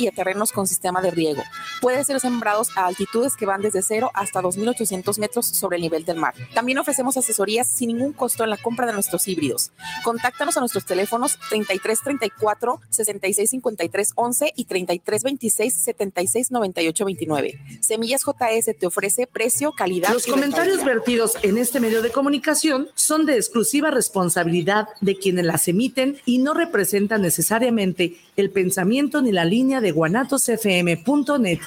y 0.00 0.08
a 0.08 0.12
terrenos 0.12 0.52
con 0.52 0.66
sistema 0.66 1.00
de 1.00 1.10
riego. 1.10 1.42
Pueden 1.80 2.04
ser 2.04 2.20
sembrados 2.20 2.68
a 2.76 2.86
altitudes 2.86 3.36
que 3.36 3.46
van 3.46 3.62
desde 3.62 3.82
0 3.82 4.10
hasta 4.14 4.42
2.800 4.42 5.18
metros 5.18 5.46
sobre 5.46 5.76
el 5.76 5.82
nivel 5.82 6.04
del 6.04 6.16
mar. 6.16 6.34
También 6.54 6.78
ofrecemos 6.78 7.16
asesorías 7.16 7.68
sin 7.68 7.88
ningún 7.88 8.12
costo 8.12 8.44
en 8.44 8.50
la 8.50 8.56
compra 8.56 8.86
de 8.86 8.92
nuestros 8.92 9.26
híbridos. 9.28 9.72
Contáctanos 10.04 10.56
a 10.56 10.60
nuestros 10.60 10.84
teléfonos 10.84 11.38
3334 11.48 12.80
6653 12.90 14.12
11 14.14 14.52
y 14.56 14.64
3326 14.64 15.74
76 15.74 16.50
98 16.50 17.04
29. 17.04 17.60
Semillas 17.80 18.22
JS 18.24 18.78
te 18.78 18.86
ofrece 18.86 19.26
precio, 19.26 19.72
calidad. 19.72 20.12
Los 20.12 20.26
comentarios 20.26 20.84
vertidos 20.84 21.36
en 21.42 21.58
este 21.58 21.80
medio 21.80 22.02
de 22.02 22.10
comunicación 22.10 22.88
son 22.94 23.26
de 23.26 23.36
exclusiva 23.36 23.90
responsabilidad 23.90 24.88
de 25.00 25.16
quienes 25.16 25.44
las 25.46 25.66
emiten 25.68 26.18
y 26.24 26.38
no 26.38 26.54
representan 26.54 27.22
necesariamente 27.22 28.16
el 28.36 28.50
pensamiento 28.50 29.22
ni 29.22 29.32
la 29.32 29.44
línea 29.44 29.80
de 29.80 29.92
guanatosfm.net. 29.92 31.60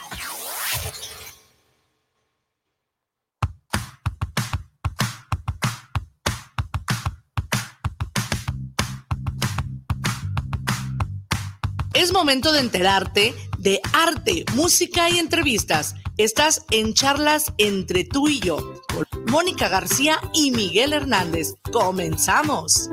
Es 11.93 12.11
momento 12.11 12.51
de 12.51 12.59
enterarte 12.59 13.33
de 13.59 13.79
arte, 13.93 14.43
música 14.55 15.09
y 15.09 15.19
entrevistas. 15.19 15.95
Estás 16.17 16.65
en 16.71 16.93
charlas 16.93 17.53
entre 17.57 18.03
tú 18.03 18.27
y 18.27 18.39
yo, 18.39 18.57
con 18.93 19.05
Mónica 19.31 19.69
García 19.69 20.19
y 20.33 20.51
Miguel 20.51 20.91
Hernández. 20.91 21.53
Comenzamos. 21.71 22.89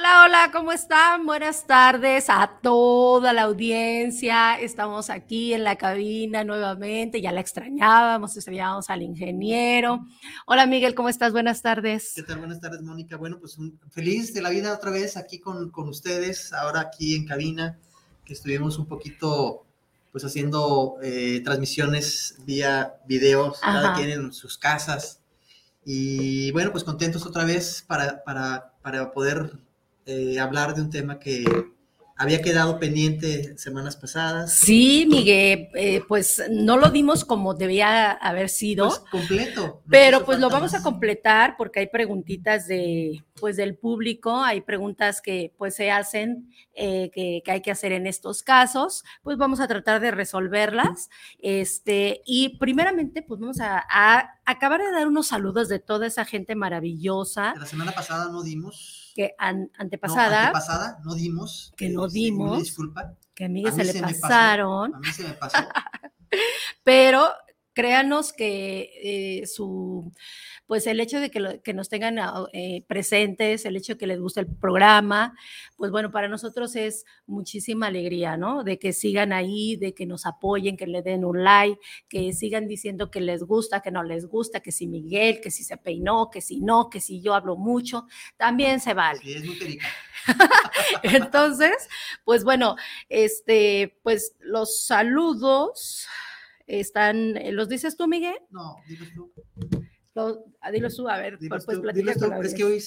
Hola, 0.00 0.24
hola, 0.24 0.50
¿cómo 0.50 0.72
están? 0.72 1.26
Buenas 1.26 1.66
tardes 1.66 2.30
a 2.30 2.58
toda 2.62 3.34
la 3.34 3.42
audiencia. 3.42 4.58
Estamos 4.58 5.10
aquí 5.10 5.52
en 5.52 5.62
la 5.62 5.76
cabina 5.76 6.42
nuevamente, 6.42 7.20
ya 7.20 7.32
la 7.32 7.42
extrañábamos, 7.42 8.34
extrañábamos 8.34 8.88
al 8.88 9.02
ingeniero. 9.02 10.00
Hola 10.46 10.64
Miguel, 10.64 10.94
¿cómo 10.94 11.10
estás? 11.10 11.32
Buenas 11.32 11.60
tardes. 11.60 12.12
¿Qué 12.16 12.22
tal? 12.22 12.38
Buenas 12.38 12.62
tardes, 12.62 12.80
Mónica. 12.80 13.18
Bueno, 13.18 13.38
pues 13.40 13.58
feliz 13.90 14.32
de 14.32 14.40
la 14.40 14.48
vida 14.48 14.72
otra 14.72 14.90
vez 14.90 15.18
aquí 15.18 15.38
con, 15.38 15.70
con 15.70 15.86
ustedes, 15.90 16.54
ahora 16.54 16.80
aquí 16.80 17.14
en 17.14 17.26
cabina, 17.26 17.78
que 18.24 18.32
estuvimos 18.32 18.78
un 18.78 18.86
poquito 18.86 19.66
pues 20.12 20.24
haciendo 20.24 20.96
eh, 21.02 21.42
transmisiones 21.44 22.36
vía 22.46 22.94
videos, 23.06 23.60
cada 23.60 23.92
quien 23.96 24.08
en 24.08 24.32
sus 24.32 24.56
casas. 24.56 25.20
Y 25.84 26.52
bueno, 26.52 26.72
pues 26.72 26.84
contentos 26.84 27.26
otra 27.26 27.44
vez 27.44 27.84
para, 27.86 28.24
para, 28.24 28.72
para 28.80 29.12
poder 29.12 29.60
eh, 30.10 30.40
hablar 30.40 30.74
de 30.74 30.82
un 30.82 30.90
tema 30.90 31.20
que 31.20 31.44
había 32.20 32.42
quedado 32.42 32.78
pendiente 32.78 33.56
semanas 33.56 33.96
pasadas. 33.96 34.52
Sí, 34.52 35.06
Miguel, 35.08 35.68
eh, 35.74 36.02
pues 36.06 36.42
no 36.50 36.76
lo 36.76 36.90
dimos 36.90 37.24
como 37.24 37.54
debía 37.54 38.10
haber 38.10 38.50
sido. 38.50 38.88
Pues 38.88 38.98
completo. 39.10 39.82
pero 39.88 40.26
pues 40.26 40.38
lo 40.38 40.50
vamos 40.50 40.74
a 40.74 40.82
completar 40.82 41.54
porque 41.56 41.80
hay 41.80 41.86
preguntitas 41.86 42.66
de, 42.66 43.24
pues 43.40 43.56
del 43.56 43.74
público, 43.74 44.42
hay 44.42 44.60
preguntas 44.60 45.22
que 45.22 45.54
pues 45.56 45.74
se 45.76 45.90
hacen 45.90 46.52
eh, 46.74 47.10
que, 47.14 47.42
hay 47.46 47.62
que 47.62 47.70
hacer 47.70 47.92
en 47.92 48.06
estos 48.06 48.42
casos, 48.42 49.02
pues 49.22 49.38
vamos 49.38 49.58
a 49.60 49.66
tratar 49.66 50.00
de 50.00 50.10
resolverlas. 50.10 51.08
Este, 51.38 52.20
y 52.26 52.58
primeramente 52.58 53.22
pues 53.22 53.40
vamos 53.40 53.60
a, 53.60 53.86
acabar 54.44 54.82
de 54.82 54.92
dar 54.92 55.08
unos 55.08 55.28
saludos 55.28 55.70
de 55.70 55.78
toda 55.78 56.06
esa 56.06 56.26
gente 56.26 56.54
maravillosa. 56.54 57.54
La 57.56 57.64
semana 57.64 57.92
pasada 57.92 58.30
no 58.30 58.42
dimos 58.42 58.99
que 59.20 59.34
antepasada. 59.76 60.30
No, 60.30 60.46
antepasada 60.46 60.98
no 61.04 61.14
dimos. 61.14 61.72
Que 61.76 61.90
no 61.90 62.08
dimos. 62.08 62.58
disculpa. 62.58 63.16
Que 63.34 63.44
a 63.44 63.48
mí, 63.48 63.64
se, 63.70 63.84
le 63.84 64.00
pasaron. 64.00 64.94
a 64.94 64.98
mí 64.98 65.12
se 65.12 65.24
me 65.24 65.34
pasó. 65.34 65.58
Pero 66.84 67.28
créanos 67.80 68.34
que 68.34 68.90
eh, 69.02 69.46
su 69.46 70.12
pues 70.66 70.86
el 70.86 71.00
hecho 71.00 71.18
de 71.18 71.30
que, 71.32 71.72
nos 71.74 71.88
tengan 71.88 72.20
ah, 72.20 72.44
eh, 72.52 72.84
presentes, 72.86 73.64
el 73.64 73.74
hecho 73.74 73.94
de 73.94 73.98
que 73.98 74.06
les 74.06 74.20
guste 74.20 74.38
el 74.38 74.46
programa, 74.46 75.34
pues 75.76 75.90
bueno, 75.90 76.12
para 76.12 76.28
nosotros 76.28 76.76
es 76.76 77.06
muchísima 77.26 77.88
alegría, 77.88 78.36
¿no? 78.36 78.62
De 78.62 78.78
que 78.78 78.92
sigan 78.92 79.32
ahí, 79.32 79.74
de 79.74 79.94
que 79.94 80.06
nos 80.06 80.26
apoyen, 80.26 80.76
que 80.76 80.86
le 80.86 81.02
den 81.02 81.24
un 81.24 81.42
like, 81.42 81.80
que 82.08 82.32
sigan 82.34 82.68
diciendo 82.68 83.10
que 83.10 83.20
les 83.20 83.42
gusta, 83.42 83.80
que 83.80 83.90
no 83.90 84.04
les 84.04 84.26
gusta, 84.26 84.60
que 84.60 84.70
si 84.70 84.86
Miguel, 84.86 85.40
que 85.40 85.50
si 85.50 85.64
se 85.64 85.76
peinó, 85.76 86.30
que 86.30 86.40
si 86.40 86.60
no, 86.60 86.88
que 86.88 87.00
si 87.00 87.20
yo 87.20 87.34
hablo 87.34 87.56
mucho, 87.56 88.06
también 88.36 88.78
se 88.78 88.94
vale. 88.94 89.18
Sí, 89.18 89.32
es 89.32 89.44
muy 89.44 89.78
Entonces, 91.02 91.88
pues 92.22 92.44
bueno, 92.44 92.76
este, 93.08 93.98
pues 94.04 94.36
los 94.38 94.84
saludos 94.84 96.06
están, 96.78 97.34
¿los 97.54 97.68
dices 97.68 97.96
tú, 97.96 98.06
Miguel? 98.06 98.36
No, 98.50 98.76
dilos 98.86 99.08
tú. 99.14 99.32
Ah, 100.60 100.70
dilo 100.70 100.88
tú, 100.90 101.08
a 101.08 101.18
ver, 101.18 101.38
pues, 101.48 101.64
pues 101.64 101.78
Es 102.44 102.54
que 102.54 102.64
hoy, 102.64 102.82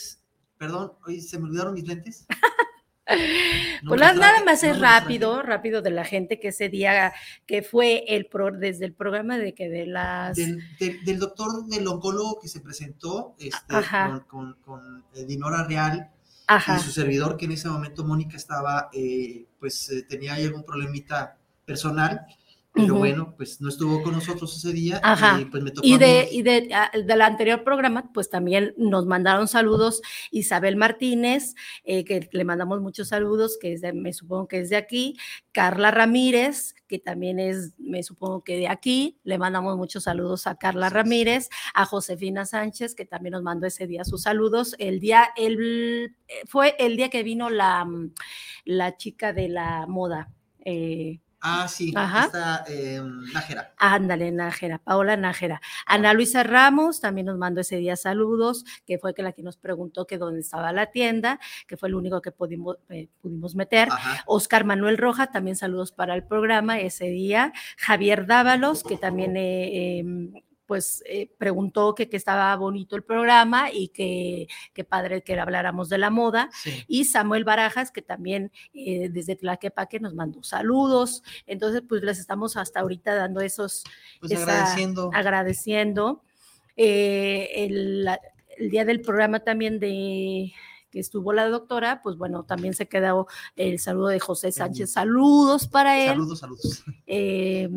perdón, 0.58 0.94
hoy 1.06 1.22
se 1.22 1.40
me 1.40 1.46
olvidaron 1.46 1.74
mis 1.74 1.88
lentes. 1.88 2.26
pues 3.88 4.00
nada 4.00 4.44
más 4.46 4.64
es 4.64 4.80
rápido, 4.80 5.42
rápido 5.42 5.82
de 5.82 5.92
la 5.92 6.06
gente 6.06 6.40
que 6.40 6.50
ese 6.50 6.70
día 6.70 7.14
que 7.46 7.62
fue 7.62 8.06
el 8.08 8.28
pro, 8.28 8.52
desde 8.52 8.86
el 8.86 8.94
programa 8.94 9.38
de 9.38 9.54
que 9.54 9.68
de 9.70 9.86
las 9.86 10.38
del, 10.38 10.64
del, 10.80 11.20
doctor 11.20 11.66
del 11.66 11.86
oncólogo 11.88 12.40
que 12.40 12.48
se 12.48 12.62
presentó 12.62 13.36
este, 13.40 13.76
con, 14.28 14.54
con, 14.62 15.04
eh, 15.16 15.26
Dinora 15.26 15.66
Real 15.66 16.12
y 16.50 16.80
su 16.80 16.92
servidor 16.92 17.36
que 17.36 17.46
en 17.46 17.52
ese 17.54 17.68
momento 17.68 18.06
Mónica 18.06 18.38
estaba 18.38 18.90
eh, 18.94 19.48
pues 19.60 19.90
eh, 19.90 20.04
tenía 20.04 20.36
algún 20.36 20.64
problemita 20.64 21.38
personal 21.66 22.26
pero 22.74 22.96
bueno, 22.96 23.36
pues 23.38 23.62
no 23.62 23.70
estuvo 23.70 24.02
con 24.02 24.14
nosotros 24.14 24.58
ese 24.58 24.74
día 24.74 25.00
y 25.40 25.46
pues 25.46 25.62
me 25.62 25.70
tocó. 25.70 25.86
Y, 25.88 25.98
de, 25.98 26.28
y 26.32 26.42
de, 26.42 26.70
ah, 26.74 26.90
del 26.94 27.22
anterior 27.22 27.64
programa, 27.64 28.12
pues 28.12 28.32
también 28.32 28.74
nos 28.78 29.06
mandaron 29.06 29.48
saludos 29.48 30.02
Isabel 30.32 30.76
Martínez, 30.76 31.54
eh, 31.84 32.04
que 32.04 32.28
le 32.32 32.44
mandamos 32.44 32.82
muchos 32.82 33.10
saludos, 33.10 33.60
que 33.62 33.74
es 33.74 33.82
de, 33.82 33.94
me 33.94 34.12
supongo 34.12 34.48
que 34.48 34.60
es 34.60 34.70
de 34.70 34.78
aquí, 34.78 35.18
Carla 35.52 35.92
Ramírez, 35.92 36.74
que 36.88 36.98
también 36.98 37.40
es, 37.40 37.74
me 37.78 38.02
supongo 38.02 38.44
que 38.44 38.58
de 38.58 38.68
aquí, 38.68 39.20
le 39.24 39.38
mandamos 39.38 39.78
muchos 39.78 40.06
saludos 40.06 40.48
a 40.48 40.56
Carla 40.56 40.90
Ramírez, 40.90 41.50
a 41.76 41.86
Josefina 41.86 42.46
Sánchez, 42.46 42.96
que 42.96 43.06
también 43.06 43.34
nos 43.34 43.44
mandó 43.44 43.68
ese 43.68 43.86
día 43.86 44.04
sus 44.04 44.24
saludos. 44.24 44.76
El 44.80 45.00
día, 45.00 45.30
el, 45.38 46.16
eh, 46.28 46.42
fue 46.48 46.76
el 46.80 46.98
día 46.98 47.10
que 47.10 47.22
vino 47.22 47.52
la, 47.52 47.88
la 48.66 48.98
chica 48.98 49.32
de 49.32 49.50
la 49.50 49.86
moda. 49.86 50.32
Eh, 50.66 51.20
Ah, 51.46 51.68
sí, 51.68 51.90
está 51.90 52.64
eh, 52.70 53.02
Nájera. 53.34 53.74
Ándale, 53.78 54.32
Nájera, 54.32 54.78
Paola 54.78 55.18
Nájera. 55.18 55.60
Ana 55.86 56.14
Luisa 56.14 56.42
Ramos 56.42 57.02
también 57.02 57.28
nos 57.28 57.38
mandó 57.38 57.60
ese 57.60 57.76
día 57.76 57.98
saludos, 57.98 58.64
que 58.86 58.98
fue 58.98 59.14
que 59.14 59.24
la 59.24 59.34
que 59.34 59.44
nos 59.44 59.58
preguntó 59.58 60.08
que 60.08 60.18
dónde 60.18 60.40
estaba 60.40 60.72
la 60.72 60.86
tienda, 60.92 61.42
que 61.68 61.76
fue 61.76 61.90
el 61.90 61.96
único 61.96 62.22
que 62.22 62.32
pudimos, 62.32 62.78
eh, 62.88 63.10
pudimos 63.20 63.56
meter. 63.56 63.90
Oscar 64.26 64.64
Manuel 64.64 64.98
Roja, 64.98 65.32
también 65.32 65.58
saludos 65.58 65.92
para 65.92 66.16
el 66.16 66.24
programa 66.24 66.80
ese 66.80 67.08
día. 67.08 67.52
Javier 67.78 68.26
Dávalos, 68.26 68.82
que 68.86 68.96
también 68.96 69.36
eh, 69.36 70.00
em, 70.00 70.34
pues 70.66 71.04
eh, 71.06 71.30
preguntó 71.38 71.94
que, 71.96 72.10
que, 72.10 72.18
estaba 72.18 72.56
bonito 72.56 72.96
el 72.96 73.04
programa 73.04 73.72
y 73.72 73.90
que, 73.90 74.48
que 74.74 74.84
padre 74.84 75.24
que 75.24 75.40
habláramos 75.40 75.90
de 75.90 75.98
la 75.98 76.10
moda. 76.10 76.50
Y 76.88 77.06
Samuel 77.06 77.44
Barajas, 77.44 77.92
que 77.92 78.02
también 78.02 78.52
eh, 78.74 79.10
desde 79.10 79.36
Tlaquepaque 79.36 80.00
nos 80.00 80.14
mandó 80.14 80.44
saludos. 80.44 81.24
Entonces, 81.46 81.84
pues 81.88 82.04
les 82.04 82.20
estamos 82.20 82.58
hasta 82.58 82.80
ahorita 82.80 83.16
dando 83.16 83.42
esos... 83.42 83.84
Pues 84.20 84.34
agradeciendo. 84.34 85.12
Agradeciendo. 85.14 86.24
Eh, 86.76 87.50
el, 87.56 88.08
el 88.58 88.70
día 88.70 88.86
del 88.86 89.02
programa 89.02 89.42
también 89.42 89.80
de 89.80 90.54
que 90.94 91.00
estuvo 91.00 91.34
la 91.34 91.50
doctora, 91.50 92.02
pues 92.04 92.18
bueno, 92.18 92.44
también 92.44 92.76
se 92.76 92.88
quedó 92.88 93.26
el 93.56 93.80
saludo 93.80 94.10
de 94.10 94.20
José 94.20 94.52
Sánchez. 94.52 94.92
Saludos 94.92 95.68
para 95.68 96.00
él. 96.00 96.10
Saludos, 96.10 96.40
saludos. 96.40 96.84
Eh, 97.08 97.68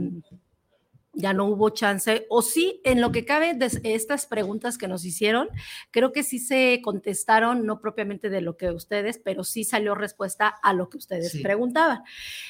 ya 1.17 1.33
no 1.33 1.47
hubo 1.47 1.71
chance, 1.71 2.27
o 2.29 2.43
sí, 2.43 2.83
en 2.85 3.01
lo 3.01 3.11
que 3.11 3.25
cabe 3.25 3.55
de 3.55 3.71
estas 3.85 4.27
preguntas 4.27 4.77
que 4.77 4.87
nos 4.87 5.05
hicieron, 5.07 5.49
creo 5.91 6.13
que 6.13 6.23
sí 6.23 6.39
se 6.39 6.83
contestaron, 6.85 7.65
no 7.65 7.81
propiamente 7.81 8.29
de 8.29 8.43
lo 8.43 8.59
que 8.59 8.71
ustedes, 8.71 9.19
pero 9.19 9.43
sí 9.43 9.65
salió 9.65 9.95
respuesta 9.95 10.49
a 10.63 10.75
lo 10.75 10.91
que 10.91 10.99
ustedes 10.99 11.41
preguntaban. 11.43 12.03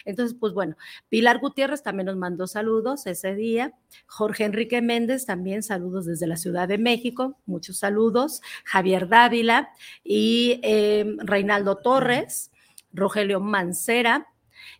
Entonces, 0.04 0.36
pues 0.38 0.52
bueno, 0.52 0.76
Pilar 1.08 1.38
Gutiérrez 1.38 1.84
también 1.84 2.06
nos 2.06 2.16
mandó 2.16 2.48
saludos 2.48 3.06
ese 3.06 3.36
día, 3.36 3.72
Jorge 4.06 4.44
Enrique 4.44 4.82
Méndez 4.82 5.26
también 5.26 5.62
saludos 5.62 6.04
desde 6.04 6.26
la 6.26 6.36
Ciudad 6.36 6.66
de 6.66 6.78
México, 6.78 7.38
muchos 7.46 7.78
saludos, 7.78 8.42
Javier 8.64 9.08
Dávila 9.08 9.70
y 10.02 10.58
em, 10.64 11.18
Reinaldo 11.20 11.76
Torres, 11.76 12.50
Rogelio 12.92 13.38
Mancera, 13.38 14.26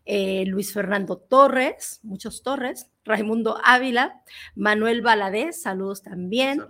eh, 0.05 0.45
Luis 0.47 0.73
Fernando 0.73 1.19
Torres, 1.19 2.01
muchos 2.03 2.43
Torres, 2.43 2.91
Raimundo 3.07 3.59
Ávila, 3.65 4.21
Manuel 4.55 5.01
Valadez, 5.01 5.63
saludos 5.63 6.03
también, 6.03 6.63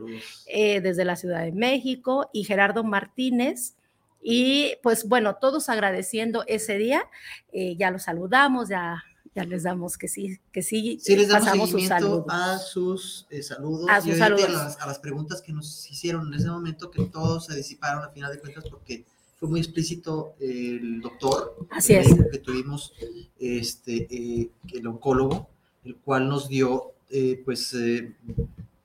eh, 0.46 0.80
desde 0.80 1.04
la 1.04 1.16
Ciudad 1.16 1.42
de 1.42 1.52
México, 1.52 2.30
y 2.32 2.44
Gerardo 2.44 2.84
Martínez. 2.84 3.74
Y 4.22 4.74
pues 4.82 5.08
bueno, 5.08 5.36
todos 5.36 5.68
agradeciendo 5.68 6.44
ese 6.46 6.78
día, 6.78 7.08
eh, 7.52 7.76
ya 7.76 7.90
los 7.90 8.04
saludamos, 8.04 8.68
ya, 8.68 9.04
ya 9.34 9.44
les 9.44 9.62
damos 9.62 9.98
que 9.98 10.08
sí, 10.08 10.38
que 10.52 10.62
sí, 10.62 10.98
sí 11.00 11.16
les 11.16 11.28
damos 11.28 11.44
pasamos 11.44 11.70
sus 11.70 11.86
saludos. 11.86 12.24
a 12.28 12.58
sus 12.58 13.26
eh, 13.30 13.42
saludos, 13.42 13.86
a, 13.88 14.00
sus 14.00 14.16
saludos. 14.16 14.48
A, 14.48 14.52
las, 14.52 14.80
a 14.80 14.86
las 14.86 14.98
preguntas 14.98 15.42
que 15.42 15.52
nos 15.52 15.90
hicieron 15.90 16.26
en 16.28 16.40
ese 16.40 16.48
momento, 16.48 16.90
que 16.90 17.04
todos 17.04 17.46
se 17.46 17.54
disiparon 17.54 18.04
a 18.04 18.08
final 18.08 18.32
de 18.32 18.40
cuentas 18.40 18.64
porque 18.68 19.04
fue 19.38 19.48
muy 19.48 19.60
explícito 19.60 20.34
el 20.40 21.00
doctor 21.00 21.56
Así 21.70 21.94
es. 21.94 22.08
que 22.32 22.38
tuvimos, 22.38 22.92
este, 23.38 24.06
eh, 24.10 24.50
el 24.72 24.86
oncólogo, 24.86 25.48
el 25.86 25.96
cual 25.96 26.28
nos 26.28 26.48
dio 26.48 26.92
eh, 27.10 27.40
pues 27.44 27.72
eh, 27.74 28.12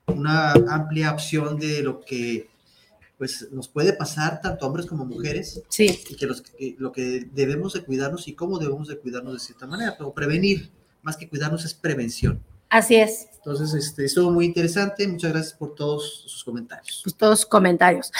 una 0.06 0.52
amplia 0.52 1.12
opción 1.12 1.58
de 1.58 1.82
lo 1.82 2.00
que 2.00 2.48
pues 3.18 3.48
nos 3.52 3.68
puede 3.68 3.92
pasar 3.92 4.40
tanto 4.40 4.66
hombres 4.66 4.86
como 4.86 5.04
mujeres 5.04 5.62
sí. 5.68 6.00
y 6.08 6.16
que, 6.16 6.26
los, 6.26 6.40
que 6.40 6.74
lo 6.78 6.90
que 6.90 7.28
debemos 7.32 7.72
de 7.72 7.84
cuidarnos 7.84 8.26
y 8.26 8.32
cómo 8.32 8.58
debemos 8.58 8.88
de 8.88 8.98
cuidarnos 8.98 9.34
de 9.34 9.38
cierta 9.38 9.66
manera, 9.66 9.94
pero 9.96 10.12
prevenir, 10.12 10.70
más 11.02 11.16
que 11.16 11.28
cuidarnos 11.28 11.64
es 11.64 11.74
prevención. 11.74 12.42
Así 12.72 12.96
es. 12.96 13.28
Entonces, 13.36 13.74
este, 13.74 14.06
estuvo 14.06 14.30
muy 14.30 14.46
interesante. 14.46 15.06
Muchas 15.06 15.32
gracias 15.32 15.52
por 15.52 15.74
todos 15.74 16.22
sus 16.22 16.42
comentarios. 16.42 17.02
Pues 17.04 17.14
todos 17.14 17.40
sus 17.40 17.48
comentarios. 17.48 18.10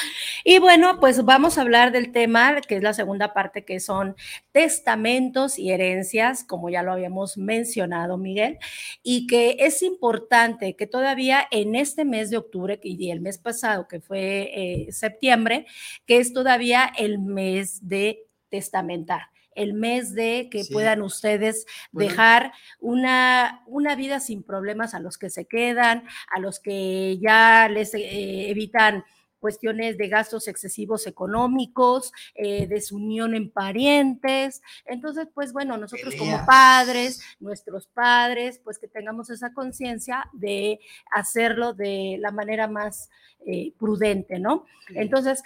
Y 0.45 0.59
bueno, 0.59 1.01
pues 1.01 1.25
vamos 1.25 1.57
a 1.57 1.63
hablar 1.63 1.91
del 1.91 2.13
tema, 2.13 2.61
que 2.61 2.77
es 2.77 2.83
la 2.83 2.93
segunda 2.93 3.33
parte, 3.33 3.65
que 3.65 3.81
son 3.81 4.15
testamentos 4.51 5.59
y 5.59 5.71
herencias, 5.71 6.45
como 6.45 6.69
ya 6.69 6.83
lo 6.83 6.93
habíamos 6.93 7.39
mencionado, 7.39 8.19
Miguel, 8.19 8.59
y 9.03 9.27
que 9.27 9.57
es 9.61 9.81
importante 9.83 10.77
que 10.77 10.87
todavía 10.87 11.49
en 11.51 11.75
este 11.75 12.05
mes 12.05 12.29
de 12.29 12.37
octubre 12.37 12.79
y 12.83 13.11
el 13.11 13.23
mes 13.23 13.39
pasado, 13.39 13.89
que 13.89 14.01
fue 14.01 14.51
eh, 14.53 14.93
septiembre, 14.93 15.65
que 16.05 16.19
es 16.19 16.35
todavía 16.35 16.93
el 16.99 17.19
mes 17.19 17.89
de 17.89 18.27
testamentar 18.51 19.32
el 19.55 19.75
mes 19.75 20.15
de 20.15 20.49
que 20.51 20.65
puedan 20.71 21.03
ustedes 21.03 21.67
dejar 21.93 22.53
una, 22.81 23.63
una 23.67 23.95
vida 23.97 24.21
sin 24.21 24.43
problemas 24.43 24.95
a 24.95 25.01
los 25.01 25.19
que 25.19 25.31
se 25.31 25.47
quedan, 25.47 26.05
a 26.35 26.41
los 26.41 26.61
que 26.61 27.19
ya 27.21 27.69
les 27.69 27.95
eh, 27.95 28.51
evitan 28.51 29.05
cuestiones 29.43 29.99
de 29.99 30.07
gastos 30.09 30.47
excesivos 30.47 31.09
económicos, 31.09 32.13
eh, 32.37 32.69
desunión 32.69 33.35
en 33.35 33.51
parientes. 33.51 34.63
Entonces, 34.85 35.27
pues 35.35 35.53
bueno, 35.53 35.77
nosotros 35.77 36.15
como 36.15 36.47
padres, 36.47 37.21
nuestros 37.41 37.89
padres, 37.89 38.61
pues 38.63 38.79
que 38.79 38.87
tengamos 38.87 39.31
esa 39.31 39.53
conciencia 39.53 40.31
de 40.33 40.79
hacerlo 41.13 41.75
de 41.75 42.19
la 42.21 42.31
manera 42.31 42.69
más 42.69 43.11
eh, 43.45 43.73
prudente, 43.77 44.39
¿no? 44.39 44.65
Entonces, 44.95 45.43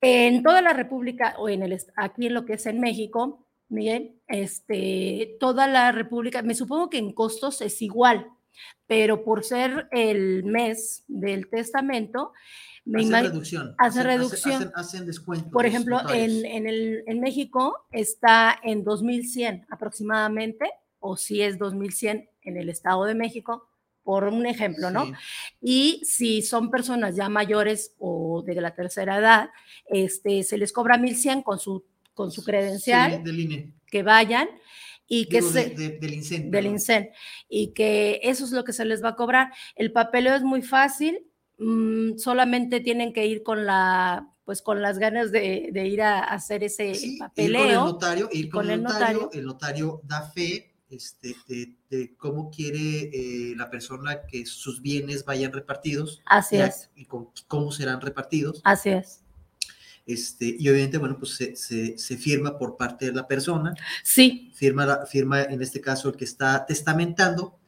en 0.00 0.42
toda 0.42 0.62
la 0.62 0.72
República, 0.72 1.34
o 1.38 1.48
en 1.48 1.62
el, 1.62 1.78
aquí 1.96 2.26
en 2.26 2.34
lo 2.34 2.44
que 2.44 2.54
es 2.54 2.66
en 2.66 2.80
México, 2.80 3.44
Miguel, 3.68 4.14
este, 4.26 5.36
toda 5.40 5.66
la 5.66 5.92
República, 5.92 6.42
me 6.42 6.54
supongo 6.54 6.88
que 6.88 6.98
en 6.98 7.12
costos 7.12 7.60
es 7.60 7.82
igual, 7.82 8.26
pero 8.86 9.24
por 9.24 9.44
ser 9.44 9.88
el 9.92 10.44
mes 10.44 11.04
del 11.06 11.48
testamento, 11.48 12.32
me 12.84 13.02
hace 13.02 13.28
reducción. 13.28 13.74
Hace 13.76 14.02
reducción. 14.02 14.72
Hacen, 14.74 15.04
descuento. 15.04 15.50
Por 15.50 15.66
ejemplo, 15.66 16.00
en, 16.08 16.46
en, 16.46 16.66
el, 16.66 17.04
en 17.06 17.20
México 17.20 17.86
está 17.92 18.58
en 18.62 18.82
2100 18.82 19.66
aproximadamente, 19.68 20.70
o 20.98 21.16
si 21.16 21.42
es 21.42 21.58
2100 21.58 22.30
en 22.42 22.56
el 22.56 22.70
Estado 22.70 23.04
de 23.04 23.14
México, 23.14 23.67
por 24.08 24.24
un 24.24 24.46
ejemplo, 24.46 24.90
¿no? 24.90 25.12
Y 25.60 26.00
si 26.02 26.40
son 26.40 26.70
personas 26.70 27.14
ya 27.14 27.28
mayores 27.28 27.92
o 27.98 28.42
de 28.42 28.54
la 28.54 28.74
tercera 28.74 29.18
edad, 29.18 29.50
este, 29.84 30.44
se 30.44 30.56
les 30.56 30.72
cobra 30.72 30.96
1100 30.96 31.42
con 31.42 31.58
su, 31.58 31.84
con 32.14 32.30
su 32.30 32.42
credencial, 32.42 33.22
del 33.22 33.38
INE. 33.38 33.74
que 33.86 34.02
vayan 34.02 34.48
y 35.06 35.26
que 35.26 35.42
se, 35.42 35.74
del 36.00 36.14
INSEN. 36.14 36.50
Del 36.50 36.64
INSEN, 36.64 37.10
y 37.50 37.74
que 37.74 38.20
eso 38.22 38.46
es 38.46 38.52
lo 38.52 38.64
que 38.64 38.72
se 38.72 38.86
les 38.86 39.04
va 39.04 39.10
a 39.10 39.14
cobrar. 39.14 39.52
El 39.76 39.92
papeleo 39.92 40.34
es 40.34 40.42
muy 40.42 40.62
fácil, 40.62 41.26
mm, 41.58 42.16
solamente 42.16 42.80
tienen 42.80 43.12
que 43.12 43.26
ir 43.26 43.42
con 43.42 43.66
la 43.66 44.26
pues 44.46 44.62
con 44.62 44.80
las 44.80 44.98
ganas 44.98 45.30
de, 45.32 45.70
ir 45.86 46.00
a 46.00 46.20
hacer 46.20 46.64
ese 46.64 46.94
papeleo. 47.18 47.60
Ir 47.60 47.68
con 47.68 47.68
el 47.68 47.92
notario, 47.92 48.28
ir 48.32 48.48
con, 48.48 48.70
el 48.70 48.82
notario, 48.82 49.30
el 49.34 49.44
notario 49.44 50.00
da 50.02 50.22
fe 50.30 50.77
este, 50.90 51.36
de, 51.90 52.14
cómo 52.16 52.50
quiere 52.50 53.10
eh, 53.12 53.54
la 53.56 53.70
persona 53.70 54.22
que 54.22 54.46
sus 54.46 54.80
bienes 54.80 55.24
vayan 55.24 55.52
repartidos. 55.52 56.22
Así 56.26 56.56
es. 56.56 56.90
Y 56.96 57.06
cómo 57.06 57.72
serán 57.72 58.00
repartidos. 58.00 58.60
Así 58.64 58.90
es. 58.90 59.20
Este, 60.06 60.56
y 60.58 60.66
obviamente, 60.70 60.96
bueno, 60.96 61.18
pues 61.18 61.34
se, 61.34 61.98
se, 61.98 62.16
firma 62.16 62.56
por 62.56 62.78
parte 62.78 63.06
de 63.06 63.12
la 63.12 63.28
persona. 63.28 63.74
Sí. 64.02 64.50
Firma, 64.54 65.04
firma 65.04 65.42
en 65.42 65.60
este 65.60 65.82
caso 65.82 66.08
el 66.08 66.16
que 66.16 66.24
está 66.24 66.64
testamentando, 66.64 67.58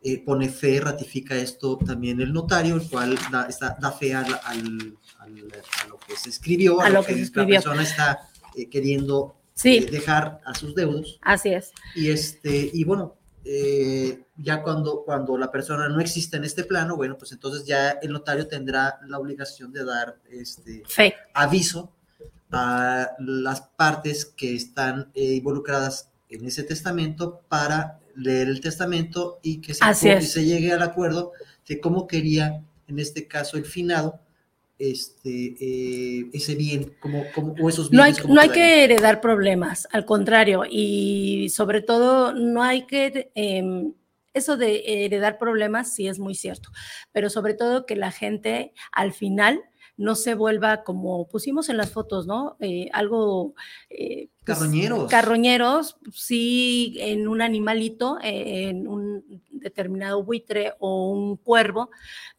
eh, 0.00 0.22
pone 0.24 0.48
fe, 0.48 0.78
ratifica 0.78 1.34
esto 1.34 1.76
también 1.76 2.20
el 2.20 2.32
notario, 2.32 2.76
el 2.76 2.88
cual 2.88 3.18
da, 3.32 3.46
está, 3.46 3.76
da 3.80 3.90
fe 3.90 4.14
al, 4.14 4.26
al, 4.44 4.96
a 5.18 5.26
lo 5.88 5.98
que 5.98 6.16
se 6.16 6.30
escribió, 6.30 6.80
a, 6.80 6.88
lo, 6.88 7.04
que, 7.04 7.16
la 7.16 7.46
persona 7.46 7.82
está 7.82 8.28
eh, 8.54 8.68
queriendo 8.68 9.34
sí. 9.58 9.80
dejar 9.80 10.40
a 10.44 10.54
sus 10.54 10.74
deudos. 10.74 11.18
Así 11.22 11.50
es. 11.50 11.72
Y, 11.94 12.10
este, 12.10 12.70
y 12.72 12.84
bueno, 12.84 13.16
eh, 13.44 14.24
ya 14.36 14.62
cuando, 14.62 15.02
cuando 15.04 15.36
la 15.36 15.50
persona 15.50 15.88
no 15.88 16.00
existe 16.00 16.36
en 16.36 16.44
este 16.44 16.64
plano, 16.64 16.96
bueno, 16.96 17.16
pues 17.18 17.32
entonces 17.32 17.66
ya 17.66 17.90
el 18.02 18.12
notario 18.12 18.46
tendrá 18.46 19.00
la 19.06 19.18
obligación 19.18 19.72
de 19.72 19.84
dar 19.84 20.18
este 20.30 20.82
aviso 21.34 21.92
a 22.50 23.10
las 23.18 23.60
partes 23.60 24.24
que 24.24 24.54
están 24.54 25.10
eh, 25.14 25.34
involucradas 25.34 26.10
en 26.28 26.44
ese 26.44 26.62
testamento 26.62 27.42
para 27.48 28.00
leer 28.14 28.48
el 28.48 28.60
testamento 28.60 29.38
y 29.42 29.60
que 29.60 29.74
se, 29.74 30.20
se 30.22 30.44
llegue 30.44 30.72
al 30.72 30.82
acuerdo 30.82 31.32
de 31.66 31.80
cómo 31.80 32.06
quería, 32.06 32.62
en 32.86 32.98
este 32.98 33.26
caso, 33.26 33.56
el 33.56 33.64
finado 33.64 34.20
este, 34.78 35.56
eh, 35.60 36.30
ese 36.32 36.54
bien, 36.54 36.94
como, 37.00 37.24
como, 37.34 37.54
o 37.60 37.68
esos 37.68 37.90
bienes. 37.90 38.24
No 38.24 38.28
hay, 38.28 38.34
no 38.34 38.40
hay 38.40 38.48
que 38.50 38.84
heredar 38.84 39.20
problemas, 39.20 39.88
al 39.90 40.04
contrario, 40.04 40.62
y 40.68 41.48
sobre 41.50 41.82
todo 41.82 42.32
no 42.32 42.62
hay 42.62 42.86
que... 42.86 43.30
Em, 43.34 43.92
eso 44.34 44.56
de 44.56 45.04
heredar 45.04 45.36
problemas 45.36 45.94
sí 45.94 46.06
es 46.06 46.18
muy 46.20 46.34
cierto, 46.34 46.70
pero 47.10 47.28
sobre 47.28 47.54
todo 47.54 47.86
que 47.86 47.96
la 47.96 48.12
gente 48.12 48.72
al 48.92 49.12
final 49.12 49.62
no 49.98 50.14
se 50.14 50.34
vuelva 50.34 50.84
como 50.84 51.26
pusimos 51.26 51.68
en 51.68 51.76
las 51.76 51.90
fotos, 51.90 52.26
¿no? 52.26 52.56
Eh, 52.60 52.88
algo... 52.92 53.54
Eh, 53.90 54.28
pues, 54.44 54.58
carroñeros. 54.58 55.10
Carroñeros, 55.10 55.98
sí, 56.12 56.96
en 57.00 57.28
un 57.28 57.42
animalito, 57.42 58.16
en 58.22 58.88
un 58.88 59.42
determinado 59.50 60.22
buitre 60.22 60.72
o 60.78 61.10
un 61.10 61.36
cuervo, 61.36 61.90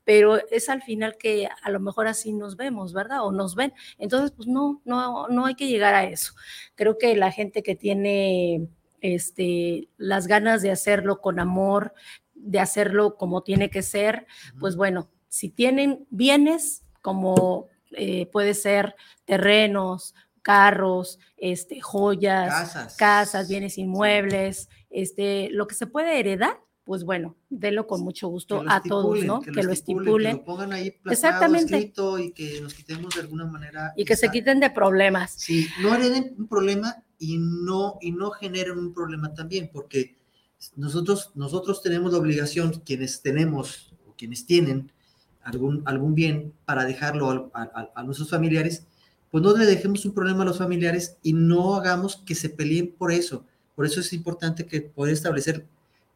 pero 0.05 0.39
es 0.49 0.69
al 0.69 0.81
final 0.81 1.17
que 1.17 1.49
a 1.61 1.69
lo 1.69 1.79
mejor 1.79 2.07
así 2.07 2.33
nos 2.33 2.55
vemos, 2.55 2.93
¿verdad? 2.93 3.25
O 3.25 3.31
nos 3.31 3.55
ven. 3.55 3.73
Entonces, 3.99 4.31
pues 4.31 4.47
no, 4.47 4.81
no, 4.85 5.27
no 5.27 5.45
hay 5.45 5.53
que 5.53 5.67
llegar 5.67 5.93
a 5.93 6.05
eso. 6.05 6.33
Creo 6.75 6.97
que 6.97 7.15
la 7.15 7.31
gente 7.31 7.61
que 7.61 7.75
tiene 7.75 8.69
este, 9.01 9.89
las 9.97 10.27
ganas 10.27 10.61
de 10.61 10.71
hacerlo 10.71 11.21
con 11.21 11.39
amor, 11.39 11.93
de 12.33 12.59
hacerlo 12.59 13.17
como 13.17 13.43
tiene 13.43 13.69
que 13.69 13.81
ser, 13.81 14.25
pues 14.59 14.75
bueno, 14.77 15.09
si 15.27 15.49
tienen 15.49 16.07
bienes, 16.09 16.83
como 17.01 17.67
eh, 17.91 18.27
puede 18.27 18.53
ser 18.53 18.95
terrenos, 19.25 20.13
carros, 20.41 21.19
este, 21.37 21.81
joyas, 21.81 22.95
casas. 22.97 23.47
bienes 23.47 23.77
inmuebles, 23.77 24.69
este, 24.89 25.49
lo 25.51 25.67
que 25.67 25.75
se 25.75 25.87
puede 25.87 26.19
heredar, 26.19 26.59
pues 26.83 27.03
bueno, 27.03 27.37
denlo 27.49 27.85
con 27.85 28.01
mucho 28.01 28.29
gusto 28.29 28.63
a 28.67 28.81
todos, 28.81 29.23
¿no? 29.23 29.41
Que, 29.41 29.61
lo 29.61 29.71
estipulen. 29.71 30.37
Que 30.37 30.39
lo 30.39 30.45
pongan 30.45 30.73
ahí 30.73 30.95
Exactamente. 31.05 31.93
y 32.19 32.31
que 32.31 32.61
nos 32.61 32.73
quitemos 32.73 33.13
de 33.13 33.21
alguna 33.21 33.45
manera. 33.45 33.93
Y 33.95 34.05
que 34.05 34.15
se 34.15 34.29
quiten 34.29 34.59
de 34.59 34.71
problemas. 34.71 35.33
Sí, 35.37 35.67
no 35.81 35.93
hereden 35.93 36.33
un 36.37 36.47
problema 36.47 37.03
y 37.19 37.37
no, 37.37 37.99
y 38.01 38.11
no 38.11 38.31
generen 38.31 38.79
un 38.79 38.93
problema 38.93 39.33
también, 39.35 39.69
porque 39.71 40.17
nosotros, 40.75 41.31
nosotros 41.35 41.83
tenemos 41.83 42.11
la 42.11 42.17
obligación, 42.17 42.81
quienes 42.83 43.21
tenemos 43.21 43.93
o 44.07 44.15
quienes 44.15 44.47
tienen 44.47 44.91
algún, 45.43 45.81
algún 45.85 46.15
bien 46.15 46.53
para 46.65 46.85
dejarlo 46.85 47.51
a, 47.53 48.03
nuestros 48.03 48.29
familiares, 48.29 48.85
pues 49.31 49.43
no 49.43 49.55
le 49.55 49.65
dejemos 49.65 50.05
un 50.05 50.13
problema 50.13 50.43
a 50.43 50.45
los 50.45 50.57
familiares 50.57 51.17
y 51.21 51.33
no 51.33 51.75
hagamos 51.75 52.17
que 52.17 52.35
se 52.35 52.49
peleen 52.49 52.93
por 52.97 53.11
eso. 53.11 53.45
Por 53.75 53.85
eso 53.85 53.99
es 53.99 54.11
importante 54.13 54.65
que 54.65 54.81
poder 54.81 55.13
establecer 55.13 55.65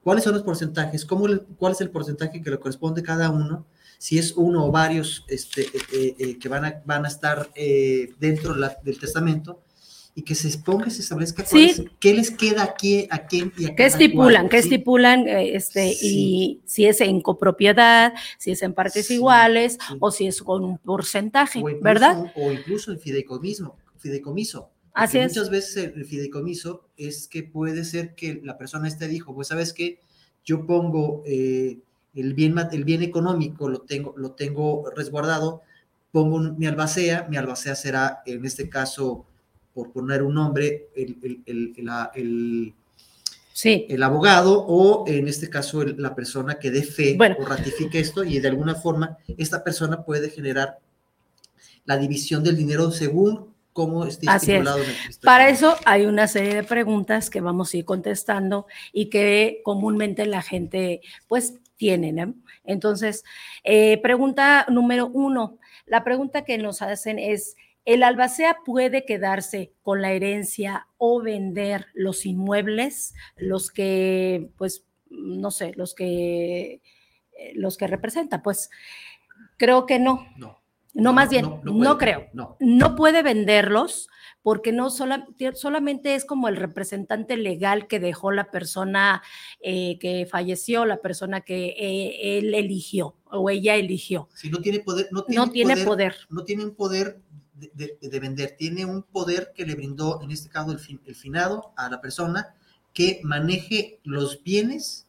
cuáles 0.04 0.24
son 0.24 0.34
los 0.34 0.44
porcentajes, 0.44 1.06
cómo 1.06 1.28
cuál 1.58 1.74
es 1.74 1.82
el 1.82 1.90
porcentaje 1.90 2.42
que 2.42 2.50
le 2.50 2.60
corresponde 2.60 3.02
a 3.02 3.06
cada 3.06 3.30
uno, 3.30 3.66
si 3.98 4.18
es 4.18 4.34
uno 4.36 4.66
o 4.66 4.72
varios 4.72 5.24
este, 5.30 5.62
eh, 5.62 5.70
eh, 5.94 6.16
eh, 6.20 6.40
que 6.40 6.50
van 6.50 6.66
a, 6.66 6.82
van 6.86 7.06
a 7.06 7.08
estar 7.08 7.50
dentro 8.20 8.54
del 8.54 9.00
testamento 9.00 9.62
y 10.16 10.22
que 10.22 10.36
se 10.36 10.48
exponga, 10.48 10.90
se 10.90 11.02
establezca 11.02 11.44
qué 12.00 12.14
les 12.14 12.30
queda 12.30 12.64
aquí, 12.64 13.08
a 13.10 13.26
quién 13.26 13.52
y 13.58 13.66
a 13.66 13.76
¿Qué 13.76 13.86
estipulan? 13.86 14.48
¿Qué 14.48 14.60
estipulan? 14.60 15.28
Eh, 15.28 15.56
este, 15.56 15.96
Y 16.02 16.62
si 16.66 16.86
es 16.86 17.02
en 17.02 17.20
copropiedad, 17.22 18.14
si 18.38 18.52
es 18.52 18.62
en 18.62 18.74
partes 18.74 19.10
iguales 19.10 19.80
o 20.00 20.12
si 20.12 20.28
es 20.28 20.44
con 20.44 20.64
un 20.64 20.78
porcentaje, 20.78 21.64
¿verdad? 21.82 22.32
O 22.36 22.52
incluso 22.52 22.92
el 22.92 23.00
fideicomiso. 23.00 23.76
fideicomiso. 23.98 24.70
Así 24.94 25.18
es. 25.18 25.32
Muchas 25.32 25.50
veces 25.50 25.92
el, 25.96 26.06
fideicomiso 26.06 26.88
es 26.96 27.28
que 27.28 27.42
puede 27.42 27.84
ser 27.84 28.14
que 28.14 28.40
la 28.44 28.60
persona 28.60 28.88
este 28.88 29.08
dijo, 29.08 29.34
pues 29.34 29.48
sabes 29.48 29.74
qué, 29.74 30.00
yo 30.46 30.68
pongo 30.68 31.24
eh, 31.26 31.80
el, 32.14 32.36
bien, 32.36 32.56
el 32.72 32.84
bien 32.84 33.02
económico, 33.02 33.68
lo 33.68 33.82
tengo, 33.82 34.14
lo 34.16 34.34
tengo 34.34 34.88
resguardado, 34.96 35.64
pongo 36.12 36.40
mi 36.40 36.68
albacea, 36.68 37.26
mi 37.28 37.38
albacea 37.38 37.74
será 37.74 38.22
en 38.28 38.46
este 38.46 38.70
caso 38.70 39.26
por 39.74 39.92
poner 39.92 40.24
un 40.24 40.36
nombre, 40.36 40.90
el, 40.96 41.42
el, 41.46 41.74
el, 42.16 42.74
sí. 43.54 43.86
el 43.90 44.04
abogado 44.04 44.64
o 44.66 45.06
en 45.08 45.28
este 45.28 45.50
caso 45.50 45.84
la 45.84 46.16
persona 46.16 46.60
que 46.60 46.72
dé 46.72 46.84
fe 46.84 47.18
o 47.40 47.46
ratifique 47.46 48.00
esto 48.00 48.24
y 48.24 48.40
de 48.40 48.48
alguna 48.48 48.76
forma 48.76 49.18
esta 49.38 49.64
persona 49.64 50.04
puede 50.04 50.30
generar 50.30 50.80
la 51.86 51.98
división 51.98 52.44
del 52.44 52.56
dinero 52.56 52.92
según 52.92 53.54
cómo 53.74 54.06
esté 54.06 54.28
estipulado. 54.28 54.78
En 54.78 54.90
el 54.90 54.96
Para 55.24 55.50
eso 55.50 55.76
hay 55.86 56.06
una 56.06 56.28
serie 56.28 56.56
de 56.56 56.64
preguntas 56.64 57.30
que 57.30 57.42
vamos 57.42 57.74
a 57.74 57.78
ir 57.78 57.86
contestando 57.86 58.68
y 58.94 59.10
que 59.10 59.62
comúnmente 59.64 60.26
la 60.26 60.42
gente 60.42 61.02
pues 61.28 61.56
tiene. 61.76 62.34
Entonces, 62.64 63.24
eh, 63.64 64.00
pregunta 64.02 64.66
número 64.70 65.08
uno. 65.08 65.58
La 65.86 66.04
pregunta 66.04 66.46
que 66.46 66.58
nos 66.58 66.82
hacen 66.82 67.20
es, 67.20 67.56
el 67.86 68.04
albacea 68.04 68.58
puede 68.66 69.06
quedarse 69.06 69.74
con 69.82 70.02
la 70.02 70.12
herencia 70.12 70.88
o 70.98 71.22
vender 71.22 71.88
los 71.94 72.26
inmuebles, 72.26 73.14
los 73.36 73.72
que, 73.72 74.52
pues, 74.58 74.86
no 75.10 75.52
sé, 75.52 75.74
los 75.76 75.94
que, 75.94 76.82
eh, 77.38 77.52
los 77.56 77.78
que 77.78 77.88
representa. 77.88 78.42
Pues 78.42 78.70
creo 79.58 79.86
que 79.86 80.00
no. 80.00 80.26
No. 80.38 80.60
No, 80.96 81.12
más 81.12 81.30
bien, 81.30 81.60
no, 81.64 81.98
creo. 81.98 82.28
No. 82.34 82.56
no. 82.60 82.96
puede 82.96 83.24
venderlos 83.24 84.10
porque 84.44 84.72
no 84.72 84.92
solamente 84.92 86.14
es 86.14 86.24
como 86.24 86.48
el 86.50 86.56
representante 86.56 87.36
legal 87.36 87.88
que 87.88 88.00
dejó 88.00 88.32
la 88.32 88.52
persona 88.52 89.24
eh, 89.60 89.98
que 89.98 90.28
falleció, 90.30 90.86
la 90.86 91.02
persona 91.02 91.42
que 91.42 91.70
eh, 91.80 92.38
él 92.38 92.54
eligió 92.54 93.16
o 93.26 93.50
ella 93.50 93.74
eligió. 93.74 94.30
Si 94.36 94.52
no 94.52 94.60
tiene 94.60 94.82
poder, 94.82 95.08
no 95.12 95.24
tiene, 95.50 95.78
poder, 95.78 96.16
No 96.30 96.44
tiene 96.44 96.66
un 96.66 96.76
poder 96.76 97.20
de, 97.74 98.20
vender, 98.20 98.56
tiene 98.58 98.86
un 98.86 99.04
poder 99.04 99.54
que 99.56 99.66
le 99.66 99.76
brindó, 99.76 100.22
en 100.22 100.32
este 100.32 100.50
caso, 100.50 100.72
el, 100.72 100.80
el 101.06 101.16
finado 101.16 101.74
a 101.76 101.90
la 101.90 102.02
persona 102.02 102.56
que 102.94 103.22
maneje 103.24 104.00
los 104.04 104.44
bienes 104.44 105.08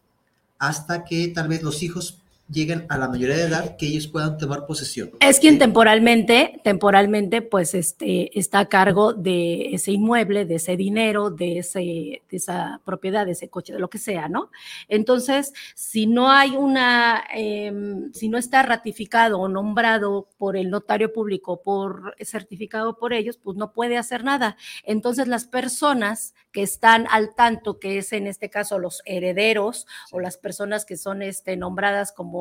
hasta 0.58 1.04
que 1.04 1.28
tal 1.28 1.48
vez 1.48 1.62
los 1.62 1.82
hijos 1.82 2.22
lleguen 2.50 2.86
a 2.88 2.98
la 2.98 3.08
mayoría 3.08 3.36
de 3.36 3.44
edad 3.44 3.76
que 3.76 3.86
ellos 3.86 4.06
puedan 4.06 4.36
tomar 4.36 4.66
posesión. 4.66 5.10
Es 5.20 5.40
quien 5.40 5.58
temporalmente, 5.58 6.60
temporalmente, 6.62 7.42
pues 7.42 7.74
este, 7.74 8.38
está 8.38 8.60
a 8.60 8.68
cargo 8.68 9.14
de 9.14 9.74
ese 9.74 9.92
inmueble, 9.92 10.44
de 10.44 10.56
ese 10.56 10.76
dinero, 10.76 11.30
de, 11.30 11.58
ese, 11.58 11.80
de 11.80 12.36
esa 12.36 12.80
propiedad, 12.84 13.24
de 13.24 13.32
ese 13.32 13.48
coche, 13.48 13.72
de 13.72 13.78
lo 13.78 13.88
que 13.88 13.98
sea, 13.98 14.28
¿no? 14.28 14.50
Entonces, 14.88 15.52
si 15.74 16.06
no 16.06 16.30
hay 16.30 16.56
una, 16.56 17.24
em, 17.34 18.12
si 18.12 18.28
no 18.28 18.36
está 18.38 18.62
ratificado 18.62 19.40
o 19.40 19.48
nombrado 19.48 20.28
por 20.36 20.56
el 20.56 20.70
notario 20.70 21.12
público, 21.12 21.62
por 21.62 22.14
certificado 22.20 22.98
por 22.98 23.12
ellos, 23.12 23.38
pues 23.38 23.56
no 23.56 23.72
puede 23.72 23.96
hacer 23.96 24.24
nada. 24.24 24.56
Entonces, 24.84 25.28
las 25.28 25.46
personas 25.46 26.34
que 26.52 26.62
están 26.62 27.06
al 27.10 27.34
tanto, 27.34 27.78
que 27.80 27.98
es 27.98 28.12
en 28.12 28.26
este 28.26 28.50
caso 28.50 28.78
los 28.78 29.02
herederos 29.06 29.86
o 30.12 30.20
las 30.20 30.36
personas 30.36 30.84
que 30.84 30.96
son 30.96 31.22
este, 31.22 31.56
nombradas 31.56 32.12
como 32.12 32.33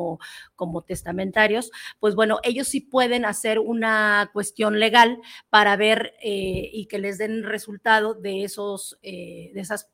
como, 0.55 0.81
testamentarios, 0.81 1.71
pues 1.99 2.15
bueno, 2.15 2.39
ellos 2.43 2.67
sí 2.67 2.81
pueden 2.81 3.25
hacer 3.25 3.59
una 3.59 4.29
cuestión 4.33 4.79
legal 4.79 5.19
para 5.49 5.75
ver 5.75 6.13
eh, 6.21 6.69
y 6.71 6.87
que 6.87 6.99
les 6.99 7.17
den 7.17 7.43
resultado 7.43 8.13
de 8.13 8.43
esos, 8.43 8.97
eh, 9.01 9.51
de 9.53 9.61
esas 9.61 9.89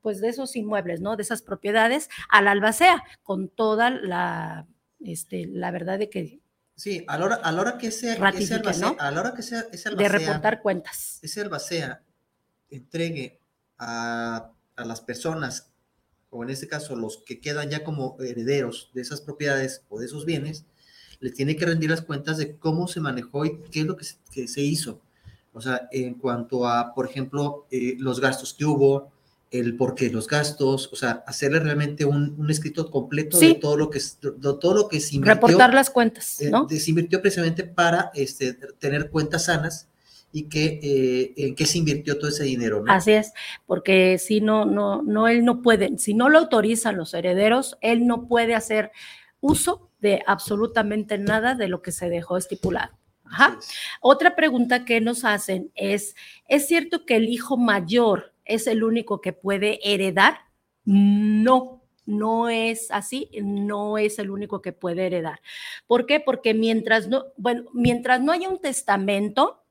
pues 0.00 0.20
de 0.20 0.28
esos 0.28 0.56
inmuebles, 0.56 1.02
¿no? 1.02 1.16
De 1.16 1.22
esas 1.22 1.42
propiedades 1.42 2.08
al 2.30 2.48
albacea, 2.48 3.04
con 3.22 3.48
toda 3.48 3.90
la, 3.90 4.66
este, 4.98 5.46
la 5.46 5.70
verdad 5.70 5.98
de 5.98 6.08
que 6.08 6.40
Sí, 6.80 7.04
a 7.08 7.18
la 7.18 7.26
hora, 7.26 7.34
a 7.34 7.52
la 7.52 7.60
hora 7.60 7.76
que 7.76 7.90
sea, 7.90 8.14
albacea, 8.14 8.96
a 8.98 9.10
la 9.10 9.20
hora 9.20 9.34
que 9.34 9.42
sea 9.42 9.66
ese 9.70 9.90
albacea, 9.90 10.08
de 10.08 10.18
reportar 10.18 10.62
cuentas. 10.62 11.18
Ese 11.20 11.42
albacea 11.42 12.02
entregue 12.70 13.38
a, 13.76 14.50
a, 14.76 14.84
las 14.86 15.02
personas 15.02 15.69
o 16.30 16.44
en 16.44 16.50
este 16.50 16.68
caso 16.68 16.96
los 16.96 17.18
que 17.18 17.40
quedan 17.40 17.70
ya 17.70 17.84
como 17.84 18.16
herederos 18.20 18.90
de 18.94 19.02
esas 19.02 19.20
propiedades 19.20 19.82
o 19.88 19.98
de 19.98 20.06
esos 20.06 20.24
bienes, 20.24 20.64
le 21.18 21.30
tiene 21.30 21.56
que 21.56 21.66
rendir 21.66 21.90
las 21.90 22.02
cuentas 22.02 22.38
de 22.38 22.56
cómo 22.56 22.88
se 22.88 23.00
manejó 23.00 23.44
y 23.44 23.58
qué 23.70 23.80
es 23.80 23.86
lo 23.86 23.96
que 23.96 24.04
se, 24.04 24.62
hizo. 24.62 25.00
O 25.52 25.60
sea, 25.60 25.88
en 25.92 26.14
cuanto 26.14 26.66
a, 26.66 26.94
por 26.94 27.06
ejemplo, 27.06 27.66
eh, 27.70 27.96
los 27.98 28.20
gastos 28.20 28.54
que 28.54 28.64
hubo, 28.64 29.10
el 29.50 29.76
por 29.76 29.94
qué 29.94 30.10
los 30.10 30.28
gastos, 30.28 30.88
o 30.92 30.96
sea, 30.96 31.24
hacerle 31.26 31.58
realmente 31.58 32.04
un, 32.04 32.36
un 32.38 32.50
escrito 32.50 32.90
completo 32.90 33.38
de 33.38 33.54
todo 33.54 33.76
lo 33.76 33.90
que 33.90 33.98
de 33.98 34.54
todo 34.60 34.74
lo 34.74 34.88
que 34.88 35.00
se 35.00 35.16
invirtió. 35.16 35.34
Reportar 35.34 35.74
las 35.74 35.90
cuentas, 35.90 36.40
eh, 36.40 36.50
¿no? 36.50 36.68
se 36.68 36.90
invirtió 36.90 37.20
precisamente 37.20 37.64
para 37.64 38.12
este, 38.14 38.54
tener 38.78 39.10
cuentas 39.10 39.46
sanas 39.46 39.88
y 40.32 40.48
que, 40.48 40.80
eh, 40.82 41.34
en 41.36 41.54
qué 41.54 41.66
se 41.66 41.78
invirtió 41.78 42.18
todo 42.18 42.30
ese 42.30 42.44
dinero. 42.44 42.82
¿no? 42.84 42.92
Así 42.92 43.12
es, 43.12 43.32
porque 43.66 44.18
si 44.18 44.40
no, 44.40 44.64
no, 44.64 45.02
no, 45.02 45.28
él 45.28 45.44
no 45.44 45.62
puede, 45.62 45.98
si 45.98 46.14
no 46.14 46.28
lo 46.28 46.38
autorizan 46.38 46.96
los 46.96 47.14
herederos, 47.14 47.76
él 47.80 48.06
no 48.06 48.26
puede 48.28 48.54
hacer 48.54 48.92
uso 49.40 49.90
de 50.00 50.22
absolutamente 50.26 51.18
nada 51.18 51.54
de 51.54 51.68
lo 51.68 51.82
que 51.82 51.92
se 51.92 52.08
dejó 52.08 52.36
estipulado. 52.36 52.96
Ajá. 53.24 53.58
Otra 54.00 54.34
pregunta 54.34 54.84
que 54.84 55.00
nos 55.00 55.24
hacen 55.24 55.70
es, 55.74 56.16
¿es 56.48 56.66
cierto 56.66 57.06
que 57.06 57.16
el 57.16 57.28
hijo 57.28 57.56
mayor 57.56 58.32
es 58.44 58.66
el 58.66 58.82
único 58.82 59.20
que 59.20 59.32
puede 59.32 59.78
heredar? 59.84 60.38
No, 60.84 61.82
no 62.06 62.48
es 62.48 62.90
así, 62.90 63.30
no 63.40 63.98
es 63.98 64.18
el 64.18 64.30
único 64.30 64.60
que 64.62 64.72
puede 64.72 65.06
heredar. 65.06 65.40
¿Por 65.86 66.06
qué? 66.06 66.18
Porque 66.18 66.54
mientras 66.54 67.06
no, 67.06 67.26
bueno, 67.36 67.64
mientras 67.72 68.20
no 68.20 68.32
haya 68.32 68.48
un 68.48 68.60
testamento, 68.60 69.62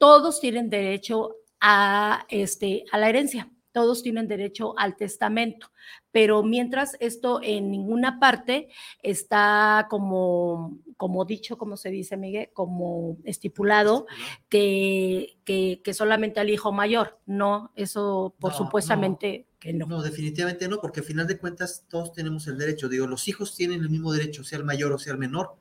todos 0.00 0.40
tienen 0.40 0.70
derecho 0.70 1.36
a, 1.60 2.24
este, 2.30 2.86
a 2.90 2.96
la 2.96 3.10
herencia, 3.10 3.50
todos 3.70 4.02
tienen 4.02 4.28
derecho 4.28 4.72
al 4.78 4.96
testamento, 4.96 5.70
pero 6.10 6.42
mientras 6.42 6.96
esto 7.00 7.40
en 7.42 7.70
ninguna 7.70 8.18
parte 8.18 8.70
está 9.02 9.88
como, 9.90 10.78
como 10.96 11.26
dicho, 11.26 11.58
como 11.58 11.76
se 11.76 11.90
dice, 11.90 12.16
Miguel, 12.16 12.48
como 12.54 13.18
estipulado, 13.24 14.06
que, 14.48 15.36
que, 15.44 15.92
solamente 15.92 16.40
al 16.40 16.48
hijo 16.48 16.72
mayor, 16.72 17.18
no, 17.26 17.70
eso 17.76 18.34
por 18.40 18.54
supuestamente 18.54 19.48
que 19.58 19.74
no. 19.74 19.84
No, 19.84 20.00
definitivamente 20.02 20.66
no, 20.66 20.80
porque 20.80 21.00
al 21.00 21.06
final 21.06 21.26
de 21.26 21.36
cuentas 21.36 21.84
todos 21.90 22.14
tenemos 22.14 22.46
el 22.46 22.56
derecho, 22.56 22.88
digo, 22.88 23.06
los 23.06 23.28
hijos 23.28 23.54
tienen 23.54 23.82
el 23.82 23.90
mismo 23.90 24.14
derecho, 24.14 24.44
sea 24.44 24.58
el 24.58 24.64
mayor 24.64 24.92
o 24.92 24.98
sea 24.98 25.12
el 25.12 25.18
menor, 25.18 25.56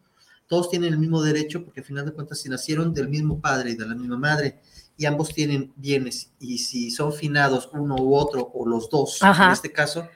todos 0.49 0.69
tienen 0.69 0.91
el 0.91 0.99
mismo 0.99 1.21
derecho 1.21 1.63
porque 1.63 1.79
al 1.79 1.85
final 1.85 2.05
de 2.05 2.11
cuentas 2.11 2.39
si 2.39 2.49
nacieron 2.49 2.93
del 2.93 3.07
mismo 3.07 3.39
padre 3.39 3.71
y 3.71 3.75
de 3.75 3.87
la 3.87 3.95
misma 3.95 4.17
madre 4.17 4.59
y 4.97 5.05
ambos 5.05 5.33
tienen 5.33 5.71
bienes 5.77 6.31
y 6.39 6.57
si 6.57 6.89
son 6.89 7.13
finados 7.13 7.69
uno 7.71 7.95
u 7.95 8.15
otro 8.15 8.51
o 8.53 8.67
los 8.67 8.89
dos 8.89 9.19
en 9.21 9.51
este 9.51 9.71
caso, 9.71 10.09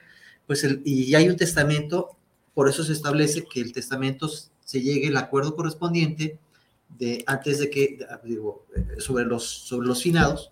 pues 0.46 0.64
el, 0.64 0.82
y 0.84 1.14
hay 1.14 1.28
un 1.28 1.36
testamento, 1.36 2.16
por 2.52 2.68
eso 2.68 2.84
se 2.84 2.92
establece 2.92 3.44
que 3.44 3.60
el 3.60 3.72
testamento 3.72 4.28
se 4.28 4.82
llegue 4.82 5.06
el 5.06 5.16
acuerdo 5.16 5.54
correspondiente 5.54 6.38
de 6.98 7.22
antes 7.26 7.60
de 7.60 7.70
que 7.70 7.98
digo 8.24 8.66
sobre 8.98 9.24
los 9.24 9.44
sobre 9.44 9.86
los 9.86 10.02
finados 10.02 10.50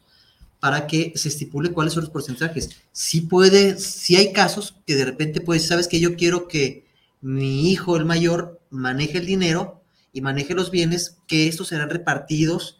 para 0.61 0.87
que 0.87 1.13
se 1.17 1.29
estipule 1.29 1.73
cuáles 1.73 1.93
son 1.93 2.05
los 2.05 2.11
porcentajes. 2.11 2.71
Si 2.93 3.23
puede, 3.23 3.79
si 3.79 4.15
hay 4.15 4.33
casos 4.33 4.77
que 4.87 4.95
de 4.95 5.05
repente 5.05 5.41
pues 5.41 5.67
sabes 5.67 5.89
que 5.89 5.99
yo 5.99 6.15
quiero 6.15 6.47
que 6.47 6.87
mi 7.23 7.71
hijo 7.71 7.97
el 7.97 8.05
mayor 8.05 8.61
maneje 8.69 9.19
el 9.19 9.27
dinero 9.27 9.83
y 10.13 10.21
maneje 10.21 10.55
los 10.55 10.71
bienes, 10.71 11.19
que 11.27 11.49
estos 11.49 11.69
serán 11.69 11.89
repartidos 11.89 12.79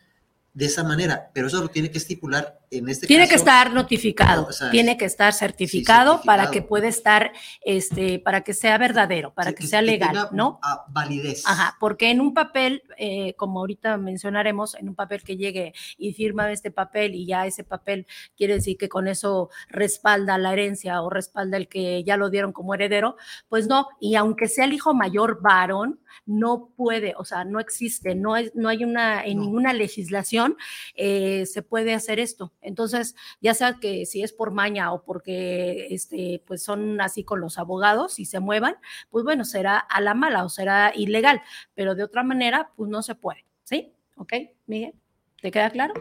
de 0.53 0.67
esa 0.67 0.85
manera, 0.85 1.31
pero 1.33 1.47
eso 1.47 1.63
lo 1.63 1.69
tiene 1.69 1.91
que 1.91 1.99
estipular 1.99 2.61
en 2.79 2.89
este 2.89 3.07
tiene 3.07 3.25
caso, 3.25 3.31
que 3.31 3.37
estar 3.37 3.73
notificado, 3.73 4.47
o 4.49 4.53
sea, 4.53 4.71
tiene 4.71 4.97
que 4.97 5.05
estar 5.05 5.33
certificado, 5.33 6.19
sí, 6.19 6.27
para 6.27 6.51
que 6.51 6.63
pueda 6.63 6.89
estar, 6.89 7.33
este, 7.65 8.19
para 8.19 8.43
que 8.43 8.55
sea 8.55 8.79
verdadero, 8.79 9.35
para 9.35 9.51
sí, 9.51 9.57
que 9.57 9.67
sea 9.67 9.83
legal, 9.83 10.11
tenga, 10.11 10.29
¿no? 10.33 10.59
ah, 10.63 10.85
validez. 10.89 11.45
Ajá, 11.47 11.77
porque 11.79 12.11
en 12.11 12.21
un 12.21 12.35
papel, 12.35 12.83
eh, 12.97 13.35
como 13.35 13.61
ahorita 13.61 13.97
mencionaremos, 13.97 14.75
en 14.75 14.89
un 14.89 14.95
papel 14.95 15.23
que 15.23 15.37
llegue 15.37 15.73
y 15.99 16.13
firma 16.15 16.51
este 16.51 16.71
papel 16.71 17.15
y 17.15 17.27
ya 17.27 17.47
ese 17.47 17.65
papel 17.65 18.07
quiere 18.37 18.55
decir 18.55 18.77
que 18.77 18.89
con 18.89 19.09
eso 19.09 19.51
respalda 19.69 20.39
la 20.39 20.53
herencia 20.53 21.03
o 21.03 21.11
respalda 21.11 21.57
el 21.57 21.69
que 21.69 22.03
ya 22.05 22.17
lo 22.17 22.31
dieron 22.31 22.53
como 22.53 22.75
heredero, 22.75 23.17
pues 23.49 23.67
no, 23.67 23.89
y 24.01 24.15
aunque 24.17 24.49
sea 24.49 24.65
el 24.65 24.73
hijo 24.73 24.95
mayor 24.95 25.41
varón, 25.43 26.01
no 26.27 26.71
puede, 26.77 27.15
o 27.17 27.25
sea, 27.25 27.45
no 27.45 27.59
existe, 27.61 28.15
no, 28.15 28.37
es, 28.37 28.55
no 28.55 28.69
hay 28.69 28.85
una, 28.85 29.25
en 29.25 29.39
No. 29.39 29.45
ninguna 29.45 29.73
legislación 29.73 30.57
eh, 30.95 31.47
se 31.47 31.63
puede 31.63 31.95
hacer 31.95 32.21
esto. 32.21 32.53
Entonces, 32.63 33.15
ya 33.41 33.55
sea 33.55 33.79
que 33.81 34.07
si 34.07 34.23
es 34.23 34.33
por 34.33 34.53
maña 34.53 34.93
o 34.93 35.03
porque 35.05 35.89
este, 35.91 36.43
pues 36.47 36.63
son 36.63 37.01
así 37.01 37.25
con 37.25 37.41
los 37.41 37.59
abogados 37.59 38.19
y 38.19 38.25
se 38.25 38.41
muevan, 38.41 38.77
pues 39.11 39.25
bueno, 39.25 39.45
será 39.45 39.79
a 39.79 40.01
la 40.01 40.15
mala 40.15 40.45
o 40.45 40.49
será 40.49 40.93
ilegal, 40.95 41.43
pero 41.75 41.95
de 41.95 42.05
otra 42.05 42.23
manera, 42.23 42.71
pues 42.77 42.89
no 42.89 43.03
se 43.03 43.15
puede, 43.15 43.45
¿sí? 43.65 43.93
¿Ok, 44.17 44.33
Miguel? 44.67 44.95
¿Te 45.41 45.51
queda 45.51 45.71
claro? 45.71 45.95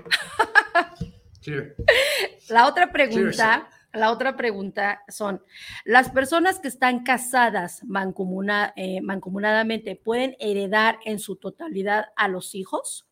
Clear. 1.41 1.73
La 2.49 2.67
otra 2.67 2.91
pregunta, 2.91 3.67
la 3.93 4.11
otra 4.11 4.37
pregunta 4.37 5.01
son, 5.07 5.41
¿las 5.85 6.09
personas 6.11 6.59
que 6.59 6.67
están 6.67 7.03
casadas 7.03 7.83
mancomuna- 7.83 8.73
eh, 8.75 9.01
mancomunadamente 9.01 9.95
pueden 9.95 10.35
heredar 10.39 10.99
en 11.05 11.17
su 11.17 11.37
totalidad 11.37 12.05
a 12.15 12.27
los 12.27 12.53
hijos? 12.53 13.07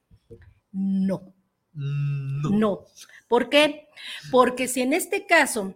No. 0.72 1.34
Mm, 1.80 2.60
No. 2.60 2.86
¿Por 3.28 3.50
qué? 3.50 3.88
Porque 4.32 4.68
si 4.68 4.82
en 4.82 4.94
este 4.94 5.26
caso 5.26 5.76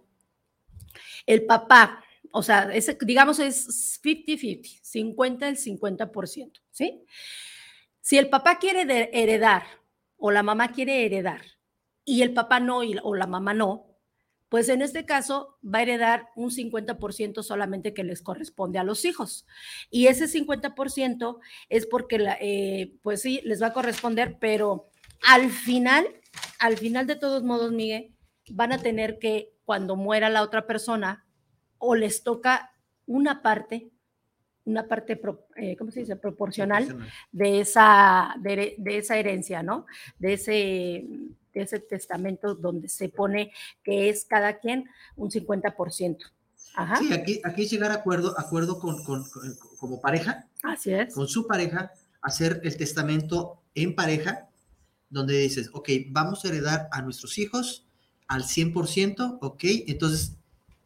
el 1.26 1.44
papá, 1.46 2.04
o 2.30 2.42
sea, 2.42 2.68
digamos 3.00 3.38
es 3.38 4.00
50-50, 4.02 4.80
50 4.82 5.48
el 5.48 5.56
50%, 5.56 6.60
¿sí? 6.70 7.02
Si 8.00 8.18
el 8.18 8.28
papá 8.28 8.58
quiere 8.58 9.10
heredar 9.12 9.62
o 10.18 10.30
la 10.30 10.42
mamá 10.42 10.72
quiere 10.72 11.06
heredar 11.06 11.42
y 12.04 12.22
el 12.22 12.34
papá 12.34 12.60
no 12.60 12.82
y- 12.82 12.98
o 13.02 13.14
la 13.14 13.26
mamá 13.26 13.54
no, 13.54 13.86
pues 14.48 14.68
en 14.68 14.82
este 14.82 15.04
caso 15.06 15.58
va 15.64 15.78
a 15.78 15.82
heredar 15.82 16.28
un 16.36 16.50
50% 16.50 17.42
solamente 17.42 17.94
que 17.94 18.04
les 18.04 18.22
corresponde 18.22 18.78
a 18.78 18.84
los 18.84 19.04
hijos. 19.04 19.46
Y 19.90 20.06
ese 20.06 20.28
50% 20.28 21.40
es 21.68 21.86
porque, 21.86 22.18
la, 22.18 22.36
eh, 22.40 22.94
pues 23.02 23.22
sí, 23.22 23.40
les 23.44 23.62
va 23.62 23.68
a 23.68 23.72
corresponder, 23.72 24.36
pero 24.38 24.90
al 25.26 25.50
final, 25.50 26.06
al 26.58 26.76
final 26.76 27.06
de 27.06 27.16
todos 27.16 27.42
modos, 27.42 27.72
Miguel, 27.72 28.14
van 28.50 28.72
a 28.72 28.78
tener 28.78 29.18
que, 29.18 29.52
cuando 29.64 29.96
muera 29.96 30.28
la 30.30 30.42
otra 30.42 30.66
persona, 30.66 31.24
o 31.78 31.94
les 31.94 32.22
toca 32.22 32.72
una 33.06 33.42
parte, 33.42 33.90
una 34.64 34.86
parte, 34.88 35.16
pro- 35.16 35.46
eh, 35.56 35.76
¿cómo 35.76 35.90
se 35.90 36.00
dice? 36.00 36.16
Proporcional 36.16 36.84
de 37.32 37.60
esa, 37.60 38.34
de, 38.40 38.74
de 38.78 38.98
esa 38.98 39.16
herencia, 39.18 39.62
¿no? 39.62 39.86
De 40.18 40.34
ese, 40.34 40.52
de 41.52 41.62
ese 41.62 41.80
testamento 41.80 42.54
donde 42.54 42.88
se 42.88 43.08
pone 43.10 43.52
que 43.82 44.08
es 44.08 44.24
cada 44.24 44.58
quien 44.58 44.88
un 45.16 45.30
50%. 45.30 46.18
Ajá, 46.76 46.96
Sí, 46.96 47.12
aquí, 47.12 47.40
aquí 47.44 47.66
llegar 47.68 47.90
a 47.92 47.94
acuerdo, 47.96 48.34
acuerdo 48.38 48.78
con, 48.80 49.04
con- 49.04 49.28
con- 49.30 49.56
como 49.78 50.00
pareja, 50.00 50.48
así 50.62 50.92
es. 50.92 51.14
con 51.14 51.28
su 51.28 51.46
pareja, 51.46 51.92
hacer 52.22 52.60
el 52.64 52.76
testamento 52.76 53.62
en 53.74 53.94
pareja, 53.94 54.48
donde 55.14 55.38
dices, 55.38 55.70
ok, 55.72 55.88
vamos 56.08 56.44
a 56.44 56.48
heredar 56.48 56.88
a 56.92 57.00
nuestros 57.00 57.38
hijos 57.38 57.86
al 58.26 58.42
100%, 58.42 59.38
ok, 59.40 59.64
entonces 59.86 60.34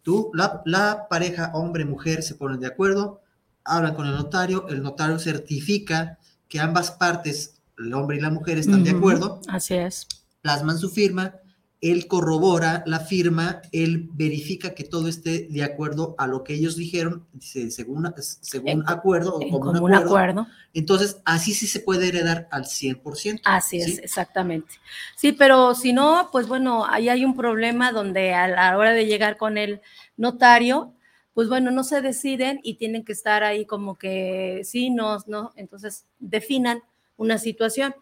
tú, 0.03 0.31
la, 0.35 0.63
la 0.67 1.09
pareja, 1.09 1.51
hombre, 1.55 1.85
mujer, 1.85 2.23
se 2.23 2.35
ponen 2.35 2.61
de 2.61 2.67
acuerdo, 2.67 3.23
hablan 3.65 3.95
con 3.95 4.07
el 4.07 4.13
notario, 4.13 4.69
el 4.69 4.83
notario 4.83 5.19
certifica 5.19 6.19
que 6.49 6.61
ambas 6.61 6.91
partes, 6.91 7.55
el 7.79 7.95
hombre 7.95 8.19
y 8.19 8.21
la 8.21 8.31
mujer, 8.31 8.59
están 8.59 8.85
de 8.85 8.91
acuerdo, 8.91 9.41
Así 9.49 9.75
es. 9.75 10.07
plasman 10.43 10.79
su 10.79 10.91
firma, 10.91 11.35
él 11.81 12.09
corrobora 12.09 12.83
la 12.87 12.99
firma, 12.99 13.63
él 13.71 14.09
verifica 14.13 14.75
que 14.75 14.83
todo 14.83 15.07
esté 15.07 15.47
de 15.49 15.63
acuerdo 15.63 16.17
a 16.19 16.27
lo 16.27 16.43
que 16.43 16.55
ellos 16.55 16.77
dijeron, 16.77 17.27
según, 17.41 18.13
según 18.19 18.69
En 18.69 18.83
acuerdo 18.89 19.37
o 19.37 19.41
como 19.41 19.61
común 19.61 19.95
acuerdo. 19.95 20.49
Entonces, 20.75 21.21
así 21.25 21.55
sí 21.55 21.67
se 21.69 21.81
puede 21.81 22.09
heredar 22.09 22.49
al 22.51 22.65
100%. 22.65 23.43
Así 23.45 23.81
es, 23.81 23.99
exactamente. 23.99 24.75
Sí, 25.17 25.33
pero 25.33 25.75
si 25.75 25.93
no, 25.93 26.31
pues 26.33 26.49
bueno, 26.49 26.85
ahí 26.85 27.09
hay 27.09 27.25
un 27.25 27.37
problema 27.37 27.93
donde 27.93 28.35
a 28.35 28.49
la 28.49 28.77
hora 28.77 28.93
de 28.93 29.07
llegar 29.07 29.37
con 29.37 29.57
el 29.57 29.81
notario, 30.17 30.95
pues 31.33 31.49
bueno, 31.49 31.71
no 31.71 31.85
se 31.85 32.01
deciden 32.03 32.59
y 32.65 32.75
tienen 32.75 33.05
que 33.05 33.13
estar 33.13 33.45
ahí 33.45 33.65
como 33.65 33.97
que 33.97 34.63
sí, 34.65 34.91
no, 34.91 35.19
no, 35.29 35.53
entonces 35.55 36.07
definan 36.19 36.83
una 37.17 37.39
situación. 37.39 37.95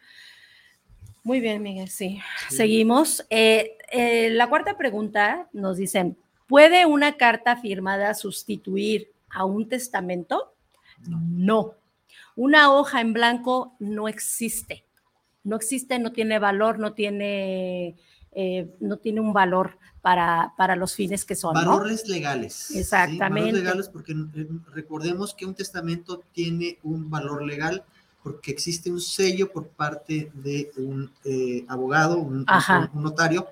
Muy 1.27 1.41
bien, 1.41 1.61
Miguel, 1.61 1.89
sí. 1.89 2.21
Sí. 2.49 2.57
Seguimos. 2.57 3.27
Eh, 3.31 3.77
eh, 3.91 4.31
la 4.31 4.49
cuarta 4.49 4.79
pregunta 4.79 5.49
nos 5.53 5.77
dicen, 5.77 6.17
¿puede 6.47 6.87
una 6.87 7.17
carta 7.17 7.57
firmada 7.57 8.15
sustituir 8.15 9.11
a 9.29 9.45
un 9.45 9.69
testamento? 9.69 10.55
No. 11.09 11.19
no. 11.21 11.75
Una 12.37 12.73
hoja 12.73 13.01
en 13.01 13.13
blanco 13.13 13.75
no 13.81 14.07
existe. 14.07 14.85
No 15.43 15.57
existe, 15.57 15.99
no 15.99 16.13
tiene 16.13 16.39
valor, 16.39 16.79
no 16.79 16.93
tiene, 16.93 17.97
eh, 18.31 18.71
no 18.79 18.99
tiene 18.99 19.21
un 19.21 19.33
valor 19.33 19.79
para, 20.03 20.55
para 20.57 20.77
los 20.77 20.95
fines 20.95 21.25
que 21.25 21.35
son. 21.35 21.55
¿no? 21.55 21.61
Valores 21.61 22.07
legales. 22.07 22.53
¿sí? 22.55 22.79
Exactamente. 22.79 23.51
Valores 23.51 23.65
legales 23.65 23.89
porque 23.89 24.13
eh, 24.13 24.47
recordemos 24.73 25.35
que 25.35 25.45
un 25.45 25.57
testamento 25.57 26.23
tiene 26.31 26.79
un 26.85 27.11
valor 27.11 27.45
legal 27.45 27.85
porque 28.27 28.51
existe 28.51 28.91
un 28.91 29.01
sello 29.01 29.53
por 29.53 29.69
parte 29.69 30.33
de 30.35 30.73
un 30.79 31.09
eh, 31.25 31.65
abogado, 31.69 32.19
un, 32.19 32.43
Ajá. 32.49 32.91
un- 32.93 32.99
un 32.99 33.05
notario, 33.05 33.47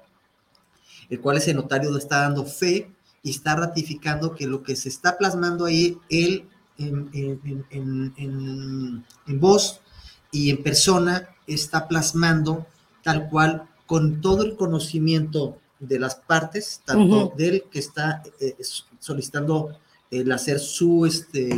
el 1.08 1.20
cual 1.20 1.37
ese 1.37 1.54
notario 1.54 1.92
le 1.92 1.98
está 1.98 2.22
dando 2.22 2.44
fe 2.44 2.90
y 3.22 3.30
está 3.30 3.54
ratificando 3.54 4.34
que 4.34 4.48
lo 4.48 4.64
que 4.64 4.74
se 4.74 4.88
está 4.88 5.16
plasmando 5.16 5.64
ahí, 5.66 5.96
él 6.08 6.48
en, 6.76 7.08
en- 7.12 7.64
en- 7.70 9.04
en- 9.28 9.40
voz 9.40 9.80
y 10.32 10.50
en 10.50 10.60
persona 10.60 11.28
está 11.46 11.87
plasmando 11.87 12.66
tal 13.04 13.28
cual 13.30 13.68
con 13.87 14.20
todo 14.20 14.42
el 14.42 14.56
conocimiento 14.56 15.56
de 15.78 16.00
las 16.00 16.16
partes, 16.16 16.80
tanto 16.84 17.26
Ujú. 17.28 17.37
del 17.37 17.62
que 17.70 17.78
está 17.78 18.24
eh, 18.40 18.56
solicitando 18.98 19.78
el 20.10 20.32
hacer 20.32 20.58
su, 20.58 21.06
este, 21.06 21.50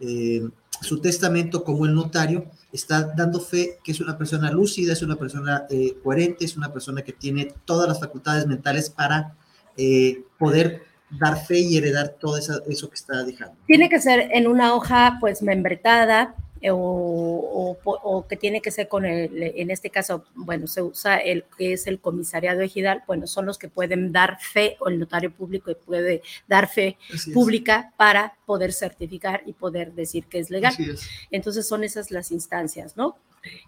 eh, 0.00 0.48
su 0.80 1.00
testamento 1.00 1.62
como 1.64 1.84
el 1.86 1.94
notario, 1.94 2.46
está 2.72 3.02
dando 3.16 3.40
fe 3.40 3.78
que 3.84 3.92
es 3.92 4.00
una 4.00 4.16
persona 4.16 4.50
lúcida, 4.50 4.92
es 4.92 5.02
una 5.02 5.16
persona 5.16 5.66
eh, 5.70 5.94
coherente, 6.02 6.44
es 6.44 6.56
una 6.56 6.72
persona 6.72 7.02
que 7.02 7.12
tiene 7.12 7.52
todas 7.64 7.88
las 7.88 8.00
facultades 8.00 8.46
mentales 8.46 8.88
para 8.90 9.34
eh, 9.76 10.22
poder 10.38 10.82
dar 11.18 11.44
fe 11.44 11.58
y 11.58 11.76
heredar 11.76 12.16
todo 12.20 12.36
esa- 12.38 12.60
eso 12.68 12.88
que 12.88 12.94
está 12.94 13.22
dejando. 13.24 13.56
Tiene 13.66 13.88
que 13.88 14.00
ser 14.00 14.28
en 14.32 14.46
una 14.46 14.74
hoja 14.74 15.16
pues 15.20 15.42
membretada 15.42 16.34
o, 16.70 17.78
o 17.84 18.26
que 18.26 18.36
tiene 18.36 18.60
que 18.60 18.70
ser 18.70 18.88
con 18.88 19.06
el, 19.06 19.42
en 19.42 19.70
este 19.70 19.88
caso, 19.88 20.24
bueno, 20.34 20.66
se 20.66 20.82
usa 20.82 21.16
el 21.16 21.44
que 21.56 21.72
es 21.72 21.86
el 21.86 22.00
comisariado 22.00 22.60
ejidal, 22.60 23.02
bueno, 23.06 23.26
son 23.26 23.46
los 23.46 23.56
que 23.58 23.68
pueden 23.68 24.12
dar 24.12 24.38
fe 24.40 24.76
o 24.80 24.88
el 24.88 24.98
notario 24.98 25.30
público 25.32 25.72
puede 25.86 26.22
dar 26.46 26.68
fe 26.68 26.98
Así 27.12 27.30
es. 27.30 27.34
pública 27.34 27.92
para 27.96 28.34
poder 28.44 28.72
certificar 28.72 29.42
y 29.46 29.54
poder 29.54 29.92
decir 29.94 30.26
que 30.26 30.38
es 30.38 30.50
legal. 30.50 30.74
Es. 30.78 31.08
Entonces 31.30 31.66
son 31.66 31.84
esas 31.84 32.10
las 32.10 32.30
instancias, 32.30 32.96
¿no? 32.96 33.16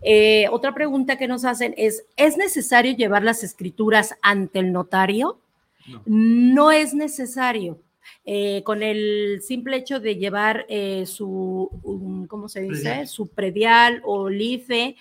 Eh, 0.02 0.48
otra 0.50 0.74
pregunta 0.74 1.16
que 1.16 1.28
nos 1.28 1.46
hacen 1.46 1.74
es, 1.78 2.04
¿es 2.16 2.36
necesario 2.36 2.94
llevar 2.94 3.22
las 3.22 3.42
escrituras 3.42 4.14
ante 4.20 4.58
el 4.58 4.72
notario? 4.72 5.40
No. 5.86 6.02
No 6.06 6.72
es 6.72 6.92
necesario. 6.92 7.78
Eh, 8.24 8.62
con 8.64 8.82
el 8.82 9.40
simple 9.42 9.76
hecho 9.76 9.98
de 9.98 10.16
llevar 10.16 10.64
eh, 10.68 11.06
su, 11.06 11.68
um, 11.82 12.26
¿cómo 12.26 12.48
se 12.48 12.60
dice? 12.60 12.82
Predial. 12.82 13.08
Su 13.08 13.28
predial 13.28 14.02
o 14.04 14.28
LIFE 14.28 14.96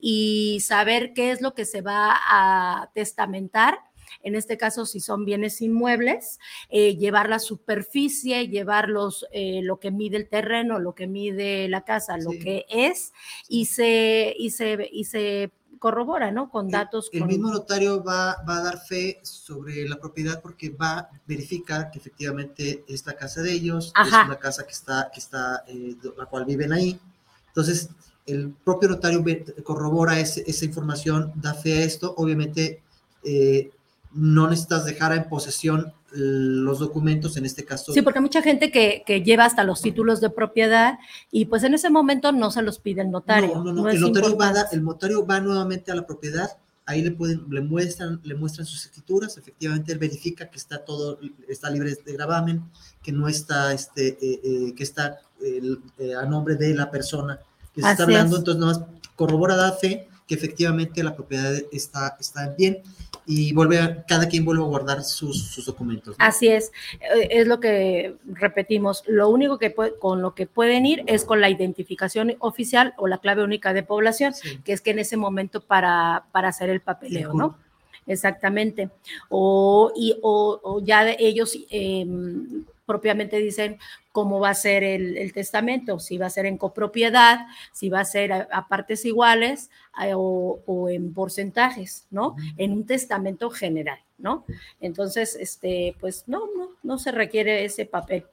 y 0.00 0.60
saber 0.60 1.12
qué 1.12 1.32
es 1.32 1.40
lo 1.40 1.54
que 1.54 1.64
se 1.64 1.82
va 1.82 2.14
a 2.14 2.90
testamentar. 2.94 3.78
En 4.22 4.34
este 4.34 4.56
caso, 4.56 4.86
si 4.86 5.00
son 5.00 5.24
bienes 5.24 5.60
inmuebles, 5.62 6.38
eh, 6.68 6.96
llevar 6.96 7.28
la 7.28 7.38
superficie, 7.38 8.48
llevar 8.48 8.88
los, 8.88 9.26
eh, 9.32 9.60
lo 9.62 9.78
que 9.78 9.90
mide 9.90 10.16
el 10.16 10.28
terreno, 10.28 10.78
lo 10.78 10.94
que 10.94 11.06
mide 11.06 11.68
la 11.68 11.84
casa, 11.84 12.18
lo 12.18 12.30
que 12.30 12.66
es, 12.68 13.12
y 13.48 13.66
se, 13.66 14.34
y 14.36 14.50
se, 14.50 14.88
y 14.92 15.04
se 15.04 15.50
corrobora, 15.80 16.30
¿no? 16.30 16.48
Con 16.50 16.66
El- 16.66 16.72
datos. 16.72 17.10
El, 17.12 17.20
con- 17.20 17.28
mismo 17.28 17.50
notario 17.50 18.04
va, 18.04 18.36
va 18.48 18.58
a 18.58 18.62
dar 18.62 18.78
fe 18.78 19.18
sobre 19.22 19.88
la 19.88 19.96
propiedad 19.96 20.40
porque 20.40 20.70
va 20.70 20.98
a 20.98 21.10
verificar 21.26 21.90
que 21.90 21.98
efectivamente 21.98 22.84
es 22.86 23.04
la 23.06 23.14
casa 23.14 23.42
de 23.42 23.50
ellos, 23.52 23.90
Ajá. 23.96 24.20
es 24.20 24.26
una 24.28 24.38
casa 24.38 24.64
que 24.64 24.72
está, 24.72 25.10
que 25.12 25.18
está, 25.18 25.64
eh, 25.66 25.96
la 26.16 26.26
cual 26.26 26.44
viven 26.44 26.72
ahí. 26.72 27.00
Entonces, 27.48 27.88
el 28.26 28.50
propio 28.50 28.88
notario 28.90 29.24
corrobora 29.64 30.20
ese- 30.20 30.44
esa 30.46 30.64
información, 30.64 31.32
da 31.34 31.54
fe 31.54 31.78
a 31.78 31.84
esto. 31.84 32.14
Obviamente, 32.16 32.82
eh, 33.24 33.72
no 34.12 34.48
necesitas 34.48 34.84
dejar 34.84 35.12
en 35.14 35.28
posesión 35.28 35.92
los 36.12 36.78
documentos, 36.78 37.36
en 37.36 37.46
este 37.46 37.64
caso. 37.64 37.92
Sí, 37.92 38.02
porque 38.02 38.18
hay 38.18 38.22
mucha 38.22 38.42
gente 38.42 38.70
que, 38.70 39.02
que, 39.06 39.22
lleva 39.22 39.44
hasta 39.44 39.64
los 39.64 39.80
títulos 39.80 40.20
de 40.20 40.30
propiedad 40.30 40.98
y 41.30 41.46
pues 41.46 41.62
en 41.62 41.74
ese 41.74 41.90
momento 41.90 42.32
no 42.32 42.50
se 42.50 42.62
los 42.62 42.78
pide 42.78 43.02
el 43.02 43.10
notario. 43.10 43.54
No, 43.54 43.64
no, 43.64 43.72
no. 43.72 43.88
el, 43.88 44.00
notario 44.00 44.36
va 44.36 44.52
el 44.72 44.82
notario 44.82 45.24
va 45.24 45.40
nuevamente 45.40 45.92
a 45.92 45.94
la 45.94 46.06
propiedad, 46.06 46.50
ahí 46.86 47.02
le 47.02 47.12
pueden, 47.12 47.44
le 47.48 47.60
muestran, 47.60 48.20
le 48.24 48.34
muestran 48.34 48.66
sus 48.66 48.84
escrituras, 48.84 49.36
efectivamente 49.36 49.92
él 49.92 49.98
verifica 49.98 50.50
que 50.50 50.58
está 50.58 50.84
todo, 50.84 51.18
está 51.48 51.70
libre 51.70 51.96
de 52.04 52.12
gravamen, 52.12 52.64
que 53.02 53.12
no 53.12 53.28
está, 53.28 53.72
este, 53.72 54.18
eh, 54.20 54.40
eh, 54.42 54.74
que 54.74 54.82
está 54.82 55.20
eh, 55.40 56.14
a 56.20 56.26
nombre 56.26 56.56
de 56.56 56.74
la 56.74 56.90
persona 56.90 57.38
que 57.72 57.82
se 57.82 57.90
está 57.90 58.02
hablando, 58.02 58.36
entonces 58.36 58.60
nada 58.60 58.78
más 58.78 58.88
corrobora 59.14 59.54
da 59.54 59.72
fe 59.72 60.09
que 60.30 60.36
efectivamente 60.36 61.02
la 61.02 61.16
propiedad 61.16 61.52
está, 61.72 62.16
está 62.20 62.54
bien 62.56 62.82
y 63.26 63.52
vuelve 63.52 63.80
a, 63.80 64.04
cada 64.04 64.28
quien 64.28 64.44
vuelve 64.44 64.62
a 64.62 64.66
guardar 64.66 65.02
sus, 65.02 65.60
documentos. 65.66 66.14
Así 66.20 66.46
es, 66.46 66.70
eh, 67.00 67.26
es 67.32 67.48
lo 67.48 67.58
que 67.58 68.14
repetimos, 68.26 69.02
lo 69.08 69.28
único 69.28 69.58
que 69.58 69.74
con 69.74 70.22
lo 70.22 70.36
que 70.36 70.46
pueden 70.46 70.86
ir 70.86 71.02
es 71.08 71.24
con 71.24 71.40
la 71.40 71.50
identificación 71.50 72.36
oficial 72.38 72.94
o 72.96 73.08
la 73.08 73.18
clave 73.18 73.42
única 73.42 73.72
de 73.72 73.82
población, 73.82 74.32
que 74.62 74.72
es 74.72 74.80
que 74.80 74.92
en 74.92 75.00
ese 75.00 75.16
momento 75.16 75.62
para, 75.62 76.26
para 76.30 76.46
hacer 76.50 76.70
el 76.70 76.80
papeleo, 76.80 77.34
¿no? 77.34 77.58
Exactamente. 78.06 78.88
O, 79.30 79.90
y, 79.96 80.16
o, 80.22 80.80
ya 80.84 81.10
ellos 81.10 81.58
em, 81.70 82.64
propiamente 82.90 83.38
dicen 83.38 83.78
cómo 84.10 84.40
va 84.40 84.50
a 84.50 84.54
ser 84.54 84.82
el, 84.82 85.32
testamento, 85.32 86.00
si 86.00 86.18
va 86.18 86.26
a 86.26 86.30
ser 86.30 86.44
en 86.46 86.58
copropiedad, 86.58 87.46
si 87.72 87.88
va 87.88 88.00
a 88.00 88.04
ser 88.04 88.32
a, 88.32 88.66
partes 88.68 89.04
iguales 89.04 89.70
o, 90.16 90.88
en 90.90 91.14
porcentajes, 91.14 92.08
¿no? 92.10 92.34
En 92.56 92.72
un 92.72 92.86
testamento 92.86 93.48
general, 93.50 94.00
¿no? 94.18 94.44
Entonces, 94.80 95.36
este, 95.38 95.94
pues 96.00 96.24
no, 96.26 96.48
no, 96.56 96.70
no 96.82 96.98
se 96.98 97.12
requiere 97.12 97.64
ese 97.64 97.86
papel. 97.86 98.26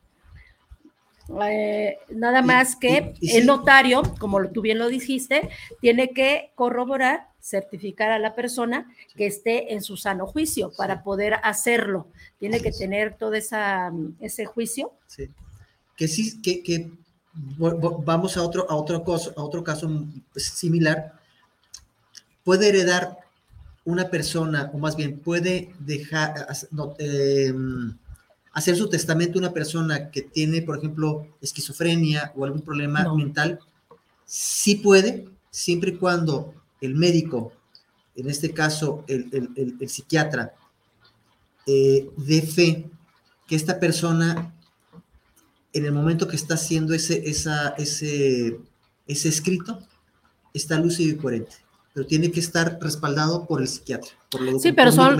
Eh, 1.43 1.99
nada 2.09 2.41
más 2.41 2.75
que 2.75 3.13
el 3.21 3.45
notario, 3.45 4.01
como 4.19 4.49
tú 4.49 4.61
bien 4.61 4.79
lo 4.79 4.87
dijiste, 4.87 5.49
tiene 5.81 6.09
que 6.09 6.51
corroborar, 6.55 7.27
certificar 7.47 8.11
a 8.11 8.19
la 8.19 8.35
persona 8.35 8.91
que 9.15 9.25
esté 9.25 9.73
en 9.73 9.81
su 9.81 9.95
sano 9.95 10.27
juicio 10.27 10.71
para 10.75 11.03
poder 11.03 11.35
hacerlo. 11.43 12.07
Tiene 12.39 12.59
que 12.59 12.71
tener 12.71 13.15
todo 13.17 13.33
esa, 13.35 13.91
ese 14.19 14.45
juicio. 14.45 14.91
Sí. 15.07 15.29
Que 15.95 16.07
sí, 16.07 16.41
que, 16.41 16.91
vamos 17.57 18.37
a 18.37 18.43
otro, 18.43 18.69
a 18.69 18.75
otro 18.75 19.03
caso, 19.03 19.33
a 19.37 19.43
otro 19.43 19.63
caso 19.63 19.89
similar. 20.35 21.13
Puede 22.43 22.69
heredar 22.69 23.17
una 23.85 24.09
persona, 24.09 24.69
o 24.73 24.77
más 24.77 24.97
bien 24.97 25.19
puede 25.19 25.73
dejar, 25.79 26.47
no, 26.71 26.95
eh, 26.99 27.53
hacer 28.51 28.75
su 28.75 28.89
testamento 28.89 29.39
una 29.39 29.53
persona 29.53 30.11
que 30.11 30.21
tiene, 30.21 30.61
por 30.61 30.77
ejemplo, 30.77 31.37
esquizofrenia 31.41 32.33
o 32.35 32.43
algún 32.43 32.61
problema 32.61 33.11
mental, 33.13 33.59
sí 34.25 34.75
puede, 34.75 35.29
siempre 35.49 35.91
y 35.91 35.97
cuando 35.97 36.53
el 36.81 36.95
médico, 36.95 37.53
en 38.15 38.29
este 38.29 38.53
caso 38.53 39.03
el, 39.07 39.77
psiquiatra, 39.87 40.53
eh, 41.65 42.09
dé 42.17 42.41
fe 42.41 42.89
que 43.47 43.55
esta 43.55 43.79
persona, 43.79 44.53
en 45.73 45.85
el 45.85 45.91
momento 45.91 46.27
que 46.27 46.35
está 46.35 46.55
haciendo 46.55 46.93
ese, 46.93 47.29
esa, 47.29 47.69
ese, 47.77 48.59
ese 49.07 49.29
escrito, 49.29 49.79
está 50.53 50.79
lúcido 50.79 51.13
y 51.13 51.17
coherente 51.17 51.67
pero 51.97 52.05
tiene 52.05 52.29
que 52.31 52.39
estar 52.39 52.77
respaldado 52.79 53.47
por 53.47 53.59
el 53.59 53.67
psiquiatra. 53.67 54.11
Por 54.29 54.61
sí, 54.61 54.71
pero 54.71 54.91
son, 54.91 55.17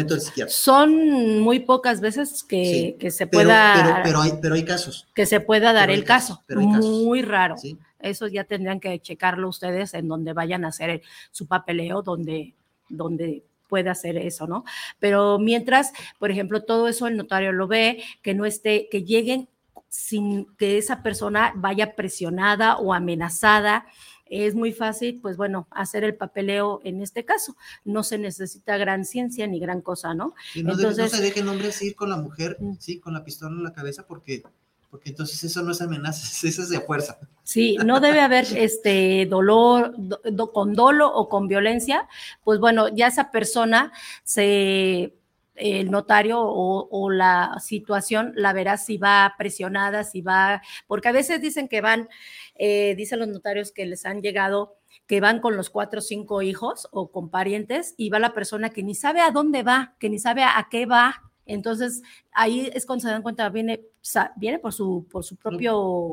son 0.48 1.40
muy 1.40 1.62
pocas 1.62 2.02
veces 2.02 2.44
que, 2.44 2.96
se 3.10 3.26
pueda... 3.26 4.02
Pero, 4.04 4.22
hay, 4.22 4.34
pero 4.40 4.54
hay 4.54 4.64
casos. 4.64 5.08
Que 5.16 5.26
se 5.26 5.40
pueda 5.40 5.74
dar 5.74 5.90
el 5.90 6.04
caso. 6.04 6.44
Muy 6.56 7.24
raro. 7.24 7.56
Eso 8.00 8.28
ya 8.28 8.44
tendrían 8.44 8.80
que 8.80 9.00
checarlo 9.00 9.50
ustedes 9.50 9.94
en 9.94 10.08
donde 10.08 10.34
vayan 10.34 10.66
a 10.66 10.70
hacer 10.70 11.02
su 11.32 11.48
papeleo, 11.48 12.02
donde, 12.02 12.56
donde 12.90 13.44
puede 13.68 13.90
hacer 13.90 14.18
eso, 14.18 14.48
¿no? 14.48 14.64
Pero 15.00 15.40
mientras, 15.40 15.92
por 16.20 16.32
ejemplo, 16.32 16.64
todo 16.64 16.88
eso 16.88 17.08
el 17.08 17.18
notario 17.18 17.52
lo 17.52 17.68
ve, 17.68 18.04
que 18.22 18.34
no 18.34 18.46
esté, 18.46 18.88
que 18.90 19.04
lleguen 19.04 19.50
sin 19.90 20.46
que 20.58 20.78
esa 20.78 21.04
persona 21.04 21.54
vaya 21.56 21.96
presionada 21.96 22.78
o 22.78 22.94
amenazada 22.94 23.86
es 24.30 24.56
muy 24.56 24.72
fácil, 24.72 25.20
pues 25.22 25.38
bueno, 25.38 25.68
hacer 25.72 26.04
el 26.04 26.16
papeleo 26.16 26.82
en 26.84 27.02
este 27.02 27.26
caso. 27.26 27.56
No 27.84 28.04
se 28.04 28.18
necesita 28.18 28.78
gran 28.78 29.06
ciencia 29.06 29.48
ni 29.48 29.60
gran 29.60 29.82
cosa, 29.82 30.14
¿no? 30.14 30.34
Y 30.56 30.64
no, 30.64 30.74
entonces, 30.74 31.12
no 31.12 31.18
se 31.18 31.24
dejen 31.24 31.48
hombres 31.48 31.82
ir 31.82 31.96
con 31.96 32.10
la 32.10 32.18
mujer, 32.18 32.58
mm. 32.60 32.74
sí, 32.80 33.00
con 33.00 33.14
la 33.14 33.24
pistola 33.24 33.56
en 33.56 33.64
la 33.64 33.74
cabeza, 33.74 34.06
porque, 34.08 34.44
porque 34.90 35.10
entonces 35.10 35.44
eso 35.44 35.62
no 35.64 35.72
es 35.72 35.82
amenaza, 35.82 36.22
eso 36.48 36.62
es 36.62 36.70
de 36.70 36.80
fuerza. 36.82 37.20
Sí, 37.44 37.78
no 37.86 38.00
debe 38.00 38.20
haber 38.20 38.46
este 38.56 39.26
dolor, 39.26 39.94
con 40.54 40.74
dolo 40.74 41.14
o 41.14 41.30
con 41.30 41.48
violencia, 41.48 42.08
pues 42.44 42.60
bueno, 42.60 42.90
ya 42.90 43.08
esa 43.08 43.32
persona 43.32 43.92
se 44.24 45.14
el 45.58 45.90
notario 45.90 46.40
o, 46.40 47.10
la 47.10 47.58
situación 47.60 48.32
la 48.36 48.54
verá 48.54 48.78
si 48.78 48.98
va 48.98 49.34
presionada, 49.38 50.04
si 50.04 50.22
va, 50.22 50.62
porque 50.86 51.08
a 51.08 51.12
veces 51.12 51.42
dicen 51.42 51.68
que 51.68 51.82
van, 51.82 52.10
eh, 52.56 52.94
dicen 52.96 53.20
los 53.20 53.28
notarios 53.28 53.72
que 53.72 53.86
les 53.86 54.06
han 54.06 54.22
llegado 54.22 54.78
que 55.08 55.22
van 55.22 55.40
con 55.40 55.56
los 55.56 55.70
cuatro 55.70 56.00
o 56.00 56.02
cinco 56.02 56.42
hijos 56.42 56.88
o 56.92 57.12
con 57.12 57.30
parientes 57.30 57.96
y 57.98 58.10
va 58.10 58.20
la 58.20 58.34
persona 58.34 58.70
que 58.70 58.84
ni 58.84 58.94
sabe 58.94 59.22
a 59.22 59.32
dónde 59.32 59.64
va, 59.64 59.96
que 60.00 60.10
ni 60.10 60.20
sabe 60.20 60.44
a, 60.44 60.68
qué 60.70 60.86
va. 60.86 61.24
Entonces 61.46 62.04
ahí 62.34 62.70
es 62.74 62.86
cuando 62.86 63.04
se 63.04 63.10
dan 63.10 63.22
cuenta, 63.22 63.48
viene, 63.50 63.82
viene 64.36 64.60
por 64.60 64.74
su, 64.74 65.08
por 65.10 65.24
su 65.24 65.36
propio, 65.36 66.10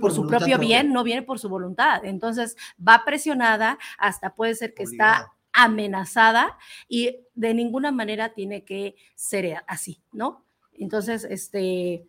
por, 0.00 0.12
su 0.12 0.26
propio 0.26 0.58
bien, 0.58 0.92
no 0.92 1.04
viene 1.04 1.22
por 1.22 1.38
su 1.38 1.48
voluntad. 1.48 2.04
Entonces 2.04 2.56
va 2.86 3.02
presionada, 3.04 3.78
hasta 3.98 4.34
puede 4.34 4.54
ser 4.54 4.74
que 4.74 4.82
está 4.82 5.32
amenazada 5.52 6.56
y 6.88 7.16
de 7.34 7.54
ninguna 7.54 7.90
manera 7.90 8.34
tiene 8.34 8.64
que 8.64 8.96
ser 9.14 9.56
así, 9.66 10.00
¿no? 10.12 10.44
Entonces, 10.72 11.26
este, 11.28 12.06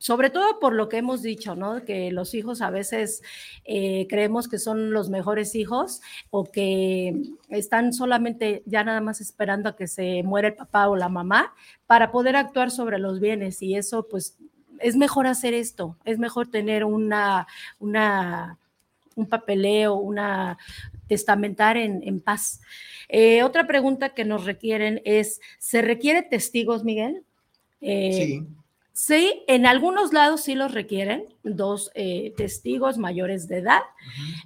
sobre 0.00 0.30
todo 0.30 0.58
por 0.60 0.74
lo 0.74 0.88
que 0.88 0.96
hemos 0.96 1.22
dicho, 1.22 1.54
¿no? 1.54 1.84
Que 1.84 2.10
los 2.10 2.34
hijos 2.34 2.62
a 2.62 2.70
veces 2.70 3.22
eh, 3.64 4.06
creemos 4.08 4.48
que 4.48 4.58
son 4.58 4.92
los 4.92 5.10
mejores 5.10 5.54
hijos 5.54 6.00
o 6.30 6.44
que 6.44 7.22
están 7.50 7.92
solamente 7.92 8.62
ya 8.64 8.82
nada 8.82 9.02
más 9.02 9.20
esperando 9.20 9.68
a 9.68 9.76
que 9.76 9.86
se 9.86 10.22
muera 10.22 10.48
el 10.48 10.54
papá 10.54 10.88
o 10.88 10.96
la 10.96 11.10
mamá 11.10 11.54
para 11.86 12.10
poder 12.10 12.36
actuar 12.36 12.70
sobre 12.70 12.98
los 12.98 13.20
bienes 13.20 13.60
y 13.60 13.76
eso 13.76 14.08
pues 14.08 14.38
es 14.80 14.96
mejor 14.96 15.26
hacer 15.26 15.54
esto, 15.54 15.96
es 16.04 16.18
mejor 16.18 16.50
tener 16.50 16.84
una, 16.84 17.46
una 17.78 18.58
un 19.20 19.26
papeleo, 19.26 19.94
una 19.94 20.58
testamentar 21.06 21.76
en, 21.76 22.20
paz. 22.20 22.60
Eh, 23.08 23.42
otra 23.42 23.66
pregunta 23.66 24.10
que 24.10 24.24
nos 24.24 24.44
requieren 24.44 25.02
es, 25.04 25.40
¿se 25.58 25.82
requiere 25.82 26.22
testigos, 26.22 26.84
Miguel? 26.84 27.22
Eh, 27.80 28.12
sí. 28.12 28.46
Sí, 28.92 29.44
en 29.46 29.64
algunos 29.64 30.12
lados 30.12 30.42
sí 30.42 30.54
los 30.54 30.72
requieren, 30.74 31.24
dos 31.42 31.90
eh, 31.94 32.34
testigos 32.36 32.98
mayores 32.98 33.48
de 33.48 33.58
edad, 33.58 33.80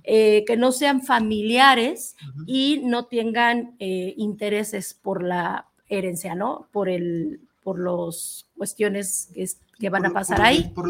que 0.04 0.56
no 0.56 0.70
sean 0.70 1.02
familiares 1.02 2.14
y 2.46 2.80
no 2.84 3.06
tengan 3.06 3.74
intereses 3.80 4.94
por 4.94 5.24
la 5.24 5.66
herencia, 5.88 6.36
¿no? 6.36 6.68
Por 6.70 6.88
el, 6.88 7.40
por 7.64 7.80
las 7.80 8.46
cuestiones 8.56 9.30
que, 9.34 9.46
que 9.80 9.88
van 9.88 10.06
a 10.06 10.12
pasar 10.12 10.40
ahí. 10.42 10.70
Por, 10.74 10.86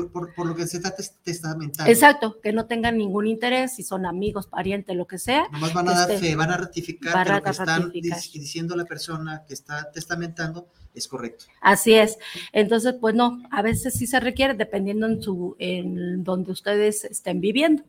lo 0.46 0.54
que 0.54 0.66
se 0.66 0.78
está 0.78 0.94
testamentando. 1.22 1.90
Exacto, 1.90 2.40
que 2.40 2.52
no 2.52 2.66
tengan 2.66 2.98
ningún 2.98 3.28
interés, 3.28 3.76
si 3.76 3.84
son 3.84 4.04
amigos, 4.04 4.48
parientes, 4.48 4.94
lo 4.94 5.06
que 5.06 5.18
sea. 5.18 5.46
Nomás 5.52 5.72
van 5.72 5.88
a 5.88 5.92
dar 5.92 6.10
este, 6.10 6.28
fe, 6.28 6.36
van 6.36 6.50
a 6.50 6.56
ratificar 6.56 7.26
que 7.26 7.32
lo 7.32 7.42
que 7.42 7.50
están 7.50 7.92
diciendo 7.92 8.76
la 8.76 8.84
persona 8.84 9.44
que 9.46 9.54
está 9.54 9.90
testamentando 9.92 10.68
es 10.94 11.06
correcto. 11.08 11.46
Así 11.60 11.94
es. 11.94 12.18
Entonces, 12.52 12.94
pues 13.00 13.14
no, 13.14 13.42
a 13.50 13.62
veces 13.62 13.94
sí 13.94 14.06
se 14.06 14.18
requiere, 14.18 14.54
dependiendo 14.54 15.06
en, 15.06 15.22
su, 15.22 15.56
en 15.58 16.24
donde 16.24 16.52
ustedes 16.52 17.04
estén 17.04 17.40
viviendo. 17.40 17.84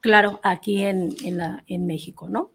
Claro, 0.00 0.40
aquí 0.42 0.82
en, 0.84 1.16
en, 1.24 1.38
la, 1.38 1.64
en 1.66 1.86
México, 1.86 2.28
¿no? 2.28 2.50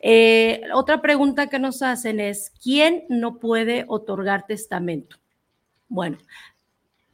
Eh, 0.00 0.62
otra 0.74 1.00
pregunta 1.00 1.48
que 1.48 1.58
nos 1.58 1.82
hacen 1.82 2.20
es, 2.20 2.52
¿quién 2.62 3.04
no 3.08 3.38
puede 3.38 3.84
otorgar 3.88 4.46
testamento? 4.46 5.16
Bueno, 5.88 6.18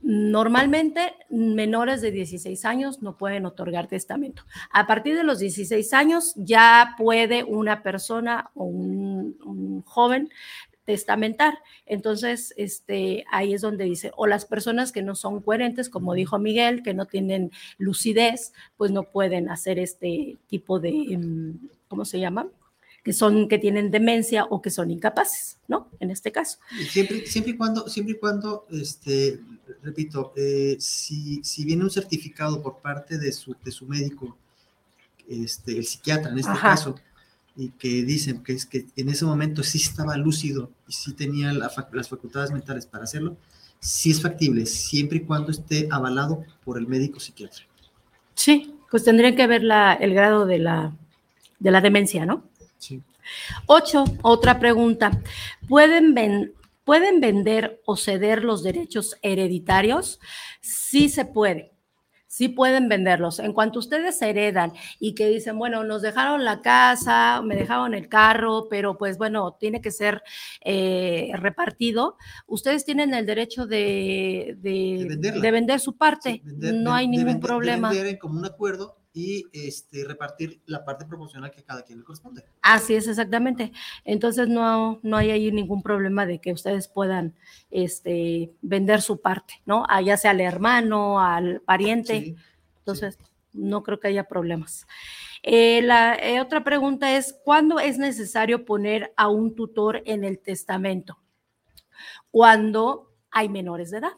Normalmente 0.01 1.15
menores 1.29 2.01
de 2.01 2.13
16 2.13 2.65
años 2.65 3.03
no 3.03 3.17
pueden 3.17 3.47
otorgar 3.47 3.89
testamento. 3.89 4.45
A 4.71 4.87
partir 4.87 5.17
de 5.17 5.25
los 5.25 5.41
16 5.41 5.93
años 5.93 6.35
ya 6.37 6.95
puede 6.97 7.43
una 7.43 7.83
persona 7.83 8.51
o 8.55 8.65
un, 8.65 9.83
joven 9.85 10.31
testamentar. 10.85 11.59
Entonces, 11.85 12.55
este, 12.57 13.25
ahí 13.31 13.53
es 13.53 13.61
donde 13.61 13.85
dice, 13.85 14.13
o 14.17 14.27
las 14.27 14.47
personas 14.47 14.93
que 14.93 15.03
no 15.03 15.15
son 15.15 15.43
coherentes, 15.43 15.91
como 15.91 16.15
dijo 16.15 16.39
Miguel, 16.39 16.83
que 16.83 16.95
no 16.95 17.07
tienen 17.07 17.51
lucidez, 17.77 18.53
pues 18.77 18.91
no 18.91 19.03
pueden 19.03 19.51
hacer 19.51 19.79
este 19.79 20.39
tipo 20.47 20.79
de, 20.81 20.91
em, 20.91 21.59
¿cómo 21.89 22.05
se 22.05 22.21
llama? 22.21 22.49
que 23.09 23.13
son, 23.13 23.49
que 23.49 23.59
tienen 23.59 23.91
demencia 23.91 24.45
o 24.45 24.61
que 24.61 24.71
son 24.71 24.91
incapaces, 24.91 25.59
¿no? 25.67 25.89
En 26.01 26.11
este 26.11 26.31
caso. 26.31 26.59
Siempre, 26.91 27.27
siempre 27.27 27.53
y 27.53 27.57
cuando, 27.57 27.89
siempre 27.89 28.15
y 28.15 28.19
cuando, 28.19 28.67
este, 28.71 29.41
repito, 29.83 30.33
eh, 30.37 30.77
si, 30.79 31.43
si 31.43 31.65
viene 31.65 31.85
un 31.85 31.91
certificado 31.91 32.61
por 32.61 32.81
parte 32.81 33.17
de 33.17 33.33
su, 33.33 33.57
de 33.65 33.71
su 33.71 33.87
médico, 33.87 34.37
este, 35.29 35.79
el 35.79 35.87
psiquiatra 35.87 36.33
en 36.33 36.39
este 36.39 36.59
caso, 36.61 36.97
y 37.57 37.71
que 37.71 37.89
dicen 38.05 38.43
que 38.43 38.53
es 38.53 38.67
que 38.67 38.87
en 38.97 39.09
ese 39.09 39.25
momento 39.25 39.63
sí 39.63 39.79
estaba 39.79 40.17
lúcido 40.17 40.71
y 40.87 40.93
sí 40.93 41.13
tenía 41.13 41.53
las 41.53 41.75
facultades 41.75 42.51
mentales 42.51 42.85
para 42.85 43.05
hacerlo, 43.05 43.37
sí 43.81 44.11
es 44.11 44.21
factible, 44.21 44.67
siempre 44.67 45.19
y 45.19 45.21
cuando 45.23 45.51
esté 45.51 45.89
avalado 45.91 46.45
por 46.65 46.79
el 46.79 46.87
médico 46.87 47.21
psiquiatra. 47.21 47.65
Sí, 48.35 48.75
pues 48.91 49.05
tendrían 49.05 49.35
que 49.35 49.47
ver 49.47 49.63
la, 49.63 49.95
el 49.95 50.15
grado 50.15 50.47
de 50.47 50.59
la, 50.59 50.95
de 51.59 51.71
la 51.71 51.81
demencia, 51.81 52.27
¿no? 52.27 52.45
Sí. 52.79 53.03
Ocho, 53.67 54.05
otra 54.23 54.59
pregunta. 54.59 55.23
¿Pueden, 55.69 56.55
¿Pueden 56.85 57.21
vender 57.21 57.81
o 57.85 57.97
ceder 57.97 58.45
los 58.45 58.63
derechos 58.63 59.17
hereditarios? 59.23 60.21
Sí 60.61 61.09
se 61.09 61.25
puede 61.25 61.73
sí 62.39 62.49
pueden 62.49 62.89
venderlos. 62.89 63.41
En 63.41 63.53
cuanto 63.53 63.81
ustedes 63.81 64.23
heredan 64.23 64.73
y 65.01 65.15
que 65.17 65.29
dicen, 65.29 65.59
bueno, 65.59 65.83
nos 65.83 66.03
dejaron 66.03 66.45
la 66.45 66.61
casa, 66.63 67.43
me 67.43 67.57
dejaron 67.57 67.95
el 67.95 68.09
carro, 68.09 68.69
pero 68.71 68.97
pues 68.97 69.19
bueno, 69.19 69.57
tiene 69.59 69.81
que 69.81 69.91
ser 69.91 70.23
eh, 70.65 71.33
repartido, 71.35 72.17
ustedes 72.47 72.85
tienen 72.85 73.13
el 73.13 73.27
derecho 73.27 73.67
de, 73.67 74.57
de, 74.61 75.51
vender 75.51 75.81
su 75.81 75.97
parte. 75.97 76.43
no 76.45 76.95
hay 76.95 77.09
ningún 77.09 77.41
problema. 77.41 77.91
Vender 77.91 78.19
como 78.19 78.39
un 78.39 78.45
acuerdo 78.45 78.99
y 79.19 79.47
este, 79.53 80.05
repartir 80.05 80.61
la 80.67 80.85
parte 80.85 81.05
proporcional 81.05 81.51
que 81.51 81.65
cada 81.65 81.83
quien 81.83 81.99
le 81.99 82.05
corresponde. 82.05 82.45
Así 82.63 82.95
es, 82.95 83.09
exactamente. 83.09 83.73
Entonces 84.05 84.47
no, 84.47 85.01
no 85.03 85.17
hay 85.17 85.33
ahí 85.33 85.51
ningún 85.51 85.83
problema 85.83 86.25
de 86.25 86.41
que 86.41 86.53
ustedes 86.53 86.87
puedan 86.87 87.35
este, 87.69 88.53
vender 88.63 89.03
su 89.03 89.21
parte, 89.21 89.55
¿no? 89.67 89.85
Ah, 89.89 90.03
ya 90.03 90.17
sea 90.17 90.31
al 90.31 90.41
hermano, 90.41 91.21
al 91.21 91.61
pariente. 91.63 92.37
Entonces, 92.79 93.19
no 93.53 93.83
creo 93.83 93.99
que 93.99 94.07
haya 94.07 94.29
problemas. 94.29 94.87
Eh, 95.43 95.83
la 95.83 96.15
eh, 96.15 96.41
otra 96.41 96.63
pregunta 96.63 97.17
es, 97.17 97.37
¿cuándo 97.45 97.81
es 97.81 97.99
necesario 97.99 98.65
poner 98.65 99.13
a 99.17 99.27
un 99.27 99.57
tutor 99.57 100.01
en 100.05 100.23
el 100.23 100.39
testamento? 100.39 101.19
Cuando 102.31 103.13
hay 103.33 103.49
menores 103.49 103.91
de 103.91 103.99
edad 103.99 104.13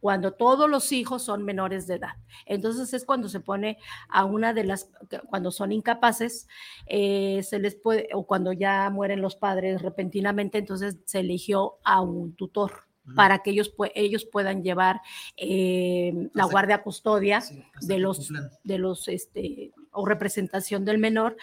cuando 0.00 0.32
todos 0.32 0.68
los 0.70 0.92
hijos 0.92 1.22
son 1.22 1.44
menores 1.44 1.86
de 1.86 1.96
edad. 1.96 2.16
Entonces 2.46 2.92
es 2.94 3.04
cuando 3.04 3.28
se 3.28 3.40
pone 3.40 3.78
a 4.08 4.24
una 4.24 4.54
de 4.54 4.64
las, 4.64 4.90
cuando 5.28 5.50
son 5.50 5.72
incapaces, 5.72 6.46
eh, 6.86 7.42
se 7.42 7.58
les 7.58 7.74
puede, 7.74 8.08
o 8.12 8.26
cuando 8.26 8.52
ya 8.52 8.90
mueren 8.90 9.20
los 9.20 9.36
padres 9.36 9.82
repentinamente, 9.82 10.58
entonces 10.58 10.98
se 11.04 11.20
eligió 11.20 11.78
a 11.84 12.00
un 12.00 12.34
tutor 12.34 12.88
para 13.16 13.38
que 13.38 13.50
ellos, 13.50 13.72
ellos 13.94 14.26
puedan 14.26 14.62
llevar 14.62 15.00
eh, 15.38 16.28
la 16.34 16.44
guardia 16.44 16.82
custodia 16.82 17.42
de 17.80 17.98
los, 17.98 18.30
de 18.64 18.78
los, 18.78 19.08
este, 19.08 19.72
o 19.98 20.06
representación 20.06 20.84
del 20.84 20.98
menor 20.98 21.36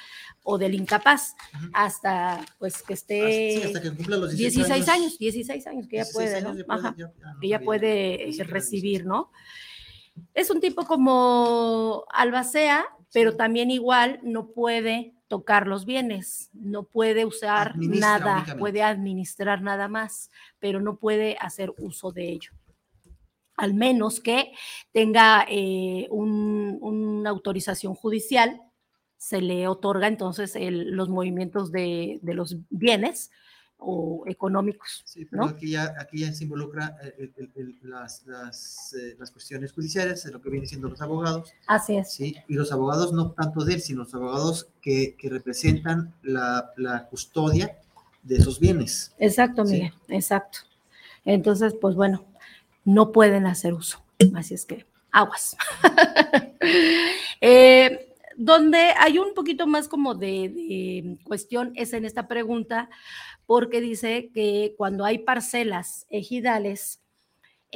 o 0.44 0.58
del 0.58 0.76
incapaz 0.76 1.36
hasta 1.74 2.40
pues 2.58 2.82
que 2.82 2.94
esté 2.94 3.66
hasta, 3.66 3.82
que 3.82 3.92
cumpla 3.94 4.16
los 4.16 4.32
16, 4.32 4.88
años, 4.88 5.20
16 5.20 5.68
años 5.68 5.88
que 5.88 5.98
ya 5.98 6.06
puede, 6.14 6.42
¿no? 6.42 6.56
que 7.42 7.48
ya 7.50 7.60
puede 7.60 8.32
recibir, 8.48 9.06
¿no? 9.06 9.30
Es 10.34 10.50
un 10.50 10.62
tipo 10.62 10.86
como 10.86 12.06
albacea, 12.14 12.86
pero 13.12 13.36
también 13.36 13.72
igual 13.72 14.22
no 14.24 14.48
puede 14.48 15.14
tocar 15.28 15.68
los 15.68 15.86
bienes, 15.86 16.50
no 16.54 16.84
puede 16.84 17.26
usar 17.26 17.78
nada, 17.78 18.46
puede 18.58 18.84
administrar 18.84 19.62
nada 19.62 19.90
más, 19.90 20.32
pero 20.60 20.80
no 20.80 20.96
puede 20.96 21.36
hacer 21.42 21.74
uso 21.78 22.14
de 22.14 22.30
ello. 22.30 22.52
Al 23.58 23.74
menos 23.74 24.20
que 24.20 24.52
tenga 24.92 25.46
eh, 25.50 26.08
una 26.10 27.30
autorización 27.30 27.96
judicial, 27.96 28.62
se 29.18 29.42
le 29.42 29.68
otorga 29.68 30.08
entonces 30.08 30.56
los 30.60 31.10
movimientos 31.10 31.72
de, 31.72 32.20
de 32.22 32.34
los 32.34 32.58
bienes 32.70 33.32
o 33.78 34.24
económicos. 34.28 35.04
Sí, 35.06 35.26
pero 35.26 35.46
aquí, 35.46 35.72
ya, 35.72 35.96
aquí 36.00 36.20
ya 36.20 36.34
se 36.34 36.44
involucra 36.44 36.96
eh, 37.04 37.32
las, 37.84 38.26
las, 38.26 38.94
eh, 38.94 39.16
las, 39.20 39.32
cuestiones 39.32 39.74
judiciales, 39.74 40.24
de 40.24 40.32
lo 40.32 40.42
que 40.42 40.50
vienen 40.50 40.68
siendo 40.68 40.90
los 40.90 41.02
abogados. 41.02 41.54
Así 41.68 41.98
es. 41.98 42.12
Sí, 42.12 42.36
y 42.48 42.54
los 42.54 42.72
abogados 42.72 43.14
no 43.14 43.32
tanto 43.32 43.64
de 43.66 43.76
él, 43.76 43.82
sino 43.82 44.04
los 44.04 44.14
abogados 44.14 44.70
que, 44.82 45.16
que 45.18 45.30
representan 45.30 46.14
la, 46.24 46.72
la, 46.78 47.08
custodia 47.08 47.78
de 48.24 48.38
esos 48.38 48.60
bienes. 48.60 49.14
Exacto, 49.20 49.64
Miguel, 49.64 49.94
exacto. 50.08 50.60
Entonces, 51.26 51.76
pues 51.80 51.96
bueno, 51.96 52.26
no 52.86 53.12
pueden 53.12 53.48
hacer 53.48 53.74
uso. 53.74 54.02
Así 54.36 54.54
es 54.54 54.66
que, 54.66 54.86
aguas. 55.12 55.58
eh, 57.42 58.14
donde 58.38 58.78
hay 58.98 59.18
un 59.18 59.34
poquito 59.34 59.68
más 59.68 59.88
como 59.88 60.16
de, 60.16 61.18
cuestión 61.24 61.74
es 61.76 61.94
en 61.94 62.06
esta 62.06 62.28
pregunta, 62.28 62.90
porque 63.46 63.82
dice 63.82 64.30
que 64.34 64.76
cuando 64.78 65.04
hay 65.04 65.20
parcelas 65.20 66.06
ejidales, 66.10 67.02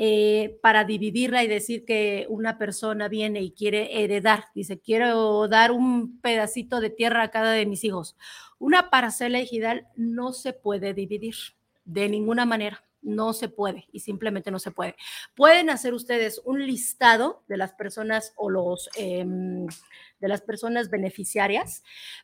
eh, 0.02 0.58
para 0.62 0.86
dividirla 0.86 1.44
y 1.44 1.48
decir 1.48 1.84
que 1.84 2.26
una 2.30 2.58
persona 2.58 3.10
viene 3.10 3.42
y 3.42 3.52
quiere 3.52 4.02
heredar, 4.02 4.46
dice, 4.56 4.80
quiero 4.80 5.50
dar 5.50 5.72
un 5.72 6.22
pedacito 6.22 6.80
de 6.80 6.90
tierra 6.90 7.24
a 7.24 7.32
cada 7.32 7.52
de 7.52 7.66
mis 7.66 7.84
hijos. 7.84 8.16
Una 8.60 8.90
parcela 8.90 9.40
ejidal 9.40 9.88
no 9.98 10.32
se 10.32 10.54
puede 10.54 10.94
dividir 10.94 11.36
de 11.84 12.08
ninguna 12.08 12.46
manera 12.46 12.89
no 13.02 13.34
se 13.34 13.50
puede 13.50 13.88
y 13.92 14.02
simplemente 14.02 14.52
no 14.52 14.60
se 14.60 14.72
puede. 14.72 14.96
Pueden 15.36 15.70
hacer 15.70 15.94
ustedes 15.94 16.42
un 16.44 16.66
listado 16.66 17.44
de 17.48 17.58
las 17.58 17.74
personas 17.74 18.34
o 18.36 18.50
los 18.50 18.90
em, 18.96 19.68
de 20.20 20.28
las 20.28 20.42
personas 20.42 20.90
beneficiarias, 20.90 21.84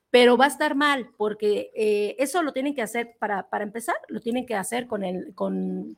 pero 0.09 0.37
va 0.37 0.45
a 0.45 0.49
estar 0.49 0.75
mal 0.75 1.09
porque 1.17 1.71
eh, 1.75 2.15
eso 2.19 2.41
lo 2.41 2.53
tienen 2.53 2.75
que 2.75 2.81
hacer 2.81 3.15
para, 3.19 3.49
para 3.49 3.63
empezar, 3.63 3.95
lo 4.07 4.21
tienen 4.21 4.45
que 4.45 4.55
hacer 4.55 4.87
con 4.87 5.03
el, 5.03 5.33
con, 5.33 5.97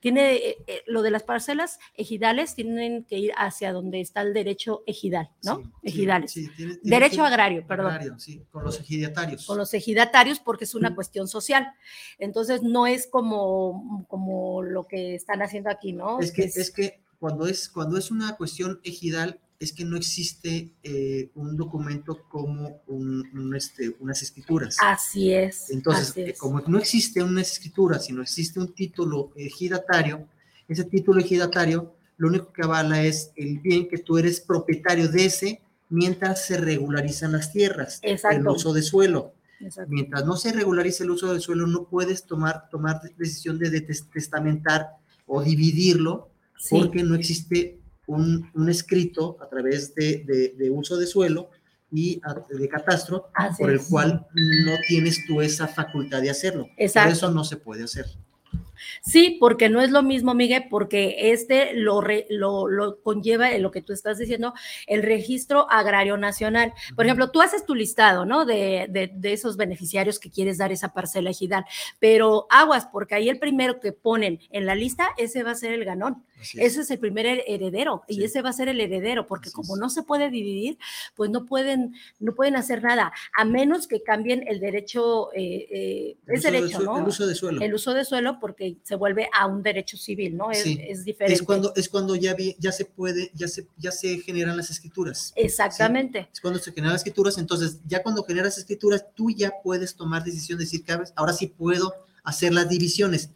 tiene 0.00 0.34
eh, 0.34 0.56
eh, 0.66 0.82
lo 0.86 1.02
de 1.02 1.10
las 1.10 1.22
parcelas 1.22 1.78
ejidales, 1.94 2.54
tienen 2.54 3.04
que 3.04 3.18
ir 3.18 3.32
hacia 3.36 3.72
donde 3.72 4.00
está 4.00 4.22
el 4.22 4.34
derecho 4.34 4.82
ejidal, 4.86 5.30
¿no? 5.42 5.62
ejidales. 5.82 6.34
derecho 6.82 7.24
agrario, 7.24 7.66
perdón. 7.66 8.20
sí, 8.20 8.44
con 8.50 8.64
los 8.64 8.80
ejidatarios. 8.80 9.46
Con 9.46 9.58
los 9.58 9.72
ejidatarios 9.74 10.40
porque 10.40 10.64
es 10.64 10.74
una 10.74 10.94
cuestión 10.94 11.28
social. 11.28 11.68
Entonces 12.18 12.62
no 12.62 12.86
es 12.86 13.06
como, 13.06 14.06
como 14.08 14.62
lo 14.62 14.86
que 14.86 15.14
están 15.14 15.42
haciendo 15.42 15.70
aquí, 15.70 15.92
¿no? 15.92 16.20
Es 16.20 16.32
que, 16.32 16.44
es 16.44 16.70
que 16.70 17.00
cuando 17.18 17.46
es, 17.46 17.68
cuando 17.68 17.96
es 17.96 18.10
una 18.10 18.36
cuestión 18.36 18.80
ejidal, 18.84 19.40
es 19.60 19.72
que 19.72 19.84
no 19.84 19.96
existe 19.96 20.72
eh, 20.82 21.30
un 21.34 21.56
documento 21.56 22.24
como 22.28 22.80
un, 22.86 23.54
este, 23.56 23.94
unas 23.98 24.22
escrituras. 24.22 24.76
Así 24.80 25.32
es. 25.32 25.70
Entonces, 25.70 26.38
como 26.38 26.60
no 26.60 26.78
existe 26.78 27.22
una 27.22 27.42
escritura, 27.42 27.98
sino 27.98 28.22
existe 28.22 28.60
un 28.60 28.72
título 28.72 29.32
ejidatario, 29.36 30.28
ese 30.68 30.84
título 30.84 31.20
ejidatario 31.20 31.94
lo 32.18 32.28
único 32.28 32.52
que 32.52 32.62
avala 32.62 33.02
es 33.04 33.30
el 33.36 33.60
bien 33.60 33.88
que 33.88 33.98
tú 33.98 34.18
eres 34.18 34.40
propietario 34.40 35.08
de 35.08 35.24
ese 35.24 35.62
mientras 35.88 36.44
se 36.44 36.58
regularizan 36.58 37.32
las 37.32 37.52
tierras, 37.52 38.00
el 38.02 38.46
uso 38.46 38.72
de 38.72 38.82
suelo. 38.82 39.32
Mientras 39.88 40.24
no 40.24 40.36
se 40.36 40.52
regularice 40.52 41.04
el 41.04 41.10
uso 41.10 41.32
del 41.32 41.40
suelo, 41.40 41.66
no 41.66 41.84
puedes 41.84 42.24
tomar, 42.24 42.68
tomar 42.70 43.00
decisión 43.16 43.58
de, 43.58 43.80
testamentar 43.80 44.90
o 45.26 45.42
dividirlo 45.42 46.28
porque 46.70 47.02
no 47.02 47.14
existe 47.14 47.77
un, 48.08 48.50
escrito 48.68 49.38
a 49.40 49.48
través 49.48 49.94
de, 49.94 50.54
de, 50.56 50.70
uso 50.70 50.96
de 50.96 51.06
suelo 51.06 51.50
y 51.92 52.20
de 52.50 52.68
catastro 52.68 53.30
por 53.58 53.70
el 53.70 53.80
cual 53.80 54.26
no 54.34 54.72
tienes 54.88 55.24
tú 55.26 55.40
esa 55.40 55.68
facultad 55.68 56.20
de 56.20 56.30
hacerlo. 56.30 56.68
Por 56.76 57.08
eso 57.08 57.30
no 57.30 57.44
se 57.44 57.56
puede 57.56 57.84
hacer. 57.84 58.06
Sí, 59.02 59.36
porque 59.40 59.68
no 59.68 59.80
es 59.80 59.90
lo 59.90 60.02
mismo, 60.02 60.34
Miguel, 60.34 60.64
porque 60.70 61.32
este 61.32 61.74
lo, 61.74 62.02
lo, 62.30 62.68
lo, 62.68 63.02
conlleva 63.02 63.50
en 63.52 63.62
lo 63.62 63.70
que 63.70 63.82
tú 63.82 63.92
estás 63.92 64.18
diciendo, 64.18 64.54
el 64.86 65.02
registro 65.02 65.70
agrario 65.70 66.16
nacional. 66.16 66.72
Por 66.94 67.04
ejemplo, 67.04 67.30
tú 67.30 67.40
haces 67.40 67.64
tu 67.66 67.74
listado, 67.74 68.24
¿no? 68.24 68.44
De, 68.44 68.86
de, 68.88 69.10
de, 69.12 69.32
esos 69.32 69.56
beneficiarios 69.56 70.18
que 70.18 70.30
quieres 70.30 70.58
dar 70.58 70.72
esa 70.72 70.92
parcela 70.92 71.30
ejidal, 71.30 71.64
pero 71.98 72.46
aguas, 72.50 72.86
porque 72.92 73.14
ahí 73.14 73.28
el 73.28 73.38
primero 73.38 73.80
que 73.80 73.92
ponen 73.92 74.40
en 74.50 74.66
la 74.66 74.74
lista, 74.74 75.08
ese 75.16 75.42
va 75.42 75.52
a 75.52 75.56
ser 75.56 75.72
el 75.72 75.84
ganón. 75.84 76.24
Ese 76.40 76.80
es 76.80 76.90
el 76.90 76.98
primer 76.98 77.26
heredero 77.46 78.02
y 78.06 78.22
ese 78.24 78.42
va 78.42 78.50
a 78.50 78.52
ser 78.52 78.68
el 78.68 78.80
heredero, 78.80 79.26
porque 79.26 79.50
como 79.50 79.76
no 79.76 79.90
se 79.90 80.02
puede 80.02 80.30
dividir, 80.30 80.78
pues 81.14 81.30
no 81.30 81.46
pueden, 81.46 81.94
no 82.18 82.34
pueden 82.34 82.56
hacer 82.56 82.82
nada, 82.82 83.12
a 83.36 83.44
menos 83.44 83.86
que 83.86 84.02
cambien 84.02 84.44
el 84.46 84.60
derecho, 84.60 85.32
eh, 85.34 85.66
eh, 85.70 86.16
es 86.26 86.42
derecho, 86.42 86.80
¿no? 86.80 86.98
El 86.98 87.08
uso 87.08 87.26
de 87.26 87.34
suelo. 87.34 87.60
El 87.60 87.74
uso 87.74 87.94
de 87.94 88.04
suelo 88.04 88.38
porque 88.40 88.76
se 88.82 88.94
vuelve 88.96 89.28
a 89.32 89.46
un 89.46 89.62
derecho 89.62 89.96
civil, 89.96 90.36
¿no? 90.36 90.50
Es, 90.50 90.64
es 90.66 91.04
diferente. 91.04 91.34
Es 91.34 91.42
cuando, 91.42 91.72
es 91.74 91.88
cuando 91.88 92.14
ya, 92.16 92.36
ya 92.58 92.72
se 92.72 92.84
puede, 92.84 93.30
ya 93.34 93.48
se, 93.48 93.66
ya 93.76 93.90
se 93.90 94.18
generan 94.20 94.56
las 94.56 94.70
escrituras. 94.70 95.32
Exactamente. 95.36 96.28
Es 96.32 96.40
cuando 96.40 96.58
se 96.58 96.72
generan 96.72 96.92
las 96.92 97.00
escrituras, 97.00 97.38
entonces 97.38 97.80
ya 97.86 98.02
cuando 98.02 98.22
generas 98.24 98.58
escrituras, 98.58 99.04
tú 99.14 99.30
ya 99.30 99.52
puedes 99.62 99.94
tomar 99.94 100.24
decisión 100.24 100.58
de 100.58 100.64
decir, 100.64 100.84
ahora 101.16 101.32
sí 101.32 101.46
puedo 101.46 101.92
hacer 102.24 102.52
las 102.52 102.68
divisiones 102.68 103.30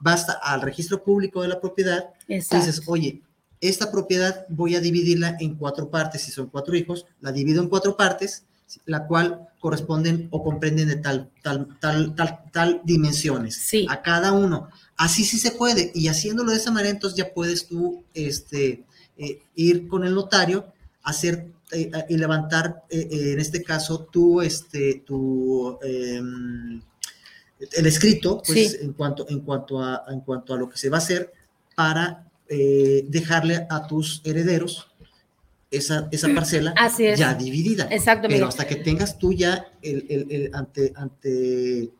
basta 0.00 0.32
al 0.42 0.62
registro 0.62 1.02
público 1.02 1.42
de 1.42 1.48
la 1.48 1.60
propiedad, 1.60 2.10
dices, 2.28 2.82
oye, 2.86 3.22
esta 3.60 3.90
propiedad 3.90 4.46
voy 4.48 4.76
a 4.76 4.80
dividirla 4.80 5.36
en 5.40 5.54
cuatro 5.54 5.88
partes, 5.90 6.22
si 6.22 6.30
son 6.30 6.48
cuatro 6.48 6.76
hijos, 6.76 7.06
la 7.20 7.32
divido 7.32 7.62
en 7.62 7.68
cuatro 7.68 7.96
partes, 7.96 8.44
la 8.86 9.06
cual 9.06 9.48
corresponden 9.60 10.28
o 10.30 10.42
comprenden 10.42 10.88
de 10.88 10.96
tal, 10.96 11.30
tal, 11.42 11.78
tal, 11.80 12.14
tal, 12.14 12.42
tal 12.52 12.80
dimensiones 12.84 13.56
sí. 13.56 13.86
a 13.88 14.02
cada 14.02 14.32
uno. 14.32 14.68
Así 14.96 15.24
sí 15.24 15.38
se 15.38 15.52
puede, 15.52 15.90
y 15.94 16.08
haciéndolo 16.08 16.50
de 16.50 16.58
esa 16.58 16.70
manera, 16.70 16.90
entonces 16.90 17.16
ya 17.16 17.32
puedes 17.32 17.66
tú 17.66 18.04
este, 18.12 18.84
eh, 19.16 19.42
ir 19.54 19.88
con 19.88 20.04
el 20.04 20.14
notario, 20.14 20.66
hacer 21.02 21.48
eh, 21.72 21.90
y 22.08 22.16
levantar, 22.16 22.84
eh, 22.90 23.08
en 23.10 23.40
este 23.40 23.62
caso, 23.62 24.06
tú, 24.10 24.42
este, 24.42 25.02
tu 25.06 25.78
em, 25.82 26.80
el 27.72 27.86
escrito, 27.86 28.42
pues 28.46 28.78
en, 28.80 28.92
cuanto, 28.92 29.26
en, 29.28 29.40
cuanto 29.40 29.80
a, 29.80 30.04
en 30.08 30.20
cuanto 30.20 30.54
a 30.54 30.56
lo 30.56 30.68
que 30.68 30.76
se 30.76 30.88
va 30.88 30.98
a 30.98 31.00
hacer 31.00 31.32
para 31.74 32.28
eh, 32.48 33.04
dejarle 33.08 33.66
a 33.70 33.86
tus 33.86 34.20
herederos 34.24 34.88
esa, 35.70 36.08
esa 36.10 36.28
parcela 36.34 36.74
ya 37.16 37.34
dividida. 37.34 37.84
Exactamente. 37.84 38.36
Pero 38.36 38.48
hasta 38.48 38.66
que 38.66 38.76
tengas 38.76 39.18
tú 39.18 39.32
ya 39.32 39.66
el, 39.82 40.26
el, 40.30 40.50
ante, 40.54 40.92
ante, 40.94 41.90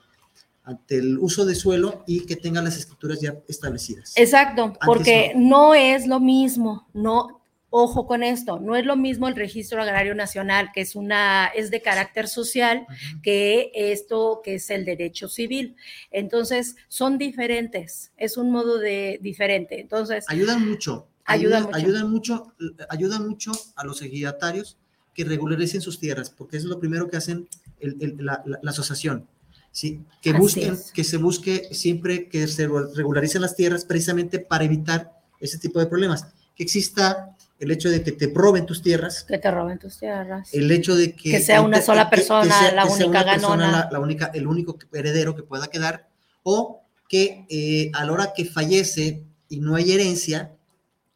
ante 0.65 0.97
el 0.97 1.19
uso 1.19 1.45
de 1.45 1.55
suelo 1.55 2.05
y 2.07 2.21
que 2.27 2.37
tengas 2.37 2.65
las 2.65 2.77
escrituras 2.77 3.21
ya 3.21 3.37
establecidas. 3.49 4.13
Exacto, 4.17 4.75
porque 4.85 5.33
no 5.37 5.75
es 5.75 6.07
lo 6.07 6.21
mismo, 6.21 6.87
no 6.93 7.41
Ojo 7.77 8.07
con 8.07 8.23
esto, 8.23 8.61
no 8.61 8.77
es 8.77 8.87
lo 8.87 8.97
mismo 8.97 9.27
el 9.27 9.35
registro 9.35 9.83
agrario 9.83 10.15
nacional, 10.15 10.71
que 10.73 10.81
es 10.81 10.95
una, 10.95 11.49
es 11.49 11.73
de 11.73 11.83
carácter 11.83 12.29
social, 12.29 12.87
que 13.21 13.73
esto 13.75 14.43
que 14.45 14.55
es 14.55 14.71
el 14.71 14.85
derecho 14.85 15.29
civil. 15.29 15.75
Entonces, 16.13 16.77
son 16.87 17.19
diferentes, 17.19 18.13
es 18.17 18.37
un 18.37 18.53
modo 18.53 18.79
de 18.79 19.19
diferente. 19.21 19.81
Entonces, 19.81 20.25
ayudan 20.29 20.65
mucho. 20.69 21.09
Ayudan, 21.25 21.69
ayudan 21.75 22.13
mucho. 22.13 22.55
Ayudan 22.91 23.27
mucho, 23.27 23.51
a 23.75 23.83
los 23.83 24.03
ejidatarios 24.03 24.79
que 25.13 25.25
regularicen 25.25 25.81
sus 25.81 25.99
tierras, 25.99 26.31
porque 26.31 26.59
eso 26.59 26.67
es 26.67 26.71
lo 26.71 26.79
primero 26.79 27.11
que 27.11 27.17
hacen 27.17 27.49
la, 27.81 28.41
asociación. 28.69 29.27
¿sí? 29.73 30.01
Que 30.23 30.33
busquen, 30.33 30.79
que 30.95 31.03
se 31.03 31.17
busque 31.17 31.71
siempre 31.73 32.29
que 32.29 32.47
se 32.47 32.69
regularicen 32.69 33.43
las 33.43 33.57
tierras 33.57 33.85
precisamente 33.85 34.39
para 34.39 34.63
evitar 34.63 35.11
ese 35.41 35.59
tipo 35.59 35.81
de 35.81 35.87
problemas. 35.87 36.29
Que 36.55 36.63
exista 36.63 37.34
el 37.65 37.71
hecho 37.71 37.91
de 37.91 38.03
que 38.03 38.13
te 38.13 38.31
roben 38.33 38.67
tus 38.67 38.83
tierras. 38.83 39.25
Que 39.25 39.39
te 39.39 39.51
roben 39.51 39.79
tus 39.79 39.99
tierras. 39.99 40.53
El 40.55 40.71
hecho 40.71 40.95
de 40.95 41.15
que... 41.15 41.33
Que 41.33 41.41
sea 41.41 41.63
una 41.63 41.83
sola 41.83 42.09
persona 42.09 42.73
la 42.73 42.87
única 42.87 43.23
ganona. 43.23 43.89
la, 43.91 43.99
única, 43.99 44.31
el 44.35 44.47
único 44.47 44.79
heredero 44.93 45.35
que 45.35 45.43
pueda 45.43 45.67
quedar, 45.67 46.09
o 46.43 46.83
que 47.09 47.47
eh, 47.49 47.91
a 47.95 48.05
la 48.05 48.13
hora 48.13 48.33
que 48.35 48.45
fallece 48.45 49.25
y 49.49 49.61
no 49.61 49.77
hay 49.77 49.93
herencia, 49.93 50.54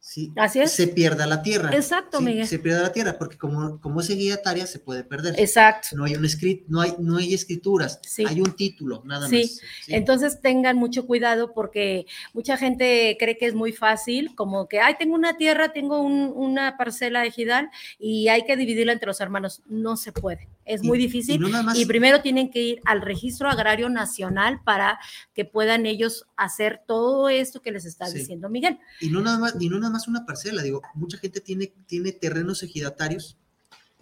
¿sí? 0.08 0.32
Así 0.36 0.58
es. 0.60 0.72
se 0.72 0.88
pierda 0.88 1.26
la 1.26 1.42
tierra. 1.42 1.70
Exacto, 1.74 2.22
Miguel. 2.22 2.46
Se 2.46 2.58
pierda 2.58 2.80
la 2.80 2.92
tierra, 2.92 3.18
porque 3.18 3.36
como, 3.36 3.78
como 3.78 4.00
es 4.00 4.08
guiataria 4.08 4.66
se 4.66 4.78
puede 4.78 5.04
perder. 5.04 5.34
Exacto. 5.38 5.88
No 5.92 6.04
hay 6.04 6.14
un 6.14 6.24
escrit, 6.24 6.64
no 6.66 6.80
hay, 6.80 6.94
no 6.98 7.18
hay 7.18 7.34
escrituras, 7.34 8.00
hay 8.26 8.40
un 8.40 8.52
título, 8.52 9.02
nada 9.04 9.28
más. 9.28 9.30
Sí. 9.30 9.60
Entonces 9.88 10.40
tengan 10.40 10.76
mucho 10.76 11.06
cuidado 11.06 11.52
porque 11.52 12.06
mucha 12.32 12.56
gente 12.56 13.16
cree 13.20 13.36
que 13.36 13.46
es 13.46 13.54
muy 13.54 13.72
fácil, 13.72 14.34
como 14.34 14.66
que, 14.66 14.80
ay, 14.80 14.94
tengo 14.98 15.14
una 15.14 15.36
tierra, 15.36 15.74
tengo 15.74 16.00
una 16.00 16.78
parcela 16.78 17.26
ejidal 17.26 17.68
y 17.98 18.28
hay 18.28 18.46
que 18.46 18.56
dividirla 18.56 18.94
entre 18.94 19.08
los 19.08 19.20
hermanos. 19.20 19.62
No 19.66 19.98
se 19.98 20.12
puede, 20.12 20.48
es 20.68 20.82
muy 20.82 20.98
difícil. 20.98 21.42
Y, 21.74 21.86
primero 21.86 22.20
tienen 22.20 22.50
que 22.50 22.60
ir 22.60 22.80
al 22.84 23.00
registro 23.00 23.48
agrario 23.48 23.88
nacional 23.88 24.60
para 24.64 24.98
que 25.34 25.44
puedan 25.44 25.86
ellos 25.86 26.26
hacer 26.36 26.82
todo 26.86 27.28
esto 27.28 27.62
que 27.62 27.72
les 27.72 27.84
está 27.84 28.08
diciendo 28.10 28.48
Miguel. 28.48 28.78
Y 29.00 29.08
no 29.08 29.20
nada 29.20 29.38
más, 29.38 29.54
y 29.58 29.68
no 29.68 29.78
nada 29.78 29.92
más 29.92 30.06
una 30.06 30.26
parcela, 30.26 30.62
digo, 30.62 30.82
mucha 30.94 31.18
gente 31.18 31.40
tiene, 31.40 31.72
tiene 31.86 32.12
terrenos 32.12 32.62
ejidatarios 32.62 33.36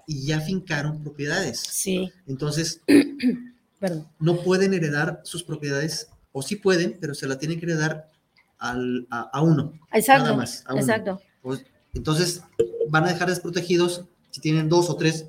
y 0.06 0.26
ya 0.26 0.40
fincaron 0.40 1.02
propiedades. 1.02 1.60
Sí. 1.60 2.12
Entonces, 2.26 2.82
no 4.18 4.42
pueden 4.42 4.74
heredar 4.74 5.20
sus 5.24 5.42
propiedades, 5.42 6.08
o 6.32 6.42
sí 6.42 6.56
pueden, 6.56 6.98
pero 7.00 7.14
se 7.14 7.26
la 7.26 7.38
tienen 7.38 7.58
que 7.58 7.66
heredar 7.66 8.10
al, 8.58 9.06
a, 9.10 9.40
uno. 9.42 9.72
Exacto. 9.92 10.24
Nada 10.24 10.36
más. 10.36 10.64
Exacto. 10.74 11.20
Pues, 11.42 11.64
entonces, 11.94 12.42
van 12.90 13.04
a 13.04 13.08
dejar 13.08 13.28
desprotegidos, 13.28 14.04
si 14.30 14.40
tienen 14.40 14.68
dos 14.68 14.90
o 14.90 14.96
tres 14.96 15.26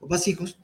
o 0.00 0.08
más 0.08 0.26
hijos, 0.28 0.58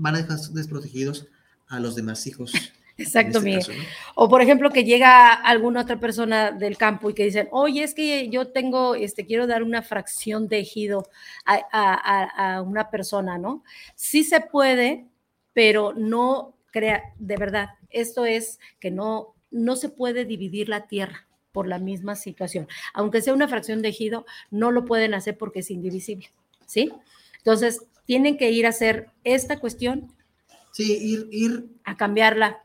van 0.00 0.14
a 0.14 0.18
dejar 0.18 0.38
desprotegidos 0.38 1.28
a 1.68 1.78
los 1.78 1.94
demás 1.94 2.26
hijos. 2.26 2.52
Exacto, 2.96 3.38
este 3.38 3.50
Miguel. 3.50 3.86
O 4.14 4.28
por 4.28 4.42
ejemplo, 4.42 4.70
que 4.70 4.84
llega 4.84 5.32
alguna 5.32 5.82
otra 5.82 5.98
persona 5.98 6.50
del 6.50 6.76
campo 6.76 7.08
y 7.08 7.14
que 7.14 7.24
dicen, 7.24 7.48
oye, 7.50 7.82
es 7.82 7.94
que 7.94 8.28
yo 8.28 8.48
tengo, 8.48 8.94
este, 8.94 9.24
quiero 9.24 9.46
dar 9.46 9.62
una 9.62 9.82
fracción 9.82 10.48
de 10.48 10.58
ejido 10.58 11.08
a, 11.46 12.62
una 12.66 12.90
persona, 12.90 13.38
¿no? 13.38 13.64
Sí 13.94 14.22
se 14.22 14.40
puede, 14.40 15.06
pero 15.54 15.94
no 15.94 16.54
crea, 16.72 17.14
de 17.18 17.36
verdad, 17.36 17.70
esto 17.88 18.26
es 18.26 18.58
que 18.80 18.90
no, 18.90 19.34
no 19.50 19.76
se 19.76 19.88
puede 19.88 20.26
dividir 20.26 20.68
la 20.68 20.86
tierra 20.86 21.26
por 21.52 21.66
la 21.66 21.78
misma 21.78 22.16
situación. 22.16 22.68
Aunque 22.92 23.22
sea 23.22 23.32
una 23.32 23.48
fracción 23.48 23.80
de 23.80 23.88
ejido, 23.88 24.26
no 24.50 24.70
lo 24.70 24.84
pueden 24.84 25.14
hacer 25.14 25.38
porque 25.38 25.60
es 25.60 25.70
indivisible, 25.70 26.30
¿sí? 26.66 26.92
Entonces, 27.38 27.80
tienen 28.10 28.36
que 28.36 28.50
ir 28.50 28.66
a 28.66 28.70
hacer 28.70 29.06
esta 29.22 29.60
cuestión 29.60 30.12
Sí, 30.72 30.98
ir, 31.00 31.28
ir 31.30 31.66
a 31.84 31.96
cambiarla. 31.96 32.60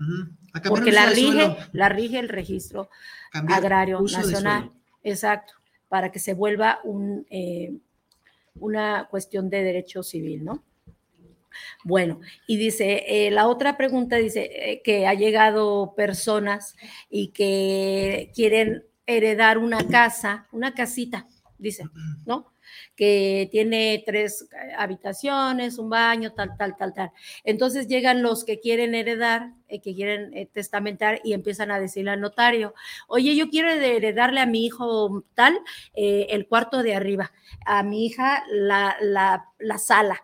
porque 0.67 0.91
la 0.91 1.05
rige, 1.05 1.55
la 1.71 1.87
rige 1.87 2.17
el 2.17 2.29
registro 2.29 2.89
agrario 3.31 4.01
nacional. 4.01 4.71
Exacto, 5.03 5.53
para 5.87 6.11
que 6.11 6.17
se 6.17 6.33
vuelva 6.33 6.79
un, 6.83 7.27
eh, 7.29 7.77
una 8.55 9.07
cuestión 9.11 9.51
de 9.51 9.61
derecho 9.61 10.01
civil, 10.01 10.43
¿no? 10.43 10.63
Bueno, 11.83 12.21
y 12.47 12.57
dice, 12.57 13.03
eh, 13.07 13.29
la 13.29 13.47
otra 13.47 13.77
pregunta 13.77 14.15
dice 14.15 14.49
eh, 14.51 14.81
que 14.83 15.05
ha 15.05 15.13
llegado 15.13 15.93
personas 15.95 16.75
y 17.07 17.27
que 17.27 18.31
quieren 18.33 18.83
heredar 19.05 19.59
una 19.59 19.87
casa, 19.87 20.47
una 20.51 20.73
casita, 20.73 21.27
dice, 21.59 21.83
¿no? 22.25 22.54
Que 22.95 23.47
tiene 23.51 24.03
tres 24.05 24.47
habitaciones, 24.77 25.77
un 25.77 25.89
baño, 25.89 26.33
tal, 26.33 26.55
tal, 26.57 26.75
tal, 26.75 26.93
tal. 26.93 27.11
Entonces 27.43 27.87
llegan 27.87 28.21
los 28.21 28.43
que 28.43 28.59
quieren 28.59 28.95
heredar, 28.95 29.51
eh, 29.67 29.81
que 29.81 29.93
quieren 29.95 30.33
eh, 30.33 30.47
testamentar 30.51 31.21
y 31.23 31.33
empiezan 31.33 31.71
a 31.71 31.79
decirle 31.79 32.11
al 32.11 32.21
notario, 32.21 32.73
oye, 33.07 33.35
yo 33.35 33.49
quiero 33.49 33.69
heredarle 33.69 34.39
a 34.39 34.45
mi 34.45 34.65
hijo 34.65 35.23
tal 35.33 35.57
eh, 35.93 36.27
el 36.29 36.47
cuarto 36.47 36.83
de 36.83 36.95
arriba, 36.95 37.31
a 37.65 37.83
mi 37.83 38.05
hija 38.05 38.43
la, 38.49 38.95
la, 39.01 39.45
la 39.59 39.77
sala, 39.77 40.23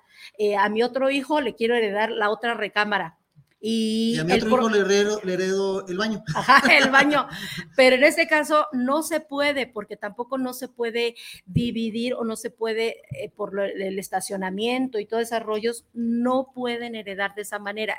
a 0.58 0.70
mi 0.70 0.84
otro 0.84 1.10
hijo 1.10 1.42
le 1.42 1.56
quiero 1.56 1.76
heredar 1.76 2.12
la 2.12 2.30
otra 2.30 2.54
recámara 2.54 3.18
y, 3.64 4.18
a 4.18 4.24
mi 4.24 4.34
otro 4.34 4.50
hijo 4.50 4.70
le 4.70 4.80
heredo, 4.80 5.88
el 5.88 5.98
baño. 5.98 6.24
Ajá, 6.36 6.64
el 6.76 6.90
baño. 6.90 7.28
Pero 7.76 7.96
en 7.96 8.04
este 8.04 8.28
caso 8.28 8.66
no 8.74 9.04
se 9.04 9.20
puede, 9.20 9.68
porque 9.68 9.98
tampoco 9.98 10.40
no 10.40 10.54
se 10.54 10.68
puede 10.68 11.16
dividir 11.46 12.16
o 12.16 12.24
no 12.24 12.36
se 12.36 12.50
puede, 12.50 13.04
eh, 13.12 13.30
por 13.30 13.60
el 13.60 14.00
estacionamiento 14.00 15.00
y 15.00 15.06
todos 15.06 15.24
esos 15.24 15.44
rollos, 15.44 15.86
no 15.94 16.52
pueden 16.56 16.96
heredar 16.96 17.36
de 17.36 17.44
esa 17.44 17.60
manera. 17.60 17.98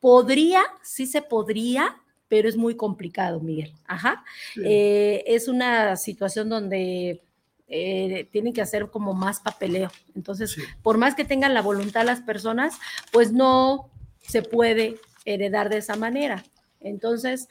Podría, 0.00 0.62
sí 0.82 1.06
se 1.06 1.22
podría, 1.22 1.96
pero 2.26 2.48
es 2.48 2.56
muy 2.56 2.74
complicado, 2.74 3.38
Miguel. 3.38 3.72
Ajá. 3.86 4.24
Eh, 4.62 5.22
es 5.28 5.46
una 5.46 5.96
situación 5.96 6.48
donde 6.48 7.22
eh, 7.68 8.28
tienen 8.32 8.52
que 8.52 8.60
hacer 8.60 8.90
como 8.90 9.14
más 9.14 9.40
papeleo. 9.40 9.90
Entonces, 10.16 10.56
por 10.82 10.98
más 10.98 11.14
que 11.14 11.24
tengan 11.24 11.54
la 11.54 11.62
voluntad 11.62 12.04
las 12.04 12.20
personas, 12.20 12.74
pues 13.12 13.32
no, 13.32 13.90
se 14.26 14.42
puede 14.42 14.96
heredar 15.24 15.68
de 15.68 15.78
esa 15.78 15.96
manera. 15.96 16.44
Entonces, 16.80 17.48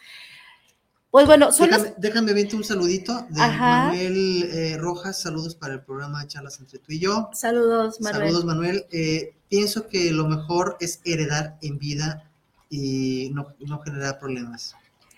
pues 1.13 1.27
bueno, 1.27 1.51
déjame, 1.51 1.93
déjame 1.97 2.47
un 2.53 2.63
saludito 2.63 3.27
de 3.29 3.39
Manuel 3.39 4.43
eh, 4.51 4.77
Rojas, 4.79 5.21
saludos 5.21 5.53
para 5.53 5.75
el 5.75 5.81
programa 5.81 6.21
de 6.21 6.27
charlas 6.27 6.59
entre 6.59 6.79
tú 6.79 6.91
y 6.91 6.99
yo. 6.99 7.29
Saludos, 7.33 8.01
Manuel. 8.01 8.23
Saludos, 8.23 8.45
Manuel. 8.45 8.85
Eh, 8.91 9.35
pienso 9.47 9.87
que 9.87 10.11
lo 10.11 10.27
mejor 10.27 10.75
es 10.79 11.01
heredar 11.05 11.57
en 11.61 11.77
vida 11.77 12.27
y 12.69 13.29
no, 13.33 13.53
no 13.59 13.79
generar 13.81 14.17
problemas. 14.17 14.75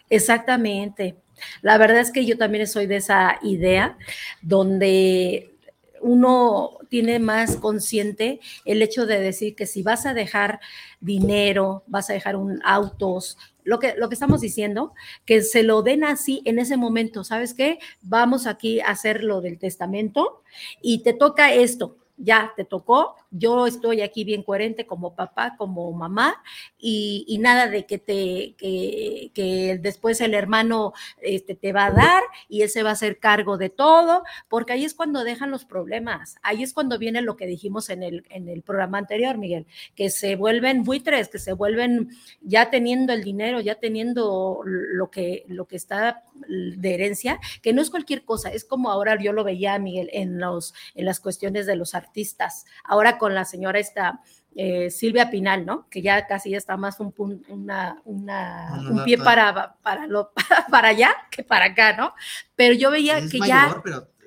Exactamente. 0.09 1.15
La 1.61 1.77
verdad 1.77 1.99
es 1.99 2.11
que 2.11 2.25
yo 2.25 2.37
también 2.37 2.67
soy 2.67 2.87
de 2.87 2.97
esa 2.97 3.39
idea 3.41 3.97
donde 4.41 5.54
uno 6.01 6.77
tiene 6.89 7.19
más 7.19 7.57
consciente 7.57 8.39
el 8.65 8.81
hecho 8.81 9.05
de 9.05 9.19
decir 9.19 9.55
que 9.55 9.65
si 9.65 9.83
vas 9.83 10.05
a 10.05 10.13
dejar 10.13 10.59
dinero, 10.99 11.83
vas 11.87 12.09
a 12.09 12.13
dejar 12.13 12.35
un 12.35 12.61
autos, 12.63 13.37
lo 13.63 13.79
que, 13.79 13.95
lo 13.97 14.09
que 14.09 14.13
estamos 14.13 14.41
diciendo, 14.41 14.93
que 15.25 15.41
se 15.41 15.63
lo 15.63 15.81
den 15.81 16.03
así 16.03 16.41
en 16.45 16.59
ese 16.59 16.77
momento, 16.77 17.23
¿sabes 17.23 17.53
qué? 17.53 17.79
Vamos 18.01 18.47
aquí 18.47 18.79
a 18.79 18.89
hacer 18.89 19.23
lo 19.23 19.41
del 19.41 19.57
testamento 19.57 20.43
y 20.81 21.03
te 21.03 21.13
toca 21.13 21.53
esto, 21.53 21.97
ya 22.17 22.53
te 22.55 22.63
tocó, 22.63 23.15
yo 23.37 23.67
estoy 23.67 24.01
aquí 24.01 24.23
bien 24.23 24.43
coherente 24.43 24.85
como 24.85 25.15
papá, 25.15 25.55
como 25.57 25.91
mamá, 25.91 26.41
y, 26.77 27.37
nada 27.39 27.67
de 27.67 27.85
que 27.85 27.99
te 27.99 28.55
que, 28.57 29.79
después 29.81 30.21
el 30.21 30.33
hermano 30.33 30.93
este, 31.21 31.53
te 31.53 31.73
va 31.73 31.87
a 31.87 31.91
dar 31.91 32.23
y 32.47 32.61
él 32.61 32.69
se 32.69 32.81
va 32.81 32.89
a 32.89 32.93
hacer 32.93 33.19
cargo 33.19 33.57
de 33.57 33.69
todo, 33.69 34.23
porque 34.47 34.73
ahí 34.73 34.85
es 34.85 34.93
cuando 34.93 35.23
dejan 35.23 35.51
los 35.51 35.65
problemas, 35.65 36.37
ahí 36.41 36.63
es 36.63 36.73
cuando 36.73 36.97
viene 36.97 37.21
lo 37.21 37.35
que 37.35 37.45
dijimos 37.45 37.89
en 37.89 38.03
el, 38.03 38.25
en 38.29 38.47
el 38.47 38.61
programa 38.61 38.97
anterior, 38.97 39.37
Miguel, 39.37 39.67
que 39.95 40.09
se 40.09 40.35
vuelven 40.35 40.83
buitres, 40.83 41.27
que 41.29 41.39
se 41.39 41.53
vuelven 41.53 42.09
ya 42.41 42.69
teniendo 42.69 43.13
el 43.13 43.23
dinero, 43.23 43.59
ya 43.59 43.75
teniendo 43.75 44.61
lo 44.65 45.11
que, 45.11 45.43
lo 45.47 45.65
que 45.65 45.75
está 45.75 46.23
de 46.47 46.93
herencia, 46.93 47.39
que 47.61 47.73
no 47.73 47.81
es 47.81 47.89
cualquier 47.89 48.23
cosa, 48.23 48.49
es 48.49 48.63
como 48.63 48.91
ahora 48.91 49.21
yo 49.21 49.33
lo 49.33 49.43
veía, 49.43 49.77
Miguel, 49.77 50.09
en, 50.13 50.39
los, 50.39 50.73
en 50.95 51.05
las 51.05 51.19
cuestiones 51.19 51.65
de 51.65 51.75
los 51.75 51.95
artistas, 51.95 52.65
ahora 52.83 53.17
con 53.17 53.24
la 53.33 53.45
señora 53.45 53.79
esta 53.79 54.21
eh, 54.55 54.89
Silvia 54.89 55.29
Pinal, 55.29 55.65
¿no? 55.65 55.87
Que 55.89 56.01
ya 56.01 56.27
casi 56.27 56.51
ya 56.51 56.57
está 56.57 56.77
más 56.77 56.99
un, 56.99 57.13
una, 57.49 58.01
un 58.05 59.03
pie 59.03 59.17
para, 59.17 59.75
para, 59.81 60.07
lo, 60.07 60.31
para 60.71 60.89
allá 60.89 61.13
que 61.29 61.43
para 61.43 61.65
acá, 61.65 61.95
¿no? 61.95 62.13
Pero 62.55 62.73
yo 62.73 62.91
veía 62.91 63.19
que 63.29 63.39
ya 63.39 63.81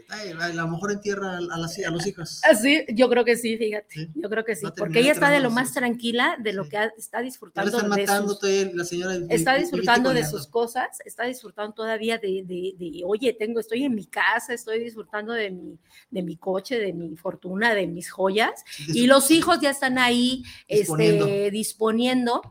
a 0.09 0.49
lo 0.49 0.69
mejor 0.69 0.93
entierra 0.93 1.33
a, 1.33 1.37
a, 1.37 1.91
los 1.91 2.07
hijos. 2.07 2.41
Ah, 2.45 2.55
sí, 2.55 2.85
yo 2.95 3.11
creo 3.11 3.25
que 3.25 3.37
sí, 3.37 3.59
fíjate. 3.59 4.09
Yo 4.15 4.31
creo 4.31 4.45
que 4.45 4.57
sí. 4.57 4.67
porque 4.77 5.01
ella 5.01 5.13
está 5.13 5.31
de 5.31 5.41
lo 5.41 5.51
más 5.51 5.75
tranquila, 5.75 6.37
de 6.41 6.55
lo 6.55 6.69
que 6.69 6.79
está 6.97 7.21
disfrutando. 7.21 7.79
de 7.79 8.07
sus, 8.07 8.75
la 8.75 8.85
señora. 8.85 9.19
Está 9.29 9.57
disfrutando 9.57 10.15
de 10.15 10.25
sus 10.25 10.47
cosas, 10.47 10.99
está 11.05 11.25
disfrutando 11.25 11.75
todavía 11.75 12.19
de, 12.19 12.43
de, 12.45 13.03
oye, 13.05 13.35
tengo, 13.35 13.61
estoy 13.61 13.85
en 13.85 13.95
mi 13.95 14.07
casa, 14.07 14.55
estoy 14.55 14.81
disfrutando 14.81 15.35
de 15.35 15.51
mi, 15.51 15.79
de 16.11 16.23
mi 16.23 16.37
coche, 16.37 16.79
de 16.79 16.93
mi 16.93 17.17
fortuna, 17.17 17.75
de 17.75 17.87
mis 17.87 18.11
joyas. 18.11 18.65
y 18.89 19.07
los 19.07 19.31
hijos 19.31 19.61
ya 19.61 19.71
están 19.71 19.99
ahí 19.99 20.43
disponiendo, 20.69 21.27
este, 21.27 21.51
disponiendo 21.51 22.43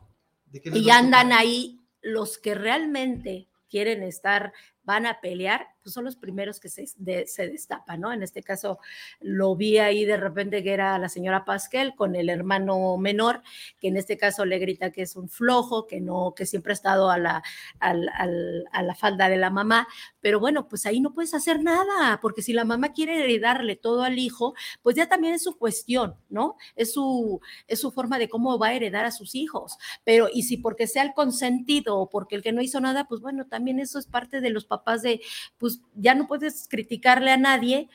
y 0.51 0.83
ya 0.83 0.99
andan 0.99 1.31
ahí 1.31 1.81
los 2.01 2.37
que 2.37 2.55
realmente 2.55 3.47
quieren 3.69 4.03
estar, 4.03 4.53
van 4.83 5.05
a 5.05 5.19
pelear, 5.19 5.67
pues, 5.87 5.93
son 5.93 6.03
los 6.03 6.17
primeros 6.17 6.59
que 6.59 6.67
se, 6.67 6.85
se 6.85 7.47
destapan, 7.47 8.01
¿no? 8.01 8.11
En 8.11 8.21
este 8.21 8.43
caso 8.43 8.77
lo 9.21 9.55
vi 9.55 9.77
ahí 9.77 10.03
de 10.03 10.17
repente 10.17 10.61
que 10.61 10.73
era 10.73 10.99
la 10.99 11.07
señora 11.07 11.45
Pasquel 11.45 11.95
con 11.95 12.17
el 12.17 12.27
hermano 12.27 12.97
menor, 12.97 13.41
que 13.79 13.87
en 13.87 13.95
este 13.95 14.17
caso 14.17 14.43
le 14.43 14.59
grita 14.59 14.91
que 14.91 15.03
es 15.03 15.15
un 15.15 15.29
flojo, 15.29 15.87
que 15.87 16.01
no, 16.01 16.33
que 16.35 16.45
siempre 16.45 16.73
ha 16.73 16.75
estado 16.75 17.09
a 17.09 17.17
la, 17.17 17.41
a 17.79 18.83
la 18.83 18.95
falda 18.95 19.29
de 19.29 19.37
la 19.37 19.49
mamá, 19.49 19.87
pero 20.19 20.41
bueno, 20.41 20.67
pues 20.67 20.85
ahí 20.85 20.99
no 20.99 21.13
puedes 21.13 21.33
hacer 21.33 21.63
nada, 21.63 22.19
porque 22.21 22.41
si 22.41 22.51
la 22.51 22.65
mamá 22.65 22.91
quiere 22.91 23.23
heredarle 23.23 23.77
todo 23.77 24.03
al 24.03 24.19
hijo, 24.19 24.55
pues 24.81 24.97
ya 24.97 25.07
también 25.07 25.35
es 25.35 25.43
su 25.43 25.57
cuestión, 25.57 26.17
¿no? 26.27 26.57
Es 26.75 26.91
su, 26.91 27.39
es 27.67 27.79
su 27.79 27.91
forma 27.91 28.19
de 28.19 28.27
cómo 28.27 28.59
va 28.59 28.67
a 28.67 28.73
heredar 28.73 29.05
a 29.05 29.11
sus 29.11 29.35
hijos, 29.35 29.77
pero 30.03 30.27
y 30.33 30.43
si 30.43 30.57
porque 30.57 30.85
sea 30.85 31.03
el 31.03 31.13
consentido 31.13 31.97
o 31.97 32.09
porque 32.09 32.35
el 32.35 32.41
que 32.41 32.51
no 32.51 32.61
hizo 32.61 32.81
nada, 32.81 33.05
pues 33.05 33.21
bueno, 33.21 33.45
también 33.47 33.79
eso 33.79 33.99
es 33.99 34.05
parte 34.05 34.41
de 34.41 34.49
los 34.49 34.65
papás 34.65 35.01
de, 35.01 35.21
pues 35.57 35.76
ya 35.95 36.15
no 36.15 36.27
puedes 36.27 36.67
criticarle 36.67 37.31
a 37.31 37.37
nadie 37.37 37.89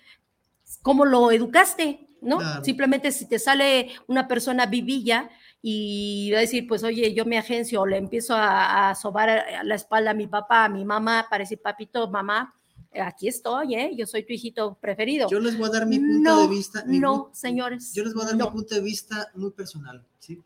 cómo 0.82 1.04
lo 1.04 1.30
educaste, 1.30 2.08
¿no? 2.20 2.38
Simplemente 2.64 3.12
si 3.12 3.26
te 3.26 3.38
sale 3.38 3.90
una 4.06 4.28
persona 4.28 4.66
vivilla 4.66 5.30
y 5.60 6.30
va 6.32 6.38
a 6.38 6.42
decir, 6.42 6.66
pues 6.66 6.82
oye, 6.82 7.14
yo 7.14 7.24
me 7.24 7.38
agencio 7.38 7.82
o 7.82 7.86
le 7.86 7.96
empiezo 7.96 8.34
a, 8.36 8.94
sobar 8.94 9.44
la 9.64 9.74
espalda 9.74 10.10
a 10.10 10.14
mi 10.14 10.26
papá, 10.26 10.64
a 10.64 10.68
mi 10.68 10.84
mamá, 10.84 11.26
para 11.28 11.42
decir, 11.42 11.60
papito, 11.60 12.08
mamá, 12.10 12.54
aquí 13.00 13.28
estoy, 13.28 13.74
¿eh? 13.74 13.92
Yo 13.96 14.06
soy 14.06 14.24
tu 14.24 14.32
hijito 14.32 14.76
preferido. 14.80 15.28
Yo 15.28 15.40
les 15.40 15.56
voy 15.56 15.68
a 15.68 15.72
dar 15.72 15.86
mi 15.86 15.98
punto 15.98 16.42
de 16.42 16.48
vista. 16.48 16.84
no, 16.86 17.30
señores. 17.32 17.92
Yo 17.94 18.04
les 18.04 18.14
voy 18.14 18.24
a 18.24 18.26
dar 18.26 18.36
mi 18.36 18.46
punto 18.46 18.74
de 18.74 18.80
vista 18.80 19.30
muy 19.34 19.50
personal, 19.50 20.04
¿sí? 20.18 20.42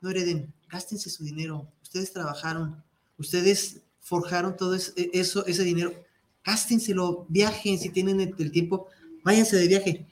No 0.00 0.10
hereden, 0.10 0.52
gástense 0.68 1.10
su 1.10 1.24
dinero. 1.24 1.66
Ustedes 1.82 2.12
trabajaron, 2.12 2.82
ustedes 3.18 3.82
forjaron 4.00 4.56
todo 4.56 4.74
eso, 4.74 5.46
ese 5.46 5.64
dinero 5.64 5.92
gástenselo, 6.48 7.26
viajen 7.28 7.78
si 7.78 7.90
tienen 7.90 8.20
el, 8.20 8.50
tiempo, 8.50 8.86
váyanse 9.22 9.56
de 9.56 9.68
viaje. 9.68 10.06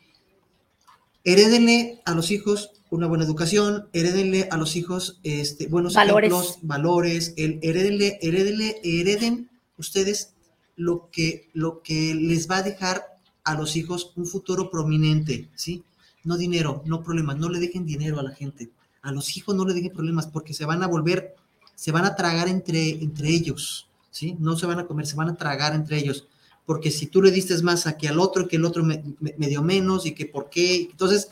Herédenle 1.25 2.03
a 2.05 2.13
los 2.15 2.31
hijos 2.31 2.73
una 2.91 3.07
buena 3.07 3.25
educación, 3.25 3.89
herédenle 3.95 4.49
a 4.51 4.59
los 4.59 4.77
hijos 4.77 5.19
este, 5.23 5.67
buenos 5.67 5.95
valores. 5.95 6.31
ejemplos, 6.31 6.59
valores, 6.61 7.35
el, 7.39 7.59
herédenle, 7.63 8.19
herédenle, 8.21 8.81
hereden 8.85 9.49
ustedes 9.79 10.35
lo 10.77 11.09
que, 11.11 11.49
lo 11.55 11.81
que 11.83 12.15
les 12.15 12.49
va 12.51 12.59
a 12.59 12.63
dejar 12.63 13.03
a 13.45 13.55
los 13.55 13.75
hijos 13.77 14.13
un 14.15 14.27
futuro 14.27 14.71
prominente, 14.71 15.49
¿sí? 15.55 15.83
No 16.23 16.37
dinero, 16.37 16.83
no 16.85 17.03
problemas, 17.03 17.39
no 17.39 17.49
le 17.49 17.61
dejen 17.61 17.87
dinero 17.87 18.21
a 18.21 18.23
la 18.23 18.35
gente. 18.35 18.69
A 19.01 19.11
los 19.11 19.37
hijos 19.37 19.57
no 19.57 19.65
le 19.65 19.73
dejen 19.73 19.93
problemas 19.93 20.27
porque 20.27 20.53
se 20.53 20.67
van 20.67 20.83
a 20.83 20.87
volver, 20.87 21.35
se 21.75 21.93
van 21.93 22.05
a 22.05 22.15
tragar 22.15 22.49
entre, 22.49 22.91
entre 22.91 23.31
ellos. 23.31 23.86
¿Sí? 24.17 24.35
No 24.39 24.57
se 24.57 24.65
van 24.65 24.79
a 24.79 24.87
comer, 24.87 25.07
se 25.07 25.15
van 25.15 25.29
a 25.29 25.37
tragar 25.37 25.75
entre 25.75 25.99
ellos. 25.99 26.27
Porque 26.65 26.91
si 26.91 27.07
tú 27.07 27.21
le 27.21 27.31
diste 27.31 27.61
más 27.63 27.87
a 27.87 27.99
que 27.99 28.09
al 28.09 28.19
otro, 28.19 28.49
que 28.49 28.57
el 28.57 28.65
otro 28.65 28.83
me, 28.83 29.03
dio 29.37 29.63
menos 29.63 30.07
y 30.07 30.15
que 30.15 30.25
por 30.25 30.49
qué, 30.49 30.89
entonces 30.91 31.29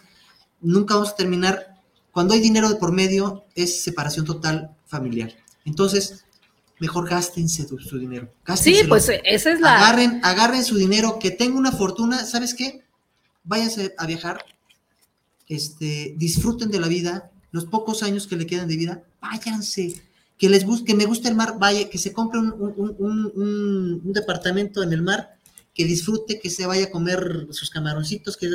nunca 0.60 0.94
vamos 0.94 1.10
a 1.10 1.16
terminar. 1.16 1.80
Cuando 2.12 2.34
hay 2.34 2.40
dinero 2.40 2.68
de 2.68 2.76
por 2.76 2.92
medio, 2.92 3.44
es 3.54 3.82
separación 3.82 4.26
total 4.26 4.76
familiar. 4.84 5.32
Entonces, 5.64 6.26
mejor 6.78 7.08
gástense 7.08 7.66
su, 7.66 7.98
dinero. 7.98 8.30
Sí, 8.54 8.82
pues 8.86 9.10
esa 9.24 9.50
es 9.50 9.60
la. 9.60 9.78
Agarren, 9.78 10.20
agarren 10.22 10.62
su 10.62 10.76
dinero, 10.76 11.18
que 11.18 11.30
tenga 11.30 11.56
una 11.56 11.72
fortuna, 11.72 12.24
¿sabes 12.26 12.52
qué? 12.52 12.84
Váyanse 13.44 13.94
a 13.96 14.06
viajar, 14.06 14.44
este, 15.48 16.14
disfruten 16.18 16.70
de 16.70 16.80
la 16.80 16.88
vida, 16.88 17.30
los 17.50 17.64
pocos 17.64 18.02
años 18.02 18.26
que 18.26 18.36
le 18.36 18.46
quedan 18.46 18.68
de 18.68 18.76
vida, 18.76 19.04
váyanse 19.22 20.02
que 20.38 20.48
les 20.48 20.64
guste, 20.64 20.84
que 20.84 20.94
me 20.94 21.06
guste 21.06 21.28
el 21.28 21.34
mar, 21.34 21.56
vaya, 21.58 21.88
que 21.88 21.98
se 21.98 22.12
compre 22.12 22.40
un, 22.40 24.00
departamento 24.12 24.82
en 24.82 24.92
el 24.92 25.02
mar, 25.02 25.36
que 25.74 25.84
disfrute, 25.84 26.40
que 26.40 26.50
se 26.50 26.66
vaya 26.66 26.86
a 26.86 26.90
comer 26.90 27.46
sus 27.50 27.70
camaroncitos, 27.70 28.36
que 28.36 28.48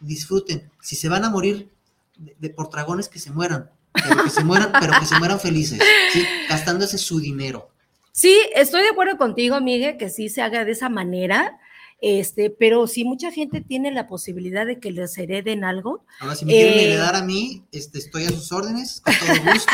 disfruten. 0.00 0.70
Si 0.80 0.96
se 0.96 1.08
van 1.08 1.24
a 1.24 1.30
morir 1.30 1.68
de, 2.16 2.50
por 2.50 2.70
dragones, 2.70 3.08
que 3.08 3.18
se 3.18 3.30
mueran, 3.30 3.70
pero 3.92 4.24
que 4.24 4.30
se 4.30 4.44
mueran, 4.44 4.72
pero 4.78 4.92
que 4.98 5.06
se 5.06 5.18
mueran 5.18 5.40
felices, 5.40 5.80
gastándose 6.48 6.98
su 6.98 7.20
dinero. 7.20 7.70
Sí, 8.12 8.36
estoy 8.54 8.82
de 8.82 8.90
acuerdo 8.90 9.16
contigo, 9.16 9.60
Miguel, 9.60 9.96
que 9.96 10.10
sí 10.10 10.28
se 10.28 10.42
haga 10.42 10.64
de 10.64 10.72
esa 10.72 10.88
manera. 10.88 11.58
Este, 12.02 12.48
pero 12.48 12.86
si 12.86 13.04
mucha 13.04 13.30
gente 13.30 13.60
tiene 13.60 13.92
la 13.92 14.08
posibilidad 14.08 14.66
de 14.66 14.80
que 14.80 14.90
les 14.90 15.16
hereden 15.18 15.64
algo. 15.64 16.04
Ahora, 16.18 16.34
si 16.34 16.46
me 16.46 16.52
quieren 16.52 16.78
eh, 16.78 16.84
heredar 16.84 17.14
a 17.14 17.22
mí, 17.22 17.64
este, 17.72 17.98
estoy 17.98 18.24
a 18.24 18.30
sus 18.30 18.50
órdenes, 18.52 19.02
con 19.02 19.14
todo 19.14 19.52
gusto. 19.52 19.72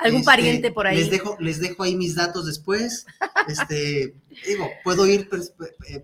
Algún 0.00 0.20
este, 0.20 0.24
pariente 0.24 0.72
por 0.72 0.86
ahí. 0.86 0.96
Les 0.96 1.10
dejo, 1.10 1.36
les 1.40 1.60
dejo 1.60 1.82
ahí 1.82 1.96
mis 1.96 2.14
datos 2.14 2.46
después. 2.46 3.06
Este, 3.48 4.14
digo, 4.46 4.70
puedo 4.84 5.06
ir 5.06 5.28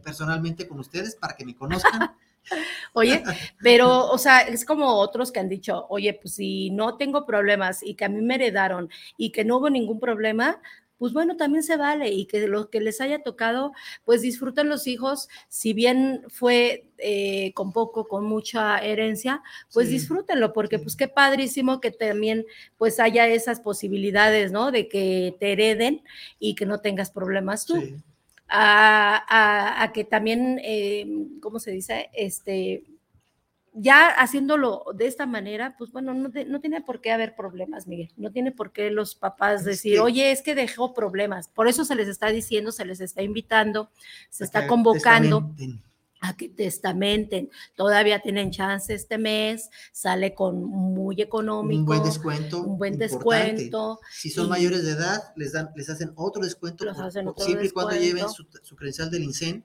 personalmente 0.02 0.66
con 0.66 0.80
ustedes 0.80 1.16
para 1.16 1.36
que 1.36 1.44
me 1.44 1.54
conozcan. 1.54 2.16
Oye, 2.94 3.22
pero, 3.60 4.06
o 4.06 4.16
sea, 4.16 4.40
es 4.40 4.64
como 4.64 4.94
otros 4.94 5.30
que 5.30 5.40
han 5.40 5.50
dicho, 5.50 5.86
oye, 5.90 6.14
pues 6.14 6.36
si 6.36 6.70
no 6.70 6.96
tengo 6.96 7.26
problemas 7.26 7.82
y 7.82 7.94
que 7.94 8.06
a 8.06 8.08
mí 8.08 8.22
me 8.22 8.36
heredaron 8.36 8.88
y 9.18 9.32
que 9.32 9.44
no 9.44 9.58
hubo 9.58 9.68
ningún 9.68 10.00
problema, 10.00 10.58
pues 10.99 11.12
bueno, 11.12 11.36
también 11.36 11.62
se 11.62 11.76
vale 11.76 12.11
y 12.11 12.26
que 12.26 12.46
lo 12.46 12.70
que 12.70 12.80
les 12.80 13.01
haya 13.01 13.22
tocado, 13.22 13.72
pues 14.05 14.22
disfruten 14.22 14.68
los 14.68 14.86
hijos, 14.86 15.28
si 15.49 15.72
bien 15.72 16.22
fue 16.28 16.90
eh, 16.99 17.53
con 17.55 17.72
poco, 17.72 18.09
con 18.09 18.24
mucha 18.24 18.78
herencia, 18.78 19.42
pues 19.72 19.88
disfrútenlo, 19.88 20.53
porque 20.53 20.78
pues 20.78 20.96
qué 20.96 21.09
padrísimo 21.09 21.80
que 21.80 21.90
también 21.90 22.44
pues 22.76 22.99
haya 23.01 23.26
esas 23.28 23.61
posibilidades, 23.61 24.53
¿no? 24.53 24.72
De 24.72 24.88
que 24.88 25.36
te 25.38 25.53
hereden 25.53 26.03
y 26.38 26.55
que 26.55 26.66
no 26.66 26.80
tengas 26.80 27.11
problemas 27.11 27.64
tú. 27.64 27.82
A, 28.51 29.90
que 29.92 30.05
también, 30.05 30.59
eh, 30.64 31.07
¿cómo 31.40 31.61
se 31.61 31.70
dice? 31.70 32.09
Este, 32.14 32.82
ya 33.72 34.08
haciéndolo 34.08 34.84
de 34.94 35.06
esta 35.06 35.26
manera, 35.26 35.76
pues 35.78 35.92
bueno, 35.92 36.14
no, 36.14 36.28
no, 36.28 36.60
tiene 36.60 36.80
por 36.80 37.00
qué 37.00 37.12
haber 37.12 37.34
problemas, 37.34 37.86
Miguel. 37.86 38.10
No 38.16 38.30
tiene 38.32 38.52
por 38.52 38.72
qué 38.72 38.90
los 38.90 39.14
papás 39.14 39.64
decir, 39.64 40.00
oye, 40.00 40.30
es 40.30 40.42
que 40.42 40.54
dejó 40.54 40.94
problemas. 40.94 41.48
Por 41.48 41.68
eso 41.68 41.84
se 41.84 41.94
les 41.94 42.08
está 42.08 42.28
diciendo, 42.28 42.72
se 42.72 42.84
les 42.84 43.00
está 43.00 43.22
invitando, 43.22 43.90
se 44.30 44.44
está 44.44 44.66
convocando. 44.66 45.54
a 46.20 46.36
que 46.36 46.48
testamenten. 46.48 47.48
Todavía 47.76 48.18
tienen 48.18 48.50
chance 48.50 48.92
este 48.92 49.18
mes, 49.18 49.70
sale 49.92 50.34
con 50.34 50.64
muy 50.64 51.22
económico. 51.22 51.78
Un 51.78 51.86
buen 51.86 52.02
descuento. 52.02 52.62
Un 52.62 52.76
buen 52.76 52.98
descuento. 52.98 54.00
Si 54.10 54.28
son 54.28 54.48
mayores 54.48 54.84
de 54.84 54.92
edad, 54.92 55.32
les 55.36 55.52
dan, 55.52 55.70
les 55.76 55.88
hacen 55.88 56.12
otro 56.16 56.42
descuento, 56.42 56.84
siempre 57.36 57.66
y 57.66 57.70
cuando 57.70 57.94
lleven 57.94 58.28
su, 58.30 58.44
credencial 58.74 59.12
del 59.12 59.22
INSEN 59.22 59.64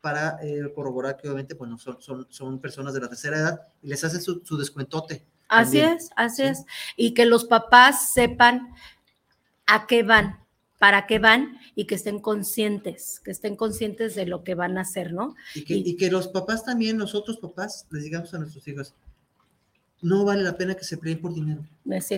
para 0.00 0.38
eh, 0.42 0.72
corroborar 0.74 1.16
que 1.16 1.28
obviamente 1.28 1.54
bueno, 1.54 1.78
son, 1.78 2.00
son, 2.00 2.26
son, 2.30 2.60
personas 2.60 2.94
de 2.94 3.00
la 3.00 3.08
tercera 3.08 3.38
edad 3.38 3.60
y 3.82 3.88
les 3.88 4.02
hacen 4.04 4.20
su, 4.20 4.42
su 4.44 4.56
descuentote. 4.56 5.24
Así 5.48 5.80
es, 5.80 6.10
así 6.16 6.42
es. 6.42 6.64
Y 6.96 7.14
que 7.14 7.24
los 7.24 7.44
papás 7.44 8.12
sepan 8.12 8.74
a 9.66 9.86
qué 9.86 10.02
van, 10.02 10.44
para 10.78 11.06
qué 11.06 11.18
van 11.18 11.58
y 11.74 11.86
que 11.86 11.94
estén 11.94 12.20
conscientes, 12.20 13.20
que 13.24 13.30
estén 13.30 13.56
conscientes 13.56 14.14
de 14.14 14.26
lo 14.26 14.44
que 14.44 14.54
van 14.54 14.78
a 14.78 14.82
hacer, 14.82 15.12
¿no? 15.12 15.34
Y 15.54 15.64
que, 15.64 15.74
y, 15.74 15.96
que 15.96 16.10
los 16.10 16.28
papás 16.28 16.64
también, 16.64 16.96
nosotros 16.96 17.38
papás, 17.38 17.86
les 17.90 18.04
digamos 18.04 18.32
a 18.34 18.38
nuestros 18.38 18.66
hijos, 18.68 18.94
no 20.00 20.24
vale 20.24 20.42
la 20.42 20.56
pena 20.56 20.74
que 20.74 20.84
se 20.84 20.96
peleen 20.98 21.20
por 21.20 21.34
dinero. 21.34 21.64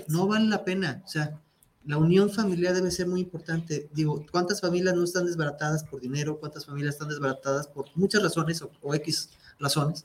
No 0.09 0.26
vale 0.26 0.47
la 0.47 0.64
pena, 0.64 1.03
o 1.05 1.09
sea, 1.09 1.41
la 1.87 1.97
unión 1.97 2.31
familiar 2.31 2.74
debe 2.74 2.91
ser 2.91 3.07
muy 3.07 3.20
importante. 3.20 3.89
Digo, 3.93 4.24
¿cuántas 4.31 4.61
familias 4.61 4.95
no 4.95 5.05
están 5.05 5.26
desbaratadas 5.26 5.85
por 5.85 6.01
dinero? 6.01 6.39
¿Cuántas 6.39 6.66
familias 6.66 6.95
están 6.95 7.09
desbaratadas 7.09 7.66
por 7.66 7.87
muchas 7.95 8.22
razones 8.22 8.61
o, 8.62 8.70
o 8.83 8.95
X 8.95 9.31
razones? 9.59 10.05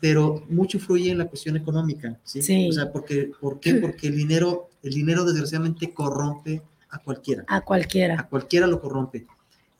Pero 0.00 0.44
mucho 0.48 0.78
influye 0.78 1.10
en 1.10 1.18
la 1.18 1.26
cuestión 1.26 1.56
económica, 1.56 2.18
¿sí? 2.24 2.42
¿sí? 2.42 2.68
O 2.68 2.72
sea, 2.72 2.90
porque, 2.92 3.30
¿por 3.40 3.60
qué? 3.60 3.74
Porque 3.82 4.08
el 4.08 4.16
dinero, 4.16 4.70
el 4.82 4.94
dinero 4.94 5.24
desgraciadamente 5.24 5.92
corrompe 5.92 6.62
a 6.90 6.98
cualquiera. 6.98 7.44
A 7.48 7.60
cualquiera. 7.60 8.20
A 8.20 8.28
cualquiera 8.28 8.66
lo 8.66 8.80
corrompe. 8.80 9.26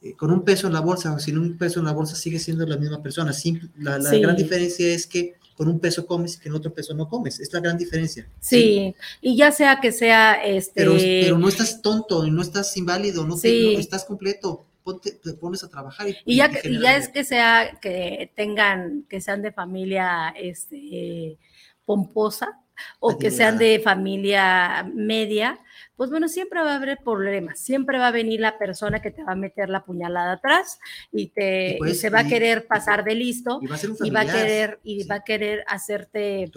Eh, 0.00 0.14
con 0.14 0.30
un 0.30 0.44
peso 0.44 0.68
en 0.68 0.74
la 0.74 0.80
bolsa 0.80 1.12
o 1.12 1.18
sin 1.18 1.38
un 1.38 1.58
peso 1.58 1.80
en 1.80 1.86
la 1.86 1.92
bolsa 1.92 2.14
sigue 2.14 2.38
siendo 2.38 2.64
la 2.66 2.76
misma 2.76 3.02
persona. 3.02 3.32
la, 3.78 3.98
gran 3.98 4.36
diferencia 4.36 4.86
es 4.86 5.06
que 5.06 5.34
con 5.58 5.66
un 5.66 5.80
peso 5.80 6.06
comes 6.06 6.36
y 6.36 6.38
que 6.38 6.48
en 6.48 6.54
otro 6.54 6.72
peso 6.72 6.94
no 6.94 7.08
comes. 7.08 7.40
Es 7.40 7.52
la 7.52 7.58
gran 7.58 7.76
diferencia. 7.76 8.30
Sí, 8.38 8.94
y 9.20 9.36
ya 9.36 9.50
sea 9.50 9.80
que 9.80 9.90
sea 9.90 10.34
este. 10.34 10.84
Pero, 10.84 11.36
no 11.36 11.48
estás 11.48 11.82
tonto 11.82 12.24
y 12.24 12.30
no 12.30 12.42
estás 12.42 12.76
inválido, 12.76 13.26
no, 13.26 13.34
estás 13.42 14.04
completo. 14.04 14.66
te 15.02 15.32
pones 15.34 15.64
a 15.64 15.68
trabajar. 15.68 16.06
Y, 16.24 16.36
ya, 16.36 16.48
ya 16.62 16.96
es 16.96 17.08
que 17.08 17.24
sea 17.24 17.76
que 17.82 18.30
tengan, 18.36 19.04
que 19.08 19.20
sean 19.20 19.42
de 19.42 19.50
familia 19.50 20.32
este, 20.38 21.38
pomposa 21.84 22.60
o 23.00 23.18
que 23.18 23.32
sean 23.32 23.58
de 23.58 23.80
familia 23.80 24.88
media, 24.94 25.58
pues 25.98 26.10
bueno, 26.10 26.28
siempre 26.28 26.60
va 26.62 26.74
a 26.74 26.76
haber 26.76 26.96
problemas, 27.02 27.58
siempre 27.58 27.98
va 27.98 28.06
a 28.06 28.12
venir 28.12 28.38
la 28.38 28.56
persona 28.56 29.02
que 29.02 29.10
te 29.10 29.24
va 29.24 29.32
a 29.32 29.34
meter 29.34 29.68
la 29.68 29.84
puñalada 29.84 30.34
atrás 30.34 30.78
y 31.10 31.26
te 31.26 31.74
pues, 31.76 32.00
se 32.00 32.08
va 32.08 32.20
a 32.20 32.28
querer 32.28 32.68
pasar 32.68 33.02
de 33.02 33.16
listo 33.16 33.58
y 33.60 34.10
va 34.10 34.20
a, 34.20 34.24
querer 34.24 34.78
y 34.84 35.02
va 35.08 35.16
a 35.16 35.24
querer 35.24 35.64
hacerte 35.66 36.48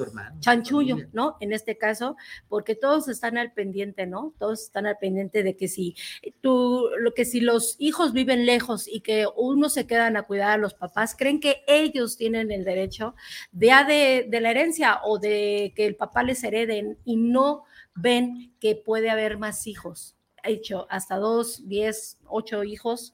chanchullo, 0.42 0.98
¿no? 1.12 1.38
En 1.40 1.54
este 1.54 1.76
caso, 1.76 2.18
porque 2.50 2.76
todos 2.76 3.08
están 3.08 3.40
al 3.40 3.52
pendiente, 3.52 4.06
¿no? 4.06 4.32
Todos 4.38 4.62
están 4.62 4.86
al 4.86 5.00
pendiente 5.00 5.42
de 5.42 5.58
que 5.58 5.68
si 5.68 5.96
tú 6.42 6.88
lo 7.00 7.16
que 7.16 7.26
si 7.26 7.42
los 7.42 7.78
hijos 7.80 8.14
viven 8.14 8.46
lejos 8.46 8.88
y 8.88 9.02
que 9.02 9.26
uno 9.36 9.70
se 9.70 9.88
quedan 9.88 10.18
a 10.18 10.22
cuidar 10.22 10.52
a 10.52 10.58
los 10.58 10.76
papás, 10.76 11.16
creen 11.18 11.40
que 11.40 11.64
ellos 11.66 12.16
tienen 12.16 12.52
el 12.52 12.64
derecho 12.64 13.16
de, 13.52 13.70
de, 13.88 14.28
de 14.30 14.40
la 14.40 14.52
herencia 14.52 15.00
o 15.04 15.18
de 15.18 15.74
que 15.76 15.88
el 15.88 15.96
papá 15.96 16.22
les 16.22 16.44
hereden 16.44 17.00
y 17.06 17.16
no 17.16 17.64
ven 18.02 18.54
que 18.60 18.76
puede 18.76 19.10
haber 19.10 19.38
más 19.38 19.68
hijos. 19.68 20.16
He 20.44 20.54
hecho 20.54 20.88
hasta 20.90 21.18
dos, 21.18 21.68
diez, 21.68 22.18
ocho 22.26 22.64
hijos. 22.64 23.14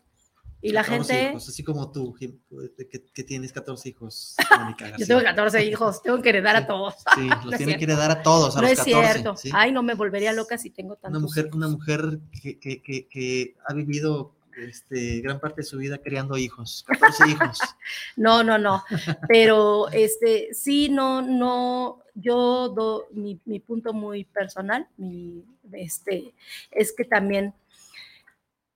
Y 0.59 0.71
la 0.71 0.83
gente. 0.83 1.33
así 1.35 1.63
como 1.63 1.91
tú, 1.91 2.15
que, 2.15 3.23
tienes 3.23 3.53
14 3.53 3.89
hijos. 3.89 4.35
Yo 4.97 5.05
tengo 5.05 5.21
14 5.21 5.65
hijos, 5.65 6.01
tengo 6.01 6.19
que 6.21 6.29
heredar 6.29 6.55
a 6.55 6.65
todos. 6.65 6.95
Sí, 7.15 7.29
los 7.45 7.57
tiene 7.57 7.77
que 7.77 7.83
heredar 7.83 8.09
a 8.09 8.23
todos, 8.23 8.57
a 8.57 8.61
no 8.61 8.67
los 8.67 8.77
14. 8.77 8.99
es 8.99 9.11
cierto. 9.13 9.35
Ay, 9.53 9.71
no 9.71 9.83
me 9.83 9.93
volvería 9.93 10.33
loca 10.33 10.57
si 10.57 10.71
tengo 10.71 10.95
tantos. 10.95 11.11
Una 11.11 11.19
mujer, 11.19 11.49
una 11.53 11.67
mujer 11.67 12.19
que, 12.41 12.59
que 12.59 13.55
ha 13.67 13.73
vivido 13.73 14.37
este, 14.57 15.21
gran 15.21 15.39
parte 15.39 15.61
de 15.61 15.67
su 15.67 15.77
vida 15.77 15.99
criando 15.99 16.37
hijos, 16.37 16.83
14 16.87 17.29
hijos. 17.29 17.59
No, 18.15 18.43
no, 18.43 18.57
no, 18.57 18.83
pero 19.27 19.89
este, 19.89 20.53
sí, 20.53 20.89
no, 20.89 21.21
no, 21.21 21.99
yo 22.19 22.69
do 22.69 23.07
mi, 23.11 23.39
mi 23.45 23.59
punto 23.59 23.93
muy 23.93 24.25
personal, 24.25 24.87
mi, 24.97 25.43
este, 25.71 26.33
es 26.71 26.93
que 26.93 27.05
también 27.05 27.53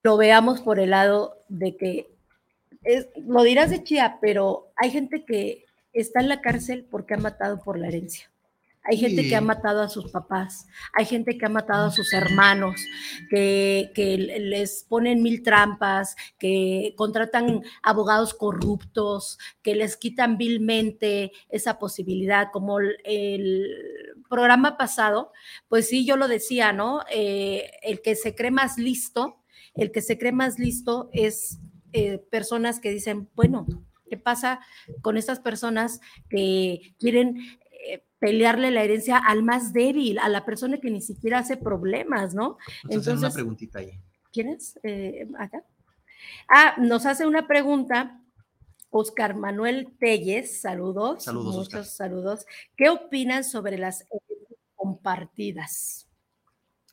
lo 0.03 0.17
veamos 0.17 0.61
por 0.61 0.79
el 0.79 0.91
lado 0.91 1.37
de 1.47 1.75
que, 1.75 2.09
es, 2.83 3.07
lo 3.15 3.43
dirás 3.43 3.69
de 3.69 3.83
chía, 3.83 4.17
pero 4.21 4.71
hay 4.75 4.91
gente 4.91 5.25
que 5.25 5.65
está 5.93 6.21
en 6.21 6.29
la 6.29 6.41
cárcel 6.41 6.85
porque 6.89 7.13
ha 7.13 7.17
matado 7.17 7.61
por 7.61 7.77
la 7.77 7.87
herencia. 7.87 8.29
Hay 8.83 8.97
gente 8.97 9.27
que 9.29 9.35
ha 9.35 9.41
matado 9.41 9.81
a 9.81 9.89
sus 9.89 10.09
papás, 10.11 10.65
hay 10.93 11.05
gente 11.05 11.37
que 11.37 11.45
ha 11.45 11.49
matado 11.49 11.87
a 11.87 11.91
sus 11.91 12.13
hermanos, 12.13 12.81
que, 13.29 13.91
les 14.39 14.85
ponen 14.89 15.21
mil 15.21 15.43
trampas, 15.43 16.15
que 16.39 16.95
contratan 16.97 17.61
abogados 17.83 18.33
corruptos, 18.33 19.37
que 19.61 19.75
les 19.75 19.97
quitan 19.97 20.37
vilmente 20.37 21.31
esa 21.49 21.77
posibilidad, 21.77 22.47
como 22.51 22.79
el, 22.79 23.67
programa 24.29 24.77
pasado, 24.77 25.33
pues 25.67 25.89
sí, 25.89 26.05
yo 26.05 26.15
lo 26.15 26.29
decía, 26.29 26.71
¿no? 26.71 27.01
Eh, 27.13 27.69
el 27.83 28.01
que 28.01 28.15
se 28.15 28.33
cree 28.33 28.49
más 28.49 28.77
listo, 28.77 29.43
el 29.75 29.91
que 29.91 30.01
se 30.01 30.17
cree 30.17 30.31
más 30.31 30.57
listo 30.57 31.09
es 31.11 31.59
eh, 31.91 32.17
personas 32.31 32.79
que 32.79 32.91
dicen, 32.91 33.29
bueno, 33.35 33.67
¿qué 34.09 34.17
pasa 34.17 34.61
con 35.01 35.17
estas 35.17 35.39
personas 35.39 35.99
que 36.29 36.95
quieren 36.97 37.59
pelearle 38.21 38.69
la 38.69 38.83
herencia 38.83 39.17
al 39.17 39.41
más 39.41 39.73
débil, 39.73 40.19
a 40.19 40.29
la 40.29 40.45
persona 40.45 40.77
que 40.79 40.91
ni 40.91 41.01
siquiera 41.01 41.39
hace 41.39 41.57
problemas, 41.57 42.35
¿no? 42.35 42.57
Entonces, 42.83 43.17
una 43.17 43.31
preguntita 43.31 43.79
ahí. 43.79 43.99
¿Quién 44.31 44.49
es? 44.49 44.79
Eh, 44.83 45.27
acá. 45.39 45.65
Ah, 46.47 46.75
nos 46.77 47.07
hace 47.07 47.25
una 47.25 47.47
pregunta 47.47 48.21
Oscar 48.91 49.35
Manuel 49.35 49.97
Telles, 49.99 50.61
saludos. 50.61 51.23
Saludos. 51.23 51.55
Muchos 51.55 51.87
saludos. 51.89 52.45
¿Qué 52.77 52.89
opinas 52.89 53.49
sobre 53.49 53.79
las 53.79 54.05
compartidas? 54.75 56.07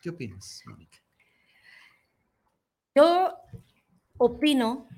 ¿Qué 0.01 0.09
opinas, 0.09 0.63
Mónica? 0.65 0.97
Yo 2.95 3.35
opino 4.17 4.89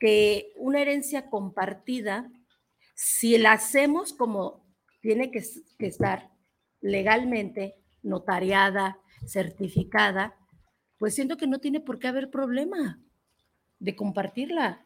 que 0.00 0.54
una 0.56 0.80
herencia 0.80 1.28
compartida, 1.28 2.30
si 2.94 3.36
la 3.36 3.52
hacemos 3.52 4.14
como 4.14 4.63
tiene 5.04 5.30
que, 5.30 5.44
estar 5.80 6.30
legalmente 6.80 7.76
notariada, 8.02 8.96
certificada, 9.26 10.34
pues 10.96 11.14
siento 11.14 11.36
que 11.36 11.46
no 11.46 11.58
tiene 11.58 11.80
por 11.80 11.98
qué 11.98 12.08
haber 12.08 12.30
problema 12.30 12.98
de 13.80 13.96
compartirla. 13.96 14.82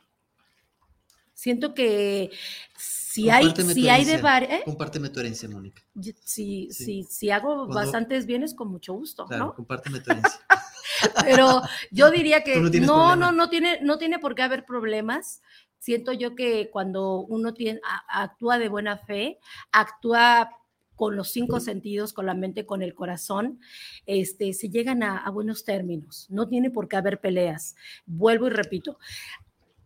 Siento 1.34 1.72
que 1.72 2.32
si 2.76 3.30
hay, 3.30 3.54
si 3.54 3.88
hay 3.88 4.04
de 4.04 4.20
varias... 4.20 4.50
¿eh? 4.54 4.62
Compárteme 4.64 5.08
tu 5.08 5.20
herencia, 5.20 5.48
Mónica. 5.48 5.84
Si, 6.24 6.68
sí. 6.72 7.06
si 7.08 7.30
hago 7.30 7.68
bastantes 7.68 8.26
bienes, 8.26 8.54
con 8.54 8.72
mucho 8.72 8.94
gusto, 8.94 9.24
claro, 9.24 9.54
compárteme 9.54 10.00
tu 10.00 10.10
herencia. 10.10 10.40
Pero 11.24 11.62
yo 11.92 12.10
diría 12.10 12.42
que 12.42 12.58
no, 12.80 13.14
no, 13.14 13.30
no 13.30 13.48
tiene, 13.48 13.78
no 13.82 13.98
tiene 13.98 14.18
por 14.18 14.34
qué 14.34 14.42
haber 14.42 14.64
problemas 14.64 15.42
siento 15.78 16.12
yo 16.12 16.34
que 16.34 16.70
cuando 16.70 17.20
uno 17.20 17.54
tiene, 17.54 17.80
actúa 18.08 18.58
de 18.58 18.68
buena 18.68 18.98
fe, 18.98 19.38
actúa 19.72 20.50
con 20.98 21.14
los 21.14 21.30
cinco 21.30 21.60
sentidos, 21.60 22.12
con 22.12 22.26
la 22.26 22.34
mente, 22.34 22.66
con 22.66 22.82
el 22.82 22.92
corazón, 22.92 23.60
este, 24.04 24.52
se 24.52 24.68
llegan 24.68 25.04
a, 25.04 25.30
buenos 25.30 25.64
términos. 25.64 26.26
No 26.28 26.48
tiene 26.48 26.70
por 26.70 26.88
qué 26.88 26.96
haber 26.96 27.20
peleas. 27.20 27.76
Vuelvo 28.04 28.48
y 28.48 28.50
repito. 28.50 28.98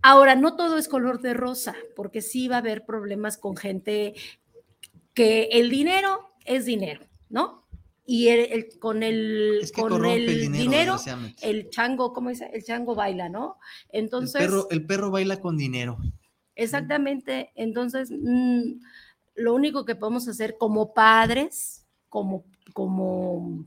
Ahora, 0.01 0.35
no 0.35 0.57
todo 0.57 0.79
es 0.79 0.89
color 0.89 1.21
de 1.21 1.35
rosa, 1.35 1.77
porque 1.95 2.23
sí 2.23 2.49
va 2.49 2.57
a 2.57 2.61
haber 2.61 2.87
problemas 2.87 3.37
con 3.37 3.57
gente 3.59 4.15
que 5.13 5.51
el 5.53 5.69
dinero 5.69 6.31
es 6.47 6.65
dinero, 6.65 7.05
¿no? 7.29 7.62
Y 8.05 8.29
el, 8.29 8.69
con 8.81 9.03
el, 9.03 9.61
con 9.75 10.05
el, 10.05 10.51
dinero, 10.53 10.97
el 11.41 11.71
chango, 11.71 12.13
¿cómo 12.13 12.31
dice? 12.31 12.51
El 12.53 12.65
chango 12.65 12.95
baila, 12.95 13.29
¿no? 13.29 13.59
Entonces... 13.91 14.41
El 14.41 14.49
perro, 14.49 14.71
el 14.71 14.87
perro 14.87 15.11
baila 15.11 15.41
con 15.41 15.57
dinero. 15.57 15.99
Exactamente. 16.57 17.53
Entonces, 17.55 18.11
mm, 18.11 18.81
lo 19.37 19.55
único 19.55 19.85
que 19.85 19.95
podemos 19.95 20.27
hacer 20.27 20.57
como 20.59 20.93
padres, 20.93 21.87
como, 22.09 22.45
como, 22.73 23.65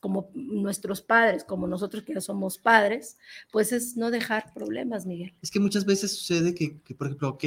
como 0.00 0.30
nuestros 0.34 1.00
padres, 1.00 1.42
como 1.42 1.66
nosotros 1.66 2.04
que 2.04 2.20
somos 2.20 2.58
padres, 2.58 3.16
pues 3.50 3.72
es 3.72 3.96
no 3.96 4.10
dejar 4.10 4.52
problemas, 4.52 5.06
Miguel. 5.06 5.34
Es 5.40 5.50
que 5.50 5.60
muchas 5.60 5.86
veces 5.86 6.14
sucede 6.14 6.54
que, 6.54 6.78
que 6.82 6.94
por 6.94 7.06
ejemplo, 7.06 7.30
ok, 7.30 7.44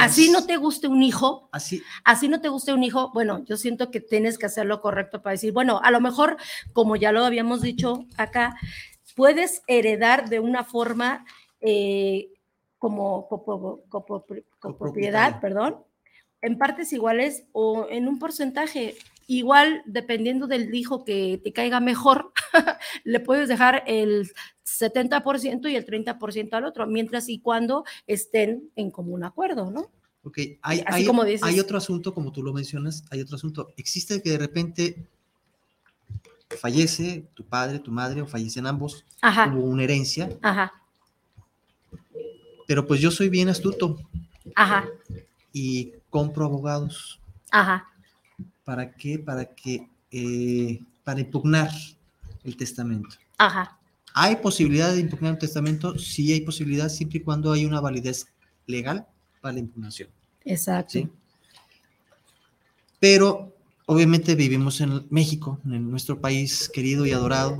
Así 0.00 0.30
no 0.30 0.44
te 0.44 0.56
guste 0.56 0.88
un 0.88 1.02
hijo, 1.02 1.48
así. 1.52 1.82
así 2.04 2.28
no 2.28 2.40
te 2.40 2.48
guste 2.48 2.72
un 2.72 2.82
hijo, 2.82 3.10
bueno, 3.12 3.44
yo 3.44 3.56
siento 3.56 3.90
que 3.90 4.00
tienes 4.00 4.38
que 4.38 4.46
hacer 4.46 4.66
lo 4.66 4.80
correcto 4.80 5.22
para 5.22 5.32
decir, 5.32 5.52
bueno, 5.52 5.80
a 5.82 5.90
lo 5.90 6.00
mejor, 6.00 6.36
como 6.72 6.96
ya 6.96 7.12
lo 7.12 7.24
habíamos 7.24 7.62
dicho 7.62 8.06
acá, 8.16 8.56
puedes 9.14 9.62
heredar 9.66 10.28
de 10.28 10.40
una 10.40 10.64
forma 10.64 11.24
eh, 11.60 12.28
como 12.78 13.28
copropiedad, 13.28 15.40
perdón, 15.40 15.84
en 16.40 16.58
partes 16.58 16.92
iguales 16.92 17.44
o 17.52 17.86
en 17.90 18.08
un 18.08 18.18
porcentaje 18.18 18.96
igual, 19.28 19.82
dependiendo 19.84 20.46
del 20.46 20.74
hijo 20.74 21.04
que 21.04 21.40
te 21.44 21.52
caiga 21.52 21.78
mejor, 21.78 22.32
le 23.04 23.20
puedes 23.20 23.48
dejar 23.48 23.84
el 23.86 24.32
70% 24.64 25.70
y 25.70 25.76
el 25.76 25.86
30% 25.86 26.54
al 26.54 26.64
otro, 26.64 26.86
mientras 26.86 27.28
y 27.28 27.38
cuando 27.38 27.84
estén 28.06 28.70
en 28.74 28.90
común 28.90 29.22
acuerdo, 29.22 29.70
¿no? 29.70 29.90
Ok, 30.24 30.38
hay, 30.62 30.82
hay, 30.86 31.04
como 31.04 31.22
hay 31.22 31.60
otro 31.60 31.78
asunto, 31.78 32.12
como 32.12 32.32
tú 32.32 32.42
lo 32.42 32.52
mencionas, 32.52 33.04
hay 33.10 33.20
otro 33.20 33.36
asunto. 33.36 33.68
Existe 33.76 34.20
que 34.22 34.30
de 34.30 34.38
repente 34.38 35.06
fallece 36.60 37.28
tu 37.34 37.44
padre, 37.44 37.78
tu 37.78 37.92
madre, 37.92 38.22
o 38.22 38.26
fallecen 38.26 38.66
ambos, 38.66 39.04
Ajá. 39.20 39.52
hubo 39.54 39.64
una 39.64 39.84
herencia. 39.84 40.36
Ajá. 40.42 40.72
Pero 42.66 42.86
pues 42.86 43.00
yo 43.00 43.10
soy 43.10 43.28
bien 43.28 43.48
astuto. 43.48 43.98
Ajá. 44.54 44.86
Y 45.52 45.92
compro 46.10 46.46
abogados. 46.46 47.20
Ajá. 47.50 47.88
¿Para 48.68 48.92
qué? 48.92 49.18
Para 49.18 49.46
que, 49.46 49.88
eh, 50.10 50.78
para 51.02 51.20
impugnar 51.20 51.70
el 52.44 52.54
testamento. 52.54 53.16
Ajá. 53.38 53.78
¿Hay 54.12 54.36
posibilidad 54.36 54.92
de 54.92 55.00
impugnar 55.00 55.32
un 55.32 55.38
testamento? 55.38 55.98
Sí 55.98 56.30
hay 56.34 56.42
posibilidad, 56.42 56.90
siempre 56.90 57.20
y 57.20 57.22
cuando 57.22 57.50
hay 57.50 57.64
una 57.64 57.80
validez 57.80 58.26
legal 58.66 59.06
para 59.40 59.54
la 59.54 59.60
impugnación. 59.60 60.10
Exacto. 60.44 60.98
Pero 63.00 63.54
obviamente 63.86 64.34
vivimos 64.34 64.82
en 64.82 65.06
México, 65.08 65.58
en 65.64 65.90
nuestro 65.90 66.20
país 66.20 66.68
querido 66.68 67.06
y 67.06 67.12
adorado, 67.12 67.56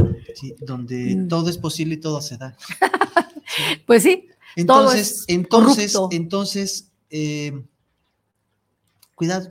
donde 0.61 1.17
mm. 1.17 1.29
todo 1.29 1.49
es 1.49 1.57
posible 1.57 1.95
y 1.95 2.01
todo 2.01 2.21
se 2.21 2.37
da. 2.37 2.55
Pues 3.87 4.03
sí. 4.03 4.29
Entonces, 4.57 5.25
entonces, 5.27 5.97
entonces, 6.11 6.91
eh, 7.09 7.65
cuidado, 9.19 9.49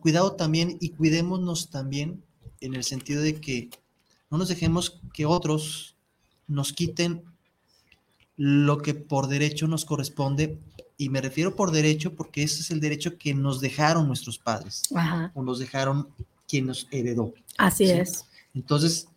cuidado 0.00 0.32
también 0.32 0.76
y 0.80 0.90
cuidémonos 0.90 1.70
también 1.70 2.22
en 2.60 2.74
el 2.74 2.84
sentido 2.84 3.22
de 3.22 3.40
que 3.40 3.70
no 4.30 4.36
nos 4.36 4.48
dejemos 4.48 5.00
que 5.14 5.24
otros 5.24 5.96
nos 6.46 6.74
quiten 6.74 7.22
lo 8.36 8.82
que 8.82 8.92
por 8.92 9.28
derecho 9.28 9.66
nos 9.66 9.86
corresponde, 9.86 10.58
y 10.98 11.08
me 11.08 11.22
refiero 11.22 11.56
por 11.56 11.70
derecho 11.70 12.14
porque 12.14 12.42
ese 12.42 12.60
es 12.60 12.70
el 12.70 12.80
derecho 12.80 13.16
que 13.16 13.32
nos 13.32 13.60
dejaron 13.60 14.06
nuestros 14.06 14.38
padres, 14.38 14.82
o 15.34 15.42
nos 15.42 15.58
dejaron 15.58 16.08
quien 16.46 16.66
nos 16.66 16.86
heredó. 16.90 17.32
Así 17.56 17.84
es. 17.84 18.26
Entonces, 18.54 19.08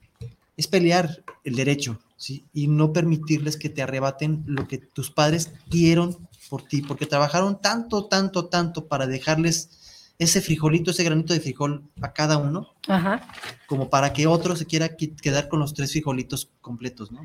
es 0.56 0.68
pelear 0.68 1.22
el 1.44 1.56
derecho, 1.56 2.00
¿sí? 2.16 2.46
Y 2.54 2.68
no 2.68 2.94
permitirles 2.94 3.58
que 3.58 3.70
te 3.70 3.82
arrebaten 3.82 4.44
lo 4.48 4.68
que 4.68 4.78
tus 4.78 5.12
padres 5.12 5.52
dieron 5.70 6.30
por 6.50 6.64
ti, 6.64 6.82
porque 6.82 7.06
trabajaron 7.06 7.60
tanto, 7.60 8.06
tanto, 8.06 8.46
tanto 8.46 8.88
para 8.88 9.06
dejarles 9.06 9.81
ese 10.22 10.40
frijolito, 10.40 10.92
ese 10.92 11.04
granito 11.04 11.34
de 11.34 11.40
frijol 11.40 11.84
a 12.00 12.14
cada 12.14 12.38
uno, 12.38 12.76
como 13.66 13.90
para 13.90 14.14
que 14.14 14.28
otro 14.28 14.56
se 14.56 14.68
quiera 14.68 14.96
quedar 14.96 15.50
con 15.50 15.60
los 15.60 15.74
tres 15.74 15.92
frijolitos 15.92 16.52
completos, 16.62 17.12
¿no? 17.12 17.22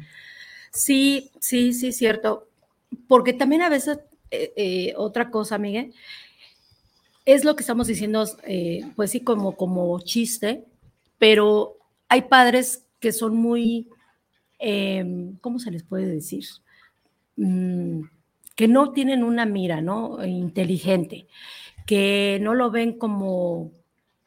Sí, 0.72 1.30
sí, 1.38 1.74
sí, 1.74 1.92
cierto. 1.92 2.48
Porque 3.06 3.34
también 3.34 3.60
a 3.60 3.68
veces, 3.68 3.98
eh, 4.30 4.52
eh, 4.56 4.94
otra 4.96 5.30
cosa, 5.30 5.58
Miguel, 5.58 5.92
es 7.26 7.44
lo 7.44 7.54
que 7.54 7.64
estamos 7.64 7.86
diciendo, 7.86 8.24
eh, 8.44 8.90
pues 8.96 9.10
sí, 9.10 9.20
como, 9.20 9.56
como 9.56 10.00
chiste, 10.00 10.64
pero 11.18 11.76
hay 12.08 12.22
padres 12.22 12.86
que 12.98 13.12
son 13.12 13.36
muy, 13.36 13.90
em, 14.58 15.36
¿cómo 15.42 15.58
se 15.58 15.70
les 15.70 15.82
puede 15.82 16.06
decir? 16.06 16.46
Mm, 17.36 18.04
que 18.54 18.68
no 18.68 18.92
tienen 18.92 19.22
una 19.22 19.44
mira, 19.44 19.82
¿no? 19.82 20.24
Inteligente, 20.24 21.26
que 21.86 22.38
no 22.42 22.54
lo 22.54 22.70
ven 22.70 22.98
como, 22.98 23.70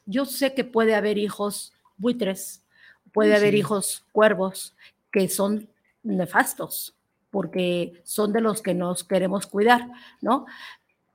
yo 0.06 0.26
sé 0.26 0.54
que 0.54 0.64
puede 0.64 0.96
haber 0.96 1.18
hijos 1.18 1.74
buitres, 1.98 2.64
puede 3.12 3.36
haber 3.36 3.54
hijos 3.54 4.06
cuervos, 4.12 4.76
que 5.12 5.28
son 5.28 5.68
nefastos, 6.02 6.96
porque 7.30 8.02
son 8.04 8.34
de 8.34 8.42
los 8.42 8.62
que 8.62 8.74
nos 8.74 9.04
queremos 9.04 9.46
cuidar, 9.46 9.88
¿no? 10.22 10.46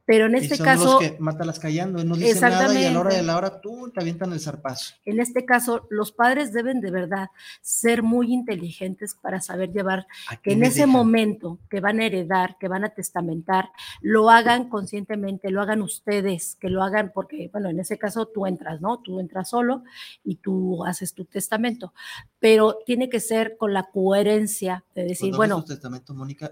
Pero 0.07 0.26
en 0.26 0.34
este 0.34 0.59
caso. 0.59 1.00
Los 1.00 1.11
que 1.11 1.16
mátalas 1.18 1.59
callando, 1.59 2.05
no 2.05 2.16
dicen 2.16 2.42
nada 2.42 2.78
y 2.78 2.84
a 2.84 2.92
la 2.92 3.00
hora 3.00 3.14
de 3.14 3.22
la 3.22 3.36
hora 3.36 3.61
tú 3.61 3.90
te 3.92 4.00
avientan 4.00 4.32
el 4.32 4.40
zarpazo. 4.40 4.94
En 5.05 5.20
este 5.20 5.44
caso, 5.44 5.86
los 5.90 6.12
padres 6.12 6.52
deben 6.52 6.80
de 6.80 6.90
verdad 6.90 7.28
ser 7.62 8.02
muy 8.02 8.32
inteligentes 8.32 9.14
para 9.14 9.40
saber 9.40 9.72
llevar 9.72 10.07
que 10.42 10.52
en 10.52 10.64
ese 10.64 10.86
momento 10.86 11.59
que 11.70 11.80
van 11.80 12.00
a 12.00 12.07
heredar, 12.07 12.59
que 12.59 12.68
van 12.68 12.84
a 12.84 12.90
testamentar, 12.90 13.70
lo 14.00 14.30
hagan 14.30 14.68
conscientemente, 14.68 15.50
lo 15.50 15.62
hagan 15.62 15.80
ustedes, 15.80 16.57
que 16.57 16.68
lo 16.68 16.82
hagan 16.82 17.12
porque, 17.14 17.48
bueno, 17.52 17.70
en 17.70 17.80
ese 17.80 17.98
caso 17.98 18.26
tú 18.26 18.46
entras, 18.46 18.80
¿no? 18.80 19.00
Tú 19.00 19.20
entras 19.20 19.48
solo 19.48 19.84
y 20.22 20.36
tú 20.36 20.84
haces 20.84 21.14
tu 21.14 21.24
testamento, 21.24 21.94
pero 22.38 22.78
tiene 22.84 23.09
que 23.09 23.20
ser 23.20 23.57
con 23.57 23.72
la 23.72 23.84
coherencia 23.90 24.84
de 24.94 25.05
decir, 25.05 25.34
bueno. 25.34 25.62
Tu 25.62 25.68
testamento, 25.68 26.14
Mónica, 26.14 26.50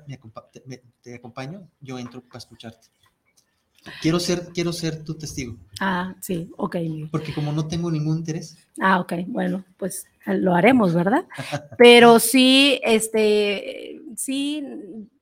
te 1.02 1.14
acompaño, 1.14 1.68
yo 1.80 1.98
entro 1.98 2.22
para 2.22 2.38
escucharte. 2.38 2.88
Quiero 4.00 4.20
ser, 4.20 4.48
quiero 4.54 4.72
ser 4.72 5.02
tu 5.02 5.14
testigo. 5.14 5.56
Ah, 5.80 6.14
sí, 6.20 6.50
ok. 6.56 6.76
Porque 7.10 7.34
como 7.34 7.52
no 7.52 7.66
tengo 7.66 7.90
ningún 7.90 8.18
interés. 8.18 8.56
Ah, 8.80 9.00
ok, 9.00 9.14
bueno, 9.26 9.64
pues 9.76 10.06
lo 10.26 10.54
haremos, 10.54 10.94
¿verdad? 10.94 11.26
Pero 11.78 12.18
sí, 12.18 12.80
este, 12.84 14.00
sí, 14.16 14.64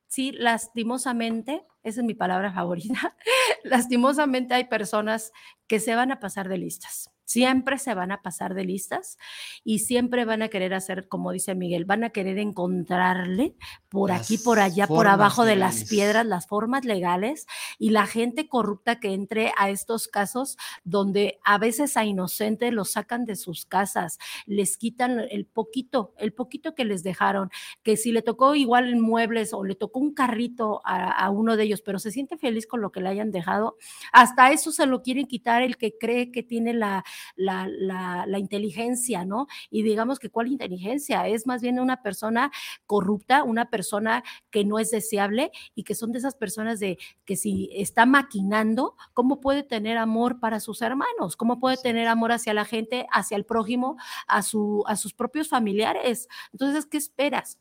sí, 0.09 0.33
lastimosamente, 0.33 1.65
esa 1.83 2.01
es 2.01 2.07
mi 2.07 2.15
palabra 2.15 2.53
favorita, 2.53 3.17
lastimosamente 3.65 4.55
hay 4.55 4.65
personas 4.65 5.33
que 5.67 5.81
se 5.81 5.95
van 5.95 6.13
a 6.13 6.21
pasar 6.21 6.49
de 6.49 6.59
listas 6.59 7.11
siempre 7.31 7.78
se 7.78 7.95
van 7.95 8.11
a 8.11 8.22
pasar 8.22 8.55
de 8.55 8.64
listas 8.64 9.16
y 9.62 9.78
siempre 9.81 10.24
van 10.24 10.43
a 10.43 10.49
querer 10.49 10.74
hacer, 10.74 11.07
como 11.07 11.31
dice 11.31 11.55
Miguel, 11.55 11.85
van 11.85 12.03
a 12.03 12.11
querer 12.11 12.39
encontrarle 12.39 13.55
por 13.89 14.11
aquí, 14.11 14.37
por 14.37 14.59
allá, 14.59 14.89
por 14.89 15.07
abajo 15.07 15.45
de 15.45 15.55
las 15.55 15.85
piedras, 15.85 16.26
las 16.26 16.49
formas 16.49 16.85
legales 16.85 17.47
y 17.78 17.91
la 17.91 18.07
gente 18.07 18.49
corrupta 18.49 18.99
que 18.99 19.14
entre 19.14 19.53
a 19.57 19.70
estos 19.70 20.09
casos 20.09 20.57
donde 20.83 21.39
a 21.45 21.59
veces 21.59 21.97
a 21.97 22.05
inocentes 22.05 22.72
los 22.72 22.91
sacan 22.93 23.24
de 23.26 23.37
sus 23.37 23.64
casas, 23.64 24.18
les 24.47 24.76
quitan 24.76 25.20
el 25.31 25.47
poquito, 25.47 26.14
el 26.18 26.33
poquito 26.33 26.74
que 26.74 26.85
les 26.85 27.05
dejaron, 27.05 27.51
que 27.85 27.97
si 27.97 28.11
le 28.11 28.22
tocó 28.22 28.57
igual 28.57 28.97
muebles 28.97 29.53
o 29.55 29.62
le 29.64 29.76
tocó 29.76 30.01
un 30.01 30.14
carrito 30.14 30.83
a, 30.85 31.12
a 31.12 31.31
uno 31.31 31.57
de 31.57 31.62
ellos, 31.62 31.83
pero 31.83 32.01
se 32.01 32.11
siente 32.11 32.37
feliz 32.39 32.66
con 32.66 32.81
lo 32.81 32.91
que 32.91 33.01
le 33.01 33.09
hayan 33.09 33.31
dejado, 33.31 33.76
hasta 34.12 34.51
eso 34.51 34.72
se 34.72 34.87
lo 34.87 35.03
quieren 35.03 35.26
quitar 35.26 35.62
el 35.62 35.76
que 35.76 35.97
cree 35.97 36.33
que 36.33 36.43
tiene 36.43 36.74
la 36.74 37.05
la, 37.37 37.68
la, 37.68 38.39
inteligencia, 38.39 39.25
¿no? 39.25 39.47
Y 39.71 39.83
digamos 39.83 40.18
que 40.18 40.31
cuál 40.31 40.49
inteligencia, 40.49 41.27
es 41.29 41.47
más 41.47 41.62
bien 41.62 41.79
una 41.79 42.03
persona 42.03 42.51
corrupta, 42.87 43.43
una 43.43 43.71
persona 43.71 44.23
que 44.51 44.64
no 44.64 44.79
es 44.79 44.91
deseable 44.91 45.51
y 45.75 45.85
que 45.85 45.95
son 45.95 46.12
de 46.12 46.18
esas 46.18 46.35
personas 46.35 46.81
de 46.81 46.99
que 47.25 47.37
si 47.37 47.71
está 47.73 48.07
maquinando, 48.07 48.97
¿cómo 49.12 49.41
puede 49.41 49.62
tener 49.62 49.99
amor 49.99 50.41
para 50.41 50.61
sus 50.61 50.83
hermanos? 50.83 51.37
¿Cómo 51.37 51.61
puede 51.61 51.77
tener 51.77 52.09
amor 52.09 52.33
hacia 52.33 52.55
la 52.55 52.64
gente, 52.64 53.07
hacia 53.12 53.37
el 53.37 53.45
prójimo, 53.45 53.97
a, 54.27 54.43
su, 54.43 54.83
a 54.87 54.97
sus 54.97 55.14
propios 55.14 55.49
familiares? 55.49 56.29
Entonces, 56.53 56.87
¿qué 56.87 56.97
esperas? 56.97 57.59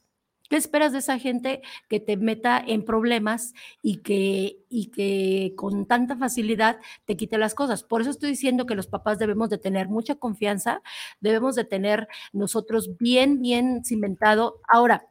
¿Qué 0.50 0.58
esperas 0.58 0.92
de 0.94 1.00
esa 1.00 1.20
gente 1.20 1.62
que 1.88 2.00
te 2.00 2.18
meta 2.18 2.62
en 2.66 2.84
problemas 2.84 3.54
y 3.84 3.98
que, 3.98 4.66
y 4.68 4.88
que 4.88 5.54
con 5.56 5.86
tanta 5.86 6.18
facilidad 6.18 6.80
te 7.06 7.16
quite 7.16 7.38
las 7.38 7.54
cosas? 7.54 7.84
Por 7.84 8.02
eso 8.02 8.10
estoy 8.10 8.32
diciendo 8.32 8.66
que 8.66 8.76
los 8.76 8.88
papás 8.88 9.20
debemos 9.20 9.50
de 9.52 9.60
tener 9.60 9.90
mucha 9.90 10.16
confianza, 10.16 10.82
debemos 11.20 11.56
de 11.56 11.66
tener 11.66 12.08
nosotros 12.34 12.98
bien, 12.98 13.42
bien 13.42 13.86
cimentado. 13.86 14.60
Ahora, 14.68 15.08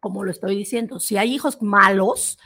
como 0.00 0.24
lo 0.24 0.30
estoy 0.30 0.56
diciendo, 0.56 0.98
si 0.98 1.18
hay 1.18 1.34
hijos 1.34 1.60
malos, 1.60 2.38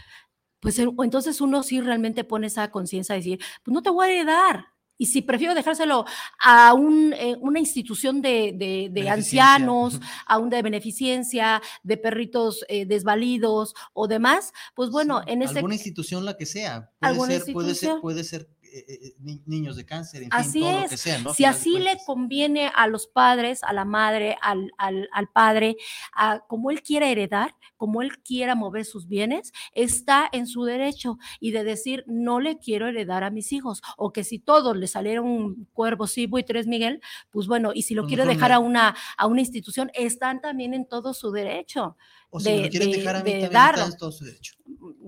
pues 0.58 0.78
entonces 0.78 1.40
uno 1.40 1.62
sí 1.62 1.80
realmente 1.80 2.24
pone 2.24 2.48
esa 2.48 2.70
conciencia 2.72 3.14
de 3.14 3.20
decir, 3.20 3.40
pues 3.62 3.72
no 3.72 3.82
te 3.82 3.90
voy 3.90 4.08
a 4.08 4.10
heredar, 4.10 4.73
y 4.96 5.06
si 5.06 5.22
prefiero 5.22 5.54
dejárselo 5.54 6.04
a 6.40 6.74
eh, 7.18 7.36
una 7.40 7.58
institución 7.58 8.22
de, 8.22 9.08
ancianos, 9.10 10.00
a 10.26 10.38
un 10.38 10.50
de 10.50 10.62
beneficencia, 10.62 11.60
de 11.82 11.96
perritos 11.96 12.64
eh, 12.68 12.86
desvalidos 12.86 13.74
o 13.92 14.06
demás, 14.08 14.52
pues 14.74 14.90
bueno, 14.90 15.22
en 15.26 15.42
este... 15.42 15.58
Alguna 15.58 15.74
institución, 15.74 16.24
la 16.24 16.36
que 16.36 16.46
sea. 16.46 16.90
Puede, 17.00 17.40
ser, 17.40 17.52
puede 17.52 17.74
ser, 17.74 18.00
puede 18.00 18.24
ser 18.24 18.48
eh, 18.76 19.14
eh, 19.24 19.38
niños 19.46 19.76
de 19.76 19.86
cáncer, 19.86 20.24
en 20.24 20.28
así 20.32 20.58
fin, 20.58 20.62
todo 20.62 20.80
lo 20.82 20.88
que 20.88 20.96
sea, 20.96 21.18
¿no? 21.18 21.32
Si 21.32 21.44
así 21.44 21.78
le 21.78 21.96
conviene 22.04 22.72
a 22.74 22.88
los 22.88 23.06
padres, 23.06 23.62
a 23.62 23.72
la 23.72 23.84
madre, 23.84 24.36
al, 24.42 24.72
al, 24.78 25.28
padre, 25.32 25.76
a, 26.12 26.40
como 26.48 26.72
él 26.72 26.82
quiera 26.82 27.08
heredar, 27.08 27.54
como 27.76 28.02
él 28.02 28.18
quiera 28.22 28.56
mover 28.56 28.84
sus 28.84 29.06
bienes, 29.06 29.52
está 29.74 30.28
en 30.32 30.48
su 30.48 30.64
derecho 30.64 31.18
y 31.38 31.52
de 31.52 31.62
decir, 31.62 32.02
no 32.08 32.40
le 32.40 32.58
quiero 32.58 32.88
heredar 32.88 33.22
a 33.22 33.30
mis 33.30 33.52
hijos, 33.52 33.80
o 33.96 34.12
que 34.12 34.24
si 34.24 34.40
todos 34.40 34.76
le 34.76 34.88
salieron 34.88 35.68
cuervos, 35.72 36.10
sí, 36.10 36.28
tres 36.44 36.66
Miguel, 36.66 37.00
pues 37.30 37.46
bueno, 37.46 37.70
y 37.72 37.82
si 37.82 37.94
lo 37.94 38.02
pues 38.02 38.14
quiere 38.14 38.26
dejar 38.26 38.50
a 38.50 38.58
una, 38.58 38.96
a 39.16 39.26
una 39.28 39.40
institución, 39.40 39.92
están 39.94 40.40
también 40.40 40.74
en 40.74 40.84
todo 40.84 41.14
su 41.14 41.30
derecho. 41.30 41.96
O 42.36 42.40
si 42.40 42.50
de, 42.50 42.62
lo 42.64 42.68
quieren 42.68 42.90
dejar 42.90 43.14
a 43.14 43.22
mí, 43.22 43.32
de, 43.32 43.48
todo 43.96 44.10
su 44.10 44.24
derecho 44.24 44.54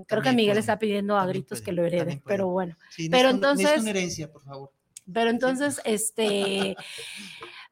Creo 0.07 0.23
que 0.23 0.33
Miguel 0.33 0.59
está 0.59 0.79
pidiendo 0.79 1.19
a 1.19 1.27
gritos 1.27 1.61
que 1.61 1.73
lo 1.73 1.85
herede, 1.85 2.23
pero 2.25 2.47
bueno. 2.47 2.77
pero 3.11 3.31
entonces... 3.31 3.81
una 3.81 3.91
herencia, 3.91 4.31
por 4.31 4.45
favor. 4.45 4.71
Pero 5.13 5.31
entonces, 5.31 5.81
este, 5.85 6.77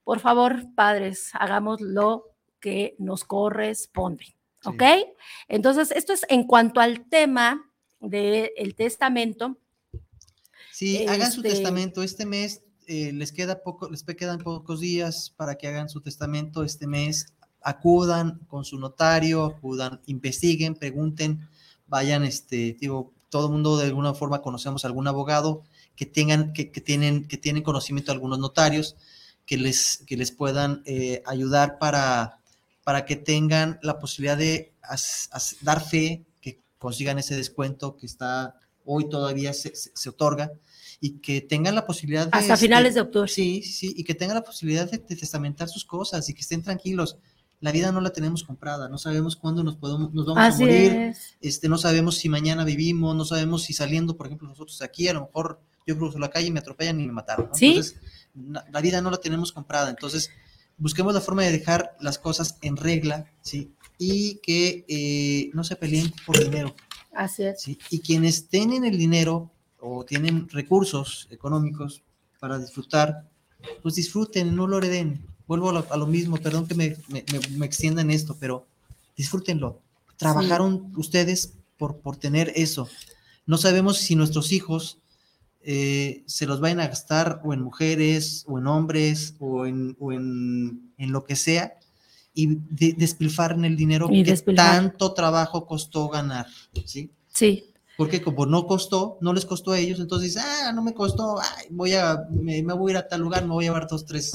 por 0.03 0.19
favor, 0.19 0.67
padres, 0.75 1.31
hagamos 1.35 1.81
lo 1.81 2.33
que 2.59 2.97
nos 2.99 3.23
corresponde. 3.23 4.37
¿Ok? 4.65 4.83
Entonces, 5.47 5.93
esto 5.93 6.13
es 6.13 6.27
en 6.29 6.49
cuanto 6.49 6.81
al 6.81 7.09
tema 7.09 7.71
del 8.01 8.75
testamento. 8.75 9.57
Sí, 10.73 11.07
hagan 11.07 11.31
su 11.31 11.43
este 11.43 11.51
testamento. 11.51 12.03
Este 12.03 12.27
mes 12.27 12.65
eh, 12.89 13.13
les 13.13 13.31
queda 13.31 13.63
poco, 13.63 13.89
les 13.89 14.03
quedan 14.03 14.39
pocos 14.39 14.81
días 14.81 15.33
para 15.37 15.55
que 15.55 15.69
hagan 15.69 15.89
su 15.89 16.01
testamento 16.01 16.65
este 16.65 16.89
mes. 16.89 17.34
Acudan 17.65 18.39
con 18.47 18.65
su 18.65 18.79
notario, 18.79 19.45
acudan, 19.45 20.01
investiguen, 20.07 20.75
pregunten, 20.77 21.49
vayan, 21.89 22.23
este, 22.25 22.77
digo, 22.79 23.13
todo 23.31 23.47
el 23.47 23.53
mundo 23.53 23.77
de 23.77 23.87
alguna 23.87 24.15
forma 24.15 24.43
conocemos 24.43 24.85
a 24.85 24.89
algún 24.89 25.09
abogado 25.09 25.63
que 25.97 26.07
tengan, 26.07 26.53
que, 26.53 26.67
tienen, 26.67 27.27
que 27.27 27.37
tienen 27.37 27.63
conocimiento 27.63 28.13
de 28.13 28.17
algunos 28.17 28.39
notarios 28.39 28.97
que 29.47 29.57
les, 29.59 30.03
que 30.07 30.17
les 30.17 30.31
puedan 30.31 30.83
eh, 30.87 31.23
ayudar 31.27 31.79
para, 31.79 32.39
para 32.85 33.05
que 33.05 33.17
tengan 33.17 33.79
la 33.83 33.99
posibilidad 33.99 34.37
de 34.37 34.73
dar 35.63 35.85
fe, 35.85 36.25
que 36.41 36.61
consigan 36.79 37.19
ese 37.19 37.37
descuento 37.37 37.97
que 37.97 38.07
está 38.07 38.57
hoy 38.85 39.09
todavía 39.09 39.53
se, 39.53 39.73
se, 39.75 40.09
otorga 40.09 40.53
y 41.01 41.19
que 41.19 41.41
tengan 41.41 41.75
la 41.75 41.87
posibilidad 41.87 42.25
de... 42.25 42.31
Hasta 42.33 42.55
este, 42.55 42.67
finales 42.67 42.95
de 42.95 43.01
octubre. 43.01 43.29
Sí, 43.29 43.63
sí, 43.63 43.95
y 43.97 44.05
que 44.05 44.15
tengan 44.15 44.37
la 44.37 44.45
posibilidad 44.45 44.91
de, 44.91 44.99
testamentar 44.99 45.69
sus 45.69 45.85
cosas 45.85 46.29
y 46.29 46.35
que 46.35 46.43
estén 46.43 46.63
tranquilos. 46.63 47.17
La 47.65 47.73
vida 47.73 47.93
no 47.93 48.03
la 48.03 48.11
tenemos 48.11 48.45
comprada, 48.45 48.91
no 48.91 48.99
sabemos 48.99 49.37
cuándo 49.37 49.65
nos, 49.65 49.77
podemos, 49.77 50.13
nos 50.13 50.27
vamos 50.27 50.55
a 50.55 50.59
morir, 50.59 51.15
este, 51.41 51.67
no 51.67 51.79
sabemos 51.79 52.19
si 52.19 52.29
mañana 52.29 52.63
vivimos, 52.63 53.17
no 53.17 53.25
sabemos 53.25 53.63
si 53.63 53.73
saliendo, 53.73 54.19
por 54.19 54.27
ejemplo, 54.27 54.47
nosotros 54.47 54.83
aquí, 54.83 55.09
a 55.09 55.15
lo 55.15 55.23
mejor 55.23 55.63
yo 55.87 55.97
cruzo 55.97 56.19
la 56.19 56.29
calle 56.29 56.49
y 56.49 56.51
me 56.51 56.59
atropellan 56.59 57.01
y 57.01 57.07
me 57.07 57.15
mataron. 57.15 57.49
Entonces, 57.55 57.97
la 58.71 58.81
vida 58.83 59.01
no 59.01 59.11
la 59.11 59.17
tenemos 59.17 59.51
comprada, 59.51 59.89
entonces 59.89 60.29
busquemos 60.77 61.15
la 61.15 61.23
forma 61.23 61.41
de 61.41 61.53
dejar 61.53 61.97
las 62.01 62.19
cosas 62.19 62.59
en 62.61 62.77
regla, 62.77 63.33
¿sí? 63.41 63.73
Y 63.97 64.41
que 64.43 64.85
eh, 64.87 65.51
no 65.55 65.65
se 65.65 65.77
peleen 65.77 66.13
por 66.27 66.39
dinero. 66.39 66.77
Así 67.15 67.45
es. 67.45 67.63
¿sí? 67.63 67.79
Y 67.89 68.01
quienes 68.01 68.47
tienen 68.47 68.85
el 68.85 68.99
dinero 68.99 69.51
o 69.81 70.05
tienen 70.05 70.51
recursos 70.51 71.29
económicos 71.31 72.03
para 72.39 72.59
disfrutar, 72.59 73.27
pues 73.83 73.95
disfruten, 73.95 74.55
no 74.55 74.67
lo 74.67 74.77
hereden. 74.77 75.25
Vuelvo 75.47 75.71
a 75.71 75.97
lo, 75.97 76.07
mismo, 76.07 76.37
perdón 76.39 76.67
que 76.67 76.75
me, 76.75 76.97
me, 77.09 77.25
me, 77.57 77.67
extienda 77.67 78.01
en 78.03 78.11
esto, 78.11 78.37
pero 78.41 78.67
disfrútenlo. 79.17 79.81
Trabajaron 80.17 80.93
ustedes 80.97 81.55
por, 81.77 81.99
por 81.99 82.17
tener 82.17 82.53
eso. 82.57 82.89
No 83.47 83.59
sabemos 83.59 83.99
si 83.99 84.17
nuestros 84.17 84.53
hijos 84.53 84.99
eh, 85.61 86.23
se 86.27 86.47
los 86.47 86.61
vayan 86.61 86.81
a 86.81 86.89
gastar 86.89 87.41
o 87.45 87.53
en 87.53 87.61
mujeres 87.61 88.45
o 88.47 88.59
en 88.59 88.67
hombres 88.67 89.35
o 89.39 89.67
en, 89.67 89.97
o 89.99 90.13
en, 90.13 90.93
en 90.99 91.13
lo 91.13 91.25
que 91.25 91.37
sea 91.37 91.75
y 92.35 92.59
despilfarren 92.69 93.65
el 93.65 93.77
dinero 93.77 94.09
que 94.09 94.37
tanto 94.57 95.15
trabajo 95.15 95.67
costó 95.67 96.09
ganar, 96.09 96.47
¿sí? 96.85 97.11
Sí. 97.33 97.65
Porque 97.97 98.21
como 98.21 98.45
no 98.45 98.67
costó, 98.67 99.19
no 99.21 99.33
les 99.33 99.47
costó 99.47 99.71
a 99.71 99.79
ellos, 99.79 100.01
entonces, 100.01 100.37
ah, 100.37 100.73
no 100.75 100.83
me 100.83 100.95
costó, 100.95 101.37
voy 101.71 101.95
a, 101.95 102.27
me, 102.29 102.61
me, 102.61 102.75
voy 102.75 102.91
a 102.91 102.93
ir 102.95 102.97
a 102.99 103.09
tal 103.09 103.21
lugar, 103.21 103.45
me 103.45 103.53
voy 103.53 103.65
a 103.65 103.69
llevar 103.69 103.87
dos, 103.87 104.05
tres 104.05 104.33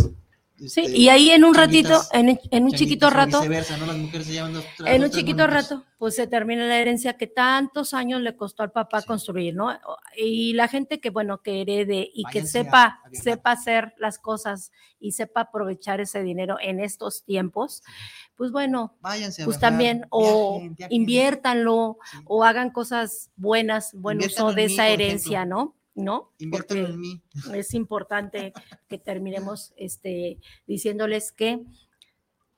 sí, 0.67 0.81
este, 0.81 0.97
y 0.97 1.09
ahí 1.09 1.31
en 1.31 1.43
un 1.43 1.53
ratito, 1.53 2.01
en, 2.11 2.37
un 2.63 2.71
chiquito 2.71 3.09
rato, 3.09 3.41
en 3.43 5.03
un 5.03 5.09
chiquito 5.09 5.47
rato, 5.47 5.85
pues 5.97 6.15
se 6.15 6.27
termina 6.27 6.65
la 6.65 6.77
herencia 6.77 7.17
que 7.17 7.27
tantos 7.27 7.93
años 7.93 8.21
le 8.21 8.35
costó 8.35 8.63
al 8.63 8.71
papá 8.71 9.01
construir, 9.01 9.55
¿no? 9.55 9.77
Y 10.15 10.53
la 10.53 10.67
gente 10.67 10.99
que, 10.99 11.09
bueno, 11.09 11.41
que 11.41 11.61
herede 11.61 12.09
y 12.13 12.23
que 12.25 12.45
sepa, 12.45 13.01
sepa 13.11 13.51
hacer 13.51 13.93
las 13.97 14.19
cosas 14.19 14.71
y 14.99 15.13
sepa 15.13 15.41
aprovechar 15.41 16.01
ese 16.01 16.23
dinero 16.23 16.57
en 16.61 16.79
estos 16.79 17.23
tiempos, 17.23 17.83
pues 18.35 18.51
bueno, 18.51 18.97
pues 19.45 19.59
también, 19.59 20.05
o 20.09 20.61
inviértanlo, 20.89 21.97
o 22.25 22.43
hagan 22.43 22.71
cosas 22.71 23.31
buenas, 23.35 23.93
buen 23.93 24.19
uso 24.19 24.53
de 24.53 24.65
esa 24.65 24.87
herencia, 24.87 25.45
¿no? 25.45 25.75
¿No? 25.95 26.31
en 26.39 26.99
mí. 26.99 27.21
Es 27.53 27.73
importante 27.73 28.53
que 28.87 28.97
terminemos 28.97 29.73
este, 29.75 30.39
diciéndoles 30.67 31.31
que 31.31 31.63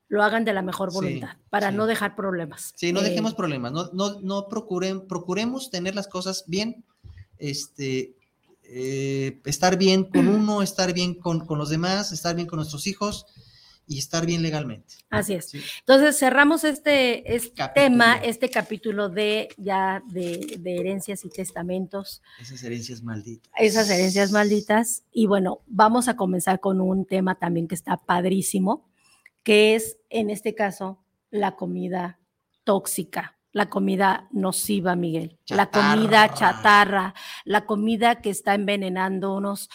lo 0.07 0.23
hagan 0.23 0.43
de 0.43 0.53
la 0.53 0.61
mejor 0.61 0.91
voluntad 0.91 1.37
para 1.49 1.71
no 1.71 1.85
dejar 1.85 2.15
problemas. 2.15 2.73
Sí, 2.75 2.91
no 2.91 3.01
dejemos 3.01 3.31
eh, 3.31 3.35
problemas, 3.37 3.71
no, 3.71 3.89
no, 3.93 4.19
no 4.19 4.49
procuren, 4.49 5.07
procuremos 5.07 5.69
tener 5.71 5.95
las 5.95 6.07
cosas 6.07 6.43
bien, 6.47 6.83
este, 7.37 8.15
eh, 8.63 9.39
estar 9.45 9.77
bien 9.77 10.03
con 10.03 10.27
uno, 10.27 10.61
estar 10.61 10.93
bien 10.93 11.15
con, 11.15 11.45
con 11.45 11.57
los 11.57 11.69
demás, 11.69 12.11
estar 12.11 12.35
bien 12.35 12.47
con 12.47 12.57
nuestros 12.57 12.87
hijos 12.87 13.25
y 13.91 13.97
estar 13.97 14.25
bien 14.25 14.41
legalmente. 14.41 14.95
Así 15.09 15.33
es. 15.33 15.53
Entonces 15.79 16.17
cerramos 16.17 16.63
este, 16.63 17.35
este 17.35 17.61
tema, 17.75 18.15
este 18.15 18.49
capítulo 18.49 19.09
de 19.09 19.49
ya 19.57 20.01
de, 20.07 20.61
herencias 20.63 21.25
y 21.25 21.29
testamentos. 21.29 22.21
Esas 22.39 22.63
herencias 22.63 23.03
malditas. 23.03 23.51
Esas 23.57 23.89
herencias 23.89 24.31
malditas. 24.31 25.03
Y 25.11 25.25
bueno, 25.25 25.59
vamos 25.67 26.07
a 26.07 26.15
comenzar 26.15 26.61
con 26.61 26.79
un 26.79 27.05
tema 27.05 27.35
también 27.35 27.67
que 27.67 27.75
está 27.75 27.97
padrísimo, 27.97 28.89
que 29.43 29.75
es 29.75 29.97
en 30.09 30.29
este 30.29 30.55
caso 30.55 31.03
la 31.29 31.57
comida 31.57 32.17
tóxica. 32.63 33.37
La 33.51 33.69
comida 33.69 34.29
nociva, 34.31 34.95
Miguel. 34.95 35.37
La 35.49 35.69
comida 35.69 36.33
chatarra, 36.33 37.13
la 37.43 37.65
comida 37.65 38.21
que 38.21 38.29
está 38.29 38.55
envenenándonos. 38.55 39.69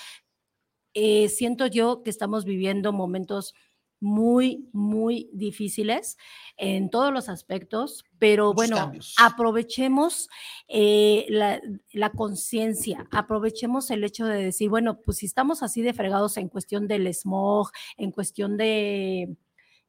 Eh, 0.95 1.29
siento 1.29 1.67
yo 1.67 2.03
que 2.03 2.09
estamos 2.09 2.47
viviendo 2.47 2.95
momentos 2.95 3.53
muy, 4.01 4.69
muy 4.73 5.31
difíciles 5.33 6.17
en 6.57 6.91
todos 6.91 7.13
los 7.13 7.29
aspectos, 7.29 8.05
pero 8.19 8.53
bueno, 8.53 8.93
aprovechemos 9.19 10.29
eh, 10.69 11.27
la, 11.29 12.11
conciencia, 12.11 13.07
aprovechemos 13.11 13.91
el 13.91 14.05
hecho 14.05 14.27
de 14.27 14.43
decir, 14.43 14.69
bueno, 14.69 15.01
pues 15.01 15.19
si 15.19 15.27
estamos 15.27 15.63
así 15.63 15.83
de 15.83 15.95
fregados 15.95 16.37
en 16.37 16.49
cuestión 16.49 16.87
del 16.89 17.13
smog, 17.13 17.71
en 17.97 18.11
cuestión 18.11 18.57
de... 18.57 19.37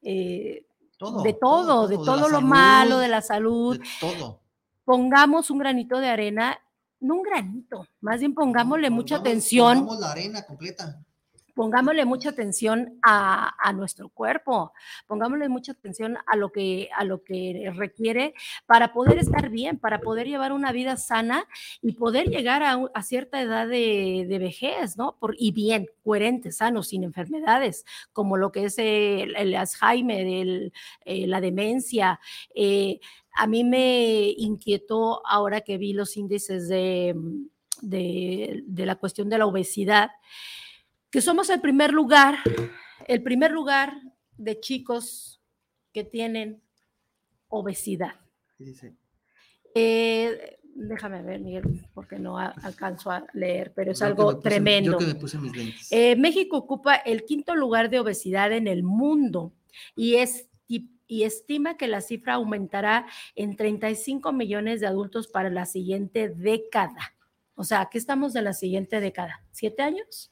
Eh, 0.02 0.66
todo, 0.98 1.22
de 1.22 1.34
todo, 1.34 1.88
de 1.88 1.96
todo 1.98 2.30
lo 2.30 2.42
malo, 2.42 2.98
de 3.00 3.08
la 3.08 3.22
salud. 3.22 3.80
todo. 4.00 4.42
Pongamos 4.84 5.52
un 5.52 5.60
granito 5.60 6.00
de 6.00 6.08
arena, 6.08 6.60
no 7.00 7.16
un 7.16 7.24
granito, 7.24 7.86
más 8.02 8.20
bien 8.20 8.34
pongámosle 8.34 8.90
mucha 8.90 9.18
atención. 9.18 9.80
Pongamos 9.80 10.00
la 10.00 10.12
arena 10.12 10.46
completa 10.46 11.06
pongámosle 11.58 12.06
mucha 12.06 12.30
atención 12.30 13.00
a, 13.02 13.74
nuestro 13.74 14.10
cuerpo, 14.10 14.74
pongámosle 15.08 15.50
mucha 15.50 15.72
atención 15.72 16.16
a 16.28 16.36
lo, 16.36 16.52
que, 16.52 16.88
a 16.96 17.04
lo 17.04 17.24
que 17.24 17.72
requiere 17.76 18.36
para 18.68 18.94
poder 18.94 19.18
estar 19.18 19.50
bien, 19.50 19.80
para 19.80 20.00
poder 20.00 20.28
llevar 20.28 20.52
una 20.52 20.72
vida 20.72 20.98
sana 20.98 21.46
y 21.82 21.94
poder 21.94 22.30
llegar 22.30 22.62
a, 22.62 23.02
cierta 23.02 23.42
edad 23.42 23.68
de, 23.68 24.38
vejez, 24.40 24.98
¿no? 24.98 25.18
Por, 25.20 25.36
y 25.40 25.52
bien, 25.52 25.88
coherente, 26.04 26.52
sano, 26.52 26.84
sin 26.84 27.04
enfermedades, 27.04 27.86
como 28.14 28.38
lo 28.38 28.52
que 28.52 28.66
es 28.66 28.76
el, 28.78 29.56
Alzheimer, 29.56 30.72
eh, 31.06 31.26
la 31.26 31.42
demencia. 31.42 32.20
Eh, 32.54 33.00
a 33.34 33.48
mí 33.48 33.64
me 33.64 34.30
inquietó 34.38 35.26
ahora 35.26 35.62
que 35.62 35.80
vi 35.80 35.94
los 35.94 36.18
índices 36.18 36.68
de, 36.68 37.16
de, 37.82 38.62
de 38.64 38.86
la 38.86 38.96
cuestión 38.96 39.28
de 39.28 39.40
la 39.40 39.48
obesidad 39.48 40.12
que 41.10 41.22
somos 41.22 41.50
el 41.50 41.62
primer 41.62 41.94
lugar, 41.94 42.40
el 43.08 43.24
primer 43.24 43.52
lugar 43.52 44.02
de 44.38 44.60
chicos 44.60 45.42
que 45.94 46.04
tienen 46.04 46.62
obesidad. 47.48 48.16
Eh, 49.74 50.60
déjame 50.76 51.22
ver, 51.24 51.40
Miguel, 51.40 51.88
porque 51.94 52.20
no 52.20 52.38
alcanzo 52.38 53.12
a 53.12 53.26
leer, 53.34 53.74
pero 53.76 53.92
es 53.92 54.02
algo 54.02 54.40
tremendo. 54.40 54.98
Eh, 55.92 56.16
México 56.16 56.58
ocupa 56.58 56.96
el 56.96 57.24
quinto 57.24 57.56
lugar 57.56 57.90
de 57.90 58.00
obesidad 58.00 58.52
en 58.52 58.68
el 58.68 58.84
mundo 58.84 59.54
y 59.96 60.16
es 60.16 60.50
y 61.08 61.24
estima 61.24 61.78
que 61.78 61.88
la 61.88 62.02
cifra 62.02 62.34
aumentará 62.34 63.08
en 63.36 63.56
35 63.56 64.34
millones 64.34 64.82
de 64.82 64.88
adultos 64.88 65.28
para 65.28 65.50
la 65.50 65.66
siguiente 65.66 66.30
década. 66.30 67.16
O 67.56 67.64
sea, 67.64 67.82
aquí 67.82 67.98
estamos 67.98 68.34
de 68.34 68.42
la 68.42 68.54
siguiente 68.54 69.00
década. 69.00 69.42
¿Siete 69.52 69.82
años? 69.82 70.32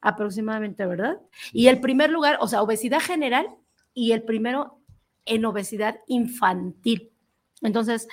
Aproximadamente, 0.00 0.86
¿verdad? 0.86 1.18
Y 1.52 1.68
el 1.68 1.80
primer 1.80 2.10
lugar, 2.10 2.38
o 2.40 2.48
sea, 2.48 2.62
obesidad 2.62 3.00
general 3.00 3.46
y 3.94 4.12
el 4.12 4.22
primero 4.22 4.80
en 5.24 5.44
obesidad 5.44 6.00
infantil. 6.06 7.10
Entonces, 7.62 8.08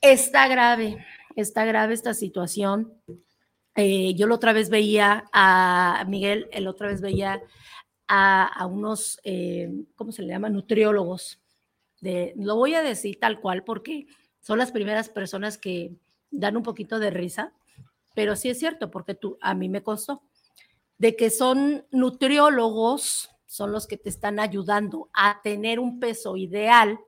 está 0.00 0.48
grave, 0.48 1.04
está 1.36 1.64
grave 1.64 1.94
esta 1.94 2.14
situación. 2.14 2.92
Eh, 3.74 4.14
yo 4.14 4.26
la 4.26 4.34
otra 4.34 4.52
vez 4.52 4.70
veía 4.70 5.24
a 5.32 6.04
Miguel, 6.08 6.48
el 6.52 6.66
otra 6.68 6.88
vez 6.88 7.00
veía 7.00 7.42
a, 8.08 8.66
unos, 8.66 9.18
eh, 9.24 9.70
¿cómo 9.94 10.12
se 10.12 10.22
le 10.22 10.28
llama? 10.28 10.50
Nutriólogos. 10.50 11.40
De, 12.00 12.34
lo 12.36 12.56
voy 12.56 12.74
a 12.74 12.82
decir 12.82 13.18
tal 13.18 13.40
cual 13.40 13.64
porque 13.64 14.06
son 14.40 14.58
las 14.58 14.72
primeras 14.72 15.08
personas 15.08 15.56
que 15.56 15.92
dan 16.30 16.56
un 16.56 16.62
poquito 16.62 16.98
de 16.98 17.10
risa, 17.10 17.52
pero 18.14 18.36
sí 18.36 18.50
es 18.50 18.58
cierto, 18.58 18.90
porque 18.90 19.14
tú, 19.14 19.38
a 19.40 19.54
mí 19.54 19.68
me 19.68 19.82
costó, 19.82 20.22
de 20.98 21.16
que 21.16 21.30
son 21.30 21.86
nutriólogos, 21.90 23.30
son 23.46 23.72
los 23.72 23.86
que 23.86 23.96
te 23.96 24.08
están 24.08 24.40
ayudando 24.40 25.10
a 25.12 25.40
tener 25.42 25.78
un 25.78 26.00
peso 26.00 26.36
ideal, 26.36 26.98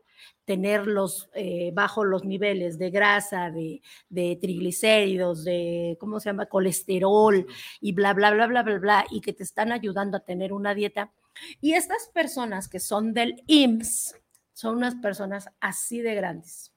tenerlos 0.45 1.31
eh, 1.35 1.71
bajo 1.73 2.05
los 2.05 2.25
niveles 2.25 2.79
de 2.79 2.91
grasa, 2.91 3.51
de, 3.51 3.81
de, 4.09 4.37
triglicéridos, 4.41 5.45
de, 5.45 5.97
¿cómo 5.99 6.21
se 6.21 6.29
llama?, 6.29 6.47
colesterol 6.47 7.47
y 7.81 7.93
bla, 7.93 8.13
bla, 8.13 8.31
bla, 8.31 8.47
bla, 8.47 8.63
bla, 8.63 8.79
bla, 8.79 9.07
y 9.11 9.21
que 9.21 9.33
te 9.33 9.43
están 9.43 9.73
ayudando 9.73 10.19
a 10.19 10.25
tener 10.25 10.53
una 10.53 10.75
dieta. 10.75 11.13
Y 11.61 11.73
estas 11.73 12.09
personas 12.13 12.69
que 12.69 12.81
son 12.81 13.15
del 13.15 13.43
IMSS 13.47 14.17
son 14.53 14.77
unas 14.77 14.95
personas 14.97 15.49
así 15.61 16.01
de 16.01 16.15
grandes, 16.15 16.73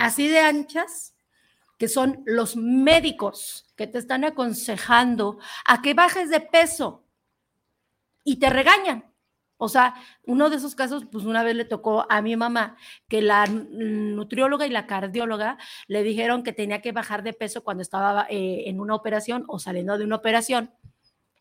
así 0.00 0.28
de 0.28 0.40
anchas, 0.40 1.14
que 1.80 1.88
son 1.88 2.22
los 2.26 2.56
médicos 2.56 3.64
que 3.74 3.86
te 3.86 3.96
están 3.96 4.22
aconsejando 4.24 5.38
a 5.64 5.80
que 5.80 5.94
bajes 5.94 6.28
de 6.28 6.40
peso 6.40 7.06
y 8.22 8.36
te 8.36 8.50
regañan. 8.50 9.10
O 9.56 9.70
sea, 9.70 9.94
uno 10.26 10.50
de 10.50 10.56
esos 10.56 10.74
casos, 10.74 11.06
pues 11.10 11.24
una 11.24 11.42
vez 11.42 11.56
le 11.56 11.64
tocó 11.64 12.04
a 12.10 12.20
mi 12.20 12.36
mamá 12.36 12.76
que 13.08 13.22
la 13.22 13.46
nutrióloga 13.46 14.66
y 14.66 14.70
la 14.70 14.86
cardióloga 14.86 15.56
le 15.86 16.02
dijeron 16.02 16.42
que 16.42 16.52
tenía 16.52 16.82
que 16.82 16.92
bajar 16.92 17.22
de 17.22 17.32
peso 17.32 17.64
cuando 17.64 17.80
estaba 17.82 18.26
eh, 18.28 18.64
en 18.66 18.78
una 18.78 18.94
operación 18.94 19.44
o 19.48 19.58
saliendo 19.58 19.96
de 19.96 20.04
una 20.04 20.16
operación. 20.16 20.74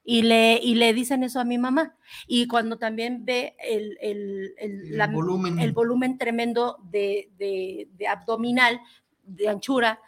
Y 0.05 0.21
le, 0.21 0.57
y 0.63 0.75
le 0.75 0.93
dicen 0.93 1.23
eso 1.23 1.41
a 1.41 1.43
mi 1.43 1.57
mamá. 1.57 1.97
Y 2.27 2.47
cuando 2.47 2.77
también 2.77 3.25
ve 3.25 3.57
el, 3.59 3.97
el, 3.99 4.55
el, 4.57 5.11
volumen. 5.11 5.59
el 5.59 5.73
volumen. 5.73 6.17
tremendo 6.17 6.77
de, 6.81 7.29
de, 7.37 7.89
de 7.91 8.07
abdominal, 8.07 8.79
de 9.35 9.47
anchura. 9.47 9.99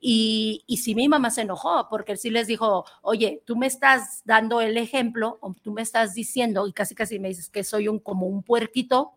Y, 0.00 0.62
y 0.66 0.78
si 0.78 0.94
mi 0.94 1.08
mamá 1.08 1.30
se 1.30 1.42
enojó, 1.42 1.88
porque 1.88 2.16
sí 2.16 2.30
les 2.30 2.46
dijo, 2.46 2.84
oye, 3.02 3.42
tú 3.44 3.56
me 3.56 3.66
estás 3.66 4.22
dando 4.24 4.60
el 4.60 4.76
ejemplo, 4.76 5.38
o 5.40 5.54
tú 5.54 5.72
me 5.72 5.82
estás 5.82 6.14
diciendo, 6.14 6.66
y 6.66 6.72
casi 6.72 6.94
casi 6.94 7.18
me 7.18 7.28
dices 7.28 7.48
que 7.48 7.64
soy 7.64 7.88
un 7.88 7.98
como 7.98 8.26
un 8.26 8.42
puerquito, 8.42 9.12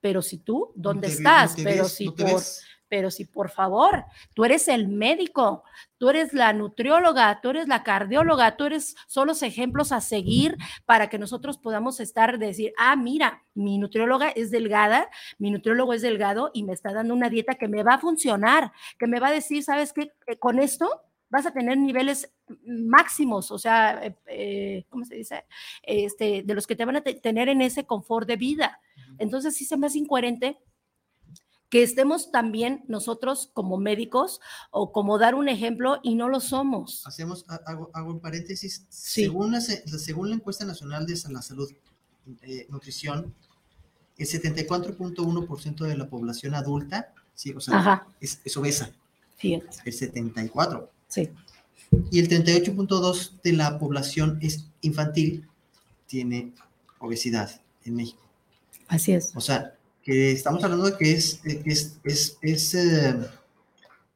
pero 0.00 0.22
si 0.22 0.38
tú, 0.38 0.72
¿dónde 0.74 1.08
estás? 1.08 1.56
pero 1.62 1.84
si 1.88 2.10
por, 2.10 2.40
pero 2.88 3.10
si 3.10 3.24
por 3.24 3.50
favor, 3.50 4.04
tú 4.34 4.44
eres 4.44 4.68
el 4.68 4.88
médico, 4.88 5.64
tú 5.98 6.10
eres 6.10 6.32
la 6.32 6.52
nutrióloga, 6.52 7.40
tú 7.40 7.50
eres 7.50 7.68
la 7.68 7.82
cardióloga, 7.82 8.56
tú 8.56 8.64
eres 8.64 8.96
son 9.06 9.28
los 9.28 9.42
ejemplos 9.42 9.92
a 9.92 10.00
seguir 10.00 10.56
para 10.86 11.08
que 11.08 11.18
nosotros 11.18 11.58
podamos 11.58 12.00
estar, 12.00 12.38
decir, 12.38 12.72
ah, 12.78 12.96
mira, 12.96 13.42
mi 13.54 13.78
nutrióloga 13.78 14.30
es 14.30 14.50
delgada, 14.50 15.08
mi 15.38 15.50
nutriólogo 15.50 15.92
es 15.92 16.02
delgado 16.02 16.50
y 16.54 16.62
me 16.62 16.72
está 16.72 16.92
dando 16.92 17.14
una 17.14 17.28
dieta 17.28 17.54
que 17.54 17.68
me 17.68 17.82
va 17.82 17.94
a 17.94 17.98
funcionar, 17.98 18.72
que 18.98 19.06
me 19.06 19.20
va 19.20 19.28
a 19.28 19.32
decir, 19.32 19.62
¿sabes 19.62 19.92
qué? 19.92 20.12
Eh, 20.26 20.38
con 20.38 20.58
esto 20.58 20.88
vas 21.30 21.46
a 21.46 21.52
tener 21.52 21.76
niveles 21.76 22.32
máximos, 22.66 23.50
o 23.50 23.58
sea, 23.58 24.04
eh, 24.04 24.16
eh, 24.26 24.86
¿cómo 24.88 25.04
se 25.04 25.16
dice? 25.16 25.44
Este, 25.82 26.42
de 26.42 26.54
los 26.54 26.66
que 26.66 26.76
te 26.76 26.84
van 26.84 26.96
a 26.96 27.02
tener 27.02 27.48
en 27.48 27.60
ese 27.60 27.84
confort 27.86 28.26
de 28.26 28.36
vida. 28.36 28.80
Entonces 29.18 29.56
sí 29.56 29.64
se 29.64 29.76
me 29.76 29.86
hace 29.86 29.98
incoherente 29.98 30.58
que 31.68 31.82
estemos 31.82 32.30
también 32.30 32.84
nosotros 32.88 33.50
como 33.52 33.78
médicos 33.78 34.40
o 34.70 34.92
como 34.92 35.18
dar 35.18 35.34
un 35.34 35.48
ejemplo 35.48 36.00
y 36.02 36.14
no 36.14 36.28
lo 36.28 36.40
somos. 36.40 37.06
Hacemos, 37.06 37.44
hago, 37.48 38.10
un 38.10 38.20
paréntesis, 38.20 38.86
según, 38.88 39.52
la, 39.52 39.60
según 39.60 40.30
la 40.30 40.36
encuesta 40.36 40.64
nacional 40.64 41.06
de 41.06 41.18
la 41.30 41.42
salud, 41.42 41.70
eh, 42.42 42.66
nutrición, 42.70 43.34
el 44.16 44.26
74.1% 44.26 45.84
de 45.84 45.96
la 45.96 46.08
población 46.08 46.54
adulta, 46.54 47.12
sí, 47.34 47.52
o 47.52 47.60
sea, 47.60 48.06
es, 48.20 48.56
obesa. 48.56 48.90
El 49.40 49.92
74. 49.92 50.90
Sí. 51.06 51.30
Y 52.10 52.18
el 52.18 52.28
38.2% 52.28 53.42
de 53.42 53.52
la 53.52 53.78
población 53.78 54.38
es 54.42 54.66
infantil 54.80 55.48
tiene 56.08 56.52
obesidad 56.98 57.60
en 57.84 57.94
México. 57.94 58.22
Así 58.88 59.12
es. 59.12 59.32
O 59.36 59.40
sea, 59.40 59.77
estamos 60.08 60.64
hablando 60.64 60.86
de 60.86 60.96
que 60.96 61.12
es, 61.12 61.40
es, 61.44 61.98
es, 62.02 62.38
es, 62.40 62.74
eh, 62.74 63.14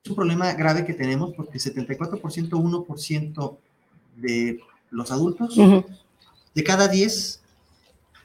un 0.08 0.14
problema 0.14 0.52
grave 0.54 0.84
que 0.86 0.94
tenemos 0.94 1.32
porque 1.34 1.58
74%, 1.58 2.48
1% 2.48 3.56
de 4.16 4.60
los 4.90 5.10
adultos, 5.10 5.54
de 6.54 6.64
cada 6.64 6.88
10, 6.88 7.40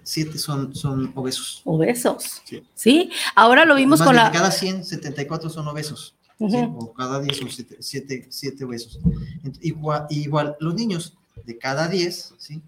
7 0.03 0.37
son, 0.37 0.73
son 0.73 1.11
obesos. 1.15 1.61
Obesos. 1.65 2.41
Sí. 2.73 3.11
ahora 3.35 3.65
lo 3.65 3.75
vimos 3.75 4.01
con 4.01 4.15
la... 4.15 4.29
De 4.29 4.37
cada 4.37 4.51
100, 4.51 4.85
74 4.85 5.49
son 5.49 5.67
obesos. 5.67 6.15
O 6.39 6.93
cada 6.93 7.19
10 7.19 7.37
son 7.37 7.49
7, 7.79 8.27
7, 8.29 8.65
obesos. 8.65 8.99
Igual, 9.61 10.07
igual, 10.09 10.55
los 10.59 10.73
niños, 10.73 11.15
de 11.43 11.57
cada 11.57 11.87
10, 11.87 12.35
¿sí? 12.37 12.61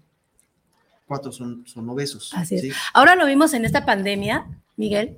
4 1.10 1.32
son, 1.32 1.66
son 1.66 1.88
obesos. 1.88 2.30
Así 2.36 2.54
es. 2.54 2.76
Ahora 2.94 3.16
lo 3.16 3.26
vimos 3.26 3.52
en 3.52 3.64
esta 3.64 3.84
pandemia, 3.84 4.46
Miguel, 4.76 5.16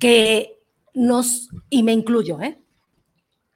que 0.00 0.58
nos, 0.94 1.48
y 1.70 1.84
me 1.84 1.92
incluyo, 1.92 2.40
¿eh? 2.40 2.58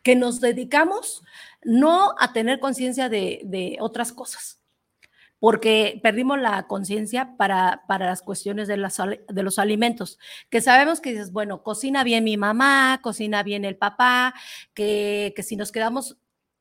que 0.05 0.15
nos 0.15 0.41
dedicamos 0.41 1.25
no 1.65 2.15
a 2.21 2.33
tener 2.33 2.61
conciencia 2.61 3.09
de, 3.09 3.77
otras 3.81 4.13
cosas, 4.13 4.61
porque 5.41 5.99
perdimos 6.05 6.39
la 6.39 6.69
conciencia 6.69 7.37
para, 7.37 7.83
para, 7.89 8.07
las 8.07 8.23
cuestiones 8.23 8.69
de, 8.69 8.77
las, 8.77 8.99
de 8.99 9.43
los 9.43 9.59
alimentos, 9.59 10.21
que 10.51 10.61
sabemos 10.61 11.01
que 11.01 11.11
dices, 11.11 11.33
bueno, 11.33 11.65
cocina 11.65 12.05
bien 12.05 12.23
mi 12.23 12.37
mamá, 12.37 13.01
cocina 13.03 13.43
bien 13.43 13.65
el 13.65 13.77
papá, 13.77 14.35
que, 14.73 15.33
que 15.35 15.43
si 15.43 15.57
nos 15.57 15.73
quedamos, 15.73 16.17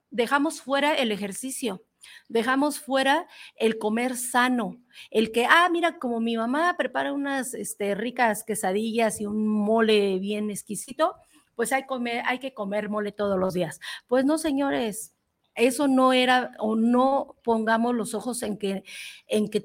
dejamos 0.09 0.61
fuera 0.61 0.95
el 0.95 1.11
ejercicio, 1.11 1.83
Dejamos 2.27 2.79
fuera 2.79 3.27
el 3.55 3.77
comer 3.77 4.15
sano, 4.15 4.81
el 5.11 5.31
que, 5.31 5.45
ah, 5.45 5.67
mira, 5.71 5.99
como 5.99 6.19
mi 6.19 6.37
mamá 6.37 6.75
prepara 6.77 7.13
unas 7.13 7.53
este, 7.53 7.95
ricas 7.95 8.43
quesadillas 8.43 9.19
y 9.21 9.25
un 9.25 9.47
mole 9.47 10.19
bien 10.19 10.49
exquisito, 10.49 11.15
pues 11.55 11.73
hay, 11.73 11.85
comer, 11.85 12.23
hay 12.25 12.39
que 12.39 12.53
comer 12.53 12.89
mole 12.89 13.11
todos 13.11 13.37
los 13.37 13.53
días. 13.53 13.79
Pues 14.07 14.23
no, 14.23 14.37
señores, 14.37 15.13
eso 15.55 15.87
no 15.87 16.13
era, 16.13 16.51
o 16.59 16.75
no 16.75 17.35
pongamos 17.43 17.95
los 17.95 18.13
ojos 18.13 18.43
en 18.43 18.57
que, 18.57 18.83
en 19.27 19.49
que 19.49 19.59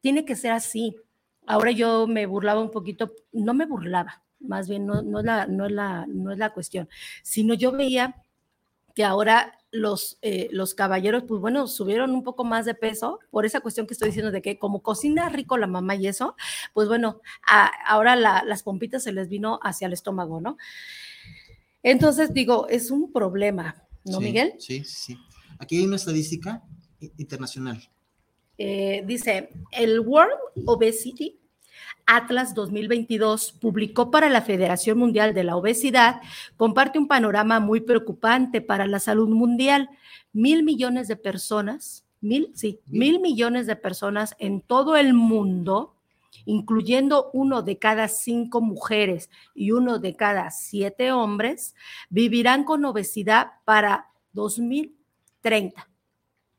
tiene 0.00 0.24
que 0.24 0.36
ser 0.36 0.52
así. 0.52 0.96
Ahora 1.46 1.70
yo 1.70 2.06
me 2.06 2.26
burlaba 2.26 2.60
un 2.60 2.70
poquito, 2.70 3.12
no 3.32 3.54
me 3.54 3.66
burlaba, 3.66 4.24
más 4.40 4.68
bien 4.68 4.86
no, 4.86 5.02
no, 5.02 5.22
la, 5.22 5.46
no, 5.46 5.68
la, 5.68 6.06
no 6.08 6.32
es 6.32 6.38
la 6.38 6.50
cuestión, 6.50 6.88
sino 7.22 7.54
yo 7.54 7.72
veía 7.72 8.22
que 8.94 9.04
ahora 9.04 9.59
los, 9.72 10.18
eh, 10.22 10.48
los 10.50 10.74
caballeros, 10.74 11.24
pues 11.26 11.40
bueno, 11.40 11.66
subieron 11.66 12.10
un 12.12 12.22
poco 12.22 12.44
más 12.44 12.64
de 12.64 12.74
peso 12.74 13.20
por 13.30 13.46
esa 13.46 13.60
cuestión 13.60 13.86
que 13.86 13.94
estoy 13.94 14.08
diciendo 14.08 14.30
de 14.30 14.42
que 14.42 14.58
como 14.58 14.82
cocina 14.82 15.28
rico 15.28 15.56
la 15.56 15.66
mamá 15.66 15.94
y 15.94 16.06
eso, 16.06 16.34
pues 16.74 16.88
bueno, 16.88 17.20
ahora 17.86 18.16
las 18.16 18.62
pompitas 18.62 19.02
se 19.02 19.12
les 19.12 19.28
vino 19.28 19.60
hacia 19.62 19.86
el 19.86 19.92
estómago, 19.92 20.40
¿no? 20.40 20.58
Entonces 21.82 22.34
digo, 22.34 22.68
es 22.68 22.90
un 22.90 23.12
problema, 23.12 23.86
¿no, 24.04 24.20
Miguel? 24.20 24.54
Sí, 24.58 24.84
sí. 24.84 25.16
Aquí 25.58 25.78
hay 25.78 25.84
una 25.84 25.96
estadística 25.96 26.62
internacional. 27.16 27.82
Eh, 28.58 29.02
dice, 29.06 29.50
el 29.72 30.00
World 30.00 30.36
Obesity 30.66 31.39
Atlas 32.12 32.54
2022 32.54 33.52
publicó 33.60 34.10
para 34.10 34.28
la 34.28 34.42
Federación 34.42 34.98
Mundial 34.98 35.32
de 35.32 35.44
la 35.44 35.54
Obesidad, 35.54 36.20
comparte 36.56 36.98
un 36.98 37.06
panorama 37.06 37.60
muy 37.60 37.80
preocupante 37.80 38.60
para 38.60 38.88
la 38.88 38.98
salud 38.98 39.28
mundial. 39.28 39.88
Mil 40.32 40.64
millones 40.64 41.06
de 41.06 41.14
personas, 41.14 42.04
mil, 42.20 42.50
sí, 42.54 42.80
mil 42.86 43.20
millones 43.20 43.68
de 43.68 43.76
personas 43.76 44.34
en 44.40 44.60
todo 44.60 44.96
el 44.96 45.14
mundo, 45.14 45.94
incluyendo 46.46 47.30
uno 47.32 47.62
de 47.62 47.78
cada 47.78 48.08
cinco 48.08 48.60
mujeres 48.60 49.30
y 49.54 49.70
uno 49.70 50.00
de 50.00 50.16
cada 50.16 50.50
siete 50.50 51.12
hombres, 51.12 51.76
vivirán 52.08 52.64
con 52.64 52.84
obesidad 52.84 53.52
para 53.64 54.08
2030. 54.32 55.88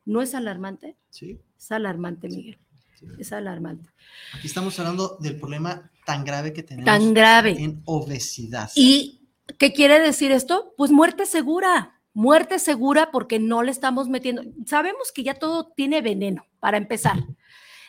¿No 0.05 0.21
es 0.21 0.33
alarmante? 0.33 0.95
Sí. 1.09 1.41
Es 1.57 1.73
alarmante, 1.73 2.29
Miguel. 2.29 2.57
Es 3.17 3.31
alarmante. 3.33 3.89
Aquí 4.33 4.47
estamos 4.47 4.79
hablando 4.79 5.17
del 5.19 5.37
problema 5.39 5.91
tan 6.05 6.23
grave 6.23 6.53
que 6.53 6.63
tenemos 6.63 6.85
tan 6.85 7.13
grave. 7.13 7.51
en 7.51 7.81
obesidad. 7.85 8.71
¿Y 8.75 9.27
qué 9.57 9.73
quiere 9.73 9.99
decir 9.99 10.31
esto? 10.31 10.73
Pues 10.77 10.91
muerte 10.91 11.25
segura. 11.25 12.01
Muerte 12.13 12.59
segura 12.59 13.09
porque 13.11 13.39
no 13.39 13.63
le 13.63 13.71
estamos 13.71 14.09
metiendo. 14.09 14.43
Sabemos 14.65 15.11
que 15.13 15.23
ya 15.23 15.35
todo 15.35 15.71
tiene 15.75 16.01
veneno, 16.01 16.45
para 16.59 16.77
empezar. 16.77 17.17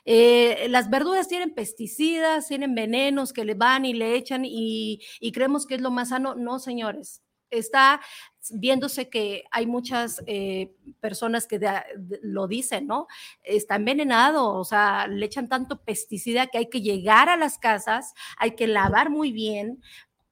Eh, 0.04 0.66
las 0.68 0.90
verduras 0.90 1.28
tienen 1.28 1.54
pesticidas, 1.54 2.48
tienen 2.48 2.74
venenos 2.74 3.32
que 3.32 3.44
le 3.44 3.54
van 3.54 3.84
y 3.84 3.94
le 3.94 4.16
echan 4.16 4.44
y, 4.44 5.00
y 5.20 5.32
creemos 5.32 5.66
que 5.66 5.74
es 5.74 5.80
lo 5.80 5.90
más 5.90 6.10
sano. 6.10 6.34
No, 6.34 6.58
señores, 6.58 7.22
está 7.50 8.00
viéndose 8.50 9.08
que 9.08 9.44
hay 9.50 9.66
muchas 9.66 10.22
eh, 10.26 10.74
personas 11.00 11.46
que 11.46 11.60
lo 12.22 12.48
dicen, 12.48 12.86
¿no? 12.86 13.06
Está 13.42 13.76
envenenado, 13.76 14.54
o 14.54 14.64
sea, 14.64 15.06
le 15.06 15.26
echan 15.26 15.48
tanto 15.48 15.82
pesticida 15.82 16.48
que 16.48 16.58
hay 16.58 16.68
que 16.68 16.80
llegar 16.82 17.28
a 17.28 17.36
las 17.36 17.58
casas, 17.58 18.14
hay 18.38 18.52
que 18.56 18.66
lavar 18.66 19.10
muy 19.10 19.32
bien, 19.32 19.80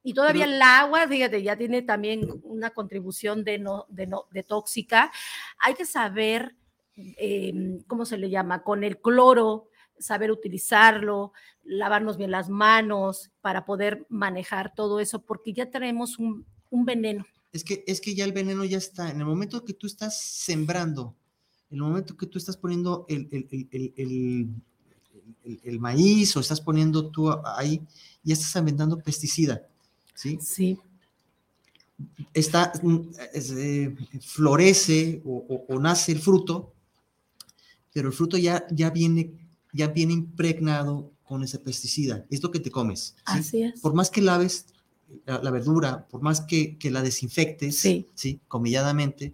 Y 0.03 0.13
todavía 0.13 0.45
el 0.45 0.61
agua, 0.61 1.07
fíjate, 1.07 1.43
ya 1.43 1.55
tiene 1.55 1.83
también 1.83 2.41
una 2.43 2.71
contribución 2.71 3.43
de, 3.43 3.59
no, 3.59 3.85
de, 3.89 4.07
no, 4.07 4.25
de 4.31 4.43
tóxica. 4.43 5.11
Hay 5.59 5.75
que 5.75 5.85
saber, 5.85 6.55
em, 6.95 7.83
¿cómo 7.87 8.05
se 8.05 8.17
le 8.17 8.29
llama? 8.29 8.63
Con 8.63 8.83
el 8.83 8.99
cloro, 8.99 9.69
saber 9.99 10.31
utilizarlo, 10.31 11.33
lavarnos 11.63 12.17
bien 12.17 12.31
las 12.31 12.49
manos 12.49 13.31
para 13.41 13.63
poder 13.65 14.05
manejar 14.09 14.73
todo 14.73 14.99
eso, 14.99 15.23
porque 15.23 15.53
ya 15.53 15.69
tenemos 15.69 16.17
un, 16.17 16.45
un 16.71 16.85
veneno. 16.85 17.25
Es 17.53 17.63
que, 17.63 17.83
es 17.87 17.99
que 17.99 18.15
ya 18.15 18.25
el 18.25 18.31
veneno 18.31 18.63
ya 18.63 18.77
está. 18.77 19.09
En 19.09 19.19
el 19.19 19.25
momento 19.25 19.65
que 19.65 19.73
tú 19.73 19.87
estás 19.87 20.21
sembrando, 20.21 21.15
en 21.69 21.77
el 21.77 21.83
momento 21.83 22.15
que 22.15 22.27
tú 22.27 22.37
estás 22.37 22.57
poniendo 22.57 23.05
el, 23.09 23.27
el, 23.31 23.93
el, 23.95 24.49
el 25.63 25.79
maíz 25.79 26.35
o 26.35 26.39
estás 26.39 26.61
poniendo 26.61 27.09
tú 27.09 27.31
ahí, 27.45 27.81
ya 28.23 28.33
estás 28.33 28.55
aventando 28.55 28.97
pesticida 28.99 29.67
¿sí? 30.21 30.37
Sí. 30.41 30.77
Está, 32.33 32.73
eh, 33.33 33.95
florece 34.21 35.21
o, 35.23 35.79
nace 35.79 36.11
el 36.11 36.19
fruto, 36.19 36.73
pero 37.93 38.07
el 38.09 38.13
fruto 38.13 38.37
ya, 38.37 38.65
ya, 38.71 38.89
viene, 38.89 39.33
ya 39.71 39.87
viene 39.87 40.13
impregnado 40.13 41.11
con 41.23 41.43
ese 41.43 41.59
pesticida. 41.59 42.25
Es 42.29 42.41
lo 42.41 42.49
que 42.49 42.59
te 42.59 42.71
comes. 42.71 43.15
Así 43.25 43.63
es. 43.63 43.79
Por 43.81 43.93
más 43.93 44.09
que 44.09 44.21
laves 44.21 44.65
la, 45.25 45.51
verdura, 45.51 46.07
por 46.09 46.21
más 46.21 46.41
que, 46.41 46.77
que 46.77 46.91
la 46.91 47.01
desinfectes, 47.01 47.79
sí. 47.79 48.07
¿sí? 48.13 48.39
comilladamente, 48.47 49.33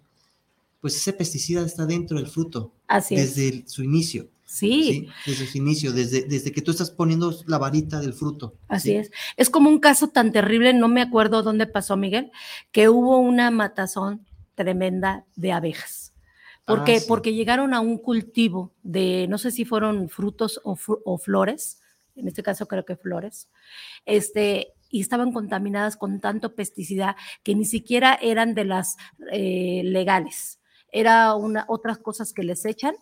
pues 0.81 0.95
ese 0.95 1.13
pesticida 1.13 1.65
está 1.65 1.85
dentro 1.85 2.17
del 2.17 2.27
fruto. 2.27 2.73
Así 2.87 3.15
desde 3.15 3.67
su 3.67 3.83
inicio. 3.83 4.29
Sí. 4.45 5.09
Desde 5.25 5.45
su 5.45 5.57
inicio, 5.57 5.91
desde, 5.91 6.21
desde 6.21 6.53
que 6.53 6.61
tú 6.61 6.71
estás 6.71 6.89
poniendo 6.89 7.37
la 7.47 7.57
varita 7.57 7.99
del 7.99 8.13
fruto. 8.13 8.55
Así 8.69 8.95
es. 8.95 9.11
Es 9.35 9.49
como 9.49 9.69
un 9.69 9.79
caso 9.79 10.07
tan 10.07 10.31
terrible, 10.31 10.73
no 10.73 10.87
me 10.87 11.01
acuerdo 11.01 11.43
dónde 11.43 11.67
pasó, 11.67 11.97
Miguel, 11.97 12.31
que 12.71 12.87
hubo 12.87 13.19
una 13.19 13.51
matazón 13.51 14.25
tremenda 14.55 15.25
de 15.35 15.51
abejas. 15.51 16.13
¿Por 16.65 16.85
qué? 16.85 16.95
Ah, 16.95 16.99
sí. 16.99 17.05
Porque 17.07 17.33
llegaron 17.33 17.73
a 17.73 17.81
un 17.81 17.97
cultivo 17.97 18.73
de, 18.83 19.27
no 19.27 19.37
sé 19.37 19.51
si 19.51 19.65
fueron 19.65 20.07
frutos 20.09 20.61
o, 20.63 20.77
o, 21.05 21.17
flores, 21.17 21.81
en 22.15 22.27
este 22.27 22.41
caso 22.41 22.67
creo 22.67 22.85
que 22.85 22.95
flores, 22.95 23.49
este, 24.05 24.73
y 24.89 25.01
estaban 25.01 25.31
contaminadas 25.31 25.97
con 25.97 26.19
tanto 26.19 26.55
pesticida 26.55 27.15
que 27.43 27.55
ni 27.55 27.65
siquiera 27.65 28.17
eran 28.21 28.53
de 28.53 28.65
las 28.65 28.95
eh, 29.31 29.81
legales. 29.83 30.59
Era 30.91 31.35
una, 31.35 31.65
otras 31.67 31.97
cosas 31.97 32.33
que 32.33 32.43
les 32.43 32.65
echan 32.65 32.95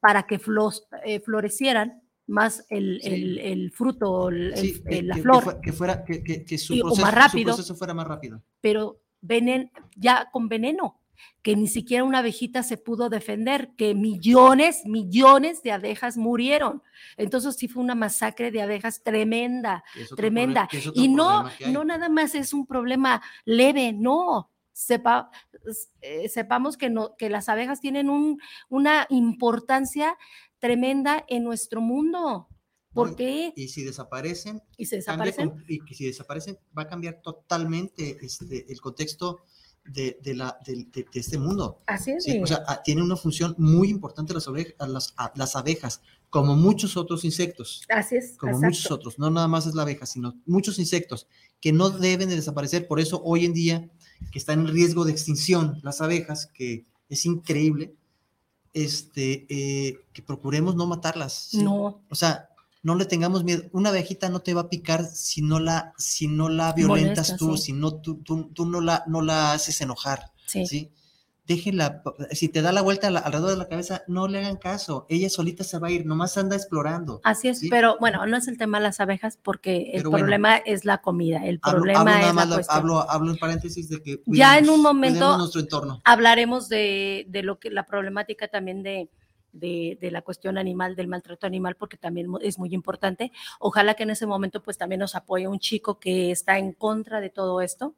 para 0.00 0.26
que 0.26 0.38
flos, 0.38 0.86
eh, 1.04 1.20
florecieran 1.20 2.02
más 2.26 2.64
el, 2.70 3.00
Sí. 3.02 3.08
el, 3.14 3.38
el 3.38 3.70
fruto, 3.72 4.28
el- 4.30 4.56
Sí, 4.56 4.82
la 5.02 5.14
que- 5.16 5.22
flor, 5.22 5.38
que 5.38 5.44
fue- 5.44 5.60
que 5.60 5.72
fuera, 5.72 6.04
que, 6.04 6.44
que- 6.44 6.58
su, 6.58 6.74
Y- 6.74 6.80
proceso, 6.80 7.02
más 7.02 7.10
su 7.14 7.16
rápido. 7.20 7.54
proceso 7.54 7.74
fuera 7.76 7.94
más 7.94 8.06
rápido. 8.06 8.42
pero 8.60 9.00
venen 9.20 9.70
ya 9.96 10.28
con 10.32 10.48
veneno, 10.48 11.00
que 11.42 11.56
ni 11.56 11.66
siquiera 11.68 12.04
una 12.04 12.18
abejita 12.18 12.62
se 12.62 12.76
pudo 12.76 13.08
defender, 13.08 13.70
que 13.76 13.94
millones, 13.94 14.84
millones 14.86 15.62
de 15.62 15.72
abejas 15.72 16.16
murieron. 16.16 16.82
Entonces 17.16 17.56
sí 17.56 17.68
fue 17.68 17.82
una 17.82 17.94
masacre 17.94 18.50
de 18.50 18.62
abejas 18.62 19.02
tremenda. 19.02 19.84
tremenda. 20.16 20.68
problema- 20.68 20.92
Y 20.94 21.08
no, 21.08 21.50
no 21.72 21.84
nada 21.84 22.08
más 22.08 22.34
es 22.34 22.52
un 22.52 22.66
problema 22.66 23.22
leve, 23.44 23.92
no. 23.92 24.50
Sepa, 24.72 25.30
eh, 26.02 26.28
sepamos 26.28 26.76
que, 26.76 26.90
no, 26.90 27.16
que 27.16 27.30
las 27.30 27.48
abejas 27.48 27.80
tienen 27.80 28.10
un, 28.10 28.38
una 28.68 29.06
importancia 29.08 30.18
tremenda 30.58 31.24
en 31.28 31.44
nuestro 31.44 31.80
mundo. 31.80 32.48
¿Por 32.92 33.14
qué? 33.14 33.52
Y 33.56 33.68
si 33.68 33.84
desaparecen, 33.84 34.62
Y 34.78 34.86
se 34.86 35.02
cambia 35.04 35.26
desaparecen. 35.26 35.64
y 35.68 35.94
si 35.94 36.06
desaparecen, 36.06 36.58
va 36.76 36.82
a 36.82 36.88
cambiar 36.88 37.20
totalmente 37.22 38.16
este, 38.22 38.70
el 38.72 38.80
contexto 38.80 39.40
de, 39.92 40.18
de 40.22 40.34
la, 40.34 40.58
de, 40.64 40.86
este 41.14 41.38
mundo. 41.38 41.80
Así 41.86 42.10
es. 42.12 42.26
O 42.42 42.46
sea, 42.46 42.62
a- 42.66 42.82
tiene 42.82 43.02
una 43.02 43.16
función 43.16 43.54
muy 43.58 43.88
importante 43.88 44.34
las, 44.34 44.48
abejas, 44.48 44.74
las, 44.88 45.14
a- 45.16 45.32
las 45.34 45.56
abejas, 45.56 46.00
como 46.30 46.56
muchos 46.56 46.96
otros 46.96 47.24
insectos. 47.24 47.82
Así 47.88 48.16
es. 48.16 48.36
como 48.36 48.52
exacto. 48.52 48.66
muchos 48.66 48.90
otros, 48.90 49.18
no 49.18 49.30
nada 49.30 49.48
más 49.48 49.66
es 49.66 49.74
la 49.74 49.82
abeja, 49.82 50.06
sino 50.06 50.34
muchos 50.44 50.78
insectos 50.78 51.26
que 51.60 51.72
no 51.72 51.90
deben 51.90 52.28
de 52.28 52.36
desaparecer. 52.36 52.86
Por 52.88 53.00
eso 53.00 53.22
hoy 53.24 53.44
en 53.44 53.52
día 53.54 53.88
que 54.32 54.38
están 54.38 54.60
en 54.60 54.68
riesgo 54.68 55.04
de 55.04 55.12
extinción 55.12 55.80
las 55.82 56.00
abejas, 56.00 56.46
que 56.52 56.84
es 57.08 57.24
increíble, 57.26 57.94
este, 58.74 59.46
eh, 59.48 60.00
que 60.12 60.22
procuremos 60.22 60.74
no 60.76 60.86
matarlas. 60.86 61.48
¿sí? 61.50 61.62
No, 61.62 62.02
O 62.10 62.14
sea, 62.14 62.50
no 62.86 62.94
le 62.94 63.04
tengamos 63.04 63.42
miedo. 63.42 63.64
Una 63.72 63.88
abejita 63.90 64.28
no 64.28 64.40
te 64.40 64.54
va 64.54 64.62
a 64.62 64.68
picar 64.70 65.04
si 65.04 65.42
no 65.42 65.58
la, 65.58 65.92
si 65.98 66.28
no 66.28 66.48
la 66.48 66.72
violentas 66.72 67.36
tú, 67.36 67.56
sí. 67.56 67.64
si 67.64 67.72
no 67.72 67.94
tú, 68.00 68.22
tú, 68.22 68.50
tú 68.54 68.64
no, 68.64 68.80
la, 68.80 69.02
no 69.08 69.22
la 69.22 69.52
haces 69.52 69.80
enojar. 69.80 70.30
sí. 70.46 70.66
¿sí? 70.66 70.92
Déjenla, 71.48 72.02
si 72.32 72.48
te 72.48 72.60
da 72.60 72.72
la 72.72 72.82
vuelta 72.82 73.06
alrededor 73.06 73.50
de 73.50 73.56
la 73.56 73.68
cabeza, 73.68 74.02
no 74.08 74.26
le 74.26 74.38
hagan 74.40 74.56
caso. 74.56 75.06
Ella 75.08 75.30
solita 75.30 75.62
se 75.62 75.78
va 75.78 75.86
a 75.86 75.90
ir, 75.92 76.04
nomás 76.04 76.36
anda 76.38 76.56
explorando. 76.56 77.20
Así 77.22 77.46
es, 77.46 77.60
Sí. 77.60 77.68
pero 77.68 77.96
bueno, 78.00 78.26
no 78.26 78.36
es 78.36 78.48
el 78.48 78.58
tema 78.58 78.78
de 78.78 78.82
las 78.82 78.98
abejas 78.98 79.38
porque 79.40 79.92
el 79.92 79.98
Pero 79.98 80.10
bueno. 80.10 80.24
problema 80.24 80.56
es 80.56 80.84
la 80.84 80.98
comida, 80.98 81.44
el 81.46 81.60
Hablo, 81.62 81.78
problema 81.82 82.00
hablo 82.00 82.10
es 82.10 82.16
nada 82.16 82.26
la 82.26 82.32
más, 82.32 82.48
la- 82.48 82.54
cuestión. 82.56 82.78
hablo, 82.78 83.10
hablo 83.10 83.30
en 83.30 83.38
paréntesis 83.38 83.88
de 83.88 84.02
que 84.02 84.22
Ya 84.26 84.58
en 84.58 84.64
un 84.64 84.70
cuidemos- 84.70 84.82
momento- 84.82 85.18
cuidemos 85.20 85.38
nuestro 85.38 85.60
entorno. 85.60 86.00
Hablaremos 86.04 86.68
de, 86.68 87.26
de 87.28 87.42
lo 87.44 87.60
que 87.60 87.70
la 87.70 87.86
problemática 87.86 88.48
también 88.48 88.82
de, 88.82 89.08
de, 89.58 89.98
de 90.00 90.10
la 90.10 90.22
cuestión 90.22 90.58
animal, 90.58 90.96
del 90.96 91.08
maltrato 91.08 91.46
animal, 91.46 91.76
porque 91.76 91.96
también 91.96 92.28
es 92.40 92.58
muy 92.58 92.72
importante. 92.74 93.32
Ojalá 93.60 93.94
que 93.94 94.02
en 94.04 94.10
ese 94.10 94.26
momento 94.26 94.62
pues 94.62 94.78
también 94.78 95.00
nos 95.00 95.14
apoye 95.14 95.48
un 95.48 95.58
chico 95.58 95.98
que 95.98 96.30
está 96.30 96.58
en 96.58 96.72
contra 96.72 97.20
de 97.20 97.30
todo 97.30 97.60
esto 97.60 97.94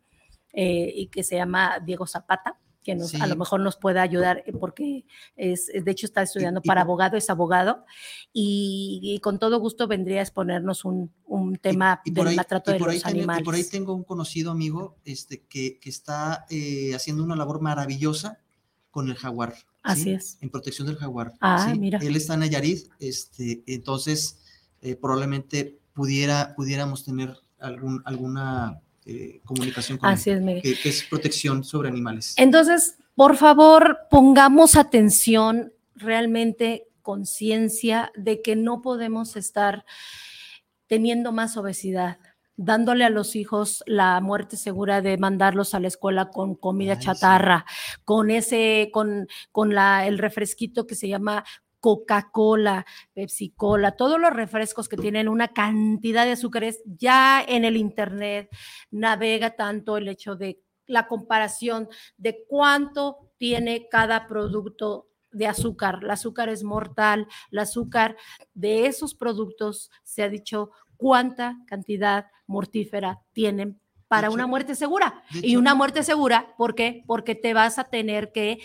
eh, 0.53 0.93
y 0.95 1.09
que 1.09 1.23
se 1.23 1.37
llama 1.37 1.79
Diego 1.85 2.07
Zapata 2.07 2.59
que 2.83 2.95
nos, 2.95 3.15
a 3.17 3.25
Sí. 3.25 3.29
lo 3.29 3.37
mejor 3.37 3.61
nos 3.61 3.77
pueda 3.77 4.01
ayudar 4.01 4.43
eh, 4.47 4.53
porque 4.53 5.05
es, 5.37 5.67
de 5.67 5.91
hecho 5.91 6.07
está 6.07 6.23
estudiando 6.23 6.63
para 6.63 6.81
abogado, 6.83 7.19
es 7.19 7.29
abogado 7.29 7.85
y, 8.33 9.01
y 9.03 9.19
con 9.21 9.39
todo 9.39 9.59
gusto 9.61 9.87
vendría 9.89 10.21
a 10.21 10.23
exponernos 10.23 10.85
un, 10.87 11.13
un 11.27 11.57
tema 11.57 12.01
Y- 12.05 12.11
y 12.11 12.15
del 12.15 12.29
ahí- 12.29 12.37
maltrato 12.37 12.71
de 12.73 12.79
los 12.79 12.89
tengo- 12.89 13.09
y 13.09 13.11
animales. 13.19 13.45
por 13.45 13.55
ahí 13.55 13.65
tengo 13.69 13.93
un 13.95 14.05
conocido 14.05 14.51
amigo 14.53 14.97
este, 15.05 15.43
que, 15.47 15.79
que 15.79 15.91
está 15.91 16.47
eh, 16.49 16.95
haciendo 16.95 17.25
una 17.25 17.37
labor 17.37 17.61
maravillosa 17.61 18.41
con 18.91 19.09
el 19.09 19.17
jaguar. 19.17 19.55
¿sí? 19.55 19.65
Así 19.83 20.11
es. 20.13 20.39
En 20.41 20.51
protección 20.51 20.87
del 20.87 20.97
jaguar. 20.97 21.33
Ah, 21.41 21.71
¿sí? 21.71 21.79
mira. 21.79 21.99
Él 22.01 22.17
está 22.17 22.35
en 22.35 22.41
Nayarit, 22.41 22.89
este, 22.99 23.63
entonces 23.67 24.39
eh, 24.83 24.97
probablemente 24.97 25.79
pudiera, 25.93 26.55
pudiéramos 26.55 27.05
tener 27.05 27.37
algún, 27.59 28.03
alguna 28.05 28.81
eh, 29.05 29.41
comunicación 29.45 29.99
con 29.99 30.09
Así 30.11 30.31
él, 30.31 30.39
es, 30.39 30.43
Miguel. 30.45 30.63
que, 30.63 30.79
que 30.79 30.89
es 30.89 31.03
protección 31.05 31.65
sobre 31.65 31.89
animales. 31.89 32.35
Entonces, 32.37 32.97
por 33.15 33.37
favor, 33.37 33.99
pongamos 34.11 34.77
atención, 34.77 35.73
realmente 35.95 36.89
conciencia 37.03 38.13
de 38.15 38.43
que 38.43 38.55
no 38.55 38.83
podemos 38.83 39.35
estar 39.37 39.85
teniendo 40.87 41.33
más 41.33 41.57
obesidad, 41.57 42.19
dándole 42.59 43.05
a 43.05 43.11
los 43.11 43.37
hijos 43.37 43.83
la 43.87 44.21
muerte 44.21 44.57
segura 44.57 45.01
de 45.01 45.17
mandarlos 45.17 45.75
a 45.75 45.81
la 45.81 45.89
escuela 45.89 46.29
con 46.29 46.57
comida 46.57 46.95
Ay, 46.95 46.99
sí. 46.99 47.07
chatarra, 47.07 47.65
con 48.05 48.31
ese, 48.31 48.91
con, 48.93 49.29
con 49.53 49.75
la, 49.75 50.07
el 50.07 50.19
refresquito 50.19 50.87
que 50.87 50.97
se 50.97 51.09
llama 51.09 51.45
Coca-Cola, 51.81 52.85
Pepsi 53.15 53.51
Cola, 53.51 53.93
todos 53.93 54.21
los 54.21 54.33
refrescos 54.33 54.89
que 54.89 54.97
tienen 54.97 55.29
una 55.29 55.49
cantidad 55.49 56.25
de 56.25 56.33
azúcares, 56.33 56.83
ya 56.85 57.43
en 57.47 57.65
el 57.65 57.77
Internet 57.77 58.51
navega 58.91 59.55
tanto 59.55 59.97
el 59.97 60.09
hecho 60.09 60.35
de 60.35 60.61
la 60.87 61.07
comparación 61.07 61.89
de 62.17 62.45
cuánto 62.49 63.31
tiene 63.37 63.89
cada 63.89 64.27
producto 64.27 65.09
de 65.31 65.47
azúcar. 65.47 66.01
El 66.03 66.11
azúcar 66.11 66.49
es 66.49 66.65
mortal, 66.65 67.29
el 67.53 67.59
azúcar 67.61 68.17
de 68.55 68.87
esos 68.87 69.15
productos 69.15 69.91
se 70.03 70.25
ha 70.25 70.29
dicho 70.29 70.71
cuánta 70.99 71.57
cantidad 71.67 72.27
mortífera 72.47 73.23
tienen 73.33 73.81
para 74.09 74.31
una 74.31 74.47
muerte 74.47 74.75
segura. 74.75 75.23
Y 75.43 75.57
una 75.57 75.75
muerte 75.75 76.03
segura, 76.03 76.55
¿por 76.57 76.75
qué? 76.75 77.05
Porque 77.07 77.35
te 77.35 77.55
vas 77.55 77.79
a 77.79 77.85
tener 77.85 78.33
que 78.33 78.59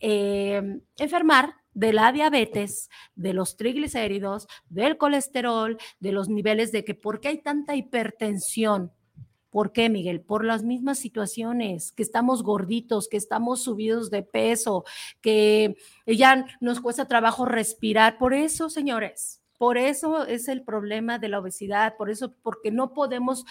eh, 0.00 0.80
enfermar 0.98 1.56
de 1.74 1.92
la 1.92 2.12
diabetes, 2.12 2.90
de 3.14 3.32
los 3.32 3.56
triglicéridos, 3.56 4.46
del 4.68 4.98
colesterol, 4.98 5.78
de 6.00 6.12
los 6.12 6.28
niveles 6.28 6.72
de 6.72 6.84
que, 6.84 6.94
¿por 6.94 7.20
qué 7.20 7.28
hay 7.28 7.38
tanta 7.38 7.74
hipertensión? 7.74 8.92
¿Por 9.48 9.72
qué, 9.72 9.90
Miguel? 9.90 10.22
Por 10.22 10.44
las 10.44 10.62
mismas 10.62 10.98
situaciones, 10.98 11.92
que 11.92 12.02
estamos 12.02 12.42
gorditos, 12.42 13.08
que 13.08 13.18
estamos 13.18 13.62
subidos 13.62 14.10
de 14.10 14.22
peso, 14.22 14.84
que 15.20 15.76
ya 16.06 16.46
nos 16.60 16.80
cuesta 16.80 17.06
trabajo 17.06 17.44
respirar. 17.44 18.16
Por 18.16 18.32
eso, 18.32 18.70
señores, 18.70 19.41
por 19.62 19.78
eso 19.78 20.26
es 20.26 20.48
el 20.48 20.64
problema 20.64 21.20
de 21.20 21.28
la 21.28 21.38
obesidad, 21.38 21.96
por 21.96 22.10
eso, 22.10 22.34
porque 22.42 22.72
no 22.72 22.92
podemos 22.92 23.44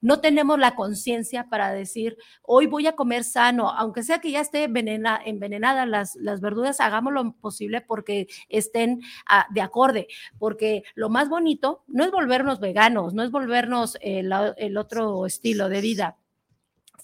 no 0.00 0.18
tenemos 0.18 0.58
la 0.58 0.74
conciencia 0.74 1.48
para 1.48 1.72
decir, 1.72 2.18
hoy 2.42 2.66
voy 2.66 2.88
a 2.88 2.96
comer 2.96 3.22
sano, 3.22 3.70
aunque 3.70 4.02
sea 4.02 4.18
que 4.18 4.32
ya 4.32 4.40
esté 4.40 4.64
envenena, 4.64 5.20
envenenada 5.24 5.86
las, 5.86 6.16
las 6.16 6.40
verduras, 6.40 6.80
hagamos 6.80 7.12
lo 7.12 7.34
posible 7.34 7.80
porque 7.80 8.26
estén 8.48 9.02
ah, 9.24 9.46
de 9.50 9.60
acorde, 9.60 10.08
porque 10.36 10.82
lo 10.96 11.08
más 11.10 11.28
bonito 11.28 11.84
no 11.86 12.02
es 12.02 12.10
volvernos 12.10 12.58
veganos, 12.58 13.14
no 13.14 13.22
es 13.22 13.30
volvernos 13.30 13.96
el, 14.00 14.32
el 14.56 14.76
otro 14.76 15.26
estilo 15.26 15.68
de 15.68 15.80
vida, 15.80 16.16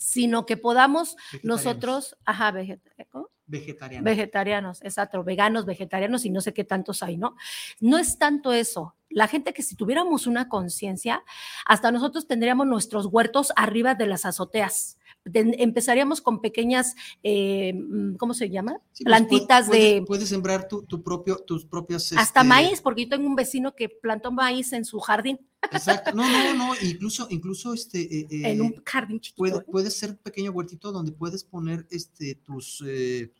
sino 0.00 0.46
que 0.46 0.56
podamos 0.56 1.16
nosotros, 1.44 2.16
ajá, 2.24 2.50
vegetarianos. 2.50 3.37
Vegetarianos, 4.04 4.82
exacto, 4.82 5.24
veganos, 5.24 5.66
vegetarianos 5.66 6.24
y 6.24 6.30
no 6.30 6.40
sé 6.40 6.52
qué 6.52 6.64
tantos 6.64 7.02
hay, 7.02 7.16
¿no? 7.16 7.36
No 7.80 7.98
es 7.98 8.18
tanto 8.18 8.52
eso. 8.52 8.94
La 9.10 9.26
gente 9.26 9.54
que 9.54 9.62
si 9.62 9.74
tuviéramos 9.74 10.26
una 10.26 10.48
conciencia, 10.48 11.24
hasta 11.64 11.90
nosotros 11.90 12.26
tendríamos 12.26 12.66
nuestros 12.66 13.06
huertos 13.06 13.52
arriba 13.56 13.94
de 13.94 14.06
las 14.06 14.26
azoteas. 14.26 14.98
Empezaríamos 15.34 16.20
con 16.20 16.40
pequeñas, 16.40 16.94
eh, 17.22 17.72
mm, 17.74 18.16
¿cómo 18.16 18.34
se 18.34 18.50
llama? 18.50 18.80
Sí, 18.92 19.04
pues, 19.04 19.16
Plantitas 19.16 19.66
puede- 19.66 19.94
de... 19.94 20.02
Puedes 20.02 20.28
sembrar 20.28 20.68
tu, 20.68 20.82
tu 20.82 21.02
propio, 21.02 21.36
tus 21.38 21.64
propios... 21.64 22.12
Hasta 22.12 22.40
este, 22.40 22.44
maíz, 22.48 22.80
porque 22.80 23.04
yo 23.04 23.10
tengo 23.10 23.26
un 23.26 23.36
vecino 23.36 23.74
que 23.74 23.88
plantó 23.88 24.30
maíz 24.32 24.72
en 24.72 24.84
su 24.84 24.98
jardín, 25.00 25.38
Exacto. 25.72 26.12
No, 26.12 26.22
no, 26.22 26.54
no. 26.54 26.74
Incluso, 26.82 27.26
incluso 27.30 27.74
este... 27.74 28.00
eh, 28.00 28.26
en 28.30 28.58
eh, 28.58 28.62
un 28.62 28.82
jardín 28.84 29.20
chiquito. 29.20 29.38
puede, 29.38 29.56
¿eh? 29.58 29.64
puede 29.70 29.90
ser 29.90 30.10
un 30.10 30.16
pequeño 30.16 30.50
huertito 30.52 30.92
donde 30.92 31.12
puedes 31.12 31.44
poner 31.44 31.86
este, 31.90 32.36
tus, 32.36 32.82
eh, 32.86 33.32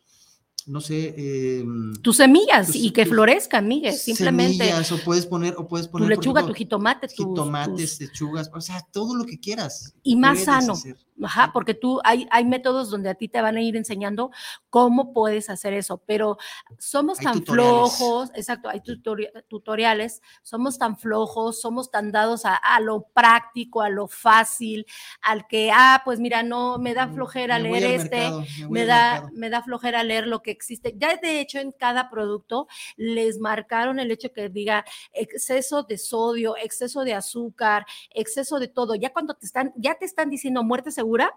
no 0.69 0.81
sé, 0.81 1.15
eh, 1.17 1.65
Tus 2.03 2.17
semillas 2.19 2.67
tus- 2.69 2.77
y 2.77 2.91
que 2.93 3.07
florezcan, 3.07 3.67
Miguel, 3.67 3.95
simplemente. 3.95 4.59
semillas, 4.65 4.93
o 4.93 4.99
puedes 4.99 5.27
poner, 5.27 5.55
o 5.59 5.67
puedes 5.67 5.87
Tu 5.87 5.93
poner, 5.93 6.09
por 6.09 6.17
lechuga, 6.19 6.41
ejemplo, 6.41 6.55
tu 6.55 6.59
jitomate, 6.59 7.09
jitomates, 7.09 7.99
tus- 7.99 8.01
lechugas, 8.09 8.51
o 8.55 8.61
sea, 8.61 8.87
todo 8.93 9.15
lo 9.17 9.25
que 9.25 9.41
quieras. 9.41 9.95
Y 10.03 10.17
más 10.17 10.45
sano. 10.45 10.75
hacer. 10.75 10.97
Ajá, 11.21 11.51
porque 11.53 11.75
tú 11.75 12.01
hay, 12.05 12.29
hay 12.31 12.45
métodos 12.45 12.91
donde 12.91 13.09
a 13.11 13.15
ti 13.17 13.27
te 13.27 13.41
van 13.43 13.57
a 13.57 13.61
ir 13.61 13.75
enseñando 13.75 14.31
cómo 14.71 15.13
puedes 15.13 15.51
hacer 15.51 15.73
eso, 15.73 16.01
pero 16.07 16.39
somos 16.79 17.19
Hay 17.19 17.25
tan 17.25 17.39
tutoriales. 17.41 17.97
flojos, 17.97 18.31
exacto, 18.37 18.69
hay 18.69 18.79
tutori- 18.83 19.29
tutoriales, 19.49 20.23
somos 20.43 20.79
tan 20.79 20.97
flojos, 20.97 21.61
somos 21.61 21.91
tan 21.91 22.13
dados 22.13 22.45
a, 22.45 22.55
a 22.55 22.79
lo 22.79 23.09
práctico, 23.13 23.83
a 23.83 23.89
lo 23.89 24.07
fácil, 24.07 24.87
al 25.21 25.49
que, 25.49 25.73
ah, 25.75 26.03
pues 26.05 26.21
mira, 26.21 26.45
no, 26.45 26.79
me 26.79 26.95
da 26.95 27.09
flojera 27.09 27.59
me 27.59 27.65
leer 27.69 28.01
este, 28.01 28.17
mercado, 28.17 28.45
me 28.61 28.69
me 28.69 28.85
da, 28.87 29.29
me 29.35 29.51
da 29.51 29.63
flojera 29.65 30.05
leer 30.05 30.29
lo 30.29 30.41
que 30.41 30.53
existe. 30.59 30.95
Ya 30.97 31.17
de 31.17 31.41
hecho 31.41 31.59
en 31.59 31.73
cada 31.73 32.11
producto 32.11 32.67
les 32.97 33.39
marcaron 33.39 34.01
el 34.01 34.11
hecho 34.11 34.33
que 34.33 34.49
diga 34.49 34.85
exceso 35.13 35.85
de 35.85 35.99
sodio, 35.99 36.57
exceso 36.57 37.05
de 37.05 37.15
azúcar, 37.15 37.87
exceso 38.11 38.59
de 38.59 38.69
todo. 38.69 38.95
Ya 38.95 39.13
cuando 39.13 39.35
te 39.35 39.47
están, 39.47 39.73
ya 39.77 39.95
te 39.95 40.05
están 40.05 40.31
diciendo 40.31 40.63
muerte 40.65 40.91
segura, 40.91 41.33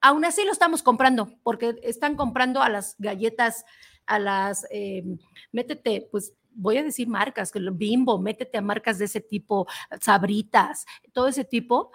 aún 0.00 0.24
así 0.24 0.44
lo 0.44 0.52
estamos 0.52 0.82
comprando, 0.82 1.30
porque 1.42 1.76
están 1.82 2.16
comprando 2.16 2.62
a 2.62 2.68
las 2.68 2.96
galletas, 2.98 3.64
a 4.06 4.18
las, 4.18 4.66
eh, 4.70 5.04
métete, 5.52 6.08
pues 6.10 6.34
voy 6.54 6.76
a 6.76 6.82
decir 6.82 7.08
marcas, 7.08 7.50
que 7.50 7.60
bimbo, 7.72 8.18
métete 8.18 8.58
a 8.58 8.62
marcas 8.62 8.98
de 8.98 9.06
ese 9.06 9.20
tipo, 9.20 9.66
sabritas, 10.00 10.84
todo 11.12 11.28
ese 11.28 11.44
tipo, 11.44 11.90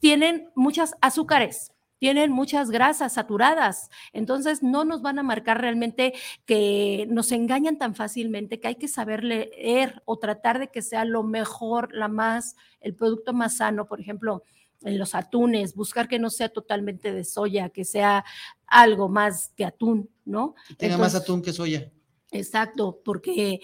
tienen 0.00 0.50
muchas 0.54 0.94
azúcares. 1.00 1.72
Tienen 1.98 2.30
muchas 2.30 2.70
grasas 2.70 3.14
saturadas, 3.14 3.90
entonces 4.12 4.62
no 4.62 4.84
nos 4.84 5.02
van 5.02 5.18
a 5.18 5.22
marcar 5.22 5.60
realmente 5.60 6.14
que 6.46 7.06
nos 7.10 7.32
engañan 7.32 7.76
tan 7.76 7.94
fácilmente 7.94 8.60
que 8.60 8.68
hay 8.68 8.76
que 8.76 8.88
saber 8.88 9.24
leer 9.24 10.02
o 10.04 10.18
tratar 10.18 10.58
de 10.58 10.68
que 10.68 10.82
sea 10.82 11.04
lo 11.04 11.22
mejor, 11.22 11.92
la 11.92 12.08
más, 12.08 12.56
el 12.80 12.94
producto 12.94 13.32
más 13.32 13.56
sano, 13.56 13.86
por 13.86 14.00
ejemplo, 14.00 14.44
en 14.82 14.98
los 14.98 15.14
atunes, 15.14 15.74
buscar 15.74 16.08
que 16.08 16.18
no 16.18 16.30
sea 16.30 16.48
totalmente 16.50 17.12
de 17.12 17.24
soya, 17.24 17.70
que 17.70 17.84
sea 17.84 18.24
algo 18.66 19.08
más 19.08 19.52
que 19.56 19.64
atún, 19.64 20.08
¿no? 20.24 20.54
Que 20.68 20.74
tenga 20.74 20.98
más 20.98 21.14
atún 21.14 21.42
que 21.42 21.52
soya. 21.52 21.90
Exacto, 22.30 23.00
porque 23.04 23.60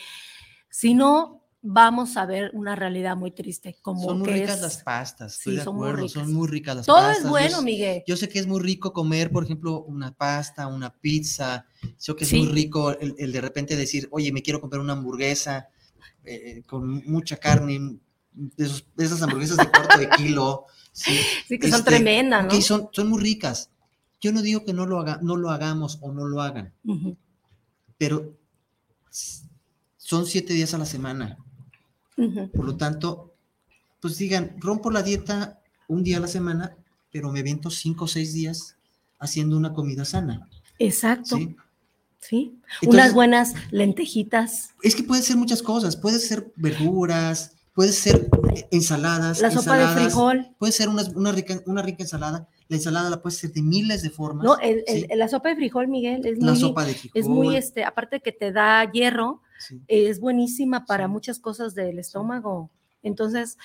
si 0.71 0.95
no, 0.95 1.44
vamos 1.67 2.19
a 2.19 2.27
ver 2.27 2.51
una 2.53 2.77
realidad 2.77 3.17
muy 3.17 3.31
triste, 3.31 3.77
como 3.81 4.03
Son 4.03 4.19
muy 4.19 4.29
que 4.29 4.35
ricas 4.35 4.57
es- 4.57 4.61
las 4.63 4.83
pastas, 4.83 5.39
estoy 5.39 5.55
Sí, 5.55 5.59
de 5.59 5.65
son 5.65 5.77
muy 5.77 5.89
acuerdo, 5.89 6.07
ricas. 6.07 6.23
son 6.23 6.33
muy 6.35 6.47
ricas 6.49 6.77
las 6.77 6.87
Todo 6.87 6.97
pastas. 6.99 7.17
es 7.19 7.23
Yo 7.25 7.31
bueno, 7.31 7.57
s- 7.57 7.65
Miguel. 7.65 8.03
Yo 8.07 8.17
sé 8.19 8.29
que 8.29 8.39
es 8.39 8.47
muy 8.47 8.61
rico 8.61 8.93
comer, 8.93 9.31
por 9.33 9.45
ejemplo, 9.45 9.83
una 9.85 10.13
pasta, 10.13 10.67
una 10.67 10.91
pizza. 10.93 11.67
Sé 11.97 12.15
que 12.15 12.25
es 12.25 12.31
Sí. 12.31 12.37
muy 12.39 12.49
rico 12.49 12.91
el, 12.99 13.15
el 13.19 13.33
de 13.33 13.41
repente 13.41 13.77
decir, 13.77 14.09
oye, 14.13 14.31
me 14.31 14.43
quiero 14.43 14.61
comer 14.61 14.79
una 14.79 14.93
hamburguesa 14.93 15.69
eh, 16.27 16.63
con 16.67 17.03
mucha 17.07 17.37
carne, 17.39 17.99
esos- 18.57 18.87
esas 18.99 19.21
hamburguesas 19.23 19.59
de 19.59 19.71
cuarto 19.71 19.99
de 19.99 20.11
kilo. 20.11 20.67
Sí, 20.93 21.13
Sí, 21.49 21.59
que 21.59 21.69
son 21.71 21.79
Este, 21.81 21.91
tremendas, 21.93 22.45
¿no? 22.47 22.55
ok, 22.55 22.61
son, 22.63 22.89
son 22.93 23.09
muy 23.09 23.21
ricas. 23.23 23.71
Yo 24.21 24.33
no 24.33 24.41
digo 24.43 24.65
que 24.65 24.73
no 24.73 24.87
lo, 24.87 25.01
haga, 25.01 25.19
no 25.23 25.37
lo 25.37 25.51
hagamos 25.51 25.99
o 26.03 26.13
no 26.13 26.25
lo 26.27 26.41
hagan, 26.41 26.73
Ujú, 26.85 27.17
pero 27.99 28.33
s- 29.11 29.43
son 29.99 30.25
siete 30.27 30.55
días 30.55 30.73
a 30.73 30.79
la 30.79 30.87
semana. 30.87 31.37
Por 32.17 32.65
lo 32.65 32.77
tanto, 32.77 33.35
pues 34.01 34.19
digan, 34.19 34.57
rompo 34.59 34.91
la 34.91 35.03
dieta 35.03 35.61
un 35.89 36.03
día 36.05 36.19
a 36.19 36.21
la 36.21 36.29
semana, 36.29 36.77
pero 37.13 37.31
me 37.33 37.43
viento 37.43 37.71
cinco 37.71 38.05
o 38.05 38.09
seis 38.09 38.33
días 38.33 38.77
haciendo 39.19 39.57
una 39.57 39.73
comida 39.73 40.05
sana. 40.05 40.49
Exacto, 40.79 41.37
¿sí? 41.37 41.57
sí. 42.19 42.59
Entonces- 42.83 42.89
Unas 42.89 43.15
buenas 43.15 43.55
lentejitas, 43.71 44.71
Es 44.83 44.95
que 44.95 45.03
puede 45.03 45.23
ser 45.23 45.37
muchas 45.37 45.63
cosas, 45.63 45.97
puede 45.97 46.19
ser 46.19 46.53
verduras, 46.57 47.53
puede 47.75 47.93
ser 47.93 48.29
ensaladas. 48.71 49.41
la 49.41 49.51
sopa 49.51 49.77
de 49.79 49.87
frijol, 50.03 50.49
Puede 50.59 50.73
ser 50.73 50.89
una, 50.89 51.03
una, 51.15 51.33
rica, 51.33 51.61
una 51.67 51.83
rica 51.83 52.03
ensalada. 52.03 52.49
La 52.69 52.77
ensalada 52.77 53.11
la 53.11 53.21
puede 53.21 53.37
ser 53.37 53.53
de 53.53 53.63
miles 53.63 54.03
de 54.03 54.11
formas. 54.11 54.45
¿no? 54.45 54.59
El- 54.59 54.85
la 55.17 55.29
sopa 55.29 55.51
de 55.51 55.57
frijol, 55.57 55.89
Miguel, 55.89 56.25
es 56.27 56.39
la 56.39 56.53
muy, 56.53 56.61
sopa 56.61 56.85
de 56.85 56.95
frijol. 56.95 57.21
es 57.21 57.29
muy, 57.29 57.57
este, 57.57 57.85
aparte 57.85 58.21
que 58.21 58.33
te 58.33 58.53
da 58.53 58.91
hierro, 58.91 59.43
sí. 59.67 59.83
es 59.89 60.21
buenísima 60.21 60.87
para 60.87 61.07
Sí. 61.07 61.11
muchas 61.13 61.39
cosas 61.39 61.75
del 61.75 61.99
estómago. 61.99 62.71
Entonces, 63.03 63.59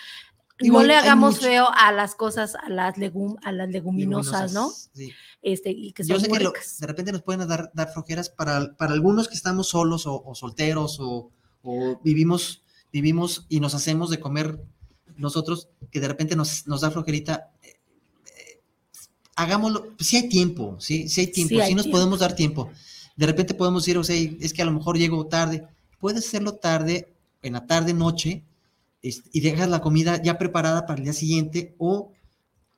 no 0.62 0.84
le 0.84 0.96
hagamos 0.96 1.40
feo 1.40 1.68
a 1.74 1.92
las 1.94 2.16
cosas, 2.16 2.56
a 2.56 2.68
las, 2.70 2.98
legum, 2.98 3.38
a 3.44 3.52
las 3.54 3.70
leguminosas, 3.70 4.52
¿no? 4.52 4.70
Sí. 4.94 5.12
Este, 5.42 5.72
y 5.72 5.94
que 5.94 6.04
Yo 6.04 6.20
sé 6.20 6.28
que 6.28 6.40
lo- 6.44 6.52
de 6.52 6.88
repente 6.88 7.12
nos 7.14 7.22
pueden 7.22 7.48
dar, 7.48 7.72
dar 7.74 7.94
flojeras 7.94 8.30
para, 8.30 8.76
para 8.76 8.92
algunos 8.94 9.30
que 9.30 9.36
estamos 9.36 9.70
solos 9.70 10.06
o, 10.06 10.22
o 10.26 10.36
solteros 10.36 11.00
o, 11.00 11.32
o 11.64 12.00
vivimos, 12.04 12.64
vivimos 12.92 13.46
y 13.48 13.62
nos 13.62 13.74
hacemos 13.74 14.10
de 14.10 14.20
comer 14.20 14.60
nosotros, 15.16 15.70
que 15.92 16.00
de 16.02 16.08
repente 16.10 16.36
nos, 16.36 16.68
nos 16.68 16.82
da 16.82 16.92
flojerita. 16.92 17.52
eh, 17.64 17.80
eh, 18.26 18.60
hagámoslo, 19.36 19.94
si 20.00 20.18
hay 20.18 20.28
tiempo, 20.30 20.76
sí, 20.80 21.08
si 21.08 21.22
hay 21.22 21.28
tiempo, 21.28 21.56
si 21.66 21.74
nos 21.76 21.88
podemos 21.88 22.20
dar 22.20 22.36
tiempo. 22.36 22.70
De 23.16 23.26
repente 23.26 23.54
podemos 23.54 23.84
decir, 23.84 23.98
o 23.98 24.04
sea, 24.04 24.16
es 24.42 24.54
que 24.54 24.62
a 24.62 24.66
lo 24.66 24.72
mejor 24.74 24.98
llego 24.98 25.26
tarde. 25.28 25.66
Puedes 26.00 26.26
hacerlo 26.28 26.54
tarde, 26.54 27.14
en 27.42 27.54
la 27.54 27.66
tarde, 27.68 27.94
noche, 27.94 28.44
este, 29.02 29.30
y 29.34 29.42
dejas 29.42 29.70
la 29.70 29.82
comida 29.82 30.22
ya 30.22 30.38
preparada 30.38 30.86
para 30.86 30.98
el 30.98 31.04
día 31.06 31.14
siguiente 31.14 31.76
o 31.78 32.12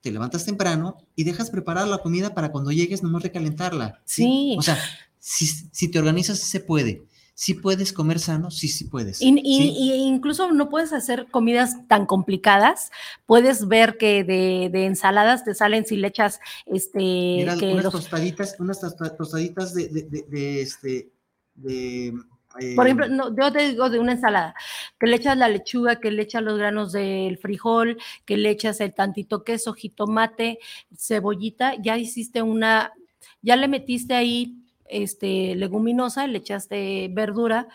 te 0.01 0.11
levantas 0.11 0.45
temprano 0.45 0.97
y 1.15 1.23
dejas 1.23 1.49
preparada 1.51 1.85
la 1.87 1.99
comida 1.99 2.33
para 2.33 2.51
cuando 2.51 2.71
llegues 2.71 3.03
nomás 3.03 3.23
recalentarla. 3.23 4.01
Sí. 4.05 4.55
O 4.57 4.61
sea, 4.61 4.77
si, 5.19 5.45
si 5.45 5.87
te 5.89 5.99
organizas, 5.99 6.39
se 6.39 6.59
puede. 6.59 7.03
Si 7.33 7.53
puedes 7.55 7.91
comer 7.93 8.19
sano, 8.19 8.51
sí, 8.51 8.67
sí 8.67 8.85
puedes. 8.85 9.19
Y, 9.21 9.29
y- 9.43 9.57
¿sí? 9.57 9.69
y 9.77 9.93
incluso 9.93 10.51
no 10.51 10.69
puedes 10.69 10.93
hacer 10.93 11.27
comidas 11.31 11.87
tan 11.87 12.05
complicadas. 12.05 12.91
Puedes 13.25 13.67
ver 13.67 13.97
que 13.97 14.23
de, 14.23 14.69
de 14.71 14.85
ensaladas 14.85 15.43
te 15.43 15.55
salen 15.55 15.85
si 15.85 15.95
le 15.95 16.07
echas 16.07 16.39
este 16.67 16.99
Mira, 16.99 17.57
que 17.57 17.71
unas 17.71 17.85
los- 17.85 17.93
tostaditas, 17.93 18.55
unas 18.59 18.79
tosta- 18.81 19.15
tostaditas 19.15 19.73
de, 19.73 19.87
de, 19.87 20.01
de- 20.03 20.25
de, 20.29 20.61
este, 20.61 21.11
de... 21.55 22.13
eh, 22.59 22.73
por 22.75 22.85
ejemplo, 22.85 23.07
no, 23.07 23.35
yo 23.35 23.51
te 23.51 23.69
digo 23.69 23.89
de 23.89 23.99
una 23.99 24.13
ensalada, 24.13 24.53
que 24.99 25.07
le 25.07 25.15
echas 25.15 25.37
la 25.37 25.47
lechuga, 25.47 25.99
que 25.99 26.11
le 26.11 26.23
echas 26.23 26.43
los 26.43 26.57
granos 26.57 26.91
del 26.91 27.37
frijol, 27.37 27.97
que 28.25 28.37
le 28.37 28.49
echas 28.49 28.81
el 28.81 28.93
tantito 28.93 29.43
queso, 29.43 29.73
jitomate, 29.73 30.59
cebollita, 30.97 31.75
ya 31.81 31.97
hiciste 31.97 32.41
una, 32.41 32.91
ya 33.41 33.55
le 33.55 33.67
metiste 33.67 34.13
ahí 34.13 34.55
este 34.87 35.55
leguminosa, 35.55 36.27
le 36.27 36.39
echaste 36.39 37.07
verdura, 37.11 37.67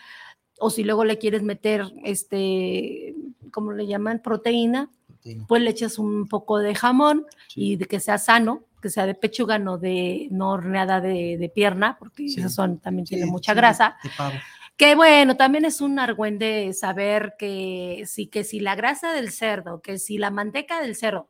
o 0.59 0.69
si 0.69 0.83
luego 0.83 1.03
le 1.05 1.17
quieres 1.17 1.43
meter 1.43 1.85
este, 2.03 3.15
¿cómo 3.51 3.71
le 3.73 3.87
llaman? 3.87 4.21
Proteína, 4.21 4.89
proteína, 5.07 5.45
pues 5.47 5.61
le 5.61 5.69
echas 5.71 5.99
un 5.99 6.27
poco 6.27 6.59
de 6.59 6.73
jamón 6.75 7.25
sí. 7.47 7.71
y 7.71 7.75
de 7.75 7.85
que 7.85 7.99
sea 7.99 8.17
sano, 8.17 8.63
que 8.81 8.89
sea 8.89 9.05
de 9.07 9.15
pechuga, 9.15 9.57
no 9.59 9.77
de 9.77 10.27
no 10.31 10.51
horneada 10.51 11.01
de, 11.01 11.37
de 11.37 11.49
pierna, 11.49 11.97
porque 11.99 12.29
Sí. 12.29 12.39
esas 12.39 12.53
son 12.53 12.77
también 12.79 13.05
Sí, 13.07 13.15
tienen 13.15 13.29
mucha 13.29 13.53
grasa. 13.53 13.97
De 14.03 14.09
pavo. 14.15 14.35
Que 14.79 14.93
bueno, 14.93 15.35
también 15.37 15.65
es 15.65 15.81
un 15.81 15.97
argüende 15.97 16.71
saber 16.73 17.33
que 17.39 18.03
sí, 18.05 18.27
que 18.27 18.43
si 18.43 18.59
la 18.59 18.75
grasa 18.75 19.11
del 19.11 19.31
cerdo, 19.31 19.81
que 19.81 19.97
si 19.97 20.19
la 20.19 20.29
manteca 20.29 20.79
del 20.81 20.95
cerdo, 20.95 21.29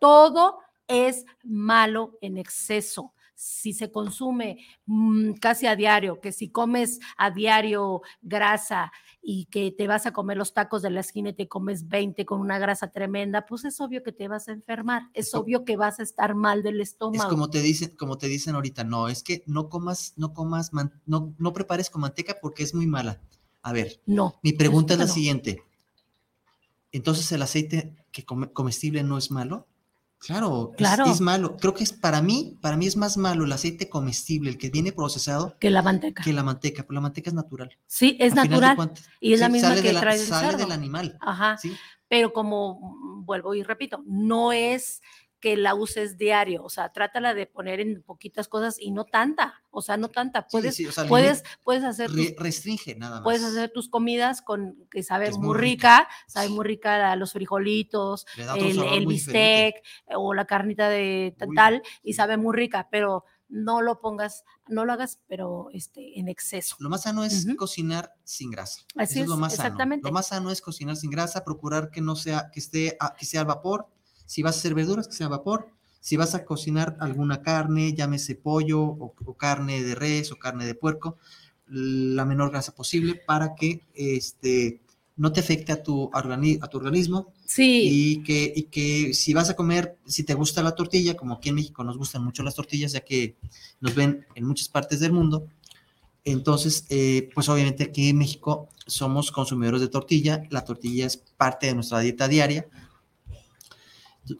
todo 0.00 0.58
es 0.88 1.24
malo 1.44 2.18
en 2.20 2.38
exceso. 2.38 3.14
Si 3.38 3.72
se 3.72 3.92
consume 3.92 4.58
mm, 4.86 5.34
casi 5.34 5.68
a 5.68 5.76
diario, 5.76 6.20
que 6.20 6.32
si 6.32 6.50
comes 6.50 6.98
a 7.16 7.30
diario 7.30 8.02
grasa 8.20 8.90
y 9.22 9.44
que 9.44 9.70
te 9.70 9.86
vas 9.86 10.06
a 10.06 10.12
comer 10.12 10.36
los 10.36 10.54
tacos 10.54 10.82
de 10.82 10.90
la 10.90 11.00
esquina 11.00 11.30
y 11.30 11.34
te 11.34 11.46
comes 11.46 11.86
20 11.86 12.26
con 12.26 12.40
una 12.40 12.58
grasa 12.58 12.90
tremenda, 12.90 13.46
pues 13.46 13.64
es 13.64 13.80
obvio 13.80 14.02
que 14.02 14.10
te 14.10 14.26
vas 14.26 14.48
a 14.48 14.52
enfermar, 14.52 15.02
es 15.14 15.32
obvio 15.34 15.64
que 15.64 15.76
vas 15.76 16.00
a 16.00 16.02
estar 16.02 16.34
mal 16.34 16.64
del 16.64 16.80
estómago. 16.80 17.22
Es 17.22 17.28
como 17.28 17.48
te 17.48 17.62
dicen, 17.62 17.94
como 17.96 18.18
te 18.18 18.26
dicen 18.26 18.56
ahorita, 18.56 18.82
no, 18.82 19.08
es 19.08 19.22
que 19.22 19.44
no 19.46 19.68
comas, 19.68 20.14
no 20.16 20.34
comas, 20.34 20.72
no, 21.06 21.32
no 21.38 21.52
prepares 21.52 21.90
con 21.90 22.00
manteca 22.00 22.38
porque 22.42 22.64
es 22.64 22.74
muy 22.74 22.88
mala. 22.88 23.20
A 23.62 23.72
ver, 23.72 24.02
no. 24.04 24.34
Mi 24.42 24.52
pregunta 24.52 24.94
es 24.94 24.98
la 24.98 25.06
siguiente. 25.06 25.62
Entonces, 26.90 27.30
¿el 27.30 27.42
aceite 27.42 27.94
que 28.10 28.24
comestible 28.24 29.04
no 29.04 29.16
es 29.16 29.30
malo? 29.30 29.68
Claro, 30.18 30.72
claro. 30.76 31.04
Es, 31.06 31.20
malo. 31.20 31.56
Creo 31.56 31.74
que 31.74 31.84
es 31.84 31.92
para 31.92 32.20
mí, 32.22 32.58
para 32.60 32.76
mí 32.76 32.86
es 32.86 32.96
más 32.96 33.16
malo 33.16 33.44
el 33.44 33.52
aceite 33.52 33.88
comestible, 33.88 34.50
el 34.50 34.58
que 34.58 34.68
viene 34.68 34.92
procesado. 34.92 35.56
Que 35.60 35.70
la 35.70 35.82
manteca. 35.82 36.22
Que 36.22 36.32
la 36.32 36.42
manteca, 36.42 36.82
pero 36.82 36.94
la 36.94 37.00
manteca 37.00 37.30
es 37.30 37.34
natural. 37.34 37.76
Sí, 37.86 38.16
es 38.18 38.34
natural. 38.34 38.92
y 39.20 39.34
es 39.34 39.40
la 39.40 39.48
misma 39.48 39.74
que 39.76 39.92
trae 39.92 40.18
Sale 40.18 40.56
del 40.56 40.72
animal. 40.72 41.16
Ajá. 41.20 41.56
¿sí? 41.58 41.76
Pero 42.08 42.32
como 42.32 42.80
mm, 42.80 43.24
vuelvo 43.24 43.54
y 43.54 43.62
repito, 43.62 44.02
no 44.06 44.52
es 44.52 45.00
que 45.40 45.56
la 45.56 45.74
uses 45.74 46.18
diario, 46.18 46.64
o 46.64 46.68
sea, 46.68 46.92
trátala 46.92 47.34
de 47.34 47.46
poner 47.46 47.80
en 47.80 48.02
poquitas 48.02 48.48
cosas 48.48 48.76
y 48.80 48.90
no 48.90 49.04
tanta, 49.04 49.62
o 49.70 49.82
sea, 49.82 49.96
no 49.96 50.08
tanta. 50.08 50.46
Puedes, 50.46 50.80
puedes, 51.08 51.44
puedes 51.62 51.84
hacer. 51.84 52.10
restringe 52.36 52.96
nada 52.96 53.16
más. 53.16 53.24
Puedes 53.24 53.44
hacer 53.44 53.70
tus 53.70 53.88
comidas 53.88 54.42
con 54.42 54.76
que 54.90 55.02
sabe 55.02 55.30
muy, 55.32 55.56
rica, 55.56 56.08
sabe 56.26 56.48
muy 56.48 56.64
rica 56.64 57.14
los 57.16 57.32
frijolitos, 57.32 58.26
el, 58.56 59.06
bistec 59.06 59.76
o 60.14 60.34
la 60.34 60.46
carnita 60.46 60.88
de 60.88 61.34
tal, 61.54 61.82
y 62.02 62.14
sabe 62.14 62.36
muy 62.36 62.56
rica, 62.56 62.88
pero 62.90 63.24
no 63.48 63.80
lo 63.80 64.00
pongas, 64.00 64.44
no 64.66 64.84
lo 64.84 64.92
hagas, 64.92 65.20
pero 65.26 65.68
este, 65.72 66.18
en 66.18 66.28
exceso. 66.28 66.76
Lo 66.80 66.90
más 66.90 67.02
sano 67.02 67.24
es 67.24 67.46
cocinar 67.56 68.12
sin 68.24 68.50
grasa. 68.50 68.82
Así 68.96 69.20
es, 69.20 69.28
lo 69.28 69.36
más 69.36 69.54
exactamente. 69.54 70.02
Sano. 70.02 70.10
Lo 70.10 70.14
más 70.14 70.26
sano 70.28 70.50
es 70.50 70.60
cocinar 70.60 70.96
sin 70.96 71.10
grasa, 71.10 71.44
procurar 71.44 71.90
que 71.90 72.00
no 72.00 72.14
sea, 72.14 72.50
que 72.52 72.60
esté, 72.60 72.98
que 73.18 73.24
sea 73.24 73.40
al 73.40 73.46
vapor, 73.46 73.88
si 74.28 74.42
vas 74.42 74.56
a 74.56 74.58
hacer 74.58 74.74
verduras, 74.74 75.08
que 75.08 75.14
sea 75.14 75.28
vapor. 75.28 75.70
Si 76.00 76.18
vas 76.18 76.34
a 76.34 76.44
cocinar 76.44 76.98
alguna 77.00 77.40
carne, 77.40 77.94
llámese 77.94 78.34
pollo 78.34 78.82
o, 78.82 79.14
carne 79.38 79.82
de 79.82 79.94
res 79.94 80.30
o 80.32 80.38
carne 80.38 80.66
de 80.66 80.74
puerco, 80.74 81.16
la 81.66 82.26
menor 82.26 82.50
grasa 82.50 82.74
posible 82.74 83.14
para 83.14 83.54
que 83.54 83.86
este, 83.94 84.82
no 85.16 85.32
te 85.32 85.40
afecte 85.40 85.72
a 85.72 85.82
tu, 85.82 86.10
a 86.12 86.68
tu 86.68 86.76
organismo. 86.76 87.32
Sí. 87.46 87.88
Y 87.90 88.22
que, 88.22 88.52
y 88.54 88.64
que 88.64 89.14
si 89.14 89.32
vas 89.32 89.48
a 89.48 89.56
comer, 89.56 89.96
si 90.04 90.24
te 90.24 90.34
gusta 90.34 90.62
la 90.62 90.74
tortilla, 90.74 91.16
como 91.16 91.34
aquí 91.34 91.48
en 91.48 91.54
México 91.54 91.82
nos 91.82 91.96
gustan 91.96 92.22
mucho 92.22 92.42
las 92.42 92.54
tortillas, 92.54 92.92
ya 92.92 93.00
que 93.00 93.36
nos 93.80 93.94
ven 93.94 94.26
en 94.34 94.44
muchas 94.44 94.68
partes 94.68 95.00
del 95.00 95.12
mundo, 95.12 95.48
entonces, 96.24 96.84
eh, 96.90 97.30
pues 97.34 97.48
obviamente 97.48 97.84
aquí 97.84 98.10
en 98.10 98.18
México 98.18 98.68
somos 98.86 99.32
consumidores 99.32 99.80
de 99.80 99.88
tortilla, 99.88 100.42
la 100.50 100.64
tortilla 100.64 101.06
es 101.06 101.16
parte 101.16 101.68
de 101.68 101.74
nuestra 101.74 102.00
dieta 102.00 102.28
diaria, 102.28 102.66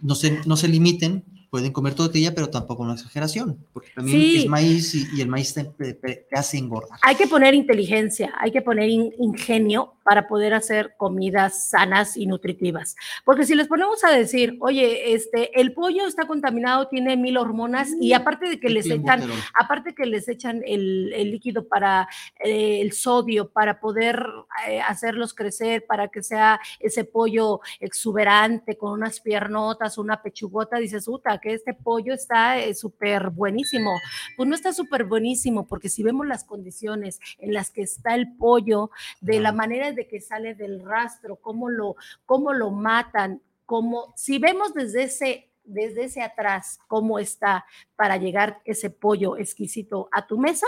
no 0.01 0.15
se, 0.15 0.41
no 0.47 0.57
se 0.57 0.69
limiten, 0.69 1.25
pueden 1.51 1.73
comer 1.73 1.95
tortilla, 1.95 2.35
pero 2.35 2.51
tampoco 2.51 2.83
una 2.83 2.95
exageración, 2.95 3.59
porque 3.73 3.91
también 3.95 4.41
es 4.41 4.47
maíz 4.47 4.95
y, 4.95 5.21
el 5.21 5.29
maíz 5.29 5.55
te, 5.55 6.27
hace 6.33 6.59
engordar. 6.59 6.99
Hay 7.03 7.17
que 7.17 7.27
poner 7.27 7.55
inteligencia, 7.55 8.33
hay 8.39 8.51
que 8.51 8.63
poner 8.63 8.89
ingenio 8.89 9.95
para 10.09 10.27
poder 10.27 10.55
hacer 10.55 10.95
comidas 10.97 11.69
sanas 11.69 12.17
y 12.17 12.25
nutritivas. 12.25 12.97
Porque 13.27 13.45
si 13.45 13.55
les 13.55 13.69
ponemos 13.69 14.03
a 14.05 14.11
decir, 14.11 14.57
oye, 14.61 15.13
este, 15.13 15.61
el 15.61 15.75
pollo 15.75 16.07
está 16.07 16.27
contaminado, 16.27 16.89
tiene 16.89 17.15
mil 17.19 17.37
hormonas 17.37 17.91
y 18.01 18.15
aparte 18.15 18.49
de 18.49 18.59
que 18.59 18.71
les 18.71 18.87
echan, 18.89 19.23
aparte 19.53 19.95
que 19.95 20.07
les 20.07 20.27
echan 20.27 20.63
el, 20.65 21.11
líquido 21.31 21.69
para 21.69 22.09
eh, 22.43 22.81
el 22.81 22.93
sodio, 22.93 23.51
para 23.51 23.81
poder 23.81 24.25
eh, 24.67 24.81
hacerlos 24.81 25.35
crecer, 25.35 25.85
para 25.87 26.09
que 26.09 26.23
sea 26.23 26.59
ese 26.81 27.05
pollo 27.05 27.61
exuberante 27.79 28.79
con 28.79 28.93
unas 28.93 29.21
piernotas, 29.21 29.99
una 29.99 30.23
pechugota, 30.23 30.79
dices, 30.79 31.05
puta, 31.05 31.37
que 31.37 31.53
este 31.53 31.75
pollo 31.75 32.15
está 32.15 32.59
eh, 32.59 32.75
súper 32.75 33.29
buenísimo. 33.29 33.93
Pues 34.39 34.49
no 34.49 34.55
está 34.55 34.73
súper 34.73 35.05
buenísimo, 35.05 35.67
porque 35.67 35.91
si 35.91 36.03
vemos 36.03 36.27
las 36.27 36.45
condiciones 36.45 37.21
en 37.37 37.53
las 37.53 37.71
que 37.71 37.83
está 37.83 38.15
el 38.15 38.35
pollo, 38.39 38.91
de 39.21 39.41
la 39.41 39.53
manera 39.53 39.98
de 39.99 40.09
que 40.09 40.21
sale 40.21 40.55
del 40.55 40.85
rastro, 40.85 41.37
cómo 41.37 41.69
lo, 41.69 41.97
cómo 42.25 42.53
lo 42.53 42.71
matan, 42.71 43.43
cómo, 43.67 44.15
si 44.17 44.39
vemos 44.39 44.73
desde 44.73 45.03
ese 45.03 45.45
desde 45.65 46.05
ese 46.05 46.23
atrás 46.23 46.79
cómo 46.89 47.19
está 47.19 47.67
para 47.95 48.17
llegar 48.17 48.63
ese 48.65 48.89
pollo 48.89 49.37
exquisito 49.37 50.09
a 50.13 50.27
tu 50.27 50.39
mesa, 50.39 50.67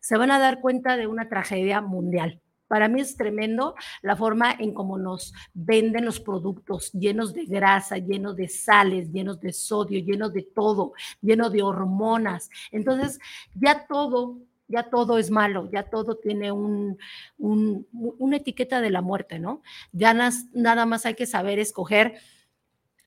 se 0.00 0.18
van 0.18 0.30
a 0.30 0.38
dar 0.38 0.60
cuenta 0.60 0.98
de 0.98 1.06
una 1.06 1.30
tragedia 1.30 1.80
mundial. 1.80 2.42
Para 2.68 2.88
mí 2.88 3.00
es 3.00 3.16
tremendo 3.16 3.74
la 4.02 4.16
forma 4.16 4.52
en 4.52 4.74
cómo 4.74 4.98
nos 4.98 5.32
venden 5.52 6.04
los 6.04 6.20
productos 6.20 6.92
llenos 6.92 7.32
de 7.32 7.44
grasa, 7.44 7.98
llenos 7.98 8.36
de 8.36 8.48
sales, 8.48 9.10
llenos 9.12 9.40
de 9.40 9.52
sodio, 9.52 10.00
llenos 10.00 10.32
de 10.32 10.42
todo, 10.42 10.92
llenos 11.20 11.52
de 11.52 11.62
hormonas. 11.62 12.50
Entonces, 12.70 13.18
ya 13.54 13.86
todo 13.86 14.38
ya 14.68 14.90
todo 14.90 15.18
es 15.18 15.30
malo, 15.30 15.68
ya 15.72 15.84
todo 15.84 16.16
tiene 16.16 16.52
un, 16.52 16.98
una 17.38 18.36
etiqueta 18.36 18.80
de 18.80 18.90
la 18.90 19.02
muerte, 19.02 19.38
¿no? 19.38 19.62
Ya 19.92 20.14
nada 20.14 20.86
más 20.86 21.06
hay 21.06 21.14
que 21.14 21.26
saber 21.26 21.58
escoger 21.58 22.14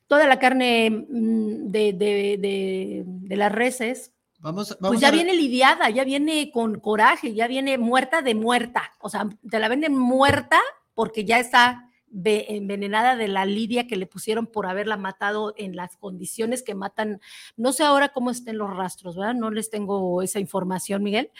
toda 0.07 0.27
la 0.27 0.39
carne 0.39 0.89
mm, 0.89 1.67
de, 1.67 3.05
las 3.29 3.51
reses. 3.51 4.13
Vamos, 4.39 4.77
pues 4.79 4.99
ya 4.99 5.11
viene 5.11 5.34
lidiada, 5.34 5.89
ya 5.89 6.03
viene 6.03 6.51
con 6.51 6.79
coraje, 6.79 7.34
ya 7.34 7.47
viene 7.47 7.77
muerta 7.77 8.21
de 8.21 8.35
muerta. 8.35 8.93
O 8.99 9.09
sea, 9.09 9.27
te 9.49 9.59
la 9.59 9.67
venden 9.67 9.97
muerta 9.97 10.59
porque 10.93 11.25
ya 11.25 11.39
está 11.39 11.86
envenenada 12.13 13.15
de 13.15 13.27
la 13.27 13.45
lidia 13.45 13.88
que 13.88 13.95
le 13.95 14.07
pusieron 14.07 14.47
por 14.47 14.65
haberla 14.65 14.97
matado 14.97 15.53
en 15.57 15.75
las 15.75 15.97
condiciones 15.97 16.63
que 16.63 16.75
matan. 16.75 17.21
No 17.55 17.73
sé 17.73 17.84
ahora 17.84 18.09
cómo 18.09 18.31
estén 18.31 18.57
los 18.57 18.75
rastros, 18.75 19.15
¿verdad? 19.15 19.35
No 19.35 19.51
les 19.51 19.69
tengo 19.69 20.21
esa 20.21 20.39
información, 20.39 21.03
Miguel, 21.03 21.31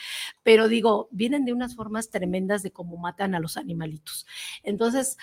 pero 0.42 0.68
digo, 0.68 1.08
vienen 1.10 1.44
de 1.44 1.52
unas 1.52 1.74
formas 1.74 2.10
tremendas 2.10 2.62
de 2.62 2.70
cómo 2.70 2.96
matan 2.96 3.34
a 3.34 3.40
los 3.40 3.56
animalitos. 3.56 4.26
Entonces, 4.62 5.16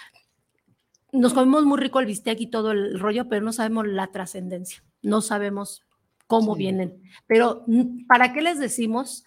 nos 1.11 1.33
comemos 1.33 1.63
muy 1.63 1.79
rico 1.79 1.99
el 1.99 2.05
bistec 2.05 2.39
y 2.41 2.47
todo 2.47 2.71
el 2.71 2.99
rollo, 2.99 3.29
pero 3.29 3.43
no 3.43 3.53
sabemos 3.53 3.87
la 3.87 4.07
trascendencia, 4.07 4.83
no 5.01 5.21
sabemos 5.21 5.83
cómo 6.27 6.55
vienen. 6.55 7.01
Pero, 7.27 7.65
¿para 8.07 8.33
qué 8.33 8.41
les 8.41 8.59
decimos? 8.59 9.23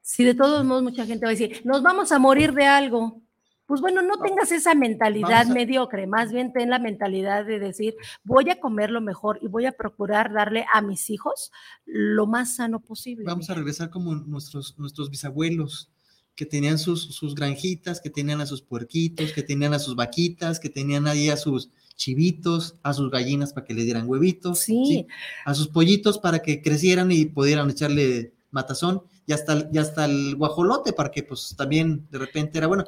Si 0.00 0.24
de 0.24 0.34
todos 0.34 0.64
modos 0.64 0.82
mucha 0.82 1.06
gente 1.06 1.26
va 1.26 1.30
a 1.30 1.34
decir, 1.34 1.62
nos 1.64 1.82
vamos 1.82 2.12
a 2.12 2.18
morir 2.18 2.52
de 2.52 2.64
algo, 2.64 3.22
pues 3.66 3.80
bueno, 3.80 4.00
no 4.02 4.18
tengas 4.18 4.52
esa 4.52 4.74
mentalidad 4.74 5.46
mediocre, 5.46 6.06
más 6.06 6.32
bien 6.32 6.52
ten 6.52 6.70
la 6.70 6.78
mentalidad 6.78 7.44
de 7.44 7.58
decir, 7.58 7.96
voy 8.22 8.48
a 8.50 8.60
comer 8.60 8.90
lo 8.90 9.00
mejor 9.00 9.38
y 9.42 9.48
voy 9.48 9.66
a 9.66 9.72
procurar 9.72 10.32
darle 10.32 10.66
a 10.72 10.80
mis 10.82 11.10
hijos 11.10 11.50
lo 11.84 12.26
más 12.26 12.56
sano 12.56 12.80
posible. 12.80 13.24
Vamos 13.24 13.50
a 13.50 13.54
regresar 13.54 13.90
como 13.90 14.14
nuestros, 14.14 14.78
nuestros 14.78 15.10
bisabuelos, 15.10 15.90
que 16.36 16.46
tenían 16.46 16.78
sus, 16.78 17.02
sus 17.14 17.34
granjitas, 17.34 18.00
que 18.00 18.10
tenían 18.10 18.42
a 18.42 18.46
sus 18.46 18.60
puerquitos, 18.60 19.32
que 19.32 19.42
tenían 19.42 19.72
a 19.72 19.78
sus 19.78 19.96
vaquitas, 19.96 20.60
que 20.60 20.68
tenían 20.68 21.06
ahí 21.06 21.30
a 21.30 21.36
sus 21.36 21.70
chivitos, 21.96 22.76
a 22.82 22.92
sus 22.92 23.10
gallinas 23.10 23.54
para 23.54 23.66
que 23.66 23.72
le 23.72 23.84
dieran 23.84 24.06
huevitos, 24.06 24.58
sí. 24.58 25.06
a 25.46 25.54
sus 25.54 25.68
pollitos 25.68 26.18
para 26.18 26.40
que 26.40 26.60
crecieran 26.60 27.10
y 27.10 27.24
pudieran 27.24 27.70
echarle 27.70 28.34
matazón, 28.50 29.02
y 29.26 29.32
hasta, 29.32 29.68
y 29.72 29.78
hasta 29.78 30.04
el 30.04 30.36
guajolote 30.36 30.92
para 30.92 31.10
que 31.10 31.22
pues 31.22 31.54
también 31.56 32.06
de 32.10 32.18
repente 32.18 32.58
era 32.58 32.66
bueno 32.66 32.84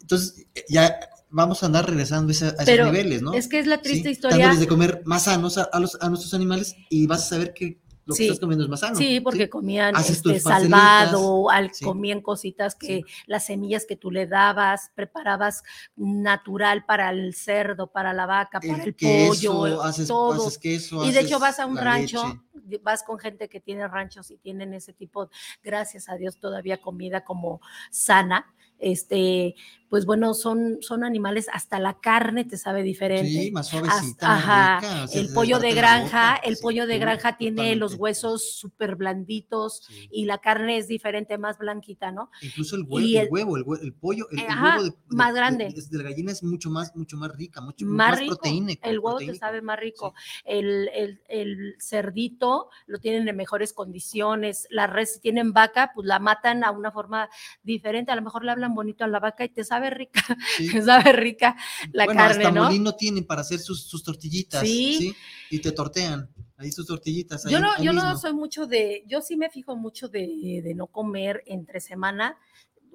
entonces, 0.00 0.46
ya 0.68 0.98
vamos 1.30 1.62
a 1.62 1.66
andar 1.66 1.86
regresando 1.86 2.30
a, 2.30 2.34
esos 2.34 2.66
niveles, 2.66 3.22
¿no? 3.22 3.34
Es 3.34 3.48
que 3.48 3.58
es 3.58 3.66
la 3.66 3.82
triste 3.82 4.10
historia. 4.10 4.38
Dándoles 4.38 4.60
de 4.60 4.68
comer 4.68 5.02
más 5.04 5.24
sanos 5.24 5.58
a, 5.58 5.80
los, 5.80 5.98
a 6.00 6.08
nuestros 6.08 6.32
animales 6.34 6.76
y 6.90 7.06
vas 7.06 7.24
a 7.24 7.28
saber 7.30 7.52
que 7.52 7.80
lo 8.06 8.14
que 8.14 8.24
estás 8.24 8.40
comiendo 8.40 8.64
es 8.64 8.70
más 8.70 8.80
sano. 8.80 8.96
Sí, 8.96 9.20
porque 9.20 9.48
comían 9.48 9.94
este, 9.96 10.38
salvado, 10.38 11.50
al, 11.50 11.70
comían 11.82 12.20
cositas 12.20 12.74
que 12.74 13.02
las 13.26 13.46
semillas 13.46 13.86
que 13.86 13.96
tú 13.96 14.10
le 14.10 14.26
dabas, 14.26 14.90
preparabas 14.94 15.62
natural 15.96 16.84
para 16.84 17.10
el 17.10 17.34
cerdo, 17.34 17.90
para 17.90 18.12
la 18.12 18.26
vaca, 18.26 18.60
para 18.60 18.84
el, 18.84 18.94
pollo, 18.94 19.82
haces, 19.82 20.08
todo. 20.08 20.50
queso, 20.60 21.04
y 21.04 21.12
de 21.12 21.20
hecho 21.20 21.38
vas 21.38 21.58
a 21.58 21.66
un 21.66 21.76
rancho, 21.76 22.42
vas 22.82 23.02
con 23.02 23.18
gente 23.18 23.48
que 23.48 23.60
tiene 23.60 23.88
ranchos 23.88 24.30
y 24.30 24.36
tienen 24.36 24.74
ese 24.74 24.92
tipo, 24.92 25.30
gracias 25.62 26.08
a 26.08 26.16
Dios, 26.16 26.38
todavía 26.38 26.80
comida 26.80 27.24
como 27.24 27.60
sana 27.90 28.54
este, 28.78 29.54
pues 29.94 30.06
bueno, 30.06 30.34
son, 30.34 30.78
son 30.80 31.04
animales, 31.04 31.46
hasta 31.52 31.78
la 31.78 32.00
carne 32.00 32.44
te 32.44 32.58
sabe 32.58 32.82
diferente. 32.82 33.30
Sí, 33.30 33.52
más 33.52 33.68
suavecita. 33.68 34.34
ajá, 34.34 35.06
el 35.14 35.32
pollo 35.32 35.60
de 35.60 35.72
granja, 35.72 36.34
el 36.34 36.56
pollo 36.60 36.88
de 36.88 36.98
granja 36.98 37.36
tiene 37.36 37.76
los 37.76 37.94
huesos 37.94 38.56
súper 38.56 38.96
blanditos 38.96 39.88
y 40.10 40.24
la 40.24 40.38
carne 40.38 40.78
es 40.78 40.88
diferente, 40.88 41.38
más 41.38 41.58
blanquita, 41.58 42.10
¿no? 42.10 42.32
Incluso 42.42 42.74
el, 42.74 42.82
huevo, 42.88 43.56
el, 43.56 43.64
el, 43.82 43.92
pollo, 43.92 44.26
el, 44.32 44.40
huevo 44.40 44.82
de, 44.82 44.94
más 45.10 45.32
grande. 45.32 45.72
De, 45.72 45.96
la 45.96 46.02
gallina 46.02 46.32
es 46.32 46.42
mucho 46.42 46.70
más, 46.70 46.96
mucho 46.96 47.16
más 47.16 47.30
rica, 47.36 47.60
mucho 47.60 47.86
más, 47.86 48.20
proteínico. 48.20 48.90
El 48.90 48.98
huevo 48.98 49.18
te 49.18 49.36
sabe 49.36 49.62
más 49.62 49.78
rico. 49.78 50.12
El, 50.44 50.90
el, 51.28 51.76
cerdito 51.78 52.68
lo 52.86 52.98
tienen 52.98 53.28
en 53.28 53.36
mejores 53.36 53.72
condiciones. 53.72 54.66
La 54.70 54.88
res, 54.88 55.14
si 55.14 55.20
tienen 55.20 55.52
vaca, 55.52 55.92
pues 55.94 56.04
la 56.04 56.18
matan 56.18 56.64
a 56.64 56.72
una 56.72 56.90
forma 56.90 57.28
diferente. 57.62 58.10
A 58.10 58.16
lo 58.16 58.22
mejor 58.22 58.44
le 58.44 58.50
hablan 58.50 58.74
bonito 58.74 59.04
a 59.04 59.06
la 59.06 59.20
vaca 59.20 59.44
y 59.44 59.50
te 59.50 59.62
sabe 59.62 59.83
rica, 59.90 60.24
sabe 60.84 61.12
rica 61.12 61.56
la 61.92 62.04
bueno, 62.06 62.20
carne, 62.20 62.44
hasta 62.44 62.62
molino 62.62 62.94
tienen 62.94 63.24
para 63.24 63.42
hacer 63.42 63.58
sus, 63.58 63.84
sus 63.84 64.02
tortillitas, 64.02 64.62
¿Sí? 64.62 65.14
Y 65.50 65.58
te 65.58 65.72
tortean 65.72 66.28
ahí 66.56 66.72
sus 66.72 66.86
tortillitas. 66.86 67.44
yo 67.48 67.60
no, 67.60 67.70
yo 67.82 67.92
no 67.92 68.16
soy 68.16 68.32
mucho 68.32 68.66
de, 68.66 69.04
yo 69.06 69.20
sí 69.20 69.36
me 69.36 69.50
fijo 69.50 69.76
mucho 69.76 70.08
de, 70.08 70.60
de 70.62 70.74
no 70.74 70.86
comer 70.86 71.42
entre 71.46 71.80
semana 71.80 72.38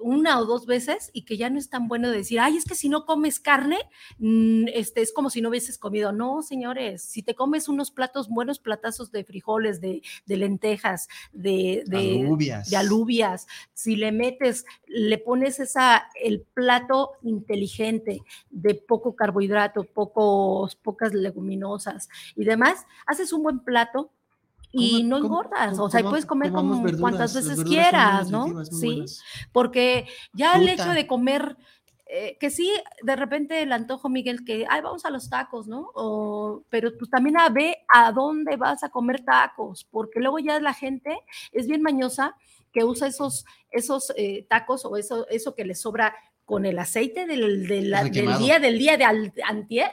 una 0.00 0.40
o 0.40 0.44
dos 0.44 0.66
veces 0.66 1.10
y 1.12 1.24
que 1.24 1.36
ya 1.36 1.50
no 1.50 1.58
es 1.58 1.68
tan 1.68 1.88
bueno 1.88 2.10
decir, 2.10 2.40
ay, 2.40 2.56
es 2.56 2.64
que 2.64 2.74
si 2.74 2.88
no 2.88 3.04
comes 3.04 3.40
carne, 3.40 3.78
mm, 4.18 4.68
este, 4.74 5.02
es 5.02 5.12
como 5.12 5.30
si 5.30 5.40
no 5.40 5.48
hubieses 5.48 5.78
comido. 5.78 6.12
No, 6.12 6.42
señores, 6.42 7.02
si 7.02 7.22
te 7.22 7.34
comes 7.34 7.68
unos 7.68 7.90
platos, 7.90 8.28
buenos 8.28 8.58
platazos 8.58 9.10
de 9.12 9.24
frijoles, 9.24 9.80
de, 9.80 10.02
lentejas, 10.26 11.08
de, 11.32 11.84
de, 11.86 12.20
alubias. 12.20 12.70
de 12.70 12.76
alubias, 12.76 13.46
si 13.74 13.96
le 13.96 14.12
metes, 14.12 14.64
le 14.86 15.18
pones 15.18 15.60
esa, 15.60 16.08
el 16.22 16.42
plato 16.42 17.12
inteligente 17.22 18.22
de 18.50 18.74
poco 18.74 19.14
carbohidrato, 19.14 19.84
pocos, 19.84 20.76
pocas 20.76 21.14
leguminosas 21.14 22.08
y 22.36 22.44
demás, 22.44 22.86
haces 23.06 23.32
un 23.32 23.42
buen 23.42 23.60
plato 23.60 24.12
y 24.72 25.02
no 25.02 25.18
engordas, 25.18 25.78
o 25.78 25.90
sea, 25.90 26.02
puedes 26.02 26.26
comer 26.26 26.52
como 26.52 26.82
cuantas 26.98 27.34
veces 27.34 27.62
quieras, 27.64 28.30
¿no? 28.30 28.64
Sí, 28.64 29.04
porque 29.52 30.06
ya 30.32 30.54
el 30.54 30.68
hecho 30.68 30.90
de 30.90 31.06
comer, 31.06 31.56
eh, 32.06 32.36
que 32.38 32.50
sí, 32.50 32.72
de 33.02 33.16
repente 33.16 33.62
el 33.62 33.72
antojo, 33.72 34.08
Miguel, 34.08 34.44
que, 34.44 34.66
ay, 34.68 34.80
vamos 34.80 35.04
a 35.04 35.10
los 35.10 35.28
tacos, 35.28 35.66
¿no? 35.66 35.90
O, 35.94 36.62
pero 36.68 36.96
tú 36.96 37.06
también 37.06 37.38
a 37.38 37.48
ve 37.48 37.78
a 37.88 38.12
dónde 38.12 38.56
vas 38.56 38.84
a 38.84 38.90
comer 38.90 39.24
tacos, 39.24 39.84
porque 39.90 40.20
luego 40.20 40.38
ya 40.38 40.60
la 40.60 40.74
gente 40.74 41.18
es 41.52 41.66
bien 41.66 41.82
mañosa 41.82 42.36
que 42.72 42.84
usa 42.84 43.08
esos, 43.08 43.44
esos 43.70 44.12
eh, 44.16 44.46
tacos 44.48 44.84
o 44.84 44.96
eso, 44.96 45.26
eso 45.28 45.54
que 45.56 45.64
le 45.64 45.74
sobra 45.74 46.14
con 46.44 46.64
el 46.64 46.78
aceite 46.78 47.26
del, 47.26 47.66
del, 47.66 47.92
día 48.38 48.58
del 48.60 48.78
día 48.78 48.96
de 48.96 49.04
antier, 49.44 49.90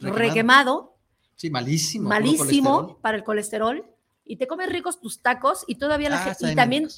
requemado. 0.00 0.94
Sí, 1.34 1.50
malísimo. 1.50 2.08
Malísimo 2.08 2.98
para 3.02 3.18
el 3.18 3.24
colesterol 3.24 3.84
y 4.26 4.36
te 4.36 4.46
comes 4.46 4.68
ricos 4.70 5.00
tus 5.00 5.22
tacos 5.22 5.64
y 5.66 5.76
todavía 5.76 6.10
la 6.10 6.22
ah, 6.22 6.34
gente, 6.34 6.52
y 6.52 6.54
también 6.54 6.88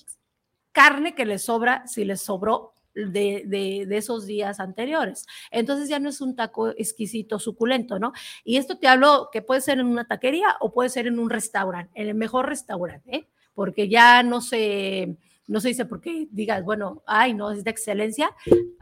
carne 0.72 1.14
que 1.14 1.26
le 1.26 1.38
sobra, 1.38 1.86
si 1.86 2.04
les 2.04 2.22
sobró 2.22 2.72
de, 2.94 3.44
de, 3.46 3.96
esos 3.96 4.26
días 4.26 4.60
anteriores. 4.60 5.26
Entonces 5.50 5.88
ya 5.88 5.98
no 5.98 6.08
es 6.08 6.20
un 6.20 6.34
taco 6.34 6.70
exquisito, 6.70 7.38
suculento, 7.38 7.98
¿no? 7.98 8.12
Y 8.44 8.56
esto 8.56 8.78
te 8.78 8.88
hablo 8.88 9.28
que 9.32 9.42
puede 9.42 9.60
ser 9.60 9.78
en 9.78 9.86
una 9.86 10.06
taquería 10.06 10.56
o 10.60 10.72
puede 10.72 10.88
ser 10.88 11.06
en 11.06 11.18
un 11.18 11.30
restaurante, 11.30 11.92
en 12.00 12.08
el 12.08 12.14
mejor 12.14 12.48
restaurante, 12.48 13.16
¿eh? 13.16 13.28
porque 13.54 13.88
ya 13.88 14.22
no 14.22 14.40
se, 14.40 15.16
no 15.46 15.60
se 15.60 15.68
dice 15.68 15.84
porque 15.84 16.28
digas, 16.30 16.64
bueno, 16.64 17.02
ay, 17.06 17.34
no, 17.34 17.50
es 17.50 17.64
de 17.64 17.70
excelencia. 17.70 18.34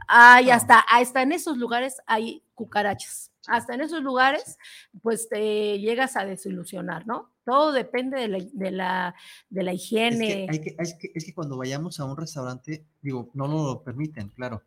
Ay, 0.07 0.51
hasta, 0.51 0.79
hasta 0.79 1.21
en 1.21 1.31
esos 1.31 1.57
lugares 1.57 1.97
hay 2.05 2.43
cucarachas. 2.55 3.31
Hasta 3.47 3.73
en 3.73 3.81
esos 3.81 4.03
lugares, 4.03 4.57
pues 5.01 5.29
te 5.29 5.79
llegas 5.79 6.17
a 6.17 6.25
desilusionar, 6.25 7.07
¿no? 7.07 7.31
Todo 7.47 7.71
depende 7.71 8.19
de 8.19 8.27
la, 8.27 8.39
de 8.51 8.71
la, 8.71 9.15
de 9.49 9.63
la 9.63 9.71
higiene. 9.71 10.47
Es 10.49 10.59
que, 10.59 10.75
es, 10.77 10.93
que, 10.95 11.11
es 11.15 11.23
que 11.23 11.33
cuando 11.33 11.55
vayamos 11.55 11.97
a 12.01 12.03
un 12.03 12.17
restaurante, 12.17 12.83
digo, 13.01 13.29
no 13.33 13.47
lo 13.47 13.83
permiten, 13.83 14.27
claro, 14.35 14.63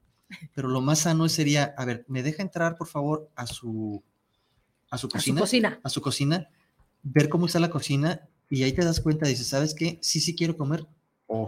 pero 0.54 0.66
lo 0.66 0.80
más 0.80 1.00
sano 1.00 1.28
sería, 1.28 1.74
a 1.76 1.84
ver, 1.84 2.06
¿me 2.08 2.22
deja 2.22 2.42
entrar, 2.42 2.78
por 2.78 2.86
favor, 2.86 3.28
a 3.36 3.46
su, 3.46 4.02
a 4.88 4.96
su 4.96 5.10
cocina? 5.10 5.42
A 5.42 5.44
su 5.44 5.44
cocina. 5.44 5.80
A 5.84 5.88
su 5.90 6.00
cocina, 6.00 6.48
ver 7.02 7.28
cómo 7.28 7.44
está 7.44 7.60
la 7.60 7.68
cocina 7.68 8.26
y 8.48 8.62
ahí 8.62 8.72
te 8.72 8.82
das 8.82 9.00
cuenta, 9.00 9.28
dices, 9.28 9.48
¿sabes 9.48 9.74
qué? 9.74 9.98
Sí, 10.00 10.18
sí 10.18 10.34
quiero 10.34 10.56
comer. 10.56 10.86
O 11.26 11.46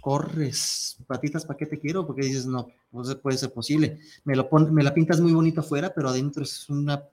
corres, 0.00 0.96
patitas, 1.06 1.44
¿para 1.44 1.58
qué 1.58 1.66
te 1.66 1.78
quiero? 1.78 2.06
Porque 2.06 2.24
dices, 2.26 2.46
no, 2.46 2.68
no 2.92 3.04
se 3.04 3.16
puede 3.16 3.36
ser 3.36 3.52
posible. 3.52 3.98
Me, 4.24 4.34
lo 4.34 4.48
me 4.70 4.82
la 4.82 4.94
pintas 4.94 5.20
muy 5.20 5.32
bonito 5.32 5.60
afuera, 5.60 5.92
pero 5.94 6.08
adentro 6.08 6.44
es 6.44 6.70
una 6.70 7.04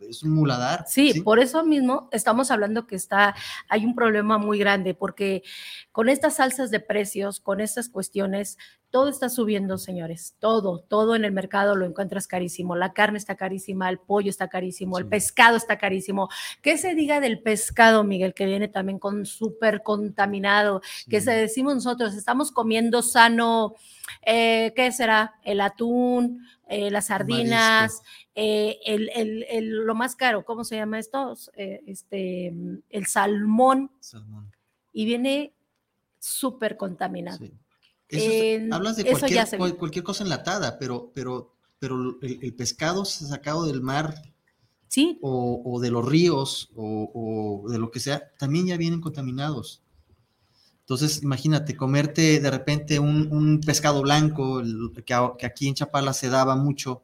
es 0.00 0.22
un 0.22 0.30
muladar. 0.30 0.84
Sí, 0.88 1.20
por 1.22 1.38
eso 1.38 1.64
mismo 1.64 2.08
estamos 2.12 2.50
hablando 2.50 2.86
que 2.86 2.96
está, 2.96 3.34
hay 3.68 3.84
un 3.84 3.94
problema 3.94 4.38
muy 4.38 4.58
grande, 4.58 4.94
porque 4.94 5.42
con 5.92 6.08
estas 6.08 6.40
alzas 6.40 6.70
de 6.70 6.80
precios, 6.80 7.40
con 7.40 7.60
estas 7.60 7.88
cuestiones, 7.88 8.58
todo 8.90 9.08
está 9.08 9.28
subiendo, 9.28 9.78
señores, 9.78 10.36
todo, 10.38 10.78
todo 10.78 11.16
en 11.16 11.24
el 11.24 11.32
mercado 11.32 11.74
lo 11.74 11.84
encuentras 11.84 12.26
carísimo, 12.26 12.76
la 12.76 12.92
carne 12.92 13.18
está 13.18 13.34
carísima, 13.34 13.90
el 13.90 13.98
pollo 13.98 14.30
está 14.30 14.48
carísimo, 14.48 14.98
el 14.98 15.06
pescado 15.06 15.56
está 15.56 15.76
carísimo. 15.76 16.28
¿Qué 16.62 16.78
se 16.78 16.94
diga 16.94 17.20
del 17.20 17.42
pescado, 17.42 18.04
Miguel, 18.04 18.32
que 18.32 18.46
viene 18.46 18.68
también 18.68 18.98
con 18.98 19.26
súper 19.26 19.82
contaminado? 19.82 20.80
Que 21.10 21.20
se 21.20 21.32
decimos 21.32 21.74
nosotros, 21.74 22.14
estamos 22.14 22.52
comiendo 22.52 23.02
sano, 23.02 23.74
eh, 24.24 24.72
¿qué 24.74 24.90
será? 24.92 25.34
El 25.42 25.60
atún, 25.60 26.46
eh, 26.68 26.90
las 26.90 27.06
sardinas, 27.06 28.02
eh, 28.34 28.78
el, 28.84 29.68
lo 29.70 29.94
más 29.94 30.16
caro, 30.16 30.44
¿cómo 30.44 30.64
se 30.64 30.74
llama 30.74 30.98
esto? 30.98 31.36
Eh, 31.54 31.80
este, 31.86 32.52
el 32.90 33.06
salmón. 33.06 33.92
Y 34.92 35.04
viene 35.04 35.54
súper 36.18 36.76
contaminado. 36.76 37.38
hablas 38.72 38.96
de 38.96 39.04
cualquier, 39.04 39.76
cualquier, 39.76 40.04
cosa 40.04 40.24
enlatada, 40.24 40.76
pero, 40.78 41.12
pero, 41.14 41.54
pero 41.78 42.18
el, 42.20 42.54
pescado 42.54 43.04
sacado 43.04 43.66
del 43.66 43.80
mar 43.80 44.14
¿Sí? 44.88 45.18
o, 45.22 45.78
de 45.80 45.90
los 45.92 46.04
ríos 46.04 46.70
o, 46.74 47.64
de 47.68 47.78
lo 47.78 47.92
que 47.92 48.00
sea, 48.00 48.32
también 48.38 48.66
ya 48.66 48.76
vienen 48.76 49.00
contaminados. 49.00 49.82
Entonces, 50.86 51.24
imagínate, 51.24 51.76
comerte 51.76 52.38
de 52.38 52.48
repente 52.48 53.00
un, 53.00 53.60
pescado 53.66 54.02
blanco, 54.02 54.62
que, 55.04 55.44
aquí 55.44 55.66
en 55.66 55.74
Chapala 55.74 56.12
se 56.12 56.28
daba 56.28 56.54
mucho, 56.54 57.02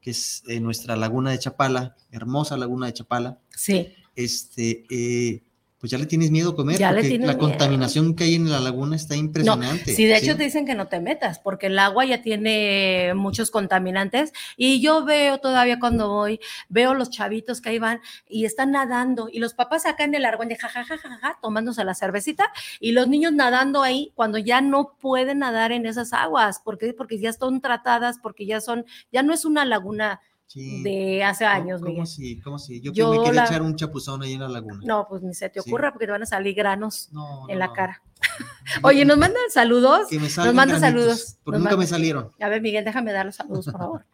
que 0.00 0.10
es 0.10 0.44
eh, 0.46 0.60
nuestra 0.60 0.94
laguna 0.94 1.32
de 1.32 1.40
Chapala, 1.40 1.96
hermosa 2.12 2.56
laguna 2.56 2.86
de 2.86 2.92
Chapala. 2.92 3.40
Sí. 3.50 3.92
Este, 4.14 4.84
eh, 4.90 5.42
pues 5.86 5.92
ya 5.92 5.98
le 5.98 6.06
tienes 6.06 6.32
miedo 6.32 6.50
a 6.50 6.56
comer, 6.56 6.80
porque 6.80 7.18
la 7.20 7.38
contaminación 7.38 8.16
que 8.16 8.24
hay 8.24 8.34
en 8.34 8.50
la 8.50 8.58
laguna 8.58 8.96
está 8.96 9.14
impresionante. 9.14 9.94
sí, 9.94 10.04
de 10.04 10.16
hecho 10.16 10.36
te 10.36 10.42
dicen 10.42 10.66
que 10.66 10.74
no 10.74 10.88
te 10.88 10.98
metas, 10.98 11.38
porque 11.38 11.68
el 11.68 11.78
agua 11.78 12.04
ya 12.04 12.22
tiene 12.22 13.12
muchos 13.14 13.52
contaminantes. 13.52 14.32
Y 14.56 14.80
yo 14.80 15.04
veo 15.04 15.38
todavía 15.38 15.78
cuando 15.78 16.08
voy, 16.08 16.40
veo 16.68 16.92
los 16.94 17.10
chavitos 17.10 17.60
que 17.60 17.68
ahí 17.68 17.78
van 17.78 18.00
y 18.28 18.46
están 18.46 18.72
nadando, 18.72 19.28
y 19.30 19.38
los 19.38 19.54
papás 19.54 19.86
acá 19.86 20.02
en 20.02 20.16
el 20.16 20.24
argón 20.24 20.48
de 20.48 20.56
jajajaja, 20.56 21.38
tomándose 21.40 21.84
la 21.84 21.94
cervecita, 21.94 22.50
y 22.80 22.90
los 22.90 23.06
niños 23.06 23.32
nadando 23.32 23.84
ahí 23.84 24.10
cuando 24.16 24.38
ya 24.38 24.60
no 24.60 24.96
pueden 25.00 25.38
nadar 25.38 25.70
en 25.70 25.86
esas 25.86 26.12
aguas. 26.12 26.58
¿Por 26.58 26.78
qué? 26.78 26.94
Porque 26.94 27.20
ya 27.20 27.30
están 27.30 27.60
tratadas, 27.60 28.18
porque 28.20 28.44
ya 28.44 28.60
son, 28.60 28.86
ya 29.12 29.22
no 29.22 29.32
es 29.32 29.44
una 29.44 29.64
laguna 29.64 30.20
de 30.54 31.24
hace 31.24 31.44
años, 31.44 31.80
¿Cómo, 31.80 31.94
¿cómo 31.94 32.06
si? 32.06 32.40
¿Cómo 32.40 32.58
si? 32.58 32.80
Yo, 32.80 33.12
me 33.12 33.24
quería 33.24 33.44
echar 33.44 33.62
un 33.62 33.76
chapuzón 33.76 34.22
ahí 34.22 34.34
en 34.34 34.40
la 34.40 34.48
laguna. 34.48 34.80
No, 34.84 35.06
pues 35.08 35.22
ni 35.22 35.34
se 35.34 35.48
te 35.48 35.60
ocurra 35.60 35.92
porque 35.92 36.06
te 36.06 36.12
van 36.12 36.22
a 36.22 36.26
salir 36.26 36.54
granos 36.54 37.10
en 37.48 37.58
la 37.58 37.72
cara. 37.72 38.02
Oye, 38.82 39.04
nos 39.04 39.18
mandan 39.18 39.42
saludos. 39.50 40.10
nos 40.10 40.54
mandan 40.54 40.80
saludos. 40.80 41.38
Porque 41.44 41.58
nunca 41.58 41.76
me 41.76 41.86
salieron. 41.86 42.32
A 42.40 42.48
ver, 42.48 42.62
Miguel, 42.62 42.84
déjame 42.84 43.12
dar 43.12 43.26
los 43.26 43.36
saludos, 43.36 43.66
por 43.66 43.78
favor. 43.78 44.06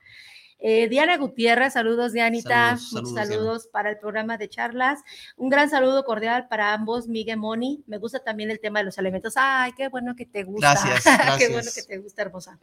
Eh, 0.65 0.89
Diana 0.89 1.17
Gutiérrez, 1.17 1.73
saludos 1.73 2.13
Dianita, 2.13 2.77
saludos, 2.77 3.15
saludos, 3.15 3.67
para 3.67 3.91
el 3.91 3.99
programa 3.99 4.39
de 4.39 4.49
charlas. 4.49 5.01
Un 5.37 5.49
gran 5.49 5.69
saludo 5.69 6.05
cordial 6.05 6.47
para 6.47 6.73
ambos, 6.73 7.09
Miguel 7.09 7.39
Moni. 7.39 7.83
Me 7.89 7.99
gusta 7.99 8.21
también 8.21 8.49
el 8.49 8.61
tema 8.61 8.79
de 8.79 8.85
los 8.85 8.97
alimentos. 8.97 9.35
Ay, 9.37 9.73
qué 9.73 9.89
bueno 9.89 10.15
que 10.15 10.25
te 10.25 10.45
gusta. 10.45 10.75
Gracias, 10.75 11.05
gracias. 11.05 11.39
qué 11.39 11.49
bueno 11.49 11.71
que 11.75 11.83
te 11.83 11.99
gusta, 11.99 12.23
hermosa. 12.23 12.61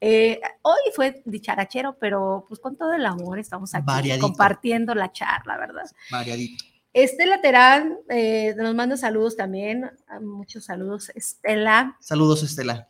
Eh, 0.00 0.40
hoy 0.62 0.78
fue 0.94 1.22
dicharachero, 1.24 1.96
pero 1.98 2.44
pues 2.48 2.60
con 2.60 2.76
todo 2.76 2.92
el 2.92 3.04
amor 3.04 3.38
estamos 3.38 3.74
aquí 3.74 4.18
compartiendo 4.18 4.94
la 4.94 5.12
charla, 5.12 5.56
¿verdad? 5.58 5.84
Variadito. 6.10 6.64
Estela 6.92 7.40
Terán 7.40 7.98
eh, 8.08 8.54
nos 8.56 8.74
manda 8.74 8.96
saludos 8.96 9.36
también, 9.36 9.90
muchos 10.20 10.64
saludos, 10.64 11.10
Estela. 11.14 11.96
Saludos, 12.00 12.42
Estela. 12.42 12.88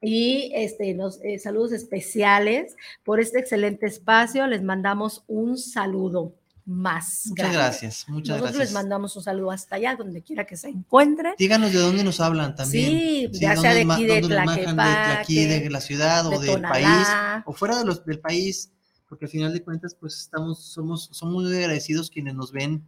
Y 0.00 0.52
este, 0.54 0.94
los 0.94 1.20
eh, 1.24 1.38
saludos 1.38 1.72
especiales 1.72 2.76
por 3.04 3.20
este 3.20 3.40
excelente 3.40 3.86
espacio. 3.86 4.46
Les 4.46 4.62
mandamos 4.62 5.24
un 5.26 5.58
saludo. 5.58 6.34
Más. 6.68 7.24
Muchas 7.26 7.52
gracias, 7.52 8.04
muchas 8.08 8.38
Nosotros 8.38 8.58
les 8.58 8.72
mandamos 8.72 9.16
un 9.16 9.22
saludo 9.22 9.50
hasta 9.50 9.76
allá, 9.76 9.96
donde 9.96 10.22
quiera 10.22 10.44
que 10.44 10.56
se 10.56 10.68
encuentren. 10.68 11.34
Díganos 11.38 11.72
de 11.72 11.78
dónde 11.78 12.04
nos 12.04 12.20
hablan 12.20 12.54
también. 12.54 12.90
Sí, 12.90 13.30
ya 13.32 13.56
sea 13.56 13.72
de 13.72 13.90
aquí 13.90 14.04
de 14.04 14.14
aquí 14.14 15.46
de 15.46 15.70
la 15.70 15.80
ciudad 15.80 16.26
o 16.26 16.38
del 16.38 16.60
país 16.60 17.08
o 17.46 17.52
fuera 17.54 17.78
de 17.78 17.86
los, 17.86 18.04
del 18.04 18.20
país, 18.20 18.70
porque 19.08 19.24
al 19.24 19.30
final 19.30 19.52
de 19.54 19.62
cuentas 19.62 19.96
pues 19.98 20.18
estamos 20.18 20.62
somos 20.62 21.08
somos 21.12 21.42
muy 21.42 21.56
agradecidos 21.56 22.10
quienes 22.10 22.34
nos 22.34 22.52
ven 22.52 22.86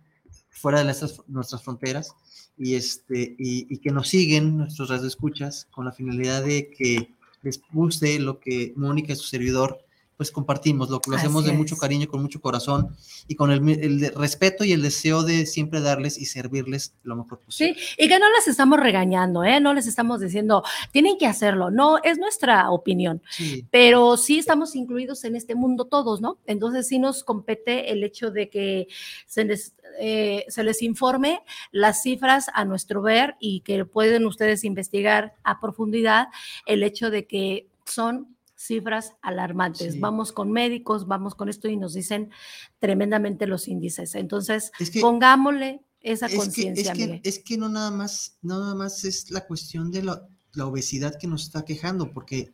fuera 0.51 0.81
de 0.81 0.85
nuestras, 0.85 1.23
nuestras 1.27 1.63
fronteras 1.63 2.15
y 2.59 2.75
este 2.75 3.35
y, 3.39 3.67
y 3.73 3.79
que 3.79 3.91
nos 3.93 4.09
siguen 4.09 4.59
nuestros 4.59 4.91
radioescuchas 4.91 5.67
con 5.71 5.87
la 5.87 5.93
finalidad 5.93 6.45
de 6.45 6.71
que 6.71 7.15
les 7.41 7.63
guste 7.73 8.19
lo 8.19 8.41
que 8.41 8.75
Mónica 8.77 9.15
y 9.15 9.17
su 9.17 9.27
servidor 9.27 9.83
pues 10.21 10.31
compartimos, 10.31 10.91
lo, 10.91 11.01
lo 11.09 11.17
hacemos 11.17 11.47
de 11.47 11.53
mucho 11.53 11.79
cariño, 11.79 12.07
con 12.07 12.21
mucho 12.21 12.43
corazón 12.43 12.95
y 13.27 13.37
con 13.37 13.51
el, 13.51 14.13
respeto 14.15 14.65
y 14.67 14.73
el 14.73 14.83
deseo 14.83 15.23
de 15.23 15.47
siempre 15.47 15.81
darles 15.81 16.19
y 16.19 16.27
servirles 16.27 16.95
lo 17.05 17.17
mejor 17.17 17.39
posible. 17.39 17.75
Sí, 17.75 17.95
y 17.97 18.07
que 18.07 18.19
no 18.19 18.27
les 18.37 18.47
estamos 18.47 18.79
regañando, 18.79 19.45
¿eh? 19.45 19.61
no 19.61 19.73
les 19.73 19.87
estamos 19.87 20.21
diciendo, 20.21 20.63
tienen 20.93 21.17
que 21.17 21.27
hacerlo, 21.27 21.71
no, 21.71 22.03
es 22.03 22.19
nuestra 22.19 22.71
opinión, 22.71 23.23
pero 23.71 24.19
sí 24.19 24.39
estamos 24.39 24.77
incluidos 24.77 25.25
en 25.25 25.37
este 25.37 25.55
mundo 25.55 25.87
todos, 25.87 26.21
¿no? 26.21 26.37
Entonces 26.45 26.87
sí 26.87 26.99
nos 26.99 27.25
compete 27.25 27.91
el 27.91 28.05
hecho 28.05 28.31
de 28.31 28.51
que 28.51 28.89
se 29.25 29.45
les, 29.47 29.75
eh, 29.99 30.45
se 30.49 30.65
les 30.65 30.83
informe 30.83 31.41
las 31.73 32.03
cifras 32.03 32.51
a 32.53 32.67
nuestro 32.67 33.01
ver 33.01 33.37
y 33.41 33.61
que 33.61 33.87
pueden 33.87 34.27
ustedes 34.27 34.65
investigar 34.65 35.33
a 35.45 35.61
profundidad 35.61 36.29
el 36.67 36.83
hecho 36.83 37.11
de 37.11 37.27
que 37.27 37.69
son 37.87 38.37
cifras 38.61 39.15
alarmantes. 39.23 39.99
Vamos 40.01 40.33
con 40.33 40.53
médicos, 40.53 41.07
vamos 41.07 41.35
con 41.35 41.49
esto 41.49 41.69
y 41.69 41.79
nos 41.79 41.95
dicen 41.95 42.31
tremendamente 42.79 43.47
los 43.47 43.69
índices. 43.69 44.15
Entonces, 44.15 44.71
pongámosle 45.01 45.83
esa 46.03 46.29
conciencia. 46.29 46.93
Es, 47.23 47.39
que, 47.39 47.57
no 47.57 47.71
nada 47.71 47.91
más, 47.91 48.37
no 48.43 48.61
nada 48.61 48.75
más 48.75 49.05
es 49.05 49.31
la 49.31 49.47
cuestión 49.47 49.91
de 49.91 50.03
la, 50.03 50.27
obesidad 50.63 51.17
que 51.19 51.27
nos 51.27 51.45
está 51.45 51.65
quejando, 51.65 52.13
porque 52.13 52.53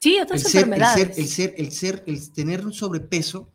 sí, 0.00 0.18
otras 0.20 0.44
enfermedades. 0.46 1.16
el 1.18 1.28
ser, 1.28 1.54
el 1.56 1.70
ser, 1.70 2.02
el 2.06 2.32
tener 2.32 2.64
un 2.66 2.72
sobrepeso, 2.72 3.48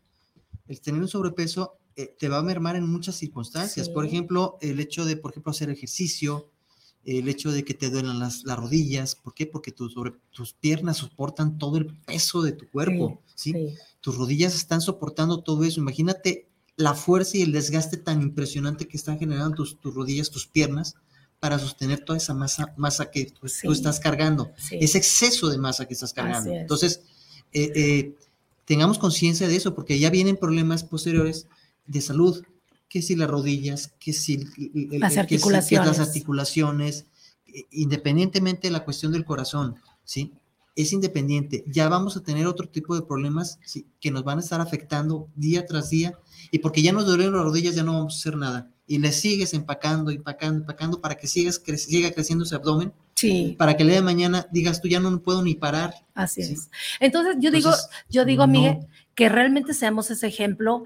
el 0.68 0.80
tener 0.80 1.02
un 1.02 1.08
sobrepeso 1.08 1.76
eh, 1.96 2.14
te 2.18 2.28
va 2.28 2.38
a 2.38 2.42
mermar 2.42 2.76
en 2.76 2.86
muchas 2.86 3.16
circunstancias. 3.16 3.90
Por 3.90 4.06
ejemplo, 4.06 4.56
el 4.62 4.80
hecho 4.80 5.04
de, 5.04 5.16
por 5.16 5.32
ejemplo, 5.32 5.50
hacer 5.50 5.68
ejercicio, 5.68 6.48
el 7.04 7.28
hecho 7.28 7.50
de 7.50 7.64
que 7.64 7.74
te 7.74 7.90
duelan 7.90 8.18
las, 8.18 8.44
las 8.44 8.58
rodillas, 8.58 9.14
¿por 9.14 9.34
qué? 9.34 9.46
Porque 9.46 9.74
sobre, 9.76 10.12
tus 10.32 10.52
piernas 10.52 10.98
soportan 10.98 11.58
todo 11.58 11.78
el 11.78 11.86
peso 11.86 12.42
de 12.42 12.52
tu 12.52 12.68
cuerpo, 12.68 13.20
sí, 13.34 13.54
Tus 14.00 14.16
rodillas 14.16 14.54
están 14.54 14.80
soportando 14.80 15.40
todo 15.40 15.64
eso. 15.64 15.80
Imagínate 15.80 16.46
la 16.76 16.94
fuerza 16.94 17.36
y 17.36 17.42
el 17.42 17.52
desgaste 17.52 17.96
tan 17.96 18.22
impresionante 18.22 18.86
que 18.86 18.96
están 18.96 19.18
generando 19.18 19.56
tus, 19.56 19.78
tus 19.80 19.94
rodillas, 19.94 20.30
tus 20.30 20.46
piernas, 20.46 20.96
para 21.40 21.58
sostener 21.58 22.04
toda 22.04 22.18
esa 22.18 22.34
masa, 22.34 22.74
masa 22.76 23.10
que 23.10 23.26
tú, 23.26 23.46
estás 23.72 23.98
cargando, 23.98 24.52
ese 24.70 24.98
exceso 24.98 25.48
de 25.48 25.56
masa 25.56 25.86
que 25.86 25.94
estás 25.94 26.12
cargando. 26.12 26.52
Entonces, 26.52 27.00
eh, 27.52 27.72
eh, 27.74 28.14
tengamos 28.66 28.98
conciencia 28.98 29.48
de 29.48 29.56
eso, 29.56 29.74
porque 29.74 29.98
ya 29.98 30.10
vienen 30.10 30.36
problemas 30.36 30.84
posteriores 30.84 31.46
de 31.86 32.00
salud 32.02 32.44
que 32.90 33.00
si 33.02 33.14
las 33.14 33.30
rodillas, 33.30 33.94
que 34.00 34.12
si 34.12 34.44
las 34.98 35.16
articulaciones, 35.16 35.86
las 35.86 36.00
articulaciones 36.00 37.06
eh, 37.46 37.66
independientemente 37.70 38.66
de 38.66 38.72
la 38.72 38.84
cuestión 38.84 39.12
del 39.12 39.24
corazón, 39.24 39.76
¿sí? 40.04 40.32
Es 40.74 40.92
independiente. 40.92 41.64
Ya 41.68 41.88
vamos 41.88 42.16
a 42.16 42.22
tener 42.22 42.46
otro 42.48 42.68
tipo 42.68 42.96
de 42.96 43.02
problemas 43.02 43.60
¿sí? 43.64 43.86
que 44.00 44.10
nos 44.10 44.24
van 44.24 44.38
a 44.38 44.40
estar 44.40 44.60
afectando 44.60 45.28
día 45.36 45.66
tras 45.66 45.90
día 45.90 46.18
y 46.50 46.58
porque 46.58 46.82
ya 46.82 46.92
nos 46.92 47.06
duelen 47.06 47.32
las 47.32 47.42
rodillas 47.42 47.74
ya 47.74 47.84
no 47.84 47.92
vamos 47.92 48.14
a 48.14 48.18
hacer 48.18 48.36
nada. 48.36 48.70
Y 48.86 48.98
le 48.98 49.12
sigues 49.12 49.54
empacando, 49.54 50.10
empacando, 50.10 50.60
empacando 50.60 51.00
para 51.00 51.14
que 51.14 51.28
sigas 51.28 51.62
siga 51.76 52.10
creciendo 52.10 52.44
ese 52.44 52.56
abdomen. 52.56 52.92
Sí. 53.14 53.54
Para 53.58 53.76
que 53.76 53.82
el 53.82 53.90
día 53.90 53.98
de 53.98 54.02
mañana 54.02 54.46
digas, 54.50 54.80
tú 54.80 54.88
ya 54.88 54.98
no 54.98 55.22
puedo 55.22 55.42
ni 55.42 55.54
parar. 55.54 55.94
Así 56.14 56.40
es. 56.40 56.70
Entonces, 56.98 57.36
yo 57.38 57.50
digo, 57.50 57.70
yo 58.08 58.24
digo, 58.24 58.46
Miguel, 58.46 58.78
que 59.14 59.28
realmente 59.28 59.74
seamos 59.74 60.10
ese 60.10 60.26
ejemplo 60.26 60.84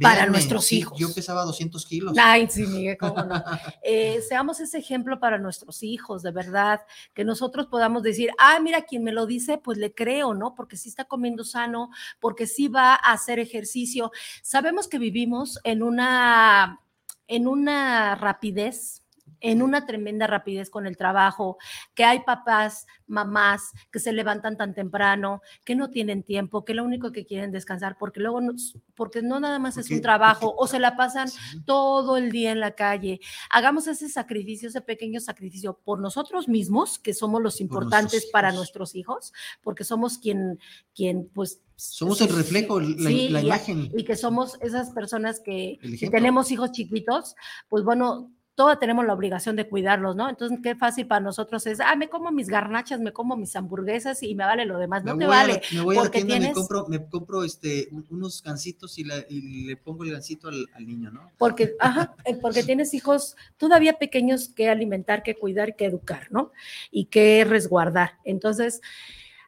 para 0.00 0.26
nuestros 0.26 0.70
hijos. 0.72 0.98
Yo 0.98 1.12
pesaba 1.12 1.44
200 1.44 1.84
kilos. 1.86 2.14
Ay, 2.18 2.46
sí, 2.48 2.66
Miguel, 2.66 2.96
cómo 3.00 3.22
no. 3.24 3.42
Eh, 3.82 4.20
seamos 4.28 4.60
ese 4.60 4.78
ejemplo 4.78 5.18
para 5.18 5.38
nuestros 5.38 5.82
hijos, 5.82 6.22
de 6.22 6.30
verdad, 6.30 6.80
que 7.14 7.24
nosotros 7.24 7.66
podamos 7.66 8.02
decir, 8.02 8.30
ah, 8.38 8.58
mira, 8.60 8.82
quien 8.82 9.02
me 9.02 9.12
lo 9.12 9.26
dice, 9.26 9.58
pues 9.58 9.78
le 9.78 9.92
creo, 9.94 10.34
¿no? 10.34 10.54
Porque 10.54 10.76
sí 10.76 10.88
está 10.88 11.04
comiendo 11.04 11.44
sano, 11.44 11.90
porque 12.20 12.46
sí 12.46 12.68
va 12.68 12.94
a 12.94 13.12
hacer 13.12 13.38
ejercicio. 13.38 14.12
Sabemos 14.42 14.86
que 14.88 14.98
vivimos 14.98 15.58
en 15.64 15.82
una, 15.82 16.80
en 17.26 17.48
una 17.48 18.14
rapidez 18.14 18.99
en 19.40 19.62
una 19.62 19.86
tremenda 19.86 20.26
rapidez 20.26 20.70
con 20.70 20.86
el 20.86 20.96
trabajo, 20.96 21.58
que 21.94 22.04
hay 22.04 22.20
papás, 22.20 22.86
mamás 23.06 23.72
que 23.90 23.98
se 23.98 24.12
levantan 24.12 24.56
tan 24.56 24.74
temprano, 24.74 25.42
que 25.64 25.74
no 25.74 25.90
tienen 25.90 26.22
tiempo, 26.22 26.64
que 26.64 26.74
lo 26.74 26.84
único 26.84 27.12
que 27.12 27.26
quieren 27.26 27.50
descansar, 27.50 27.96
porque 27.98 28.20
luego, 28.20 28.40
no, 28.40 28.52
porque 28.94 29.22
no 29.22 29.40
nada 29.40 29.58
más 29.58 29.76
es 29.76 29.90
un 29.90 30.00
trabajo, 30.00 30.54
o 30.56 30.66
se 30.66 30.78
la 30.78 30.96
pasan 30.96 31.28
todo 31.64 32.16
el 32.16 32.30
día 32.30 32.52
en 32.52 32.60
la 32.60 32.72
calle. 32.72 33.20
Hagamos 33.50 33.86
ese 33.86 34.08
sacrificio, 34.08 34.68
ese 34.68 34.80
pequeño 34.80 35.20
sacrificio 35.20 35.80
por 35.84 36.00
nosotros 36.00 36.48
mismos, 36.48 36.98
que 36.98 37.14
somos 37.14 37.42
los 37.42 37.60
importantes 37.60 38.26
para 38.32 38.52
nuestros 38.52 38.94
hijos, 38.94 39.32
porque 39.62 39.84
somos 39.84 40.18
quien, 40.18 40.58
quien 40.94 41.28
pues 41.34 41.60
somos 41.76 42.20
el 42.20 42.28
reflejo, 42.28 42.78
la, 42.78 43.10
imagen. 43.10 43.90
Y, 43.96 44.04
que 44.04 44.14
somos 44.14 44.58
esas 44.60 44.90
personas 44.90 45.40
que 45.40 45.78
si 45.98 46.10
tenemos 46.10 46.50
hijos 46.50 46.72
chiquitos, 46.72 47.34
pues 47.70 47.84
bueno, 47.84 48.30
todos 48.60 48.78
tenemos 48.78 49.06
la 49.06 49.14
obligación 49.14 49.56
de 49.56 49.66
cuidarlos, 49.66 50.16
¿no? 50.16 50.28
Entonces, 50.28 50.58
qué 50.62 50.74
fácil 50.74 51.06
para 51.06 51.22
nosotros 51.22 51.66
es, 51.66 51.80
ah, 51.80 51.96
me 51.96 52.10
como 52.10 52.30
mis 52.30 52.48
garnachas, 52.48 53.00
me 53.00 53.10
como 53.10 53.34
mis 53.34 53.56
hamburguesas 53.56 54.22
y 54.22 54.34
me 54.34 54.44
vale 54.44 54.66
lo 54.66 54.78
demás. 54.78 55.02
No 55.02 55.16
te 55.16 55.24
vale. 55.24 55.62
me 55.72 55.80
voy 55.80 55.96
a 55.96 56.02
la 56.02 56.10
tienda, 56.10 56.38
me 56.38 56.52
compro, 56.52 56.86
me 56.86 57.08
compro 57.08 57.42
este, 57.42 57.88
unos 58.10 58.42
gancitos 58.42 58.98
y, 58.98 59.04
le 59.04 59.76
pongo 59.78 60.04
el 60.04 60.12
gancito 60.12 60.48
al, 60.48 60.86
niño, 60.86 61.10
¿no? 61.10 61.32
Porque, 61.38 61.74
ajá, 61.80 62.14
eh, 62.26 62.36
porque 62.36 62.62
tienes 62.62 62.92
hijos 62.92 63.34
todavía 63.56 63.94
pequeños 63.94 64.50
que 64.50 64.68
alimentar, 64.68 65.22
que 65.22 65.36
cuidar, 65.36 65.74
que 65.74 65.86
educar, 65.86 66.26
¿no? 66.30 66.52
Y 66.90 67.06
que 67.06 67.46
resguardar. 67.46 68.18
Entonces, 68.24 68.82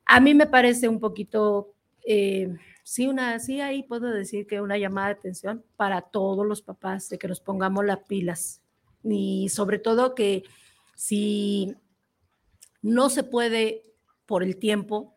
a 0.06 0.20
mí 0.20 0.34
me 0.34 0.46
parece 0.46 0.88
un 0.88 1.00
poquito... 1.00 1.74
Eh, 2.06 2.56
sí, 2.82 3.08
una, 3.08 3.38
sí, 3.40 3.60
ahí 3.60 3.82
puedo 3.82 4.06
decir 4.06 4.46
que 4.46 4.62
una 4.62 4.78
llamada 4.78 5.08
de 5.08 5.14
atención 5.16 5.62
para 5.76 6.00
todos 6.00 6.46
los 6.46 6.62
papás 6.62 7.10
de 7.10 7.18
que 7.18 7.28
nos 7.28 7.40
pongamos 7.40 7.84
las 7.84 7.98
pilas 8.08 8.61
y 9.04 9.48
sobre 9.48 9.78
todo 9.78 10.14
que 10.14 10.44
si 10.94 11.74
no 12.80 13.10
se 13.10 13.24
puede 13.24 13.84
por 14.26 14.42
el 14.42 14.56
tiempo, 14.56 15.16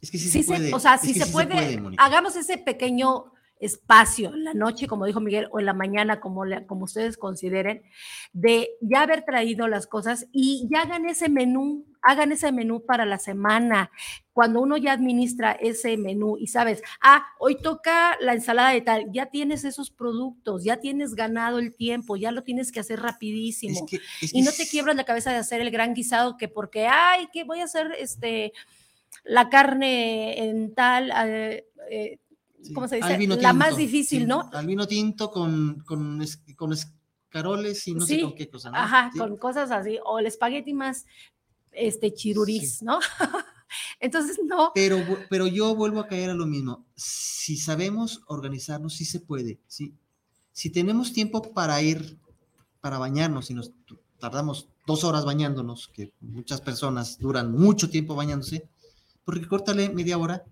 es 0.00 0.10
que 0.10 0.18
sí, 0.18 0.42
se, 0.42 0.44
puede. 0.44 0.74
o 0.74 0.78
sea, 0.78 0.98
si 0.98 1.14
se, 1.14 1.26
puede, 1.26 1.80
hagamos 1.96 2.36
ese 2.36 2.58
pequeño 2.58 3.32
espacio 3.58 4.34
en 4.34 4.44
la 4.44 4.54
noche, 4.54 4.86
como 4.86 5.06
dijo 5.06 5.20
Miguel, 5.20 5.48
o 5.50 5.60
en 5.60 5.66
la 5.66 5.72
mañana, 5.72 6.20
como, 6.20 6.44
como 6.66 6.84
ustedes 6.84 7.16
consideren, 7.16 7.82
de 8.32 8.70
ya 8.80 9.02
haber 9.02 9.24
traído 9.24 9.68
las 9.68 9.86
cosas 9.86 10.26
y 10.32 10.68
ya 10.70 10.82
hagan 10.82 11.06
ese 11.06 11.28
menú, 11.28 11.86
hagan 12.04 12.32
ese 12.32 12.52
menú 12.52 12.84
para 12.84 13.04
la 13.06 13.18
semana. 13.18 13.90
Cuando 14.32 14.60
uno 14.60 14.76
ya 14.76 14.92
administra 14.92 15.52
ese 15.52 15.96
menú 15.96 16.36
y 16.38 16.48
sabes, 16.48 16.82
ah, 17.00 17.24
hoy 17.38 17.56
toca 17.56 18.16
la 18.20 18.34
ensalada 18.34 18.70
de 18.70 18.82
tal, 18.82 19.06
ya 19.12 19.26
tienes 19.26 19.64
esos 19.64 19.90
productos, 19.90 20.64
ya 20.64 20.78
tienes 20.78 21.14
ganado 21.14 21.58
el 21.58 21.74
tiempo, 21.74 22.16
ya 22.16 22.30
lo 22.30 22.42
tienes 22.42 22.70
que 22.70 22.80
hacer 22.80 23.00
rapidísimo. 23.00 23.86
y 24.20 24.42
no 24.42 24.52
te 24.52 24.68
quiebras 24.68 24.96
la 24.96 25.04
cabeza 25.04 25.32
de 25.32 25.38
hacer 25.38 25.60
el 25.60 25.70
gran 25.70 25.94
guisado 25.94 26.36
que 26.36 26.48
porque, 26.48 26.86
ay, 26.86 27.28
que 27.32 27.44
voy 27.44 27.60
a 27.60 27.64
hacer 27.64 27.92
este 27.98 28.52
la 29.24 29.48
carne 29.48 30.48
en 30.48 30.74
tal, 30.74 31.10
eh, 31.26 31.66
eh, 31.90 32.18
¿cómo 32.74 32.88
se 32.88 32.96
dice? 32.96 33.26
La 33.40 33.52
más 33.52 33.76
difícil, 33.76 34.26
¿no? 34.26 34.50
Al 34.52 34.66
vino 34.66 34.86
tinto 34.86 35.30
con, 35.30 35.82
con, 35.86 36.22
con 36.56 36.72
escaroles 36.72 37.86
y 37.88 37.94
no 37.94 38.04
sé 38.04 38.20
con 38.20 38.34
qué 38.34 38.50
cosa, 38.50 38.70
¿no? 38.70 38.76
Ajá, 38.76 39.10
con 39.16 39.36
cosas 39.36 39.70
así, 39.70 39.98
o 40.04 40.18
el 40.18 40.26
espagueti 40.26 40.74
más 40.74 41.06
este 41.74 42.12
chirurís, 42.12 42.82
¿no? 42.82 42.98
Entonces, 44.00 44.38
no. 44.44 44.72
Pero, 44.74 44.98
pero 45.28 45.46
yo 45.46 45.74
vuelvo 45.74 46.00
a 46.00 46.06
caer 46.06 46.30
a 46.30 46.34
lo 46.34 46.46
mismo. 46.46 46.84
Si 46.94 47.56
sabemos 47.56 48.22
organizarnos, 48.26 48.94
sí 48.94 49.04
se 49.04 49.20
puede, 49.20 49.58
¿sí? 49.66 49.94
Si 50.52 50.70
tenemos 50.70 51.12
tiempo 51.12 51.52
para 51.52 51.80
ir, 51.82 52.18
para 52.80 52.98
bañarnos, 52.98 53.50
y 53.50 53.54
nos 53.54 53.72
tardamos 54.18 54.68
dos 54.86 55.04
horas 55.04 55.24
bañándonos, 55.24 55.88
que 55.88 56.12
muchas 56.20 56.60
personas 56.60 57.18
duran 57.18 57.52
mucho 57.52 57.90
tiempo 57.90 58.14
bañándose, 58.14 58.68
porque 59.24 59.48
córtale 59.48 59.88
media 59.88 60.18
hora 60.18 60.44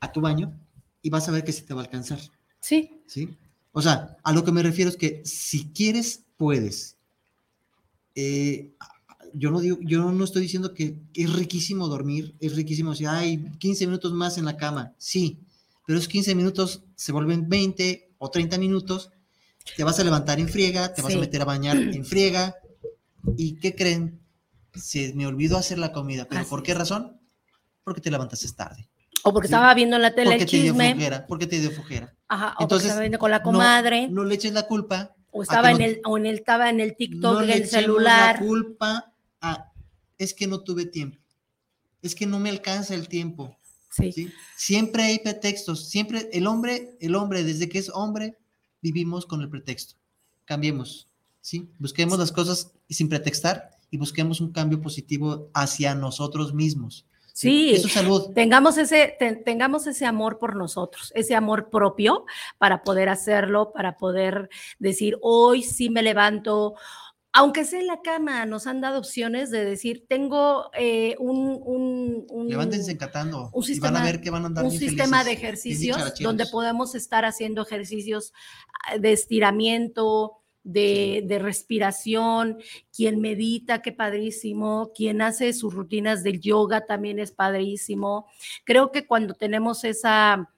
a 0.00 0.12
tu 0.12 0.20
baño 0.20 0.58
y 1.02 1.10
vas 1.10 1.28
a 1.28 1.32
ver 1.32 1.44
que 1.44 1.52
se 1.52 1.62
te 1.62 1.74
va 1.74 1.82
a 1.82 1.84
alcanzar. 1.84 2.20
Sí. 2.60 3.02
Sí. 3.06 3.36
O 3.72 3.82
sea, 3.82 4.16
a 4.22 4.32
lo 4.32 4.44
que 4.44 4.52
me 4.52 4.62
refiero 4.62 4.90
es 4.90 4.96
que 4.96 5.22
si 5.24 5.72
quieres, 5.72 6.24
puedes. 6.36 6.96
Eh, 8.14 8.72
yo 9.34 9.50
no 9.50 9.60
digo, 9.60 9.78
yo 9.80 10.12
no 10.12 10.24
estoy 10.24 10.42
diciendo 10.42 10.74
que 10.74 10.96
es 11.14 11.32
riquísimo 11.32 11.88
dormir, 11.88 12.34
es 12.40 12.54
riquísimo 12.56 12.94
si 12.94 13.06
hay 13.06 13.44
15 13.58 13.86
minutos 13.86 14.12
más 14.12 14.38
en 14.38 14.44
la 14.44 14.56
cama, 14.56 14.92
sí, 14.98 15.40
pero 15.86 15.98
esos 15.98 16.08
15 16.08 16.34
minutos 16.34 16.84
se 16.94 17.12
vuelven 17.12 17.48
20 17.48 18.14
o 18.18 18.30
30 18.30 18.58
minutos, 18.58 19.10
te 19.76 19.84
vas 19.84 19.98
a 19.98 20.04
levantar 20.04 20.38
en 20.38 20.48
friega, 20.48 20.92
te 20.94 21.02
vas 21.02 21.14
a 21.14 21.18
meter 21.18 21.42
a 21.42 21.44
bañar 21.44 21.76
en 21.76 22.04
friega. 22.04 22.56
¿Y 23.36 23.58
qué 23.58 23.74
creen? 23.74 24.20
Se 24.74 25.12
me 25.14 25.26
olvidó 25.26 25.56
hacer 25.56 25.78
la 25.78 25.92
comida. 25.92 26.26
¿Pero 26.28 26.44
por 26.46 26.62
qué 26.62 26.74
razón? 26.74 27.20
Porque 27.84 28.00
te 28.00 28.10
levantaste 28.10 28.50
tarde. 28.52 28.88
O 29.24 29.32
porque 29.32 29.46
estaba 29.46 29.72
viendo 29.74 29.98
la 29.98 30.14
tele 30.14 30.30
porque 30.30 30.46
Te 30.46 30.62
dio 30.62 30.74
flojera, 30.74 31.26
porque 31.26 31.46
te 31.46 31.60
dio 31.60 31.70
flojera. 31.70 32.14
Ajá, 32.28 32.54
o 32.58 32.62
Entonces, 32.62 32.86
estaba 32.86 33.02
viendo 33.02 33.18
con 33.18 33.30
la 33.30 33.42
comadre. 33.42 34.08
No, 34.08 34.24
le 34.24 34.34
eches 34.34 34.52
la 34.52 34.66
culpa. 34.66 35.14
O 35.30 35.42
estaba 35.42 35.70
en 35.70 35.80
el, 35.80 36.00
o 36.04 36.18
en 36.18 36.26
el, 36.26 36.36
estaba 36.36 36.70
en 36.70 36.80
el 36.80 36.96
TikTok 36.96 37.40
no 37.40 37.46
del 37.46 37.66
celular. 37.66 38.34
la 38.34 38.46
culpa 38.46 39.11
es 40.18 40.34
que 40.34 40.46
no 40.46 40.62
tuve 40.62 40.86
tiempo. 40.86 41.18
Es 42.00 42.14
que 42.14 42.26
no 42.26 42.38
me 42.38 42.50
alcanza 42.50 42.94
el 42.94 43.08
tiempo. 43.08 43.56
Sí. 43.90 44.32
Siempre 44.56 45.02
hay 45.02 45.18
pretextos. 45.18 45.88
Siempre 45.88 46.28
el 46.32 46.46
hombre, 46.46 46.96
el 47.00 47.14
hombre, 47.14 47.44
desde 47.44 47.68
que 47.68 47.78
es 47.78 47.90
hombre, 47.92 48.38
vivimos 48.80 49.26
con 49.26 49.42
el 49.42 49.50
pretexto. 49.50 49.96
Cambiemos. 50.44 51.08
¿sí? 51.42 51.70
Busquemos 51.78 52.18
las 52.18 52.32
cosas 52.32 52.72
sin 52.88 53.08
pretextar 53.08 53.70
y 53.90 53.98
busquemos 53.98 54.40
un 54.40 54.52
cambio 54.52 54.80
positivo 54.80 55.50
hacia 55.52 55.94
nosotros 55.94 56.54
mismos. 56.54 57.06
Sí, 57.34 57.78
salud. 57.78 58.32
Tengamos 58.34 58.76
ese, 58.76 59.16
tengamos 59.44 59.86
ese 59.86 60.04
amor 60.04 60.38
por 60.38 60.54
nosotros, 60.54 61.12
ese 61.14 61.34
amor 61.34 61.70
propio 61.70 62.26
para 62.58 62.82
poder 62.82 63.08
hacerlo, 63.08 63.72
para 63.72 63.96
poder 63.96 64.50
decir, 64.78 65.16
hoy 65.22 65.62
sí 65.62 65.88
me 65.88 66.02
levanto, 66.02 66.74
aunque 67.34 67.64
sea 67.64 67.80
en 67.80 67.86
la 67.86 68.02
cama, 68.02 68.44
nos 68.44 68.66
han 68.66 68.80
dado 68.82 68.98
opciones 68.98 69.50
de 69.50 69.64
decir, 69.64 70.04
tengo 70.06 70.70
eh, 70.74 71.16
un, 71.18 71.60
un, 72.28 72.48
Levántense 72.48 72.92
encatando 72.92 73.48
un 73.52 73.62
sistema, 73.62 73.92
van 73.92 74.02
a 74.02 74.04
ver 74.04 74.20
que 74.20 74.30
van 74.30 74.42
a 74.42 74.46
andar 74.46 74.64
Un 74.64 74.70
sistema 74.70 75.24
de 75.24 75.32
ejercicios 75.32 76.14
donde 76.20 76.46
podemos 76.46 76.94
estar 76.94 77.24
haciendo 77.24 77.62
ejercicios 77.62 78.34
ah, 78.86 78.98
de 78.98 79.12
estiramiento, 79.12 80.42
de, 80.62 81.38
respiración, 81.40 82.58
quien 82.94 83.20
medita, 83.20 83.80
qué 83.80 83.92
padrísimo, 83.92 84.92
quien 84.94 85.22
hace 85.22 85.52
sus 85.54 85.72
rutinas 85.72 86.22
del 86.22 86.40
yoga 86.40 86.86
también 86.86 87.18
es 87.18 87.32
padrísimo. 87.32 88.26
Creo 88.64 88.92
que 88.92 89.06
cuando 89.06 89.34
tenemos 89.34 89.84
esa, 89.84 90.50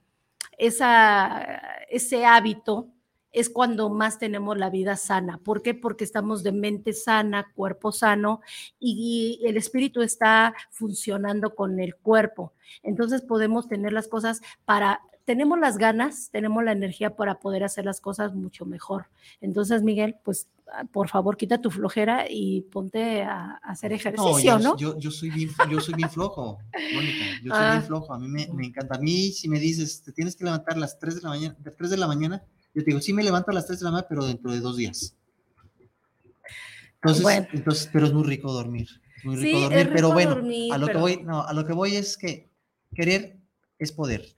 esa, 0.58 1.60
ese 1.88 2.26
hábito, 2.26 2.88
es 3.34 3.50
cuando 3.50 3.90
más 3.90 4.18
tenemos 4.18 4.56
la 4.56 4.70
vida 4.70 4.96
sana. 4.96 5.38
¿Por 5.38 5.60
qué? 5.60 5.74
Porque 5.74 6.04
estamos 6.04 6.42
de 6.42 6.52
mente 6.52 6.92
sana, 6.92 7.52
cuerpo 7.54 7.92
sano 7.92 8.40
y, 8.78 9.40
el 9.44 9.56
espíritu 9.56 10.00
está 10.02 10.54
funcionando 10.70 11.54
con 11.54 11.80
el 11.80 11.96
cuerpo. 11.96 12.52
Entonces 12.82 13.22
podemos 13.22 13.68
tener 13.68 13.92
las 13.92 14.08
cosas 14.08 14.40
para 14.64 15.00
tenemos 15.24 15.58
las 15.58 15.78
ganas, 15.78 16.28
tenemos 16.30 16.62
la 16.64 16.72
energía 16.72 17.16
para 17.16 17.40
poder 17.40 17.64
hacer 17.64 17.86
las 17.86 18.00
cosas 18.00 18.34
mucho 18.34 18.66
mejor. 18.66 19.06
Entonces, 19.40 19.82
Miguel, 19.82 20.16
pues 20.22 20.48
por 20.92 21.08
favor, 21.08 21.38
quita 21.38 21.62
tu 21.62 21.70
flojera 21.70 22.26
y 22.28 22.60
ponte 22.62 23.22
a, 23.22 23.58
hacer 23.62 23.94
ejercicio, 23.94 24.58
¿no? 24.58 24.76
Yo, 24.76 24.98
yo, 24.98 25.10
soy 25.10 25.30
bien, 25.30 25.50
yo 25.70 25.80
soy 25.80 25.94
bien 25.94 26.10
flojo, 26.10 26.58
Mónica, 26.94 27.24
yo 27.42 27.54
soy 27.54 27.64
bien 27.64 27.78
ah. 27.78 27.82
flojo, 27.86 28.12
a 28.12 28.18
mí 28.18 28.28
me, 28.28 28.48
me, 28.52 28.66
encanta. 28.66 28.96
A 28.96 28.98
mí, 28.98 29.30
si 29.32 29.48
me 29.48 29.58
dices, 29.58 30.02
te 30.02 30.12
tienes 30.12 30.36
que 30.36 30.44
levantar 30.44 30.74
a 30.74 30.80
las 30.80 30.98
3 30.98 31.16
de 31.16 31.22
la 31.22 31.28
mañana, 31.30 31.56
de 31.58 31.70
3 31.70 31.90
de 31.90 31.96
la 31.96 32.06
mañana, 32.06 32.42
yo 32.74 32.82
te 32.82 32.90
digo, 32.90 33.00
sí 33.00 33.12
me 33.12 33.22
levanto 33.22 33.50
a 33.50 33.54
las 33.54 33.66
3 33.66 33.78
de 33.78 33.84
la 33.84 33.90
mañana, 33.90 34.06
pero 34.08 34.26
dentro 34.26 34.52
de 34.52 34.60
dos 34.60 34.76
días. 34.76 35.16
Entonces, 36.94 37.46
entonces 37.52 37.88
pero 37.92 38.06
es 38.06 38.12
muy 38.12 38.24
rico 38.24 38.52
dormir. 38.52 38.88
Muy 39.24 39.36
rico 39.36 39.60
dormir, 39.60 39.90
pero 39.92 40.12
bueno, 40.12 40.36
a 40.72 40.78
lo 40.78 40.86
que 40.86 40.96
voy, 40.96 41.22
no, 41.22 41.42
a 41.42 41.52
lo 41.52 41.66
que 41.66 41.72
voy 41.72 41.96
es 41.96 42.16
que 42.16 42.50
querer 42.94 43.38
es 43.78 43.92
poder. 43.92 44.36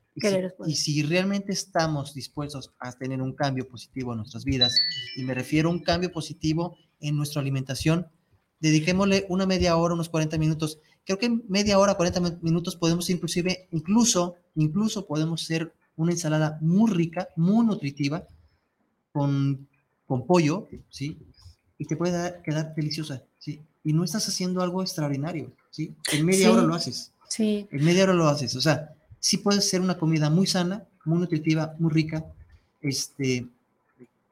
Y 0.67 0.75
si, 0.77 1.03
realmente 1.03 1.53
estamos 1.53 2.15
dispuestos 2.15 2.73
a 2.81 2.93
tener 2.93 3.21
un 3.21 3.35
cambio 3.35 3.69
positivo 3.69 4.13
en 4.13 4.19
nuestras 4.19 4.45
vidas, 4.45 4.75
y 5.15 5.23
me 5.25 5.35
refiero 5.35 5.69
a 5.69 5.73
un 5.73 5.81
cambio 5.81 6.11
positivo 6.11 6.79
en 7.01 7.17
nuestra 7.17 7.43
alimentación, 7.43 8.07
dediquémosle 8.61 9.27
una 9.29 9.45
media 9.45 9.77
hora, 9.77 9.93
unos 9.93 10.09
40 10.09 10.39
minutos. 10.39 10.79
Creo 11.05 11.19
que 11.19 11.29
media 11.49 11.79
hora, 11.79 11.95
40 11.95 12.39
minutos 12.41 12.77
podemos 12.77 13.11
inclusive, 13.11 13.69
incluso, 13.73 14.37
incluso 14.55 15.07
podemos 15.07 15.43
hacer 15.43 15.75
una 15.97 16.13
ensalada 16.13 16.59
muy 16.61 16.91
rica, 16.91 17.29
muy 17.37 17.67
nutritiva, 17.67 18.27
con, 19.13 19.67
con 20.07 20.27
pollo, 20.27 20.69
¿sí? 20.91 21.19
Y 21.79 21.87
te 21.87 21.97
puede 21.97 22.41
quedar 22.43 22.75
deliciosa, 22.75 23.23
¿sí? 23.39 23.61
Y 23.83 23.93
no 23.93 24.05
estás 24.05 24.29
haciendo 24.29 24.63
algo 24.63 24.83
extraordinario, 24.83 25.53
¿sí? 25.71 25.95
En 26.13 26.25
media 26.25 26.53
hora 26.53 26.63
lo 26.63 26.75
haces. 26.75 27.13
Sí. 27.29 27.67
En 27.71 27.85
media 27.85 28.05
hora 28.05 28.15
lo 28.15 28.29
haces, 28.29 28.55
o 28.57 28.61
sea, 28.61 28.95
sí 29.21 29.39
puede 29.39 29.61
ser 29.61 29.81
una 29.81 29.99
comida 29.99 30.31
muy 30.31 30.47
sana, 30.47 30.87
muy 31.05 31.19
nutritiva, 31.19 31.75
muy 31.79 31.91
rica. 31.93 32.25
Este, 32.81 33.49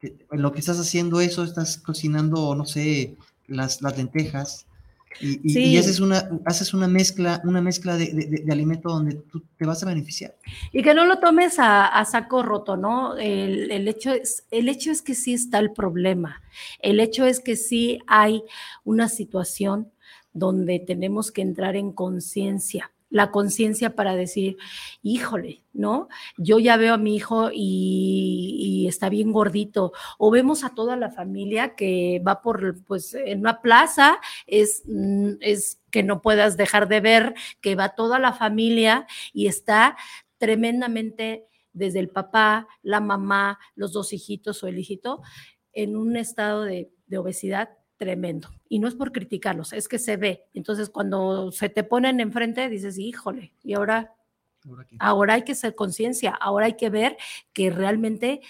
en 0.02 0.42
lo 0.42 0.52
que 0.52 0.60
estás 0.60 0.78
haciendo 0.78 1.20
eso, 1.20 1.44
estás 1.44 1.78
cocinando, 1.78 2.54
no 2.54 2.66
sé, 2.66 3.16
las, 3.46 3.82
las 3.82 3.96
lentejas, 3.96 4.66
y, 5.20 5.76
haces, 5.76 6.00
una, 6.00 6.28
haces 6.44 6.74
una 6.74 6.88
mezcla, 6.88 7.40
una 7.44 7.60
mezcla 7.60 7.96
de, 7.96 8.42
de, 8.44 8.52
alimento 8.52 8.88
donde 8.88 9.14
tú 9.14 9.42
te 9.56 9.66
vas 9.66 9.82
a 9.82 9.86
beneficiar. 9.86 10.36
Y 10.72 10.82
que 10.82 10.94
no 10.94 11.04
lo 11.04 11.18
tomes 11.18 11.56
a, 11.58 12.04
saco 12.04 12.42
roto, 12.42 12.76
¿no? 12.76 13.16
El, 13.16 13.70
el, 13.70 13.88
hecho 13.88 14.12
es, 14.12 14.44
el 14.50 14.68
hecho 14.68 14.90
es 14.90 15.02
que 15.02 15.14
sí 15.14 15.34
está 15.34 15.58
el 15.58 15.72
problema. 15.72 16.42
El 16.80 17.00
hecho 17.00 17.24
es 17.26 17.40
que 17.40 17.56
sí 17.56 18.00
hay 18.06 18.42
una 18.84 19.08
situación 19.08 19.90
donde 20.32 20.80
tenemos 20.80 21.30
que 21.30 21.42
entrar 21.42 21.76
en 21.76 21.92
conciencia 21.92 22.90
la 23.14 23.30
conciencia 23.30 23.94
para 23.94 24.16
decir, 24.16 24.56
híjole, 25.00 25.62
¿no? 25.72 26.08
Yo 26.36 26.58
ya 26.58 26.76
veo 26.76 26.94
a 26.94 26.98
mi 26.98 27.14
hijo 27.14 27.50
y, 27.52 28.86
está 28.88 29.08
bien 29.08 29.30
gordito, 29.30 29.92
o 30.18 30.32
vemos 30.32 30.64
a 30.64 30.74
toda 30.74 30.96
la 30.96 31.10
familia 31.10 31.76
que 31.76 32.20
va 32.26 32.42
por, 32.42 32.82
pues, 32.82 33.14
en 33.14 33.38
una 33.38 33.62
plaza, 33.62 34.18
es, 34.48 34.82
mm, 34.86 35.34
es 35.42 35.80
que 35.92 36.02
no 36.02 36.22
puedas 36.22 36.56
dejar 36.56 36.88
de 36.88 36.98
ver 37.00 37.34
que 37.60 37.76
va 37.76 37.94
toda 37.94 38.18
la 38.18 38.32
familia 38.32 39.06
y 39.32 39.46
está 39.46 39.96
tremendamente 40.38 41.46
desde 41.72 42.00
el 42.00 42.08
papá, 42.08 42.66
la 42.82 42.98
mamá, 42.98 43.60
los 43.76 43.92
dos 43.92 44.12
hijitos 44.12 44.64
o 44.64 44.66
el 44.66 44.76
hijito, 44.76 45.22
en 45.72 45.96
un 45.96 46.16
estado 46.16 46.64
de, 46.64 46.90
de 47.06 47.18
obesidad 47.18 47.70
tremendo. 47.96 48.48
Y 48.68 48.78
no 48.78 48.88
es 48.88 48.94
por 48.94 49.12
criticarlos, 49.12 49.72
es 49.72 49.88
que 49.88 49.98
se 49.98 50.16
ve. 50.16 50.44
Entonces, 50.54 50.90
cuando 50.90 51.52
se 51.52 51.68
te 51.68 51.84
ponen 51.84 52.20
enfrente, 52.20 52.68
dices, 52.68 52.98
híjole, 52.98 53.54
y 53.62 53.74
ahora, 53.74 54.14
ahora 54.98 55.34
hay 55.34 55.42
que 55.42 55.54
ser 55.54 55.74
conciencia, 55.74 56.30
ahora 56.30 56.66
hay 56.66 56.76
que 56.76 56.90
ver 56.90 57.16
que 57.52 57.70
realmente 57.70 58.40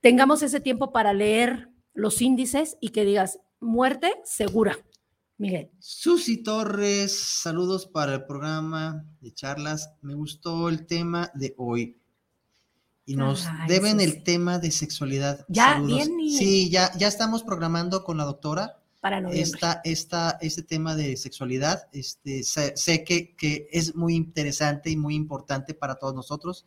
tengamos 0.00 0.42
ese 0.42 0.60
tiempo 0.60 0.92
para 0.92 1.12
leer 1.12 1.68
los 1.94 2.20
índices 2.22 2.76
y 2.80 2.90
que 2.90 3.04
digas, 3.04 3.38
muerte 3.60 4.14
segura. 4.24 4.76
Miguel. 5.38 5.70
Susi 5.80 6.42
Torres, 6.42 7.18
saludos 7.18 7.86
para 7.86 8.14
el 8.14 8.26
programa 8.26 9.04
de 9.20 9.34
charlas. 9.34 9.92
Me 10.00 10.14
gustó 10.14 10.68
el 10.68 10.86
tema 10.86 11.32
de 11.34 11.54
hoy 11.56 12.01
y 13.04 13.16
nos 13.16 13.46
deben 13.68 14.00
el 14.00 14.22
tema 14.22 14.58
de 14.58 14.70
sexualidad. 14.70 15.44
Ya, 15.48 15.80
bien. 15.80 16.10
Sí, 16.36 16.70
ya, 16.70 16.96
ya 16.96 17.08
estamos 17.08 17.42
programando 17.42 18.04
con 18.04 18.16
la 18.16 18.24
doctora. 18.24 18.78
Para 19.00 19.18
Esta, 19.30 19.80
esta, 19.82 20.38
este 20.40 20.62
tema 20.62 20.94
de 20.94 21.16
sexualidad, 21.16 21.88
este, 21.92 22.44
sé, 22.44 23.02
que, 23.02 23.34
que, 23.34 23.66
es 23.72 23.96
muy 23.96 24.14
interesante 24.14 24.90
y 24.90 24.96
muy 24.96 25.16
importante 25.16 25.74
para 25.74 25.96
todos 25.96 26.14
nosotros 26.14 26.66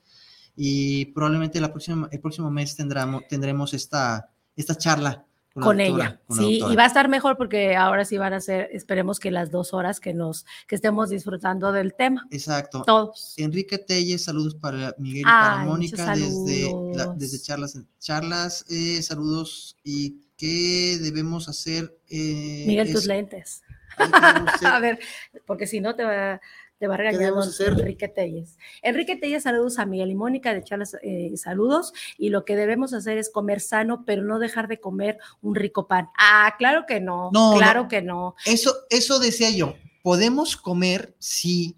y 0.53 1.05
probablemente 1.13 1.61
la 1.61 1.71
próxima, 1.71 2.09
el 2.11 2.19
próximo 2.19 2.51
mes 2.51 2.75
tendremos, 2.75 3.25
tendremos 3.29 3.73
esta, 3.73 4.29
esta 4.53 4.75
charla 4.75 5.25
con, 5.61 5.79
ella. 5.79 6.19
sí, 6.29 6.61
y 6.69 6.75
va 6.75 6.83
a 6.83 6.87
estar 6.87 7.07
mejor 7.07 7.37
porque 7.37 7.77
ahora 7.77 8.03
sí 8.03 8.17
van 8.17 8.33
a 8.33 8.41
ser, 8.41 8.67
esperemos 8.73 9.19
que 9.19 9.31
las 9.31 9.51
dos 9.51 9.73
horas 9.73 10.01
que 10.01 10.13
nos, 10.13 10.45
que 10.67 10.75
estemos 10.75 11.09
disfrutando 11.09 11.71
del 11.71 11.93
tema. 11.93 12.27
Exacto. 12.29 12.83
Todos. 12.85 13.33
Enrique 13.37 13.77
Telles, 13.77 14.25
saludos 14.25 14.55
para 14.55 14.93
Miguel 14.97 15.21
y 15.21 15.23
para 15.23 15.63
Mónica 15.63 16.13
desde, 16.13 16.73
desde 17.15 17.41
charlas. 17.41 17.79
Charlas, 17.99 18.65
eh, 18.69 19.01
saludos. 19.01 19.77
¿Y 19.83 20.19
qué 20.35 20.97
debemos 21.01 21.47
hacer? 21.47 21.97
Eh, 22.09 22.65
Miguel, 22.67 22.91
tus 22.91 23.05
lentes. 23.05 23.63
a 24.65 24.79
ver, 24.79 24.99
porque 25.45 25.67
si 25.67 25.79
no 25.79 25.95
te 25.95 26.03
va 26.03 26.41
te 26.77 26.87
va 26.87 26.95
a 26.95 26.97
regañar 26.97 27.33
Enrique 27.59 28.07
Telles. 28.07 28.57
Enrique 28.81 29.15
Telles, 29.15 29.43
saludos 29.43 29.79
a 29.79 29.85
Miguel 29.85 30.11
y 30.11 30.15
Mónica 30.15 30.53
de 30.53 30.63
Charlas, 30.63 30.97
eh, 31.01 31.31
saludos. 31.37 31.93
Y 32.17 32.29
lo 32.29 32.43
que 32.43 32.55
debemos 32.55 32.93
hacer 32.93 33.17
es 33.17 33.29
comer 33.29 33.61
sano, 33.61 34.03
pero 34.05 34.23
no 34.23 34.39
dejar 34.39 34.67
de 34.67 34.79
comer 34.79 35.17
un 35.41 35.55
rico 35.55 35.87
pan. 35.87 36.09
Ah, 36.17 36.53
claro 36.57 36.85
que 36.87 36.99
no, 36.99 37.31
claro 37.57 37.87
que 37.87 38.01
no. 38.01 38.35
Eso, 38.45 38.75
eso 38.89 39.19
decía 39.19 39.49
yo. 39.51 39.75
Podemos 40.03 40.57
comer, 40.57 41.15
sí, 41.19 41.77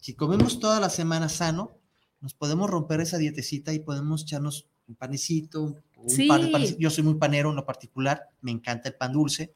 si 0.00 0.14
comemos 0.14 0.60
toda 0.60 0.78
la 0.78 0.90
semana 0.90 1.28
sano, 1.28 1.78
nos 2.20 2.34
podemos 2.34 2.70
romper 2.70 3.00
esa 3.00 3.18
dietecita 3.18 3.72
y 3.72 3.80
podemos 3.80 4.22
echarnos 4.22 4.68
un 4.86 4.94
panecito, 4.94 5.82
un 5.96 6.28
pan, 6.28 6.50
Yo 6.78 6.90
soy 6.90 7.02
muy 7.02 7.14
panero 7.14 7.50
en 7.50 7.56
lo 7.56 7.64
particular, 7.64 8.28
me 8.42 8.50
encanta 8.50 8.90
el 8.90 8.94
pan 8.94 9.12
dulce. 9.12 9.54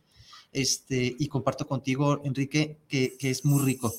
Este, 0.51 1.15
y 1.19 1.29
comparto 1.29 1.67
contigo, 1.67 2.23
Enrique, 2.25 2.79
que, 2.89 3.19
que 3.19 3.29
es 3.29 3.45
muy 3.45 3.63
rico 3.63 3.93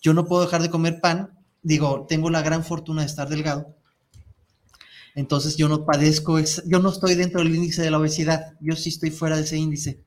yo 0.00 0.14
no 0.14 0.24
puedo 0.24 0.42
dejar 0.42 0.62
de 0.62 0.70
comer 0.70 1.00
pan, 1.00 1.38
digo, 1.62 2.06
tengo 2.08 2.30
la 2.30 2.42
gran 2.42 2.64
fortuna 2.64 3.02
de 3.02 3.06
estar 3.06 3.28
delgado. 3.28 3.74
Entonces 5.14 5.56
yo 5.56 5.68
no 5.68 5.84
padezco, 5.84 6.38
yo 6.38 6.78
no 6.78 6.90
estoy 6.90 7.14
dentro 7.14 7.40
del 7.40 7.54
índice 7.54 7.82
de 7.82 7.90
la 7.90 7.98
obesidad, 7.98 8.54
yo 8.60 8.76
sí 8.76 8.90
estoy 8.90 9.10
fuera 9.10 9.36
de 9.36 9.42
ese 9.42 9.56
índice. 9.56 10.00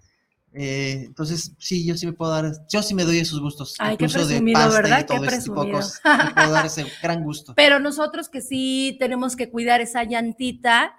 Eh, 0.54 1.04
entonces, 1.06 1.54
sí, 1.60 1.86
yo 1.86 1.96
sí 1.96 2.06
me 2.06 2.14
puedo 2.14 2.32
dar, 2.32 2.52
yo 2.70 2.84
sí 2.84 2.94
me 2.94 3.06
doy 3.06 3.20
esos 3.20 3.40
gustos. 3.40 3.76
Ay, 3.80 3.96
qué 3.96 4.08
presumido, 4.08 4.70
¿verdad? 4.72 5.06
qué 5.06 5.20
presumido. 5.20 5.80
me 5.80 6.34
puedo 6.34 6.52
dar 6.52 6.66
ese 6.66 6.86
gran 7.02 7.24
gusto. 7.24 7.54
Pero 7.56 7.80
nosotros 7.80 8.28
que 8.28 8.42
sí 8.42 8.98
tenemos 9.00 9.36
que 9.36 9.50
cuidar 9.50 9.80
esa 9.80 10.04
llantita, 10.04 10.94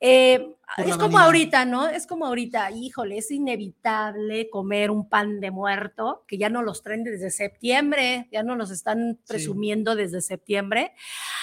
eh, 0.00 0.56
es 0.78 0.96
como 0.96 1.18
ahorita, 1.18 1.64
¿no? 1.64 1.88
Es 1.88 2.06
como 2.06 2.26
ahorita, 2.26 2.70
híjole, 2.70 3.18
es 3.18 3.30
inevitable 3.30 4.48
comer 4.50 4.90
un 4.90 5.08
pan 5.08 5.40
de 5.40 5.50
muerto, 5.50 6.24
que 6.26 6.38
ya 6.38 6.48
no 6.48 6.62
los 6.62 6.82
traen 6.82 7.04
desde 7.04 7.30
septiembre, 7.30 8.28
ya 8.32 8.42
no 8.42 8.56
los 8.56 8.70
están 8.70 9.18
presumiendo 9.26 9.94
desde 9.94 10.20
septiembre. 10.20 10.92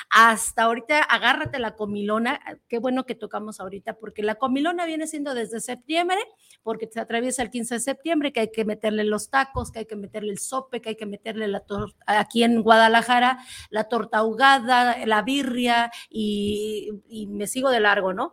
Hasta 0.09 0.63
ahorita, 0.63 1.03
agárrate 1.03 1.59
la 1.59 1.75
comilona, 1.75 2.39
qué 2.67 2.79
bueno 2.79 3.05
que 3.05 3.15
tocamos 3.15 3.59
ahorita, 3.59 3.97
porque 3.97 4.23
la 4.23 4.35
comilona 4.35 4.85
viene 4.85 5.07
siendo 5.07 5.33
desde 5.33 5.59
septiembre, 5.59 6.17
porque 6.63 6.89
se 6.91 6.99
atraviesa 6.99 7.43
el 7.43 7.51
15 7.51 7.75
de 7.75 7.79
septiembre, 7.79 8.33
que 8.33 8.41
hay 8.41 8.51
que 8.51 8.65
meterle 8.65 9.03
los 9.03 9.29
tacos, 9.29 9.71
que 9.71 9.79
hay 9.79 9.85
que 9.85 9.95
meterle 9.95 10.31
el 10.31 10.39
sope, 10.39 10.81
que 10.81 10.89
hay 10.89 10.95
que 10.95 11.05
meterle 11.05 11.47
la 11.47 11.59
torta, 11.61 12.03
aquí 12.05 12.43
en 12.43 12.61
Guadalajara, 12.61 13.39
la 13.69 13.85
torta 13.85 14.19
ahogada, 14.19 15.05
la 15.05 15.21
birria, 15.21 15.91
y, 16.09 16.89
y 17.07 17.27
me 17.27 17.47
sigo 17.47 17.69
de 17.69 17.79
largo, 17.79 18.13
¿no? 18.13 18.31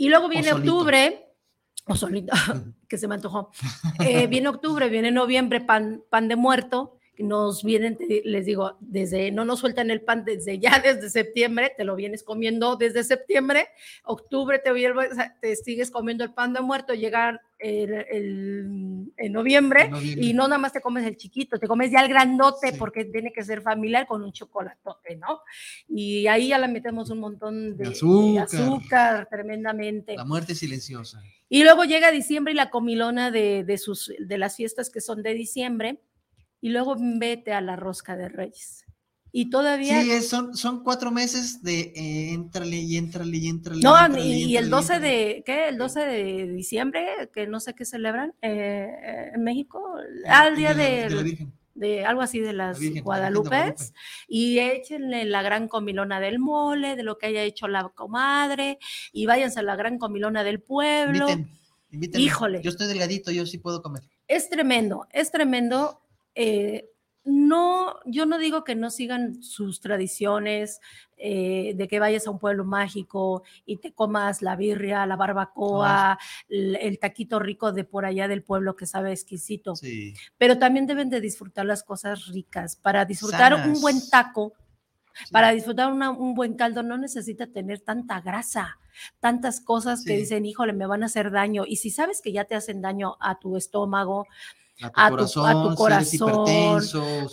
Y 0.00 0.08
luego 0.08 0.30
viene 0.30 0.50
octubre, 0.54 1.26
o 1.84 1.94
solito, 1.94 2.32
que 2.88 2.96
se 2.96 3.06
me 3.06 3.16
antojó. 3.16 3.50
Eh, 3.98 4.28
viene 4.28 4.48
octubre, 4.48 4.88
viene 4.88 5.10
noviembre, 5.10 5.60
pan, 5.60 6.02
pan 6.08 6.26
de 6.26 6.36
muerto. 6.36 6.99
Nos 7.22 7.64
vienen, 7.64 7.98
les 8.24 8.46
digo, 8.46 8.76
desde, 8.80 9.30
no 9.30 9.44
nos 9.44 9.60
sueltan 9.60 9.90
el 9.90 10.02
pan 10.02 10.24
desde 10.24 10.58
ya, 10.58 10.80
desde 10.84 11.10
septiembre, 11.10 11.72
te 11.76 11.84
lo 11.84 11.96
vienes 11.96 12.22
comiendo 12.22 12.76
desde 12.76 13.04
septiembre, 13.04 13.68
octubre 14.04 14.58
te, 14.58 14.72
te 15.40 15.56
sigues 15.56 15.90
comiendo 15.90 16.24
el 16.24 16.32
pan 16.32 16.52
de 16.52 16.60
muerto, 16.60 16.94
llegar 16.94 17.40
el, 17.60 19.12
en 19.16 19.32
noviembre, 19.32 19.90
y 20.02 20.32
no 20.32 20.44
nada 20.48 20.58
más 20.58 20.72
te 20.72 20.80
comes 20.80 21.06
el 21.06 21.16
chiquito, 21.16 21.58
te 21.58 21.68
comes 21.68 21.90
ya 21.90 22.00
el 22.00 22.08
grandote 22.08 22.72
porque 22.78 23.04
tiene 23.04 23.32
que 23.32 23.44
ser 23.44 23.62
familiar 23.62 24.06
con 24.06 24.22
un 24.22 24.32
chocolatote, 24.32 25.16
¿no? 25.16 25.40
Y 25.88 26.26
ahí 26.26 26.48
ya 26.48 26.58
le 26.58 26.68
metemos 26.68 27.10
un 27.10 27.20
montón 27.20 27.76
de, 27.76 27.88
azúcar. 27.88 29.28
tremendamente. 29.30 30.16
La 30.16 30.24
muerte 30.24 30.54
silenciosa. 30.54 31.22
Y 31.48 31.64
luego 31.64 31.84
llega 31.84 32.10
diciembre 32.10 32.52
y 32.52 32.56
la 32.56 32.70
comilona 32.70 33.30
de, 33.30 33.64
de, 33.64 33.78
sus, 33.78 34.12
de 34.18 34.38
las 34.38 34.56
fiestas 34.56 34.88
que 34.88 35.00
son 35.00 35.22
de 35.22 35.34
diciembre, 35.34 36.00
y 36.60 36.70
luego 36.70 36.96
vete 36.98 37.52
a 37.52 37.60
la 37.60 37.76
rosca 37.76 38.16
de 38.16 38.28
Reyes. 38.28 38.84
Y 39.32 39.48
todavía. 39.48 40.02
Sí, 40.02 40.22
son, 40.22 40.56
son 40.56 40.82
cuatro 40.82 41.12
meses 41.12 41.62
de 41.62 41.92
eh, 41.94 42.32
entrale 42.32 42.76
y 42.76 42.96
entrale 42.96 43.36
y 43.36 43.48
entrale. 43.48 43.80
No, 43.80 44.18
y, 44.18 44.56
el 44.56 44.70
12 44.70 44.98
de, 44.98 45.42
¿qué? 45.46 45.68
El 45.68 45.78
12 45.78 46.00
de 46.00 46.46
diciembre, 46.48 47.30
que 47.32 47.46
no 47.46 47.60
sé 47.60 47.74
qué 47.74 47.84
celebran 47.84 48.34
eh, 48.42 49.30
en 49.32 49.44
México, 49.44 49.94
al 50.26 50.56
día 50.56 50.74
de, 50.74 51.46
de, 51.74 52.04
algo 52.04 52.22
así 52.22 52.40
de 52.40 52.52
las 52.52 52.80
Guadalupes, 53.04 53.94
y 54.26 54.58
échenle 54.58 55.24
la 55.26 55.42
gran 55.42 55.68
comilona 55.68 56.18
del 56.18 56.40
mole, 56.40 56.96
de 56.96 57.04
lo 57.04 57.16
que 57.16 57.26
haya 57.26 57.44
hecho 57.44 57.68
la 57.68 57.88
comadre, 57.90 58.78
y 59.12 59.26
váyanse 59.26 59.60
a 59.60 59.62
la 59.62 59.76
gran 59.76 59.98
comilona 59.98 60.42
del 60.42 60.60
pueblo. 60.60 61.28
Inviten, 61.92 62.20
Híjole. 62.20 62.62
Yo 62.62 62.70
estoy 62.70 62.88
delgadito, 62.88 63.30
yo 63.30 63.46
sí 63.46 63.58
puedo 63.58 63.80
comer. 63.80 64.02
Es 64.26 64.48
tremendo, 64.48 65.06
es 65.12 65.30
tremendo. 65.30 66.00
Eh, 66.34 66.90
no, 67.24 67.96
yo 68.06 68.24
no 68.24 68.38
digo 68.38 68.64
que 68.64 68.74
no 68.74 68.90
sigan 68.90 69.42
sus 69.42 69.80
tradiciones, 69.80 70.80
eh, 71.18 71.74
de 71.76 71.86
que 71.86 72.00
vayas 72.00 72.26
a 72.26 72.30
un 72.30 72.38
pueblo 72.38 72.64
mágico 72.64 73.42
y 73.66 73.76
te 73.76 73.92
comas 73.92 74.40
la 74.40 74.56
birria, 74.56 75.04
la 75.04 75.16
barbacoa, 75.16 76.18
el, 76.48 76.98
taquito 76.98 77.38
rico 77.38 77.72
de 77.72 77.84
por 77.84 78.06
allá 78.06 78.26
del 78.26 78.42
pueblo 78.42 78.74
que 78.74 78.86
sabe 78.86 79.12
exquisito. 79.12 79.74
Pero 80.38 80.58
también 80.58 80.86
deben 80.86 81.10
de 81.10 81.20
disfrutar 81.20 81.66
las 81.66 81.82
cosas 81.82 82.26
ricas. 82.28 82.76
Para 82.76 83.04
disfrutar 83.04 83.54
un 83.54 83.80
buen 83.82 84.00
taco, 84.08 84.54
para 85.30 85.52
disfrutar 85.52 85.92
un 85.92 86.34
buen 86.34 86.54
caldo, 86.54 86.82
no 86.82 86.96
necesita 86.96 87.46
tener 87.46 87.80
tanta 87.80 88.20
grasa 88.22 88.78
tantas 89.20 89.60
cosas 89.60 90.04
que 90.04 90.16
dicen, 90.16 90.46
híjole, 90.46 90.72
me 90.72 90.86
van 90.86 91.02
a 91.02 91.06
hacer 91.06 91.30
daño. 91.30 91.64
Y 91.66 91.76
si 91.76 91.90
sabes 91.90 92.20
que 92.20 92.32
ya 92.32 92.44
te 92.44 92.54
hacen 92.54 92.80
daño 92.82 93.16
a 93.20 93.38
tu 93.38 93.56
estómago, 93.56 94.26
a 94.82 95.10
tu, 95.10 95.74
corazón, 95.74 96.82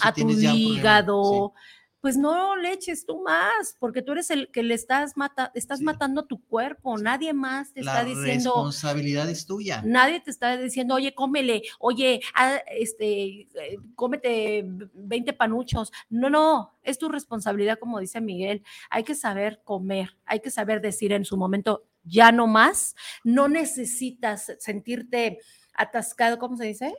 a 0.02 0.14
tu, 0.14 0.30
hígado. 0.30 1.53
Pues 1.99 2.15
no 2.15 2.56
le 2.56 2.74
eches 2.74 3.07
tú 3.07 3.24
más, 3.24 3.76
porque 3.80 4.03
tú 4.03 4.11
eres 4.11 4.30
el 4.30 4.52
que 4.52 4.61
le 4.61 4.76
estás, 4.76 5.18
mata, 5.18 5.52
estás 5.56 5.82
matando 5.82 6.26
tu 6.26 6.40
cuerpo, 6.45 6.98
nadie 6.98 7.34
más 7.34 7.74
te 7.74 7.80
está 7.80 8.03
diciendo. 8.03 8.52
La 8.52 8.56
responsabilidad 8.56 9.30
es 9.30 9.48
tuya. 9.48 9.82
Nadie 9.84 10.19
te 10.19 10.30
está 10.30 10.56
diciendo, 10.57 10.95
oye, 10.95 11.15
cómele, 11.15 11.64
oye, 11.80 12.22
ah, 12.36 12.61
este, 12.68 13.41
eh, 13.41 13.80
cómete 13.95 14.64
20 14.94 15.34
panuchos. 15.34 15.91
No, 16.10 16.30
no, 16.30 16.78
es 16.84 16.99
tu 16.99 17.10
responsabilidad, 17.10 17.80
como 17.80 17.99
dice 17.99 18.22
Miguel. 18.22 18.64
Hay 18.91 19.03
que 19.03 19.15
saber 19.15 19.61
comer, 19.64 20.15
hay 20.26 20.40
que 20.40 20.52
saber 20.52 20.82
decir 20.82 21.11
en 21.14 21.26
su 21.26 21.36
momento, 21.36 21.84
ya 22.03 22.32
no 22.32 22.45
más. 22.45 22.95
No 23.24 23.48
necesitas 23.48 24.53
sentirte 24.60 25.40
atascado, 25.74 26.38
¿cómo 26.38 26.57
se 26.57 26.65
dice? 26.65 26.95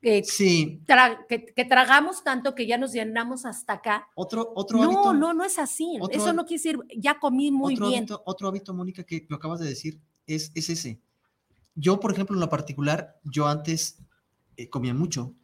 Que, 0.00 0.24
sí. 0.24 0.82
que, 1.28 1.64
tragamos 1.64 2.22
tanto 2.22 2.54
que 2.54 2.66
ya 2.66 2.78
nos 2.78 2.92
llenamos 2.92 3.44
hasta 3.44 3.74
acá. 3.74 4.08
Otro, 4.14 4.52
otro 4.54 4.78
no, 4.78 4.84
hábito. 4.84 5.12
No, 5.14 5.34
no, 5.34 5.44
es 5.44 5.58
así. 5.58 5.98
Eso 6.10 6.32
no 6.32 6.44
quiere 6.44 6.62
decir, 6.62 6.78
ya 6.96 7.18
comí 7.18 7.50
muy 7.50 7.76
bien. 7.76 8.06
otro 8.24 8.48
hábito, 8.48 8.74
Mónica, 8.74 9.04
que 9.04 9.26
lo 9.28 9.36
acabas 9.36 9.60
de 9.60 9.68
decir, 9.68 10.00
es, 10.26 10.52
es 10.54 10.70
ese. 10.70 11.00
Yo, 11.74 12.00
por 12.00 12.12
ejemplo, 12.12 12.34
en 12.34 12.40
lo 12.40 12.48
particular, 12.48 13.18
yo 13.24 13.46
antes 13.46 13.98
eh, 14.56 14.70
comía 14.70 14.94
mucho. 14.94 15.34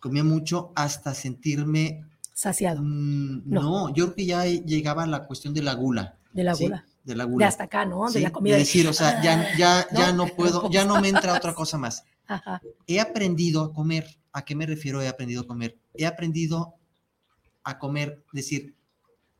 Comía 0.00 0.24
mucho 0.24 0.72
hasta 0.74 1.14
sentirme... 1.14 2.04
Saciado. 2.32 2.80
Mm, 2.82 3.42
no. 3.44 3.88
yo 3.90 4.06
creo 4.06 4.14
que 4.16 4.26
ya 4.26 4.46
llegaba 4.46 5.04
a 5.04 5.06
la 5.06 5.26
cuestión 5.26 5.52
de 5.52 5.62
la 5.62 5.74
gula. 5.74 6.18
De 6.32 6.44
la 6.44 6.54
gula. 6.54 6.86
De 7.04 7.14
la 7.14 7.24
gula. 7.24 7.44
De 7.44 7.48
hasta 7.48 7.64
acá, 7.64 7.84
¿no? 7.84 8.10
De 8.10 8.20
la 8.20 8.32
comida. 8.32 8.54
De 8.54 8.60
decir, 8.60 8.86
o 8.88 8.92
sea, 8.92 9.22
ya, 9.22 9.56
ya, 9.56 9.86
ya 9.96 10.12
no 10.12 10.26
puedo, 10.26 10.70
ya 10.70 10.84
no 10.84 11.00
me 11.00 11.08
entra 11.08 11.34
otra 11.34 11.54
cosa 11.54 11.78
más. 11.78 12.04
He 12.86 13.00
aprendido 13.00 13.62
a 13.62 13.72
comer. 13.72 14.06
¿A 14.32 14.44
qué 14.44 14.54
me 14.54 14.66
refiero? 14.66 15.02
He 15.02 15.08
aprendido 15.08 15.42
a 15.42 15.46
comer. 15.46 15.78
He 15.94 16.06
aprendido 16.06 16.74
a 17.64 17.78
comer, 17.78 18.24
decir, 18.32 18.74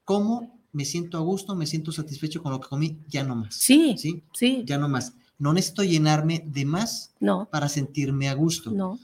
¿cómo 0.05 0.61
me 0.73 0.85
siento 0.85 1.19
a 1.19 1.21
gusto, 1.21 1.55
me 1.55 1.67
siento 1.67 1.93
satisfecho 1.93 2.43
con 2.43 2.53
lo 2.53 2.61
que 2.61 2.69
comí? 2.69 3.01
Ya 3.09 3.25
no 3.25 3.37
más. 3.37 3.55
Sí, 3.55 3.97
sí, 3.99 4.25
sí. 4.33 4.63
Ya 4.67 4.79
no 4.79 4.89
más. 4.89 5.15
No 5.39 5.53
necesito 5.53 5.83
llenarme 5.83 6.45
de 6.47 6.65
más 6.65 7.15
no. 7.21 7.49
para 7.51 7.69
sentirme 7.69 8.29
a 8.29 8.35
gusto. 8.35 8.71
No. 8.71 8.99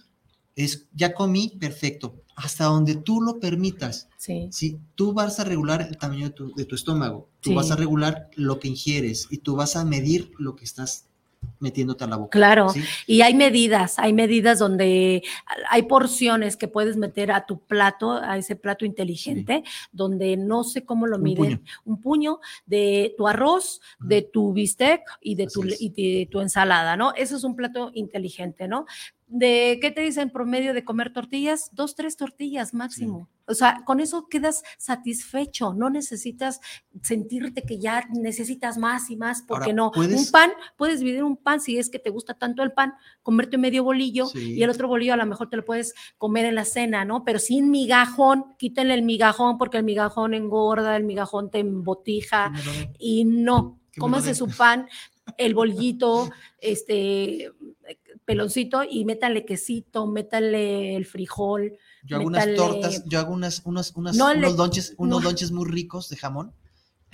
Es, 0.55 0.87
ya 0.93 1.15
comí, 1.15 1.57
perfecto. 1.59 2.23
Hasta 2.39 2.65
donde 2.65 2.95
tú 2.95 3.21
lo 3.21 3.41
permitas. 3.41 4.09
Sí. 4.17 4.49
¿sí? 4.53 4.79
Tú 4.95 5.13
vas 5.13 5.41
a 5.41 5.45
regular 5.45 5.83
el 5.83 5.99
tamaño 5.99 6.31
de 6.57 6.65
tu, 6.65 6.75
estómago, 6.75 7.29
tú 7.41 7.55
vas 7.55 7.73
a 7.73 7.77
regular 7.77 8.31
lo 8.37 8.61
que 8.61 8.69
ingieres 8.69 9.27
y 9.31 9.39
tú 9.39 9.57
vas 9.57 9.75
a 9.75 9.85
medir 9.85 10.31
lo 10.39 10.55
que 10.55 10.65
estás 10.65 11.08
metiéndote 11.61 12.05
a 12.05 12.07
la 12.07 12.17
boca. 12.17 12.39
Claro, 12.39 12.69
y 13.07 13.23
hay 13.23 13.35
medidas, 13.35 13.99
hay 13.99 14.13
medidas 14.13 14.59
donde 14.59 15.23
hay 15.71 15.83
porciones 15.83 16.57
que 16.57 16.69
puedes 16.69 16.97
meter 16.97 17.33
a 17.33 17.47
tu 17.47 17.61
plato, 17.61 18.13
a 18.13 18.37
ese 18.37 18.57
plato 18.57 18.85
inteligente, 18.85 19.65
donde 19.93 20.37
no 20.37 20.65
sé 20.65 20.85
cómo 20.85 21.07
lo 21.07 21.19
miden, 21.19 21.63
un 21.85 22.01
puño 22.01 22.41
de 22.67 23.15
tu 23.17 23.29
arroz, 23.29 23.81
de 23.99 24.23
tu 24.23 24.53
bistec 24.53 25.03
y 25.21 25.35
de 25.35 25.47
tu, 25.47 25.65
y 25.65 25.91
de 25.91 26.29
tu 26.31 26.41
ensalada, 26.41 26.97
¿no? 26.97 27.13
Eso 27.15 27.37
es 27.37 27.45
un 27.45 27.57
plato 27.57 27.91
inteligente, 27.95 28.69
¿no? 28.69 28.87
de, 29.29 29.79
¿qué 29.81 29.91
te 29.91 30.01
dicen 30.01 30.31
promedio 30.31 30.75
de 30.75 30.85
comer 30.85 31.13
tortillas? 31.13 31.71
Dos, 31.73 31.95
tres 31.95 32.17
tortillas 32.17 32.75
máximo. 32.75 33.29
O 33.49 33.55
sea, 33.55 33.83
con 33.85 34.01
eso 34.01 34.29
quedas 34.29 34.63
satisfecho, 34.77 35.73
no 35.73 35.91
necesitas 35.91 36.61
sentirte 37.03 37.63
que 37.63 37.79
ya 37.79 38.07
necesitas 38.13 38.79
más 38.79 39.11
y 39.11 39.17
más, 39.17 39.43
porque 39.43 39.73
no. 39.73 39.91
Un 39.97 40.31
pan, 40.31 40.51
puedes 40.77 41.01
dividir 41.01 41.25
un 41.25 41.37
pan 41.37 41.61
si 41.61 41.79
es 41.79 41.89
que 41.91 41.99
te 41.99 42.11
gusta 42.11 42.35
tanto 42.35 42.63
el 42.63 42.73
pan, 42.73 42.95
comerte 43.23 43.59
medio 43.59 43.85
bolillo 43.85 44.29
y 44.35 44.63
el 44.63 44.71
otro 44.71 44.89
bolillo 44.89 45.15
a 45.15 45.17
lo 45.17 45.27
mejor 45.27 45.49
te 45.49 45.57
lo 45.57 45.65
puedes 45.65 45.95
comer 46.19 46.45
en 46.45 46.55
la 46.55 46.65
cena, 46.65 47.05
¿no? 47.05 47.25
Pero 47.25 47.39
sin 47.39 47.71
migajón, 47.71 48.55
quítenle 48.59 48.95
el 48.95 49.03
migajón 49.03 49.59
porque 49.59 49.79
el 49.79 49.85
migajón 49.85 50.35
engorda, 50.35 50.97
el 50.97 51.05
migajón 51.05 51.51
te 51.51 51.61
embotija 51.61 52.53
y 52.99 53.25
no, 53.25 53.81
cómase 53.99 54.35
su 54.35 54.49
pan, 54.57 54.89
el 55.37 55.55
bolillito, 55.55 56.31
este, 56.61 57.51
peloncito 58.25 58.83
y 58.89 59.05
métale 59.05 59.45
quesito, 59.45 60.07
métale 60.07 60.97
el 60.97 61.07
frijol. 61.07 61.79
Yo 62.09 62.17
hago 62.17 62.27
unas 62.27 62.55
tortas, 62.55 63.05
yo 63.05 63.19
hago 63.19 63.33
unas, 63.35 63.63
unas, 63.65 63.93
unos 63.95 64.57
donches, 64.57 64.95
unos 64.99 65.23
donches 65.23 65.53
muy 65.53 65.69
ricos 65.69 66.09
de 66.09 66.17
jamón 66.17 66.53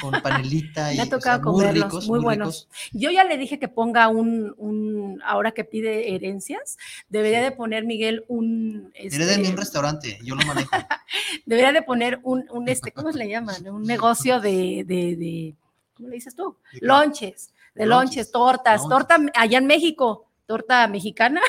con 0.01 0.21
panelita 0.23 0.93
y 0.93 0.97
Me 0.97 1.03
ha 1.03 1.09
tocado 1.09 1.53
muy 1.53 1.67
ricos, 1.67 2.09
muy, 2.09 2.21
buenos. 2.21 2.69
Yo 2.93 3.11
ya 3.11 3.25
le 3.25 3.37
dije 3.37 3.59
que 3.59 3.69
ponga 3.69 4.09
un, 4.09 4.55
un, 4.57 5.21
ahora 5.25 5.53
que 5.53 5.65
pide 5.65 6.15
herencias, 6.15 6.79
debería 7.09 7.43
de 7.43 7.51
poner 7.51 7.85
Miguel 7.85 8.25
un 8.29 8.93
este, 8.95 9.51
un 9.51 9.57
restaurante, 9.57 10.19
yo 10.23 10.37
lo 10.37 10.47
manejo. 10.47 10.71
debería 11.47 11.73
de 11.73 11.83
poner 11.83 12.21
un, 12.23 12.45
un 12.51 12.69
este, 12.69 12.93
¿cómo 12.93 13.13
se 13.13 13.19
le 13.19 13.29
llaman? 13.29 13.69
Un 13.69 13.83
negocio 13.83 14.41
de, 14.41 14.85
de, 14.87 15.17
de 15.17 15.57
¿cómo 15.95 16.09
le 16.09 16.17
dices 16.17 16.37
tú? 16.37 16.57
Lonches, 16.81 17.53
de 17.75 17.87
lonches, 17.87 18.31
tortas, 18.31 18.89
torta 18.89 19.19
allá 19.35 19.59
en 19.59 19.67
México, 19.67 20.29
torta 20.47 20.87
mexicana 20.87 21.41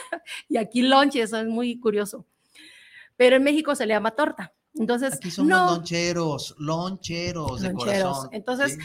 y 0.49 0.57
aquí 0.57 0.81
lonches, 0.81 1.31
es 1.31 1.45
muy 1.45 1.79
curioso. 1.79 2.25
Pero 3.17 3.37
en 3.37 3.43
México 3.43 3.75
se 3.75 3.85
le 3.85 3.93
llama 3.93 4.11
torta. 4.11 4.53
Entonces, 4.73 5.13
aquí 5.13 5.31
son 5.31 5.49
loncheros, 5.49 6.55
loncheros, 6.57 7.61
de 7.61 7.73
corazón. 7.73 8.29
Entonces, 8.33 8.77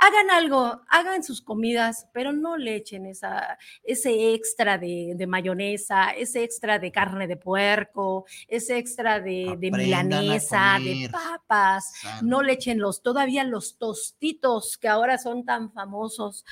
hagan 0.00 0.30
algo, 0.30 0.80
hagan 0.88 1.22
sus 1.22 1.42
comidas, 1.42 2.08
pero 2.12 2.32
no 2.32 2.56
le 2.56 2.76
echen 2.76 3.06
esa, 3.06 3.58
ese 3.82 4.34
extra 4.34 4.78
de, 4.78 5.14
mayonesa, 5.28 6.10
ese 6.10 6.42
extra 6.42 6.78
de 6.78 6.90
carne 6.90 7.26
de 7.26 7.36
puerco, 7.36 8.24
ese 8.48 8.78
extra 8.78 9.20
de, 9.20 9.56
de 9.58 9.70
milanesa, 9.70 10.78
de 10.78 11.08
papas. 11.10 11.92
No 12.22 12.42
le 12.42 12.54
echen 12.54 12.78
los, 12.78 13.02
todavía 13.02 13.44
los 13.44 13.78
tostitos 13.78 14.78
que 14.78 14.88
ahora 14.88 15.18
son 15.18 15.44
tan 15.44 15.70
famosos 15.72 16.44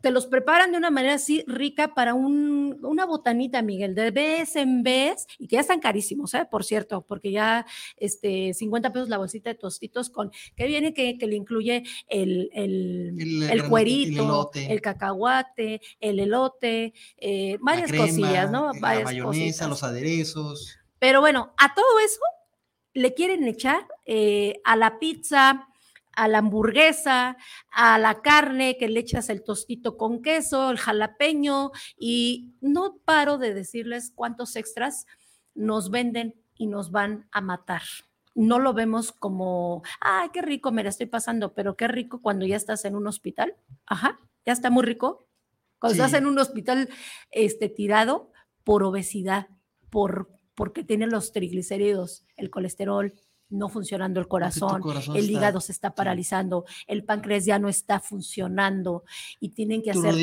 te 0.00 0.10
los 0.10 0.26
preparan 0.26 0.72
de 0.72 0.78
una 0.78 0.90
manera 0.90 1.14
así 1.14 1.44
rica 1.46 1.94
para 1.94 2.14
un, 2.14 2.78
una 2.82 3.04
botanita, 3.04 3.62
Miguel, 3.62 3.94
de 3.94 4.10
vez 4.10 4.56
en 4.56 4.82
vez, 4.82 5.26
y 5.38 5.48
que 5.48 5.56
ya 5.56 5.60
están 5.60 5.80
carísimos, 5.80 6.34
¿eh? 6.34 6.46
por 6.50 6.64
cierto, 6.64 7.02
porque 7.02 7.30
ya 7.30 7.66
este, 7.96 8.54
50 8.54 8.92
pesos 8.92 9.08
la 9.08 9.18
bolsita 9.18 9.50
de 9.50 9.56
tostitos 9.56 10.10
con, 10.10 10.30
que 10.56 10.66
viene 10.66 10.94
que, 10.94 11.18
que 11.18 11.26
le 11.26 11.36
incluye 11.36 11.84
el, 12.08 12.50
el, 12.52 13.68
cuerito, 13.68 14.50
el, 14.54 14.80
cacahuate, 14.80 15.80
el 16.00 16.20
elote, 16.20 16.94
eh, 17.18 17.58
varias 17.60 17.92
cosillas, 17.92 18.50
¿no? 18.50 18.70
Varias 18.80 19.04
la 19.04 19.24
mayonesa, 19.24 19.68
los 19.68 19.82
aderezos. 19.82 20.78
Pero 20.98 21.20
bueno, 21.20 21.52
a 21.58 21.74
todo 21.74 21.98
eso 22.04 22.20
le 22.94 23.12
quieren 23.12 23.46
echar 23.46 23.86
eh, 24.06 24.60
a 24.64 24.76
la 24.76 24.98
pizza, 24.98 25.68
a 26.16 26.28
la 26.28 26.38
hamburguesa, 26.38 27.36
a 27.70 27.98
la 27.98 28.22
carne 28.22 28.76
que 28.78 28.88
le 28.88 29.00
echas 29.00 29.28
el 29.28 29.42
tostito 29.42 29.96
con 29.96 30.22
queso, 30.22 30.70
el 30.70 30.78
jalapeño 30.78 31.70
y 31.98 32.54
no 32.60 32.98
paro 33.04 33.38
de 33.38 33.54
decirles 33.54 34.12
cuántos 34.14 34.56
extras 34.56 35.06
nos 35.54 35.90
venden 35.90 36.34
y 36.56 36.66
nos 36.66 36.90
van 36.90 37.28
a 37.32 37.40
matar. 37.40 37.82
No 38.34 38.58
lo 38.58 38.74
vemos 38.74 39.12
como, 39.12 39.82
ay, 40.00 40.30
qué 40.32 40.42
rico 40.42 40.72
me 40.72 40.82
la 40.82 40.90
estoy 40.90 41.06
pasando, 41.06 41.54
pero 41.54 41.76
qué 41.76 41.86
rico 41.86 42.20
cuando 42.20 42.46
ya 42.46 42.56
estás 42.56 42.84
en 42.84 42.96
un 42.96 43.06
hospital. 43.06 43.54
Ajá, 43.86 44.18
ya 44.44 44.52
está 44.52 44.70
muy 44.70 44.84
rico. 44.84 45.28
Cuando 45.78 46.02
estás 46.02 46.18
en 46.18 46.26
un 46.26 46.38
hospital 46.38 46.88
este, 47.30 47.68
tirado 47.68 48.32
por 48.64 48.82
obesidad, 48.82 49.48
por, 49.90 50.30
porque 50.54 50.82
tiene 50.82 51.06
los 51.06 51.32
triglicéridos, 51.32 52.24
el 52.36 52.50
colesterol, 52.50 53.14
no 53.54 53.68
funcionando 53.68 54.20
el 54.20 54.28
corazón, 54.28 54.82
el 55.14 55.30
hígado 55.30 55.60
se 55.60 55.72
está 55.72 55.94
paralizando, 55.94 56.64
el 56.86 57.04
páncreas 57.04 57.44
ya 57.44 57.58
no 57.58 57.68
está 57.68 58.00
funcionando 58.00 59.04
y 59.40 59.50
tienen 59.50 59.82
que 59.82 59.90
hacer 59.90 60.14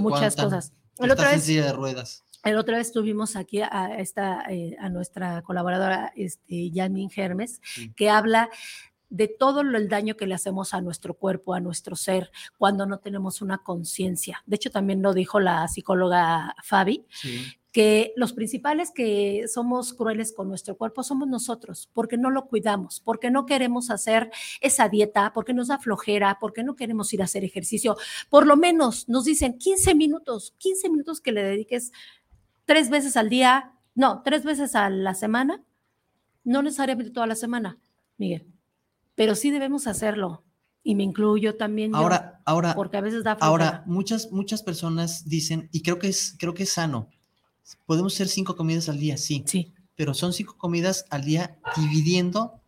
muchas 0.00 0.36
cosas. 0.36 0.72
El 0.98 1.10
otra 1.10 1.30
vez, 1.30 1.46
de 1.46 1.72
ruedas. 1.72 2.24
El 2.44 2.56
otra 2.56 2.78
vez 2.78 2.92
tuvimos 2.92 3.36
aquí 3.36 3.60
a 3.60 3.96
esta 3.98 4.44
eh, 4.48 4.76
a 4.80 4.88
nuestra 4.88 5.42
colaboradora 5.42 6.12
este 6.16 6.70
Janine 6.74 7.10
Germes 7.10 7.60
que 7.96 8.10
habla 8.10 8.48
de 9.10 9.28
todo 9.28 9.62
el 9.62 9.88
daño 9.88 10.16
que 10.16 10.26
le 10.26 10.34
hacemos 10.34 10.74
a 10.74 10.80
nuestro 10.80 11.14
cuerpo, 11.14 11.54
a 11.54 11.60
nuestro 11.60 11.96
ser, 11.96 12.30
cuando 12.58 12.86
no 12.86 12.98
tenemos 12.98 13.40
una 13.40 13.58
conciencia. 13.58 14.42
De 14.46 14.56
hecho, 14.56 14.70
también 14.70 15.02
lo 15.02 15.14
dijo 15.14 15.40
la 15.40 15.66
psicóloga 15.68 16.54
Fabi, 16.62 17.06
que 17.78 18.12
los 18.16 18.32
principales 18.32 18.90
que 18.90 19.44
somos 19.46 19.92
crueles 19.92 20.32
con 20.32 20.48
nuestro 20.48 20.76
cuerpo 20.76 21.04
somos 21.04 21.28
nosotros, 21.28 21.88
porque 21.92 22.16
no 22.16 22.28
lo 22.28 22.48
cuidamos, 22.48 22.98
porque 22.98 23.30
no 23.30 23.46
queremos 23.46 23.90
hacer 23.90 24.32
esa 24.60 24.88
dieta, 24.88 25.32
porque 25.32 25.54
nos 25.54 25.68
da 25.68 25.78
flojera, 25.78 26.38
porque 26.40 26.64
no 26.64 26.74
queremos 26.74 27.14
ir 27.14 27.22
a 27.22 27.26
hacer 27.26 27.44
ejercicio. 27.44 27.96
Por 28.30 28.48
lo 28.48 28.56
menos 28.56 29.08
nos 29.08 29.26
dicen 29.26 29.58
15 29.58 29.94
minutos, 29.94 30.56
15 30.58 30.90
minutos 30.90 31.20
que 31.20 31.30
le 31.30 31.44
dediques 31.44 31.92
tres 32.64 32.90
veces 32.90 33.16
al 33.16 33.28
día, 33.28 33.74
no, 33.94 34.22
tres 34.24 34.42
veces 34.42 34.74
a 34.74 34.90
la 34.90 35.14
semana, 35.14 35.62
no 36.42 36.62
necesariamente 36.62 37.12
toda 37.12 37.28
la 37.28 37.36
semana, 37.36 37.78
Miguel, 38.16 38.44
pero 39.14 39.36
sí 39.36 39.52
debemos 39.52 39.86
hacerlo. 39.86 40.42
Y 40.82 40.96
me 40.96 41.04
incluyo 41.04 41.56
también. 41.56 41.94
Ahora, 41.94 42.40
ahora, 42.44 42.74
porque 42.74 42.96
a 42.96 43.02
veces 43.02 43.22
da 43.22 43.36
flojera. 43.36 43.46
Ahora, 43.46 43.84
muchas, 43.86 44.32
muchas 44.32 44.64
personas 44.64 45.28
dicen, 45.28 45.68
y 45.70 45.82
creo 45.82 46.00
que 46.00 46.08
es, 46.08 46.34
creo 46.40 46.54
que 46.54 46.64
es 46.64 46.72
sano, 46.72 47.10
Podemos 47.86 48.14
hacer 48.14 48.28
cinco 48.28 48.56
comidas 48.56 48.88
al 48.88 48.98
día, 48.98 49.16
sí. 49.16 49.44
Sí. 49.46 49.72
Pero 49.96 50.14
son 50.14 50.32
cinco 50.32 50.56
comidas 50.56 51.04
al 51.10 51.24
día 51.24 51.58
dividiendo 51.76 52.60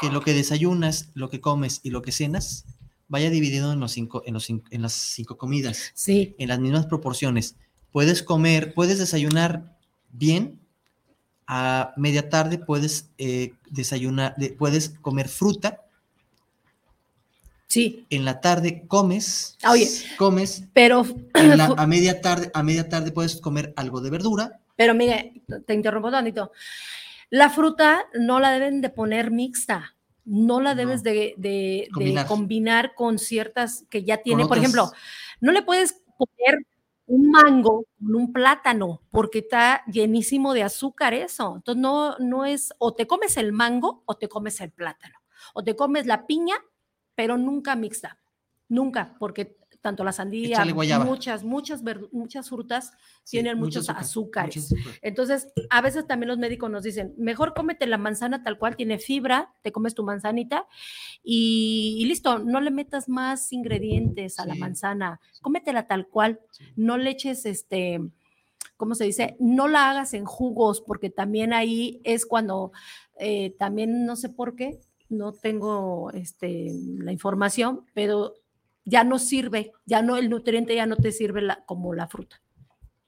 que 0.00 0.10
lo 0.10 0.22
que 0.22 0.32
desayunas, 0.32 1.10
lo 1.14 1.28
que 1.28 1.40
comes 1.40 1.80
y 1.82 1.90
lo 1.90 2.02
que 2.02 2.12
cenas 2.12 2.64
vaya 3.08 3.28
dividido 3.28 3.72
en, 3.72 3.80
los 3.80 3.92
cinco, 3.92 4.22
en, 4.24 4.34
los, 4.34 4.48
en 4.48 4.82
las 4.82 4.92
cinco 4.92 5.36
comidas. 5.36 5.90
Sí. 5.94 6.34
En 6.38 6.48
las 6.48 6.60
mismas 6.60 6.86
proporciones. 6.86 7.56
Puedes 7.92 8.22
comer, 8.22 8.72
puedes 8.72 8.98
desayunar 8.98 9.76
bien. 10.12 10.60
A 11.46 11.92
media 11.96 12.30
tarde 12.30 12.58
puedes 12.58 13.10
eh, 13.18 13.54
desayunar, 13.68 14.36
puedes 14.56 14.90
comer 15.00 15.28
fruta 15.28 15.89
Sí. 17.70 18.04
En 18.10 18.24
la 18.24 18.40
tarde 18.40 18.84
comes. 18.88 19.56
Oye. 19.70 19.86
Comes. 20.18 20.64
Pero. 20.72 21.06
a 21.76 21.86
media 21.86 22.20
tarde, 22.20 22.50
a 22.52 22.64
media 22.64 22.88
tarde 22.88 23.12
puedes 23.12 23.40
comer 23.40 23.72
algo 23.76 24.00
de 24.00 24.10
verdura. 24.10 24.60
Pero 24.74 24.92
mire, 24.92 25.40
te 25.66 25.74
interrumpo 25.74 26.10
tantito. 26.10 26.50
La 27.28 27.48
fruta 27.48 28.06
no 28.14 28.40
la 28.40 28.50
deben 28.50 28.80
de 28.80 28.90
poner 28.90 29.30
mixta. 29.30 29.94
No 30.24 30.60
la 30.60 30.74
debes 30.74 31.04
de, 31.04 31.86
combinar. 32.26 32.94
con 32.96 33.20
ciertas 33.20 33.84
que 33.88 34.02
ya 34.02 34.16
tiene. 34.16 34.46
Por 34.46 34.58
ejemplo, 34.58 34.90
no 35.40 35.52
le 35.52 35.62
puedes 35.62 36.02
poner 36.18 36.66
un 37.06 37.30
mango 37.30 37.86
con 38.00 38.16
un 38.16 38.32
plátano, 38.32 39.00
porque 39.12 39.40
está 39.40 39.84
llenísimo 39.86 40.54
de 40.54 40.64
azúcar 40.64 41.14
eso. 41.14 41.54
Entonces 41.56 41.80
no, 41.80 42.18
no 42.18 42.44
es, 42.44 42.74
o 42.78 42.94
te 42.94 43.06
comes 43.06 43.36
el 43.36 43.52
mango 43.52 44.02
o 44.06 44.16
te 44.16 44.28
comes 44.28 44.60
el 44.60 44.72
plátano, 44.72 45.20
o 45.54 45.62
te 45.62 45.76
comes 45.76 46.06
la 46.06 46.26
piña 46.26 46.56
pero 47.20 47.36
nunca 47.36 47.76
mixta, 47.76 48.16
nunca, 48.66 49.14
porque 49.18 49.58
tanto 49.82 50.04
la 50.04 50.12
sandía, 50.12 50.64
muchas, 51.04 51.44
muchas, 51.44 51.82
muchas 52.12 52.48
frutas 52.48 52.92
tienen 53.28 53.58
muchos 53.58 53.90
azúcares. 53.90 54.74
Entonces, 55.02 55.52
a 55.68 55.82
veces 55.82 56.06
también 56.06 56.28
los 56.28 56.38
médicos 56.38 56.70
nos 56.70 56.82
dicen, 56.82 57.12
mejor 57.18 57.52
cómete 57.52 57.86
la 57.86 57.98
manzana 57.98 58.42
tal 58.42 58.56
cual, 58.56 58.74
tiene 58.74 58.98
fibra, 58.98 59.52
te 59.60 59.70
comes 59.70 59.94
tu 59.94 60.02
manzanita 60.02 60.66
y, 61.22 62.02
listo, 62.06 62.38
no 62.38 62.58
le 62.62 62.70
metas 62.70 63.06
más 63.06 63.52
ingredientes 63.52 64.38
a 64.38 64.46
la 64.46 64.54
manzana, 64.54 65.20
cómetela 65.42 65.86
tal 65.86 66.08
cual, 66.08 66.40
no 66.74 66.96
le 66.96 67.10
eches 67.10 67.44
este... 67.44 68.00
¿Cómo 68.78 68.94
se 68.94 69.04
dice? 69.04 69.36
No 69.38 69.68
la 69.68 69.90
hagas 69.90 70.14
en 70.14 70.24
jugos, 70.24 70.80
porque 70.80 71.10
también 71.10 71.52
ahí 71.52 72.00
es 72.02 72.24
cuando, 72.24 72.72
eh, 73.18 73.54
también 73.58 74.06
no 74.06 74.16
sé 74.16 74.30
por 74.30 74.56
qué, 74.56 74.80
no 75.10 75.32
tengo 75.32 76.10
este, 76.12 76.72
la 76.98 77.12
información, 77.12 77.84
pero 77.94 78.34
ya 78.84 79.04
no 79.04 79.18
sirve, 79.18 79.72
ya 79.86 80.02
no, 80.02 80.16
el 80.16 80.30
nutriente 80.30 80.74
ya 80.74 80.86
no 80.86 80.96
te 80.96 81.12
sirve 81.12 81.42
como 81.66 81.94
la 81.94 82.08
fruta. 82.08 82.40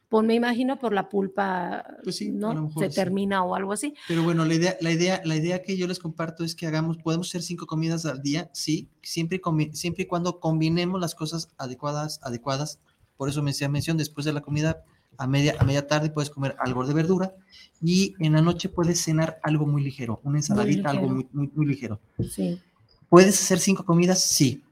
Pues 0.08 0.26
me 0.26 0.34
imagino 0.34 0.78
por 0.78 0.92
la 0.92 1.08
pulpa, 1.08 1.86
pues 2.04 2.20
¿no? 2.20 2.70
Se 2.78 2.90
termina 2.90 3.42
o 3.44 3.54
algo 3.54 3.72
así. 3.72 3.94
Pero 4.08 4.22
bueno, 4.22 4.44
la 4.44 4.52
idea, 4.52 4.76
la, 4.82 4.92
idea, 4.92 5.22
la 5.24 5.36
idea 5.36 5.62
que 5.62 5.78
yo 5.78 5.86
les 5.86 5.98
comparto 5.98 6.44
es 6.44 6.54
que 6.54 6.66
hagamos, 6.66 6.98
podemos 6.98 7.30
hacer 7.30 7.40
cinco 7.40 7.66
comidas 7.66 8.04
al 8.04 8.20
día, 8.20 8.50
sí, 8.52 8.90
siempre, 9.00 9.40
siempre 9.72 10.02
y 10.02 10.06
cuando 10.06 10.38
combinemos 10.38 11.00
las 11.00 11.14
cosas 11.14 11.54
adecuadas, 11.56 12.20
adecuadas. 12.22 12.78
Por 13.16 13.30
eso 13.30 13.42
me 13.42 13.52
decía 13.52 13.70
mención, 13.70 13.96
después 13.96 14.26
de 14.26 14.34
la 14.34 14.42
comida 14.42 14.84
a 15.18 15.26
media, 15.26 15.56
a 15.58 15.64
media 15.64 15.86
tarde 15.86 16.10
puedes 16.10 16.30
comer 16.30 16.56
algo 16.58 16.86
de 16.86 16.94
verdura 16.94 17.34
y 17.82 18.14
en 18.18 18.32
la 18.34 18.42
noche 18.42 18.68
puedes 18.68 19.02
cenar 19.02 19.38
algo 19.42 19.66
muy 19.66 19.82
ligero, 19.82 20.20
una 20.24 20.38
ensaladita, 20.38 20.90
algo 20.90 21.08
muy, 21.08 21.28
muy, 21.32 21.66
ligero. 21.66 22.00
Sí. 22.30 22.60
¿Puedes 23.08 23.40
hacer 23.40 23.58
cinco 23.58 23.84
comidas? 23.84 24.22
Sí. 24.22 24.62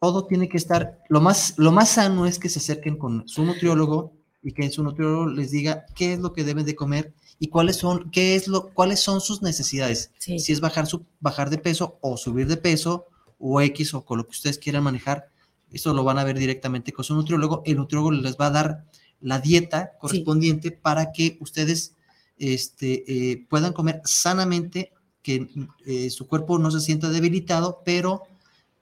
Todo 0.00 0.26
tiene 0.26 0.48
que 0.48 0.56
estar, 0.56 0.98
lo 1.08 1.20
más, 1.20 1.54
lo 1.58 1.72
más 1.72 1.90
sano 1.90 2.26
es 2.26 2.38
que 2.38 2.48
se 2.48 2.58
acerquen 2.58 2.96
con 2.96 3.28
su 3.28 3.44
nutriólogo 3.44 4.14
y 4.42 4.52
que 4.52 4.70
su 4.70 4.82
nutriólogo 4.82 5.26
les 5.26 5.50
diga 5.50 5.84
qué 5.94 6.14
es 6.14 6.20
lo 6.20 6.32
que 6.32 6.44
deben 6.44 6.64
de 6.64 6.74
comer 6.74 7.12
y 7.38 7.48
cuáles 7.48 7.76
son, 7.76 8.10
qué 8.10 8.34
es 8.34 8.48
lo, 8.48 8.70
cuáles 8.70 9.00
son 9.00 9.20
sus 9.20 9.42
necesidades. 9.42 10.12
Si 10.18 10.52
es 10.52 10.60
bajar, 10.60 10.86
su, 10.86 11.04
bajar 11.20 11.50
de 11.50 11.58
peso 11.58 11.98
o 12.00 12.16
subir 12.16 12.46
de 12.46 12.56
peso 12.56 13.06
o 13.38 13.60
X 13.60 13.94
o 13.94 14.04
con 14.04 14.18
lo 14.18 14.24
que 14.24 14.30
ustedes 14.30 14.58
quieran 14.58 14.84
manejar, 14.84 15.30
eso 15.70 15.94
lo 15.94 16.04
van 16.04 16.18
a 16.18 16.24
ver 16.24 16.38
directamente 16.38 16.92
con 16.92 17.04
su 17.04 17.14
nutriólogo. 17.14 17.62
El 17.64 17.76
nutriólogo 17.76 18.10
les 18.12 18.36
va 18.36 18.46
a 18.46 18.50
dar 18.50 18.84
la 19.20 19.40
dieta 19.40 19.92
correspondiente 19.98 20.70
para 20.70 21.12
que 21.12 21.36
ustedes 21.40 21.94
este, 22.38 23.04
eh, 23.06 23.46
puedan 23.48 23.72
comer 23.72 24.00
sanamente, 24.04 24.92
que 25.22 25.48
eh, 25.86 26.10
su 26.10 26.26
cuerpo 26.26 26.58
no 26.58 26.70
se 26.70 26.80
sienta 26.80 27.10
debilitado, 27.10 27.82
pero 27.84 28.22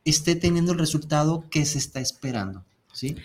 esté 0.04 0.36
teniendo 0.36 0.72
el 0.72 0.78
resultado 0.78 1.44
que 1.50 1.66
se 1.66 1.78
está 1.78 2.00
esperando. 2.00 2.64
¿sí? 2.92 3.16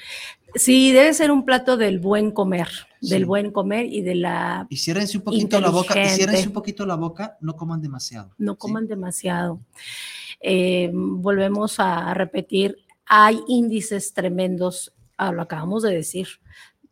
Sí, 0.56 0.91
debe 0.91 1.14
ser 1.14 1.31
un 1.31 1.45
plato 1.45 1.77
del 1.77 1.99
buen 1.99 2.31
comer, 2.31 2.68
del 3.02 3.26
buen 3.26 3.52
comer 3.52 3.88
y 3.88 4.02
de 4.02 4.15
la. 4.15 4.68
Y 4.69 4.77
ciérrense 4.77 5.18
un 5.18 5.23
poquito 5.23 5.60
la 5.60 5.69
boca, 5.69 5.95
y 5.95 6.45
un 6.45 6.53
poquito 6.53 6.85
la 6.85 6.95
boca, 6.95 7.38
no 7.41 7.56
coman 7.56 7.81
demasiado. 7.81 8.31
No 8.38 8.56
coman 8.57 8.88
demasiado. 8.88 9.60
eh, 10.41 10.91
volvemos 10.94 11.80
a 11.80 12.14
repetir, 12.14 12.77
hay 13.06 13.40
índices 13.48 14.14
tremendos, 14.14 14.94
ah, 15.18 15.31
lo 15.31 15.41
acabamos 15.41 15.84
de 15.84 15.94
decir. 15.94 16.27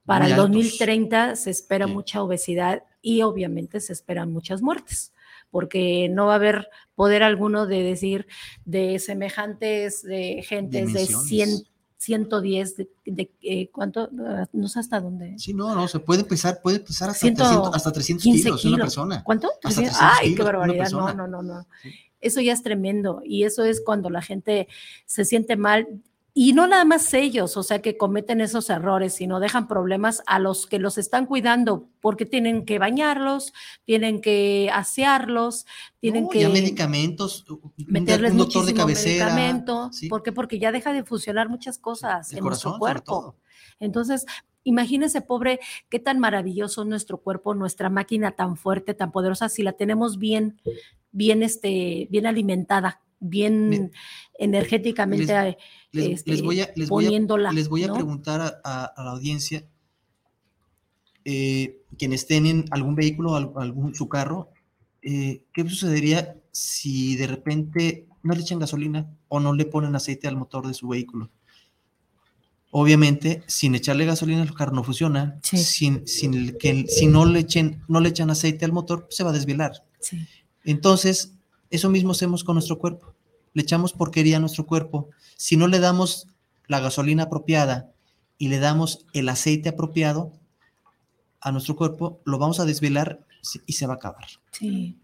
Para 0.05 0.27
el 0.27 0.35
2030 0.35 1.35
se 1.35 1.51
espera 1.51 1.87
mucha 1.87 2.23
obesidad 2.23 2.83
y 3.01 3.21
obviamente 3.21 3.79
se 3.79 3.93
esperan 3.93 4.31
muchas 4.31 4.61
muertes 4.61 5.13
porque 5.51 6.07
no 6.09 6.27
va 6.27 6.33
a 6.33 6.35
haber 6.35 6.69
poder 6.95 7.23
alguno 7.23 7.67
de 7.67 7.83
decir 7.83 8.27
de 8.65 8.99
semejantes 8.99 10.01
de 10.01 10.43
gentes 10.47 10.93
de 10.93 11.05
100 11.05 11.65
110, 12.01 12.77
de, 12.77 12.89
de 13.05 13.31
eh, 13.43 13.69
cuánto, 13.69 14.09
no 14.11 14.67
sé 14.67 14.79
hasta 14.79 14.99
dónde. 14.99 15.37
Sí, 15.37 15.53
no, 15.53 15.75
no, 15.75 15.87
se 15.87 15.99
puede 15.99 16.21
empezar, 16.21 16.59
puede 16.59 16.77
empezar 16.77 17.11
hasta, 17.11 17.27
300, 17.27 17.75
hasta 17.75 17.91
300 17.91 18.23
kilos, 18.23 18.65
una 18.65 18.77
persona. 18.77 19.23
¿Cuánto? 19.23 19.51
Ay, 19.99 20.33
qué 20.33 20.41
barbaridad, 20.41 20.89
no, 20.89 21.13
no, 21.13 21.27
no, 21.27 21.43
no. 21.43 21.67
Eso 22.19 22.41
ya 22.41 22.53
es 22.53 22.63
tremendo 22.63 23.21
y 23.23 23.43
eso 23.43 23.63
es 23.63 23.81
cuando 23.81 24.09
la 24.09 24.23
gente 24.23 24.67
se 25.05 25.25
siente 25.25 25.57
mal 25.57 26.01
y 26.33 26.53
no 26.53 26.65
nada 26.65 26.85
más 26.85 27.13
ellos, 27.13 27.57
o 27.57 27.63
sea, 27.63 27.81
que 27.81 27.97
cometen 27.97 28.39
esos 28.39 28.69
errores, 28.69 29.13
sino 29.13 29.41
dejan 29.41 29.67
problemas 29.67 30.23
a 30.27 30.39
los 30.39 30.65
que 30.65 30.79
los 30.79 30.97
están 30.97 31.25
cuidando, 31.25 31.89
porque 31.99 32.25
tienen 32.25 32.65
que 32.65 32.79
bañarlos, 32.79 33.53
tienen 33.83 34.21
que 34.21 34.69
asearlos, 34.73 35.65
tienen 35.99 36.29
que... 36.29 36.41
Ya 36.41 36.49
medicamentos, 36.49 37.45
meterles 37.87 38.31
un 38.31 38.37
doctor 38.37 38.65
de 38.65 38.73
cabecera. 38.73 39.25
Medicamento, 39.25 39.91
¿Por 40.09 40.23
qué? 40.23 40.31
Porque 40.31 40.57
ya 40.57 40.71
deja 40.71 40.93
de 40.93 41.03
funcionar 41.03 41.49
muchas 41.49 41.77
cosas 41.77 42.31
en 42.31 42.45
nuestro 42.45 42.77
cuerpo. 42.77 43.35
Entonces, 43.79 44.25
imagínese, 44.63 45.21
pobre, 45.21 45.59
qué 45.89 45.99
tan 45.99 46.19
maravilloso 46.19 46.85
nuestro 46.85 47.17
cuerpo, 47.17 47.53
nuestra 47.55 47.89
máquina 47.89 48.31
tan 48.31 48.55
fuerte, 48.55 48.93
tan 48.93 49.11
poderosa, 49.11 49.49
si 49.49 49.63
la 49.63 49.73
tenemos 49.73 50.17
bien, 50.17 50.61
bien, 51.11 51.43
este, 51.43 52.07
bien 52.09 52.25
alimentada, 52.25 53.01
bien 53.22 53.91
energéticamente 54.38 55.57
les, 55.91 56.26
este, 56.26 56.41
voy 56.41 56.61
a, 56.61 56.72
les 56.76 56.89
voy 56.89 57.06
a, 57.06 57.52
les 57.52 57.69
voy 57.69 57.84
a 57.84 57.93
preguntar 57.93 58.61
a, 58.64 58.93
la 58.98 59.11
audiencia, 59.11 59.65
eh, 61.23 61.81
quienes 61.98 62.26
tienen 62.26 62.65
algún 62.72 62.95
vehículo, 62.95 63.35
algún 63.35 63.93
su 63.95 64.10
carro, 64.10 64.49
eh, 65.02 65.43
¿qué 65.53 65.68
sucedería 65.69 66.35
si 66.52 67.15
de 67.15 67.27
repente 67.27 68.07
no 68.23 68.34
le 68.34 68.41
echan 68.41 68.60
gasolina 68.60 69.10
o 69.30 69.39
no 69.39 69.53
le 69.53 69.65
ponen 69.65 69.95
aceite 69.95 70.27
al 70.27 70.35
motor 70.35 70.68
de 70.68 70.73
su 70.73 70.88
vehículo? 70.88 71.30
Obviamente, 72.73 73.43
sin 73.48 73.76
echarle 73.76 74.06
gasolina 74.06 74.41
el 74.41 74.53
carro 74.53 74.72
no 74.73 74.84
funciona. 74.84 75.38
Sin, 75.43 76.07
sin 76.07 76.57
que, 76.57 76.88
si 76.88 77.06
no 77.06 77.26
le, 77.26 77.39
echen, 77.39 77.84
no 77.89 77.99
le 77.99 78.10
echan 78.10 78.30
aceite 78.30 78.64
al 78.64 78.72
motor, 78.72 79.07
se 79.10 79.26
va 79.26 79.31
a 79.31 79.34
desvelar. 79.34 79.73
Entonces, 80.64 81.34
eso 81.69 81.89
mismo 81.89 82.11
hacemos 82.11 82.45
con 82.45 82.56
nuestro 82.56 82.77
cuerpo. 82.77 83.10
Le 83.53 83.63
echamos 83.63 83.93
porquería 83.93 84.37
a 84.37 84.39
nuestro 84.39 84.65
cuerpo 84.65 85.09
si 85.35 85.57
no 85.57 85.67
le 85.67 85.79
damos 85.79 86.27
la 86.67 86.79
gasolina 86.79 87.23
apropiada 87.23 87.91
y 88.37 88.47
le 88.47 88.59
damos 88.59 89.05
el 89.13 89.29
aceite 89.29 89.69
apropiado 89.69 90.31
a 91.41 91.51
nuestro 91.51 91.75
cuerpo, 91.75 92.21
lo 92.25 92.37
vamos 92.37 92.59
a 92.59 92.65
desvelar 92.65 93.19
y 93.65 93.73
se 93.73 93.87
va 93.87 93.93
a 93.93 93.95
acabar. 93.97 94.25
Sí. 94.51 94.97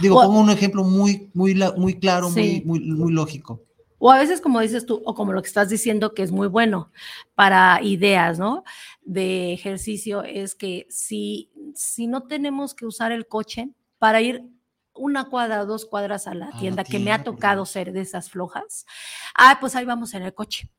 Digo, 0.00 0.20
pongo 0.20 0.40
un 0.40 0.50
ejemplo 0.50 0.84
muy, 0.84 1.30
muy, 1.34 1.54
muy 1.76 1.98
claro, 1.98 2.30
muy, 2.30 2.62
muy, 2.64 2.80
muy 2.80 3.12
lógico. 3.12 3.62
O 3.98 4.10
a 4.10 4.18
veces, 4.18 4.40
como 4.40 4.60
dices 4.60 4.84
tú, 4.84 5.02
o 5.04 5.14
como 5.14 5.32
lo 5.32 5.40
que 5.42 5.48
estás 5.48 5.68
diciendo, 5.68 6.12
que 6.12 6.22
es 6.22 6.30
muy 6.30 6.48
bueno 6.48 6.90
para 7.34 7.80
ideas, 7.82 8.38
¿no? 8.38 8.62
De 9.02 9.52
ejercicio, 9.52 10.22
es 10.22 10.54
que 10.54 10.86
si, 10.90 11.50
si 11.74 12.06
no 12.06 12.24
tenemos 12.24 12.74
que 12.74 12.86
usar 12.86 13.10
el 13.10 13.26
coche 13.26 13.70
para 13.98 14.20
ir 14.20 14.44
una 14.96 15.24
cuadra 15.24 15.62
o 15.62 15.66
dos 15.66 15.86
cuadras 15.86 16.26
a 16.26 16.34
la 16.34 16.50
tienda, 16.58 16.84
que 16.84 16.98
me 16.98 17.12
ha 17.12 17.22
tocado 17.24 17.66
ser 17.66 17.92
de 17.92 18.00
esas 18.00 18.30
flojas, 18.30 18.86
ah, 19.34 19.58
pues 19.60 19.74
ahí 19.76 19.84
vamos 19.84 20.14
en 20.14 20.22
el 20.22 20.34
coche. 20.34 20.70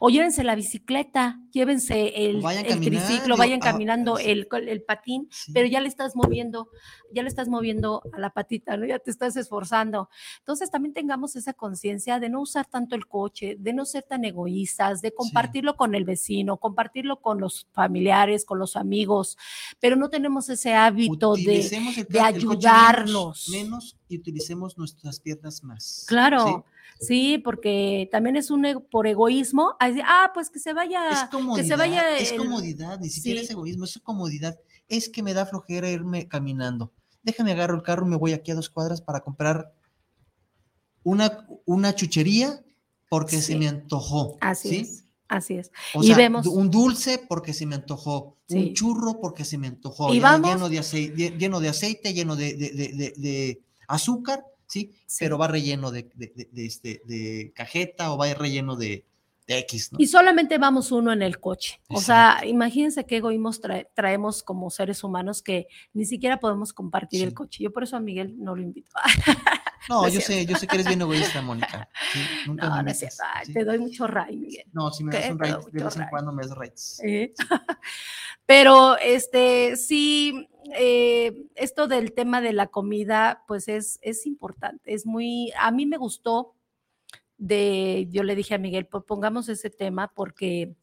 O 0.00 0.10
llévense 0.10 0.44
la 0.44 0.54
bicicleta, 0.54 1.40
llévense 1.50 2.26
el, 2.26 2.40
triciclo, 2.80 3.36
vayan 3.36 3.58
ah, 3.62 3.72
caminando 3.72 4.18
el, 4.18 4.46
el, 4.68 4.82
patín, 4.82 5.28
pero 5.52 5.66
ya 5.66 5.80
le 5.80 5.88
estás 5.88 6.14
moviendo, 6.14 6.68
ya 7.12 7.22
le 7.22 7.28
estás 7.28 7.48
moviendo 7.48 8.02
a 8.12 8.20
la 8.20 8.30
patita, 8.30 8.76
¿no? 8.76 8.86
Ya 8.86 9.00
te 9.00 9.10
estás 9.10 9.36
esforzando. 9.36 10.08
Entonces 10.38 10.70
también 10.70 10.94
tengamos 10.94 11.34
esa 11.34 11.52
conciencia 11.52 12.20
de 12.20 12.28
no 12.28 12.42
usar 12.42 12.66
tanto 12.66 12.94
el 12.94 13.06
coche, 13.06 13.56
de 13.58 13.72
no 13.72 13.84
ser 13.84 14.04
tan 14.04 14.24
egoístas, 14.24 15.02
de 15.02 15.12
compartirlo 15.12 15.76
con 15.76 15.96
el 15.96 16.04
vecino, 16.04 16.58
compartirlo 16.58 17.20
con 17.20 17.40
los 17.40 17.66
familiares, 17.72 18.44
con 18.44 18.60
los 18.60 18.76
amigos, 18.76 19.36
pero 19.80 19.96
no 19.96 20.10
tenemos 20.10 20.48
ese 20.48 20.74
hábito 20.74 21.34
de, 21.34 22.06
de 22.08 22.20
ayudarnos. 22.20 23.48
menos, 23.48 23.96
y 24.08 24.18
utilicemos 24.18 24.78
nuestras 24.78 25.18
piernas 25.18 25.64
más. 25.64 26.04
Claro. 26.06 26.64
Sí, 27.00 27.38
porque 27.38 28.08
también 28.12 28.36
es 28.36 28.50
un 28.50 28.86
por 28.90 29.06
egoísmo. 29.06 29.76
Ah, 29.80 30.30
pues 30.32 30.50
que 30.50 30.58
se 30.58 30.72
vaya. 30.72 31.10
Es 31.10 31.30
comodidad. 31.30 31.62
Que 31.62 31.68
se 31.68 31.76
vaya 31.76 32.18
es 32.18 32.32
comodidad, 32.32 33.00
ni 33.00 33.10
siquiera 33.10 33.40
es 33.40 33.50
egoísmo, 33.50 33.84
es 33.84 33.98
comodidad. 34.02 34.58
Es 34.88 35.08
que 35.08 35.22
me 35.22 35.34
da 35.34 35.46
flojera 35.46 35.90
irme 35.90 36.28
caminando. 36.28 36.92
Déjame 37.22 37.52
agarro 37.52 37.74
el 37.74 37.82
carro 37.82 38.06
y 38.06 38.10
me 38.10 38.16
voy 38.16 38.32
aquí 38.32 38.50
a 38.50 38.54
dos 38.54 38.70
cuadras 38.70 39.00
para 39.00 39.20
comprar 39.20 39.72
una, 41.02 41.46
una 41.64 41.94
chuchería 41.94 42.64
porque 43.08 43.40
se 43.40 43.56
me 43.56 43.68
antojó. 43.68 44.38
Así 44.40 44.76
es. 44.76 45.04
Así 45.28 45.54
es. 45.54 45.70
y 45.94 46.12
vemos 46.12 46.46
un 46.46 46.70
dulce 46.70 47.18
porque 47.26 47.54
se 47.54 47.64
me 47.64 47.74
antojó, 47.74 48.36
un 48.50 48.74
churro 48.74 49.18
porque 49.18 49.46
se 49.46 49.56
me 49.56 49.66
antojó, 49.66 50.12
lleno, 50.12 50.68
de 50.68 50.78
aceite, 50.78 51.30
lleno 51.38 51.58
de 51.58 51.68
aceite, 51.70 52.12
lleno 52.12 52.36
de, 52.36 52.52
de 52.54 53.62
azúcar 53.88 54.44
¿sí? 54.72 54.90
Pero 55.18 55.36
va 55.36 55.48
relleno 55.48 55.90
de, 55.90 56.08
este, 56.56 57.02
de 57.04 57.52
cajeta 57.54 58.12
o 58.12 58.16
va 58.16 58.32
relleno 58.32 58.76
de, 58.76 59.04
X, 59.46 59.92
¿no? 59.92 59.98
Y 60.00 60.06
solamente 60.06 60.56
vamos 60.56 60.92
uno 60.92 61.12
en 61.12 61.20
el 61.20 61.38
coche. 61.38 61.78
O 61.90 62.00
sea, 62.00 62.40
imagínense 62.46 63.04
qué 63.04 63.18
egoísmos 63.18 63.60
traemos 63.94 64.42
como 64.42 64.70
seres 64.70 65.04
humanos 65.04 65.42
que 65.42 65.66
ni 65.92 66.06
siquiera 66.06 66.40
podemos 66.40 66.72
compartir 66.72 67.22
el 67.22 67.34
coche. 67.34 67.62
Yo 67.62 67.70
por 67.70 67.82
eso 67.82 67.96
a 67.96 68.00
Miguel 68.00 68.34
no 68.38 68.56
lo 68.56 68.62
invito. 68.62 68.92
No, 69.88 70.08
yo 70.08 70.20
sé, 70.20 70.46
yo 70.46 70.56
sé 70.56 70.66
que 70.66 70.76
eres 70.76 70.86
bien 70.86 71.00
egoísta, 71.00 71.42
Mónica. 71.42 71.88
no, 72.46 72.82
no 72.82 72.90
es 72.90 72.98
cierto. 72.98 73.22
Te 73.52 73.64
doy 73.64 73.78
mucho 73.78 74.06
ray, 74.06 74.36
Miguel. 74.36 74.64
No, 74.72 74.90
si 74.90 75.04
me 75.04 75.12
das 75.12 75.30
un 75.30 75.38
ray, 75.38 75.54
de 75.70 75.84
vez 75.84 75.96
en 75.96 76.08
cuando 76.08 76.32
me 76.32 76.42
das 76.46 76.56
rays. 76.56 77.00
Pero 78.46 78.98
este 78.98 79.76
sí, 79.76 80.48
eh, 80.74 81.46
esto 81.54 81.86
del 81.86 82.12
tema 82.12 82.40
de 82.40 82.52
la 82.52 82.66
comida, 82.66 83.44
pues 83.46 83.68
es, 83.68 83.98
es 84.02 84.26
importante, 84.26 84.92
es 84.92 85.06
muy, 85.06 85.52
a 85.58 85.70
mí 85.70 85.86
me 85.86 85.96
gustó 85.96 86.54
de, 87.38 88.08
yo 88.10 88.22
le 88.22 88.34
dije 88.34 88.54
a 88.54 88.58
Miguel, 88.58 88.86
pues 88.86 89.04
pongamos 89.04 89.48
ese 89.48 89.70
tema 89.70 90.12
porque 90.14 90.74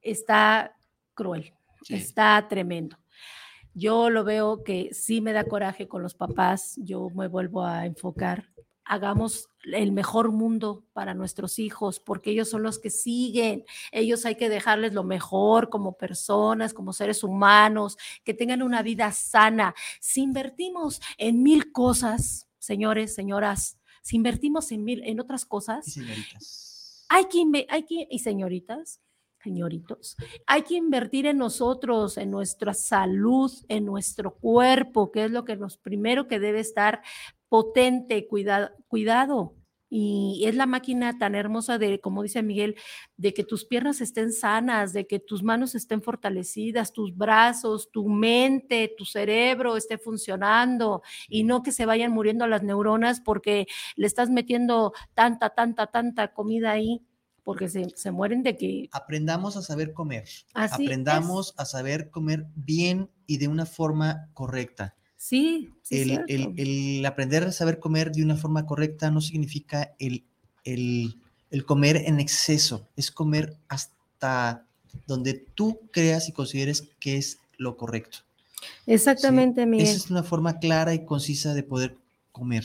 está 0.00 0.76
cruel, 1.14 1.52
está 1.88 2.46
tremendo. 2.48 2.96
Yo 3.78 4.08
lo 4.08 4.24
veo 4.24 4.64
que 4.64 4.94
sí 4.94 5.20
me 5.20 5.34
da 5.34 5.44
coraje 5.44 5.86
con 5.86 6.02
los 6.02 6.14
papás, 6.14 6.74
yo 6.78 7.10
me 7.10 7.28
vuelvo 7.28 7.62
a 7.62 7.84
enfocar 7.84 8.48
hagamos 8.86 9.48
el 9.64 9.92
mejor 9.92 10.30
mundo 10.30 10.84
para 10.92 11.12
nuestros 11.12 11.58
hijos, 11.58 11.98
porque 12.00 12.30
ellos 12.30 12.48
son 12.48 12.62
los 12.62 12.78
que 12.78 12.90
siguen. 12.90 13.64
Ellos 13.90 14.24
hay 14.24 14.36
que 14.36 14.48
dejarles 14.48 14.94
lo 14.94 15.02
mejor 15.02 15.68
como 15.68 15.96
personas, 15.96 16.72
como 16.72 16.92
seres 16.92 17.24
humanos, 17.24 17.98
que 18.24 18.32
tengan 18.32 18.62
una 18.62 18.82
vida 18.82 19.10
sana. 19.12 19.74
Si 20.00 20.22
invertimos 20.22 21.00
en 21.18 21.42
mil 21.42 21.72
cosas, 21.72 22.48
señores, 22.58 23.14
señoras, 23.14 23.78
si 24.02 24.16
invertimos 24.16 24.70
en 24.70 24.84
mil, 24.84 25.02
en 25.04 25.20
otras 25.20 25.44
cosas, 25.44 25.84
señoritas. 25.92 27.04
Hay 27.08 27.24
que, 27.26 27.66
hay 27.68 27.84
que, 27.84 28.06
y 28.10 28.20
señoritas, 28.20 29.00
señoritos, 29.46 30.16
hay 30.44 30.62
que 30.62 30.74
invertir 30.74 31.26
en 31.26 31.38
nosotros, 31.38 32.18
en 32.18 32.32
nuestra 32.32 32.74
salud, 32.74 33.52
en 33.68 33.84
nuestro 33.84 34.34
cuerpo, 34.34 35.12
que 35.12 35.24
es 35.26 35.30
lo 35.30 35.44
que 35.44 35.56
nos 35.56 35.78
primero 35.78 36.26
que 36.26 36.40
debe 36.40 36.58
estar 36.58 37.00
potente, 37.48 38.26
cuidado, 38.26 38.70
cuidado. 38.88 39.54
Y 39.88 40.42
es 40.46 40.56
la 40.56 40.66
máquina 40.66 41.16
tan 41.16 41.36
hermosa 41.36 41.78
de, 41.78 42.00
como 42.00 42.24
dice 42.24 42.42
Miguel, 42.42 42.74
de 43.16 43.32
que 43.32 43.44
tus 43.44 43.64
piernas 43.64 44.00
estén 44.00 44.32
sanas, 44.32 44.92
de 44.92 45.06
que 45.06 45.20
tus 45.20 45.44
manos 45.44 45.76
estén 45.76 46.02
fortalecidas, 46.02 46.92
tus 46.92 47.16
brazos, 47.16 47.88
tu 47.92 48.08
mente, 48.08 48.92
tu 48.98 49.04
cerebro 49.04 49.76
esté 49.76 49.96
funcionando 49.96 51.02
y 51.28 51.44
no 51.44 51.62
que 51.62 51.70
se 51.70 51.86
vayan 51.86 52.10
muriendo 52.10 52.48
las 52.48 52.64
neuronas 52.64 53.20
porque 53.20 53.68
le 53.94 54.08
estás 54.08 54.28
metiendo 54.28 54.92
tanta, 55.14 55.50
tanta, 55.50 55.86
tanta 55.86 56.32
comida 56.34 56.72
ahí 56.72 57.06
porque 57.46 57.68
se, 57.68 58.10
mueren 58.10 58.42
de 58.42 58.56
que... 58.56 58.88
Aprendamos 58.90 59.56
a 59.56 59.62
saber 59.62 59.92
comer. 59.92 60.24
Aprendamos 60.52 61.54
a 61.56 61.64
saber 61.64 62.10
comer 62.10 62.44
bien 62.56 63.08
y 63.24 63.36
de 63.36 63.46
una 63.46 63.66
forma 63.66 64.28
correcta. 64.34 64.96
Sí, 65.16 65.70
el, 65.88 66.24
el, 66.26 67.06
aprender 67.06 67.44
a 67.44 67.52
saber 67.52 67.78
comer 67.78 68.10
de 68.10 68.24
una 68.24 68.34
forma 68.34 68.66
correcta 68.66 69.12
no 69.12 69.20
significa 69.20 69.94
el, 70.00 70.24
el, 70.64 71.20
comer 71.66 71.98
en 72.06 72.18
exceso, 72.18 72.88
es 72.96 73.12
comer 73.12 73.56
hasta 73.68 74.66
donde 75.06 75.34
tú 75.54 75.82
creas 75.92 76.28
y 76.28 76.32
consideres 76.32 76.88
que 76.98 77.16
es 77.16 77.38
lo 77.58 77.76
correcto. 77.76 78.18
Exactamente, 78.86 79.62
Esa 79.62 79.92
es 79.92 80.10
una 80.10 80.24
forma 80.24 80.58
clara 80.58 80.94
y 80.94 81.04
concisa 81.04 81.54
de 81.54 81.62
poder 81.62 81.96
comer. 82.32 82.64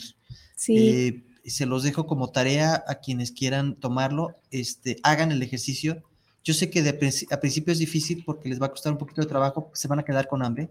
Sí. 0.56 0.76
Eh, 0.76 1.22
se 1.44 1.66
los 1.66 1.82
dejo 1.82 2.06
como 2.06 2.30
tarea 2.30 2.84
a 2.86 2.96
quienes 2.96 3.32
quieran 3.32 3.74
tomarlo, 3.74 4.36
este, 4.50 4.98
hagan 5.02 5.32
el 5.32 5.42
ejercicio. 5.42 6.02
Yo 6.44 6.54
sé 6.54 6.70
que 6.70 6.82
de, 6.82 6.90
a 7.30 7.40
principio 7.40 7.72
es 7.72 7.78
difícil 7.78 8.22
porque 8.24 8.48
les 8.48 8.60
va 8.60 8.66
a 8.66 8.70
costar 8.70 8.92
un 8.92 8.98
poquito 8.98 9.20
de 9.20 9.28
trabajo, 9.28 9.70
se 9.74 9.88
van 9.88 9.98
a 9.98 10.04
quedar 10.04 10.28
con 10.28 10.44
hambre, 10.44 10.70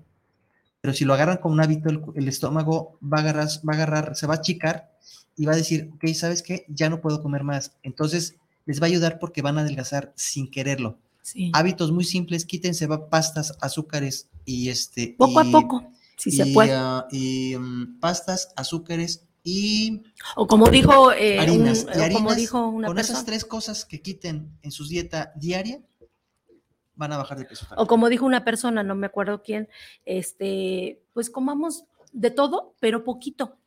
pero 0.81 0.93
si 0.93 1.05
lo 1.05 1.13
agarran 1.13 1.37
con 1.37 1.51
un 1.51 1.61
hábito, 1.61 1.89
el, 2.15 2.27
estómago 2.27 2.97
va 3.01 3.17
a, 3.17 3.21
agarrar, 3.21 3.47
va 3.47 3.73
a 3.73 3.75
agarrar, 3.75 4.15
se 4.15 4.27
va 4.27 4.33
a 4.35 4.37
achicar 4.37 4.91
y 5.37 5.45
va 5.45 5.53
a 5.53 5.57
decir, 5.57 5.91
ok, 5.93 6.07
¿sabes 6.13 6.41
qué? 6.41 6.65
Ya 6.67 6.89
no 6.89 7.01
puedo 7.01 7.21
comer 7.21 7.43
más. 7.43 7.73
Entonces, 7.83 8.35
les 8.65 8.81
va 8.81 8.85
a 8.85 8.89
ayudar 8.89 9.19
porque 9.19 9.41
van 9.41 9.57
a 9.57 9.61
adelgazar 9.61 10.11
sin 10.15 10.49
quererlo. 10.49 10.97
Hábitos 11.53 11.91
muy 11.91 12.03
simples, 12.03 12.45
quítense 12.45 12.87
pastas, 13.09 13.55
azúcares 13.61 14.27
y 14.43 14.69
este... 14.69 15.15
Poco 15.17 15.39
a 15.39 15.45
poco, 15.45 15.87
si 16.17 16.31
se 16.31 16.47
puede. 16.47 16.73
Ah, 16.73 17.07
y 17.11 17.55
mm, 17.57 17.99
pastas, 17.99 18.51
azúcares 18.55 19.27
y... 19.43 20.03
O 20.35 20.47
como 20.47 20.69
dijo, 20.69 21.11
eh, 21.11 21.39
harinas, 21.39 21.85
como 22.13 22.33
dijo 22.35 22.67
una 22.67 22.87
Con 22.87 22.99
esas 22.99 23.25
tres 23.25 23.45
cosas 23.45 23.85
que 23.85 24.01
quiten 24.01 24.57
en 24.61 24.71
su 24.71 24.87
dieta 24.87 25.33
diaria, 25.35 25.81
van 26.95 27.13
a 27.13 27.17
bajar 27.17 27.37
de 27.39 27.45
peso. 27.45 27.65
O 27.77 27.87
como 27.87 28.09
dijo 28.09 28.25
una 28.25 28.43
persona, 28.43 28.83
no 28.83 28.95
me 28.95 29.07
acuerdo 29.07 29.41
quién, 29.41 29.69
este, 30.05 31.01
pues 31.13 31.29
comamos 31.29 31.85
de 32.11 32.31
todo, 32.31 32.75
pero 32.79 33.03
poquito 33.03 33.57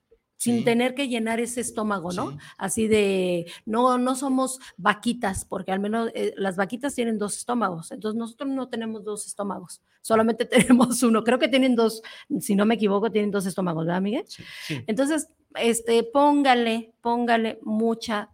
sin 0.45 0.65
tener 0.65 0.95
que 0.95 1.09
llenar 1.09 1.41
ese 1.41 1.63
estómago, 1.63 2.13
¿no? 2.13 2.37
Así 2.59 2.87
de, 2.87 3.47
no, 3.65 3.97
no 3.97 4.15
somos 4.15 4.59
vaquitas, 4.77 5.47
porque 5.47 5.73
al 5.73 5.81
menos 5.81 6.11
eh, 6.15 6.35
las 6.37 6.57
vaquitas 6.57 6.95
tienen 6.95 7.19
dos 7.19 7.37
estómagos, 7.37 7.93
entonces 7.93 8.19
nosotros 8.19 8.51
no 8.51 8.69
tenemos 8.69 9.05
dos 9.05 9.27
estómagos, 9.27 9.81
solamente 10.03 10.45
tenemos 10.45 11.03
uno, 11.03 11.25
creo 11.25 11.39
que 11.39 11.49
tienen 11.49 11.75
dos, 11.75 12.03
si 12.41 12.55
no 12.55 12.67
me 12.67 12.75
equivoco, 12.75 13.11
tienen 13.11 13.31
dos 13.31 13.47
estómagos, 13.47 13.87
¿verdad, 13.87 14.03
Miguel? 14.03 14.25
Sí, 14.27 14.83
Entonces, 14.87 15.29
este, 15.55 16.03
póngale, 16.03 16.95
póngale 17.01 17.59
mucha 17.63 18.31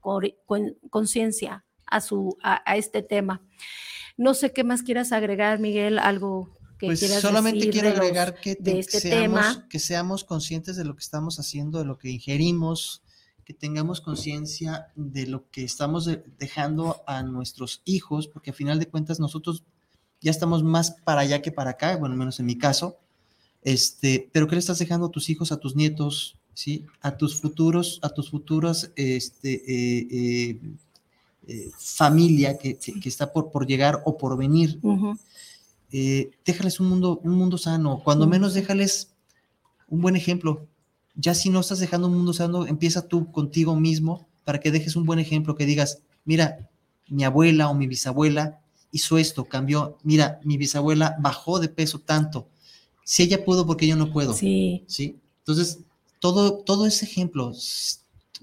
conciencia 0.90 1.64
a, 1.86 2.01
su, 2.01 2.36
a 2.42 2.76
este 2.76 3.02
tema. 3.02 3.42
No 4.16 4.34
sé 4.34 4.52
qué 4.52 4.64
más 4.64 4.82
quieras 4.82 5.12
agregar, 5.12 5.59
Miguel, 5.59 5.98
algo 5.98 6.60
pues 6.86 7.20
solamente 7.20 7.68
quiero 7.70 7.90
agregar 7.90 8.40
que, 8.40 8.56
este 8.64 9.01
seamos, 9.01 9.59
que 9.68 9.78
seamos 9.78 10.24
conscientes 10.24 10.76
de 10.76 10.84
lo 10.84 10.94
que 10.94 11.02
estamos 11.02 11.38
haciendo, 11.38 11.78
de 11.78 11.84
lo 11.84 11.98
que 11.98 12.10
ingerimos, 12.10 13.02
que 13.44 13.52
tengamos 13.52 14.01
conciencia 14.01 14.88
de 14.94 15.26
lo 15.26 15.51
que 15.51 15.64
estamos 15.64 16.09
dejando 16.38 17.02
a 17.06 17.22
nuestros 17.22 17.82
hijos, 17.84 18.28
porque 18.28 18.51
a 18.51 18.55
final 18.55 18.78
de 18.78 18.88
cuentas 18.88 19.20
nosotros 19.20 19.64
ya 20.20 20.30
estamos 20.30 20.62
más 20.62 20.92
para 21.05 21.22
allá 21.22 21.42
que 21.42 21.52
para 21.52 21.70
acá, 21.72 21.97
bueno, 21.97 22.16
menos 22.16 22.40
en 22.40 22.47
mi 22.47 22.56
caso, 22.56 22.98
este, 23.62 24.30
pero 24.32 24.48
¿qué 24.48 24.55
le 24.55 24.60
estás 24.60 24.78
dejando 24.78 25.06
a 25.06 25.10
tus 25.10 25.28
hijos, 25.28 25.52
a 25.52 25.59
tus 25.59 25.76
nietos, 25.76 26.38
¿sí? 26.61 26.85
a 27.01 27.16
tus 27.16 27.41
futuros, 27.41 27.99
a 28.03 28.11
tus 28.11 28.31
futuras 28.31 28.93
este, 28.95 29.51
eh, 29.55 30.09
eh, 30.11 30.61
eh, 31.49 31.70
familia 31.78 32.59
que, 32.59 32.77
que, 32.77 33.09
está 33.09 33.32
por, 33.32 33.51
por 33.51 33.66
llegar 33.66 34.03
o 34.05 34.19
por 34.19 34.37
venir? 34.37 34.78
eh, 35.91 36.31
déjales 36.45 36.78
un 36.78 36.91
mundo, 36.91 37.19
un 37.24 37.32
mundo 37.32 37.57
sano, 37.57 38.03
cuando 38.05 38.27
menos 38.27 38.53
déjales 38.53 39.09
un 39.89 40.03
buen 40.03 40.16
ejemplo. 40.16 40.66
Ya 41.15 41.32
si 41.32 41.49
no 41.49 41.61
estás 41.61 41.81
dejando 41.81 42.09
un 42.09 42.16
mundo 42.16 42.35
sano, 42.35 42.66
empieza 42.66 43.09
tú 43.09 43.32
contigo 43.32 43.74
mismo 43.74 44.28
para 44.45 44.61
que 44.61 44.70
dejes 44.70 44.97
un 44.97 45.07
buen 45.07 45.19
ejemplo, 45.19 45.55
que 45.55 45.65
digas, 45.65 46.03
mira, 46.27 46.69
mi 47.09 47.24
abuela 47.24 47.70
o 47.70 47.74
mi 47.74 47.87
bisabuela 47.87 48.61
hizo 48.93 49.16
esto, 49.16 49.47
cambió, 49.47 49.97
mira, 50.03 50.41
mi 50.45 50.59
bisabuela 50.59 51.16
bajó 51.20 51.59
de 51.59 51.69
peso 51.69 52.01
tanto. 52.01 52.49
Si 53.03 53.23
ella 53.23 53.47
pudo, 53.47 53.66
porque 53.66 53.87
yo 53.87 53.97
no 53.97 54.12
puedo. 54.12 54.35
Sí. 54.35 54.85
¿Sí? 54.87 55.16
Entonces, 55.39 55.81
todo, 56.20 56.59
todo 56.59 56.86
ese 56.86 57.06
ejemplo, 57.06 57.52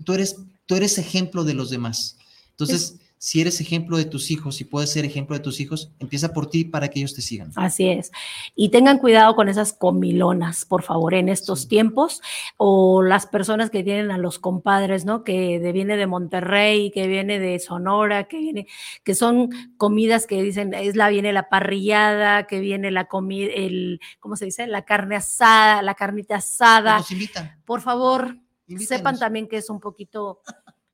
tú 0.04 0.14
eres, 0.14 0.36
tú 0.66 0.76
eres 0.76 0.98
ejemplo 0.98 1.44
de 1.44 1.54
los 1.54 1.70
demás. 1.70 2.18
Entonces, 2.52 2.96
si 3.20 3.42
eres 3.42 3.60
ejemplo 3.62 3.98
de 3.98 4.06
tus 4.06 4.30
hijos 4.30 4.62
y 4.62 4.64
puedes 4.64 4.92
ser 4.92 5.04
ejemplo 5.04 5.36
de 5.36 5.42
tus 5.42 5.60
hijos, 5.60 5.92
empieza 6.00 6.34
por 6.34 6.50
ti 6.50 6.66
para 6.66 6.88
que 6.88 7.00
ellos 7.00 7.16
te 7.16 7.22
sigan. 7.22 7.52
Así 7.56 7.90
es. 7.90 8.12
Y 8.56 8.70
tengan 8.70 9.00
cuidado 9.00 9.36
con 9.36 9.50
esas 9.50 9.74
comilonas, 9.74 10.66
por 10.66 10.84
favor, 10.84 11.16
en 11.16 11.28
estos 11.28 11.68
tiempos, 11.68 12.22
o 12.58 13.02
las 13.02 13.26
personas 13.26 13.72
que 13.72 13.84
tienen 13.84 14.12
a 14.12 14.20
los 14.20 14.38
compadres, 14.38 15.06
¿no? 15.06 15.24
Que 15.24 15.60
viene 15.74 15.98
de 15.98 16.06
Monterrey, 16.06 16.92
que 16.92 17.08
viene 17.08 17.40
de 17.40 17.60
Sonora, 17.60 18.26
que 18.26 18.38
viene, 18.38 18.68
que 19.04 19.16
son 19.16 19.50
comidas 19.78 20.28
que 20.28 20.44
dicen, 20.44 20.74
es 20.76 20.96
la, 20.96 21.10
viene 21.10 21.34
la 21.34 21.50
parrillada, 21.50 22.46
que 22.46 22.60
viene 22.60 22.92
la 22.92 23.06
comida, 23.06 23.52
el, 23.54 24.00
¿cómo 24.20 24.36
se 24.36 24.46
dice? 24.46 24.68
La 24.68 24.86
carne 24.86 25.16
asada, 25.16 25.82
la 25.82 25.96
carnita 25.96 26.36
asada. 26.36 27.00
Nos 27.00 27.12
invitan. 27.12 27.62
Por 27.66 27.82
favor, 27.82 28.38
sepan 28.78 29.18
también 29.18 29.48
que 29.48 29.58
es 29.58 29.72
un 29.72 29.80
poquito, 29.80 30.42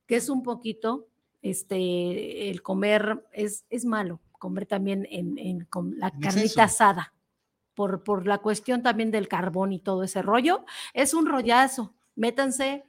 que 0.08 0.16
es 0.16 0.30
un 0.30 0.42
poquito 0.42 1.10
este, 1.44 2.50
el 2.50 2.64
comer 2.64 3.28
es, 3.34 3.66
es 3.70 3.86
malo, 3.86 4.22
comer 4.40 4.66
también 4.66 5.08
en, 5.12 5.66
con 5.66 6.00
la 6.00 6.10
carnita 6.10 6.64
asada, 6.64 7.14
por, 7.76 8.04
por 8.04 8.26
la 8.26 8.38
cuestión 8.40 8.82
también 8.82 9.12
del 9.12 9.28
carbón 9.28 9.74
y 9.74 9.80
todo 9.80 10.04
ese 10.04 10.22
rollo, 10.22 10.66
es 10.94 11.14
un 11.14 11.26
rollazo, 11.26 11.94
métanse 12.16 12.86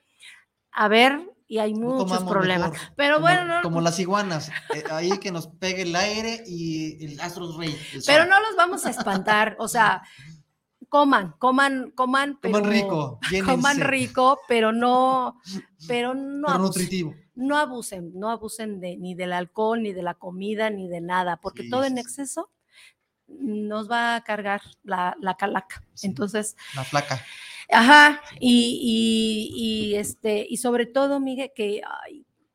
a 0.70 0.88
ver 0.88 1.20
y 1.48 1.58
hay 1.58 1.74
muchos 1.74 2.22
problemas. 2.22 2.72
Pero 2.96 3.20
bueno, 3.20 3.60
como 3.62 3.80
las 3.80 3.98
iguanas, 3.98 4.50
eh, 4.74 4.84
ahí 4.90 5.18
que 5.18 5.32
nos 5.32 5.48
pegue 5.48 5.82
el 5.82 5.96
aire 5.96 6.44
y 6.46 7.04
el 7.04 7.20
astros 7.20 7.56
rey. 7.56 7.76
Pero 8.06 8.24
no 8.26 8.40
los 8.40 8.56
vamos 8.56 8.86
a 8.86 8.90
espantar, 8.90 9.56
o 9.58 9.66
sea, 9.66 10.02
coman, 10.88 11.34
coman, 11.38 11.90
coman, 11.96 12.38
pero, 12.40 12.54
coman 12.60 12.70
rico, 12.70 13.20
coman 13.44 13.80
rico, 13.80 14.38
pero 14.46 14.72
no, 14.72 15.40
pero 15.88 16.14
no, 16.14 16.46
pero 16.46 16.58
nutritivo 16.58 17.14
no 17.34 17.56
abusen, 17.56 18.12
no 18.14 18.30
abusen 18.30 18.80
de, 18.80 18.96
ni 18.96 19.14
del 19.14 19.32
alcohol, 19.32 19.82
ni 19.82 19.92
de 19.92 20.02
la 20.02 20.14
comida, 20.14 20.70
ni 20.70 20.88
de 20.88 21.00
nada, 21.00 21.38
porque 21.38 21.68
todo 21.68 21.84
en 21.84 21.98
exceso 21.98 22.50
nos 23.26 23.90
va 23.90 24.16
a 24.16 24.24
cargar 24.24 24.62
la, 24.82 25.36
calaca. 25.38 25.82
Entonces. 26.02 26.56
La 26.74 26.84
flaca. 26.84 27.24
Ajá, 27.70 28.20
y, 28.38 29.50
y, 29.54 29.96
este, 29.96 30.46
y 30.48 30.58
sobre 30.58 30.86
todo, 30.86 31.18
Miguel, 31.18 31.50
que 31.54 31.80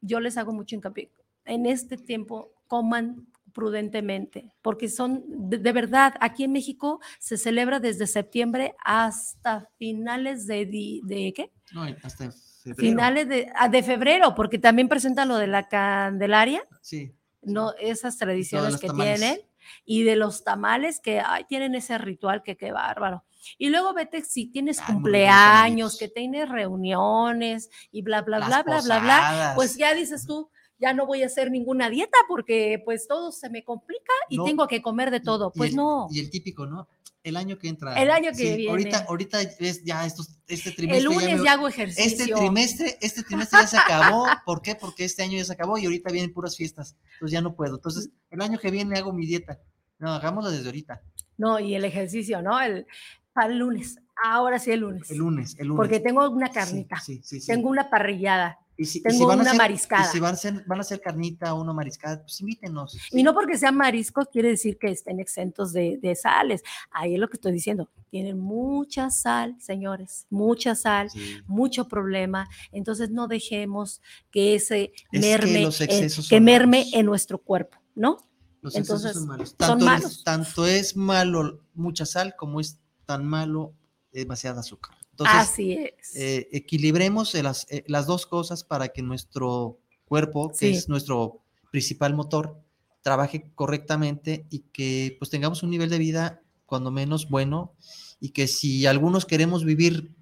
yo 0.01 0.19
les 0.19 0.37
hago 0.37 0.53
mucho 0.53 0.75
hincapié. 0.75 1.11
En 1.45 1.65
este 1.65 1.97
tiempo, 1.97 2.53
coman 2.67 3.27
prudentemente, 3.51 4.53
porque 4.61 4.87
son, 4.87 5.23
de, 5.27 5.71
verdad, 5.71 6.13
aquí 6.21 6.43
en 6.43 6.51
México 6.51 7.01
se 7.19 7.37
celebra 7.37 7.79
desde 7.79 8.05
septiembre 8.05 8.75
hasta 8.85 9.67
finales 9.77 10.45
de, 10.45 10.65
de, 10.67 10.99
de 11.03 11.33
¿qué? 11.33 11.51
No, 11.73 11.83
hasta 12.03 12.31
Finales 12.75 13.27
de, 13.27 13.51
ah, 13.55 13.69
de 13.69 13.83
febrero, 13.83 14.35
porque 14.35 14.59
también 14.59 14.87
presentan 14.87 15.27
lo 15.27 15.37
de 15.37 15.47
la 15.47 15.67
Candelaria. 15.67 16.63
Sí. 16.81 17.13
No, 17.41 17.73
esas 17.79 18.17
tradiciones 18.17 18.77
que 18.77 18.89
tienen. 18.89 19.39
Y 19.85 20.03
de 20.03 20.15
los 20.15 20.43
tamales 20.43 20.99
que 20.99 21.19
ay, 21.19 21.45
tienen 21.45 21.75
ese 21.75 21.97
ritual 21.97 22.41
que 22.43 22.57
qué 22.57 22.71
bárbaro. 22.71 23.23
Y 23.57 23.69
luego 23.69 23.93
vete 23.93 24.21
si 24.21 24.47
tienes 24.47 24.81
cumpleaños, 24.81 25.97
que 25.97 26.07
tienes 26.07 26.49
reuniones 26.49 27.69
y 27.91 28.01
bla, 28.01 28.21
bla, 28.21 28.39
bla, 28.39 28.63
bla, 28.63 28.81
bla, 28.81 28.99
bla, 28.99 29.51
pues 29.55 29.77
ya 29.77 29.93
dices 29.93 30.25
tú, 30.25 30.49
ya 30.79 30.93
no 30.93 31.05
voy 31.05 31.23
a 31.23 31.27
hacer 31.27 31.51
ninguna 31.51 31.89
dieta 31.89 32.17
porque 32.27 32.81
pues 32.83 33.07
todo 33.07 33.31
se 33.31 33.49
me 33.49 33.63
complica 33.63 34.13
y 34.29 34.43
tengo 34.43 34.67
que 34.67 34.81
comer 34.81 35.11
de 35.11 35.19
todo. 35.19 35.51
Pues 35.51 35.75
no. 35.75 36.07
Y 36.09 36.19
el 36.19 36.29
típico, 36.29 36.65
¿no? 36.65 36.87
el 37.23 37.37
año 37.37 37.57
que 37.57 37.67
entra. 37.67 38.01
El 38.01 38.11
año 38.11 38.31
que 38.35 38.55
viene. 38.55 38.71
Ahorita, 38.71 39.05
ahorita 39.07 39.41
es 39.41 39.83
ya 39.83 40.05
estos, 40.05 40.37
este 40.47 40.71
trimestre. 40.71 40.97
El 40.97 41.03
lunes 41.03 41.43
ya, 41.43 41.53
hago 41.53 41.67
ejercicio. 41.67 42.03
Este 42.05 42.33
trimestre, 42.33 42.97
este 43.01 43.23
trimestre 43.23 43.59
ya 43.61 43.67
se 43.67 43.77
acabó. 43.77 44.25
¿Por 44.45 44.61
qué? 44.61 44.75
Porque 44.75 45.05
este 45.05 45.23
año 45.23 45.37
ya 45.37 45.45
se 45.45 45.53
acabó 45.53 45.77
y 45.77 45.85
ahorita 45.85 46.11
vienen 46.11 46.33
puras 46.33 46.55
fiestas. 46.55 46.95
Entonces 47.13 47.31
ya 47.31 47.41
no 47.41 47.55
puedo. 47.55 47.75
Entonces, 47.75 48.09
el 48.29 48.41
año 48.41 48.57
que 48.57 48.71
viene 48.71 48.97
hago 48.97 49.13
mi 49.13 49.25
dieta. 49.25 49.59
No, 49.99 50.13
hagámoslo 50.13 50.49
desde 50.51 50.65
ahorita. 50.65 51.01
No, 51.37 51.59
y 51.59 51.75
el 51.75 51.83
ejercicio, 51.85 52.41
¿no? 52.41 52.59
El, 52.59 52.85
para 53.33 53.51
el 53.51 53.59
lunes. 53.59 53.97
Ahora 54.23 54.59
sí 54.59 54.71
el 54.71 54.81
lunes. 54.81 55.09
El 55.11 55.17
lunes, 55.17 55.55
el 55.59 55.67
lunes. 55.67 55.77
Porque 55.77 55.99
tengo 55.99 56.29
una 56.29 56.51
carnita. 56.51 56.99
Sí, 56.99 57.21
sí, 57.23 57.41
sí, 57.41 57.47
tengo 57.47 57.69
una 57.69 57.89
parrillada. 57.89 58.59
Y 58.79 58.85
si, 58.85 59.03
Tengo 59.03 59.27
van 59.27 59.41
una 59.41 59.51
a 59.51 59.55
mariscada. 59.55 60.07
Y 60.07 60.11
si 60.13 60.19
van 60.21 60.31
a, 60.31 60.33
hacer, 60.35 60.63
van 60.65 60.77
a 60.77 60.81
hacer 60.81 61.01
carnita 61.01 61.53
o 61.53 61.61
una 61.61 61.73
mariscada, 61.73 62.21
pues 62.21 62.39
invítenos. 62.39 62.97
Y 63.11 63.23
no 63.23 63.33
porque 63.33 63.57
sean 63.57 63.75
mariscos 63.75 64.29
quiere 64.31 64.47
decir 64.47 64.77
que 64.77 64.87
estén 64.87 65.19
exentos 65.19 65.73
de, 65.73 65.99
de, 66.01 66.15
sales. 66.15 66.63
Ahí 66.89 67.15
es 67.15 67.19
lo 67.19 67.27
que 67.27 67.35
estoy 67.35 67.51
diciendo. 67.51 67.89
Tienen 68.09 68.39
mucha 68.39 69.09
sal, 69.09 69.57
señores, 69.59 70.27
mucha 70.29 70.75
sal, 70.75 71.09
mucho 71.45 71.89
problema. 71.89 72.47
Entonces 72.71 73.09
no 73.09 73.27
dejemos 73.27 74.01
que 74.31 74.55
ese 74.55 74.93
merme, 75.11 75.67
que, 76.29 76.39
merme 76.39 76.85
en 76.93 77.05
nuestro 77.05 77.37
cuerpo, 77.37 77.77
¿no? 77.95 78.29
Los 78.61 78.75
Entonces, 78.75 79.11
son 79.11 79.27
malos. 79.27 79.57
Tanto, 79.57 80.07
Es, 80.07 80.23
tanto 80.23 80.65
es 80.65 80.95
malo 80.95 81.65
mucha 81.73 82.05
sal 82.05 82.33
como 82.37 82.61
es 82.61 82.79
tan 83.05 83.25
malo 83.25 83.73
demasiada 84.13 84.61
azúcar. 84.61 84.98
Así 85.27 85.73
es. 85.73 86.15
Eh, 86.15 86.47
equilibremos 86.51 87.33
las, 87.35 87.67
eh, 87.69 87.83
las, 87.87 88.05
dos 88.05 88.25
cosas 88.25 88.63
para 88.63 88.89
que 88.89 89.01
nuestro 89.01 89.79
cuerpo, 90.05 90.51
que 90.57 90.71
es 90.71 90.89
nuestro 90.89 91.41
principal 91.71 92.13
motor, 92.13 92.61
trabaje 93.01 93.51
correctamente 93.55 94.45
y 94.49 94.59
que 94.71 95.15
pues 95.19 95.31
tengamos 95.31 95.63
un 95.63 95.69
nivel 95.69 95.89
de 95.89 95.97
vida 95.97 96.41
cuando 96.65 96.91
menos 96.91 97.29
bueno 97.29 97.73
y 98.19 98.29
que 98.29 98.47
si 98.47 98.85
algunos 98.85 99.25
queremos 99.25 99.65
vivir 99.65 100.15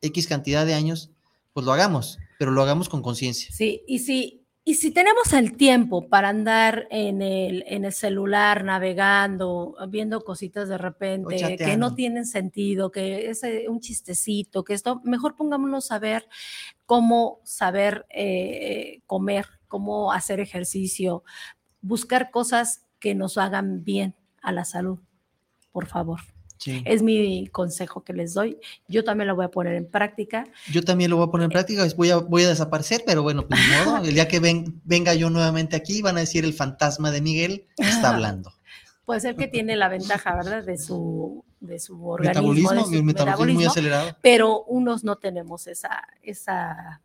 X 0.00 0.26
cantidad 0.26 0.66
de 0.66 0.74
años, 0.74 1.10
pues 1.52 1.66
lo 1.66 1.72
hagamos, 1.72 2.18
pero 2.38 2.50
lo 2.50 2.62
hagamos 2.62 2.88
con 2.88 3.02
conciencia. 3.02 3.50
Sí, 3.52 3.82
y 3.86 4.00
si 4.00 4.41
y 4.64 4.74
si 4.74 4.92
tenemos 4.92 5.32
el 5.32 5.56
tiempo 5.56 6.08
para 6.08 6.28
andar 6.28 6.86
en 6.90 7.20
el, 7.20 7.64
en 7.66 7.84
el 7.84 7.92
celular 7.92 8.62
navegando, 8.62 9.74
viendo 9.88 10.22
cositas 10.22 10.68
de 10.68 10.78
repente 10.78 11.56
que 11.56 11.76
no 11.76 11.96
tienen 11.96 12.26
sentido, 12.26 12.92
que 12.92 13.28
es 13.28 13.42
un 13.68 13.80
chistecito, 13.80 14.62
que 14.62 14.74
esto, 14.74 15.00
mejor 15.02 15.34
pongámonos 15.34 15.90
a 15.90 15.98
ver 15.98 16.28
cómo 16.86 17.40
saber 17.42 18.06
eh, 18.10 19.00
comer, 19.06 19.46
cómo 19.66 20.12
hacer 20.12 20.38
ejercicio, 20.38 21.24
buscar 21.80 22.30
cosas 22.30 22.86
que 23.00 23.16
nos 23.16 23.38
hagan 23.38 23.82
bien 23.82 24.14
a 24.42 24.52
la 24.52 24.64
salud, 24.64 25.00
por 25.72 25.86
favor. 25.86 26.20
Es 26.66 27.02
mi 27.02 27.46
consejo 27.48 28.04
que 28.04 28.12
les 28.12 28.34
doy. 28.34 28.58
Yo 28.88 29.04
también 29.04 29.28
lo 29.28 29.36
voy 29.36 29.44
a 29.44 29.48
poner 29.48 29.74
en 29.74 29.86
práctica. 29.86 30.46
Yo 30.70 30.82
también 30.82 31.10
lo 31.10 31.16
voy 31.16 31.26
a 31.26 31.30
poner 31.30 31.46
en 31.46 31.50
eh, 31.50 31.54
práctica. 31.54 31.86
Voy 31.96 32.10
a, 32.10 32.16
voy 32.16 32.44
a 32.44 32.48
desaparecer, 32.48 33.02
pero 33.06 33.22
bueno, 33.22 33.46
pues 33.46 33.60
modo. 33.84 34.04
El 34.04 34.14
día 34.14 34.28
que 34.28 34.40
venga 34.84 35.14
yo 35.14 35.30
nuevamente 35.30 35.76
aquí, 35.76 36.02
van 36.02 36.16
a 36.16 36.20
decir 36.20 36.44
el 36.44 36.54
fantasma 36.54 37.10
de 37.10 37.20
Miguel 37.20 37.66
está 37.76 38.10
hablando. 38.14 38.52
Puede 39.04 39.20
ser 39.20 39.36
que 39.36 39.48
tiene 39.48 39.76
la 39.76 39.88
ventaja, 39.88 40.36
¿verdad? 40.36 40.64
De 40.64 40.78
su, 40.78 41.44
de 41.60 41.78
su 41.78 42.06
organismo. 42.06 42.52
Metabolismo, 42.54 43.02
metabolismo, 43.02 43.60
muy 43.60 43.66
acelerado. 43.66 44.16
Pero 44.22 44.62
unos 44.64 45.02
no 45.02 45.16
tenemos 45.16 45.66
esa, 45.66 46.06
esa 46.22 47.00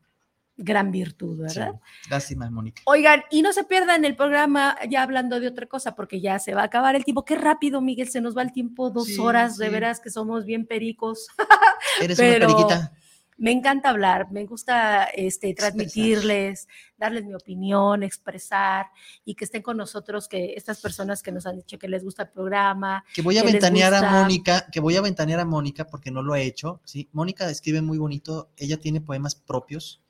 gran 0.57 0.91
virtud, 0.91 1.39
¿verdad? 1.39 1.79
lástima, 2.09 2.49
Mónica. 2.49 2.81
Oigan, 2.85 3.23
y 3.29 3.41
no 3.41 3.53
se 3.53 3.63
pierdan 3.63 4.03
el 4.05 4.15
programa 4.15 4.75
ya 4.89 5.03
hablando 5.03 5.39
de 5.39 5.47
otra 5.47 5.67
cosa, 5.67 5.95
porque 5.95 6.19
ya 6.19 6.39
se 6.39 6.53
va 6.53 6.61
a 6.61 6.65
acabar 6.65 6.95
el 6.95 7.05
tiempo. 7.05 7.23
Qué 7.23 7.35
rápido, 7.35 7.79
Miguel, 7.79 8.09
se 8.09 8.21
nos 8.21 8.35
va 8.35 8.41
el 8.41 8.51
tiempo, 8.51 8.89
dos 8.89 9.19
horas, 9.19 9.57
de 9.57 9.69
veras 9.69 9.99
que 9.99 10.09
somos 10.09 10.45
bien 10.45 10.65
pericos. 10.65 11.27
Eres 12.01 12.19
una 12.19 12.31
periquita. 12.31 12.93
Me 13.39 13.51
encanta 13.51 13.89
hablar, 13.91 14.31
me 14.31 14.47
gusta 14.47 15.03
este, 15.03 15.53
transmitirles, 15.53 16.67
darles 16.97 17.23
mi 17.23 17.35
opinión, 17.35 18.01
expresar 18.01 18.87
y 19.25 19.35
que 19.35 19.45
estén 19.45 19.61
con 19.61 19.77
nosotros, 19.77 20.27
que 20.27 20.55
estas 20.55 20.81
personas 20.81 21.21
que 21.21 21.31
nos 21.31 21.45
han 21.45 21.57
dicho 21.57 21.77
que 21.77 21.87
les 21.87 22.03
gusta 22.03 22.23
el 22.23 22.29
programa. 22.29 23.05
Que 23.13 23.21
voy 23.21 23.37
a 23.37 23.43
ventanear 23.43 23.93
a 23.93 24.09
Mónica, 24.09 24.65
que 24.71 24.79
voy 24.79 24.95
a 24.95 25.01
ventanear 25.01 25.39
a 25.39 25.45
Mónica 25.45 25.85
porque 25.85 26.09
no 26.09 26.23
lo 26.23 26.33
ha 26.33 26.39
hecho, 26.39 26.81
¿sí? 26.83 27.09
Mónica 27.11 27.47
escribe 27.51 27.83
muy 27.83 27.99
bonito, 27.99 28.49
ella 28.57 28.77
tiene 28.77 29.01
poemas 29.01 29.35
propios, 29.35 30.01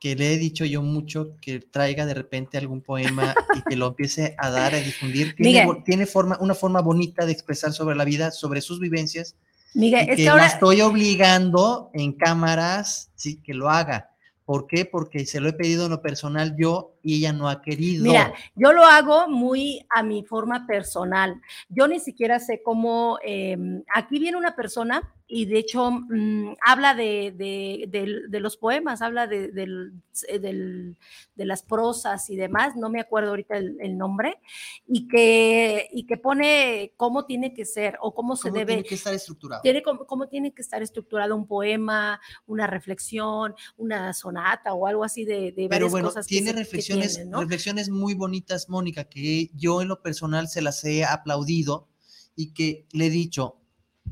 que 0.00 0.16
le 0.16 0.32
he 0.32 0.38
dicho 0.38 0.64
yo 0.64 0.80
mucho 0.80 1.36
que 1.42 1.60
traiga 1.60 2.06
de 2.06 2.14
repente 2.14 2.56
algún 2.56 2.80
poema 2.80 3.34
y 3.54 3.62
que 3.68 3.76
lo 3.76 3.88
empiece 3.88 4.34
a 4.38 4.48
dar, 4.48 4.74
a 4.74 4.78
difundir. 4.78 5.36
Tiene, 5.36 6.06
forma, 6.06 6.38
una 6.40 6.54
forma 6.54 6.80
bonita 6.80 7.26
de 7.26 7.32
expresar 7.32 7.72
sobre 7.72 7.94
la 7.94 8.06
vida, 8.06 8.30
sobre 8.30 8.62
sus 8.62 8.80
vivencias. 8.80 9.36
Miguel, 9.74 10.16
que, 10.16 10.24
la 10.24 10.46
estoy 10.46 10.80
obligando 10.80 11.90
en 11.92 12.14
cámaras, 12.14 13.12
sí, 13.14 13.42
que 13.42 13.52
lo 13.52 13.68
haga. 13.68 14.10
¿Por 14.46 14.66
qué? 14.66 14.86
Porque 14.86 15.26
se 15.26 15.38
lo 15.38 15.50
he 15.50 15.52
pedido 15.52 15.84
en 15.84 15.90
lo 15.90 16.02
personal 16.02 16.56
yo 16.58 16.96
y 17.02 17.18
ella 17.18 17.34
no 17.34 17.48
ha 17.48 17.60
querido. 17.60 18.02
Mira, 18.02 18.32
yo 18.56 18.72
lo 18.72 18.84
hago 18.84 19.28
muy 19.28 19.86
a 19.90 20.02
mi 20.02 20.24
forma 20.24 20.66
personal. 20.66 21.40
Yo 21.68 21.86
ni 21.86 22.00
siquiera 22.00 22.40
sé 22.40 22.62
cómo. 22.64 23.18
Em, 23.22 23.84
aquí 23.94 24.18
viene 24.18 24.38
una 24.38 24.56
persona 24.56 25.14
y 25.32 25.46
de 25.46 25.58
hecho 25.58 25.92
mm, 25.92 26.56
habla 26.66 26.94
de, 26.94 27.32
de, 27.36 28.40
los 28.40 28.56
poemas, 28.56 29.00
habla 29.00 29.28
de, 29.28 29.48
de, 29.52 30.96
las 31.36 31.62
prosas 31.62 32.28
y 32.30 32.36
demás, 32.36 32.74
no 32.74 32.90
me 32.90 33.00
acuerdo 33.00 33.30
ahorita 33.30 33.56
el, 33.56 33.96
nombre, 33.96 34.40
y 34.88 35.06
que, 35.06 35.88
y 35.92 36.04
que 36.04 36.16
pone 36.16 36.94
cómo 36.96 37.26
tiene 37.26 37.54
que 37.54 37.64
ser 37.64 37.96
o 38.02 38.12
cómo 38.12 38.34
se 38.34 38.50
debe. 38.50 38.74
Tiene 38.74 38.88
que 38.88 38.94
estar 38.96 39.14
estructurado. 39.14 39.62
Tiene, 39.62 39.82
cómo, 39.82 40.26
tiene 40.26 40.52
que 40.52 40.62
estar 40.62 40.82
estructurado 40.82 41.36
un 41.36 41.46
poema, 41.46 42.20
una 42.48 42.66
reflexión, 42.66 43.54
una 43.76 44.12
sonata 44.12 44.74
o 44.74 44.88
algo 44.88 45.04
así 45.04 45.24
de, 45.24 45.52
varias 45.52 45.68
Pero 45.68 45.90
bueno, 45.90 46.08
cosas. 46.08 46.26
Tiene 46.26 46.52
reflexiones, 46.52 47.24
reflexiones 47.30 47.88
muy 47.88 48.14
bonitas, 48.14 48.68
Mónica, 48.68 49.04
que 49.04 49.50
yo 49.54 49.80
en 49.80 49.86
lo 49.86 50.02
personal 50.02 50.48
se 50.48 50.60
las 50.60 50.82
he 50.82 51.04
aplaudido 51.04 51.88
y 52.34 52.52
que 52.52 52.88
le 52.92 53.06
he 53.06 53.10
dicho, 53.10 53.59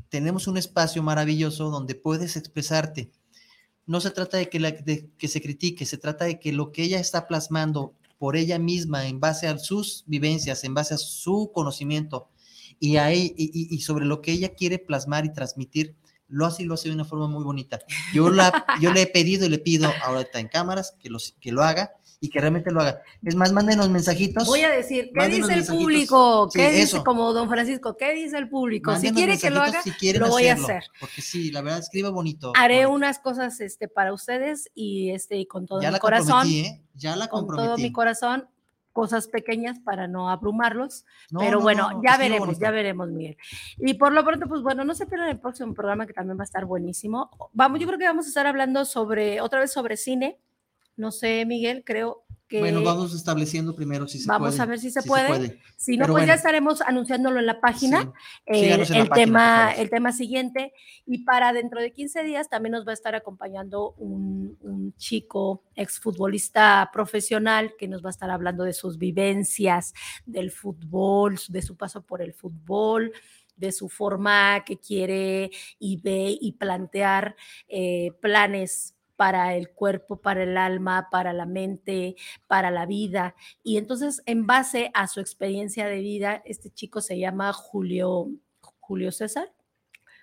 tenemos 0.09 0.47
un 0.47 0.57
espacio 0.57 1.03
maravilloso 1.03 1.71
donde 1.71 1.95
puedes 1.95 2.37
expresarte. 2.37 3.11
No 3.87 4.01
se 4.01 4.11
trata 4.11 4.37
de 4.37 4.49
que, 4.49 5.11
que 5.17 5.29
se 5.29 5.41
critique, 5.41 5.87
se 5.87 5.99
trata 5.99 6.25
de 6.25 6.39
que 6.39 6.53
lo 6.53 6.73
que 6.73 6.83
ella 6.83 7.01
está 7.01 7.27
plasmando 7.27 7.95
por 8.19 8.37
ella 8.37 8.59
misma, 8.59 9.07
en 9.07 9.21
base 9.21 9.47
a 9.47 9.59
sus 9.59 10.05
vivencias, 10.07 10.65
en 10.65 10.75
base 10.75 10.95
a 10.95 10.99
su 10.99 11.51
conocimiento 11.55 12.29
y, 12.81 12.99
y, 12.99 13.81
sobre 13.81 14.07
lo 14.07 14.21
que 14.21 14.33
ella 14.33 14.55
quiere 14.55 14.79
plasmar 14.79 15.25
y 15.25 15.33
transmitir, 15.33 15.97
lo 16.27 16.45
hace 16.45 16.65
y 16.65 16.67
lo 16.67 16.75
hace 16.75 16.89
de 16.89 16.95
una 16.95 17.05
forma 17.05 17.29
muy 17.29 17.45
bonita. 17.45 17.79
Yo, 18.13 18.29
la, 18.31 18.67
yo 18.81 18.93
le 18.93 19.03
he 19.03 19.07
pedido 19.07 19.47
y 19.47 19.49
le 19.49 19.59
pido 19.59 19.91
ahorita 20.05 20.41
en 20.41 20.49
cámaras 20.49 20.95
que, 21.01 21.09
los, 21.09 21.37
que 21.41 21.53
lo 21.53 21.63
haga 21.63 21.93
y 22.21 22.31
que 22.31 22.41
realmente 22.41 22.71
lo 22.71 22.81
haga. 22.81 23.03
Es 23.23 23.35
más, 23.35 23.53
mándenos 23.53 23.89
mensajitos. 23.91 24.47
Voy 24.47 24.63
a 24.63 24.71
decir, 24.71 25.11
¿qué 25.15 25.29
dice 25.29 25.55
el 25.55 25.65
público? 25.65 26.49
¿Qué 26.53 26.71
dice, 26.73 27.03
como 27.05 27.33
don 27.33 27.49
Francisco, 27.49 27.97
qué 27.97 28.15
dice 28.15 28.39
el 28.39 28.49
público? 28.49 28.97
si 28.97 29.13
quiere 29.13 29.39
que 29.39 29.51
lo 29.51 29.61
haga, 29.61 29.83
lo 30.19 30.29
voy 30.29 30.49
a 30.49 30.55
hacer. 30.55 30.85
Porque 30.99 31.23
sí, 31.23 31.51
la 31.51 31.63
verdad, 31.63 31.81
escribe 31.81 32.11
bonito. 32.11 32.53
Haré 32.57 32.87
unas 32.87 33.19
cosas 33.19 33.61
este, 33.61 33.89
para 33.89 34.13
ustedes 34.13 34.71
y 34.75 35.11
este, 35.11 35.47
con 35.47 35.67
todo 35.67 35.81
mi 35.81 35.99
corazón. 35.99 36.47
¿eh? 36.49 36.83
Ya 36.95 37.17
la 37.17 37.29
comprometí. 37.29 37.69
Con 37.69 37.77
todo 37.77 37.83
mi 37.83 37.93
corazón, 37.93 38.49
cosas 38.93 39.29
pequeñas 39.29 39.79
para 39.79 40.09
no 40.09 40.29
abrumarlos, 40.29 41.05
pero 41.31 41.61
bueno, 41.61 42.03
ya 42.05 42.17
veremos, 42.17 42.59
ya 42.59 42.73
veremos, 42.73 43.09
Miguel. 43.09 43.37
Y 43.77 43.95
por 43.95 44.13
lo 44.13 44.25
pronto, 44.25 44.49
pues 44.49 44.61
bueno, 44.63 44.85
no 44.85 44.93
se 44.93 45.07
pierdan 45.07 45.29
el 45.29 45.39
próximo 45.39 45.73
programa 45.73 46.05
que 46.05 46.13
también 46.13 46.37
va 46.37 46.43
a 46.43 46.45
estar 46.45 46.65
buenísimo. 46.65 47.31
Vamos, 47.53 47.79
yo 47.79 47.87
creo 47.87 47.99
que 47.99 48.07
vamos 48.07 48.27
a 48.27 48.29
estar 48.29 48.49
hablando 48.49 48.85
sobre, 48.85 49.41
otra 49.41 49.61
vez 49.61 49.71
sobre 49.71 49.97
cine, 49.97 50.41
no 50.99 51.13
sé, 51.13 51.47
Miguel, 51.47 51.83
creo 51.85 52.25
que... 52.49 52.61
Bueno, 52.61 52.83
vamos 52.83 53.15
estableciendo 53.15 53.75
primero 53.77 54.09
si 54.09 54.19
se 54.19 54.27
vamos 54.27 54.49
puede. 54.49 54.59
Vamos 54.59 54.61
a 54.61 54.71
ver 54.71 54.79
si 54.81 54.91
se, 54.91 55.03
puede. 55.03 55.61
Si 55.77 55.97
no, 55.97 56.07
pues 56.07 56.27
ya 56.27 56.35
estaremos 56.35 56.81
anunciándolo 56.81 57.39
en 57.39 57.47
la 57.47 57.61
página, 57.61 58.13
eh, 58.47 58.85
el, 58.95 59.11
tema, 59.11 59.71
el 59.73 59.91
tema 59.91 60.13
siguiente. 60.13 60.73
Y 61.07 61.25
para 61.25 61.53
dentro 61.53 61.81
de 61.81 61.93
15 61.93 62.25
días 62.25 62.49
también 62.49 62.73
nos 62.73 62.87
va 62.87 62.91
a 62.91 62.95
estar 62.95 63.15
acompañando 63.15 63.93
un, 63.93 64.57
un 64.61 64.95
chico 64.97 65.63
exfutbolista 65.77 66.91
profesional 66.93 67.75
que 67.79 67.87
nos 67.87 68.05
va 68.05 68.09
a 68.09 68.11
estar 68.11 68.31
hablando 68.31 68.65
de 68.65 68.73
sus 68.73 68.99
vivencias 68.99 69.95
del 70.27 70.51
fútbol, 70.51 71.39
de 71.49 71.63
su 71.63 71.77
paso 71.77 72.03
por 72.03 72.23
el 72.23 72.35
fútbol, 72.35 73.13
de 73.59 73.73
su 73.73 73.89
forma 73.89 74.65
que 74.65 74.79
quiere 74.79 75.51
y 75.79 76.01
ve 76.01 76.37
y 76.41 76.53
plantear 76.53 77.37
eh, 77.69 78.13
planes 78.21 78.95
para 79.19 79.57
el 79.57 79.71
cuerpo, 79.71 80.21
para 80.21 80.45
el 80.45 80.57
alma, 80.57 81.09
para 81.11 81.33
la 81.33 81.45
mente, 81.45 82.15
para 82.47 82.71
la 82.71 82.87
vida. 82.87 83.35
Y 83.65 83.77
entonces, 83.77 84.23
en 84.27 84.47
base 84.47 84.93
a 84.95 85.09
su 85.09 85.19
experiencia 85.19 85.89
de 85.89 85.99
vida, 85.99 86.41
este 86.45 86.71
chico 86.71 87.01
se 87.01 87.19
llama 87.19 87.53
Julio, 87.53 88.29
Julio 88.79 89.11
César. 89.11 89.53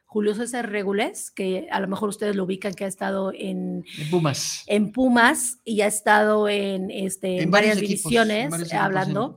Julio 0.06 0.34
César 0.34 0.72
Regulés, 0.72 1.30
que 1.30 1.68
a 1.72 1.82
lo 1.82 1.90
mejor 1.90 2.08
ustedes 2.08 2.38
lo 2.38 2.46
ubican, 2.46 2.74
que 2.74 2.86
ha 2.86 2.88
estado 2.88 3.34
en, 3.36 3.84
Pumas. 4.10 4.64
En 4.66 4.94
Pumas 4.94 5.60
y 5.66 5.82
ha 5.82 5.88
estado 5.88 6.48
en, 6.48 6.90
este, 6.90 7.46
varias 7.48 7.82
divisiones 7.82 8.72
hablando. 8.72 9.36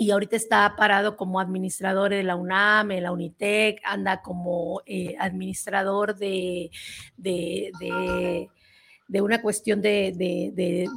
Y 0.00 0.12
ahorita 0.12 0.34
está 0.34 0.76
parado 0.76 1.14
como 1.14 1.40
administrador 1.40 2.08
de 2.08 2.22
la 2.22 2.34
UNAM, 2.34 2.88
de 2.88 3.02
la 3.02 3.12
UNITEC, 3.12 3.82
anda 3.84 4.22
como 4.22 4.80
eh, 4.86 5.14
administrador 5.18 6.16
de, 6.16 6.70
de, 7.18 7.70
de, 9.06 9.20
una 9.20 9.42
cuestión 9.42 9.82
de, 9.82 10.14
de, 10.16 10.88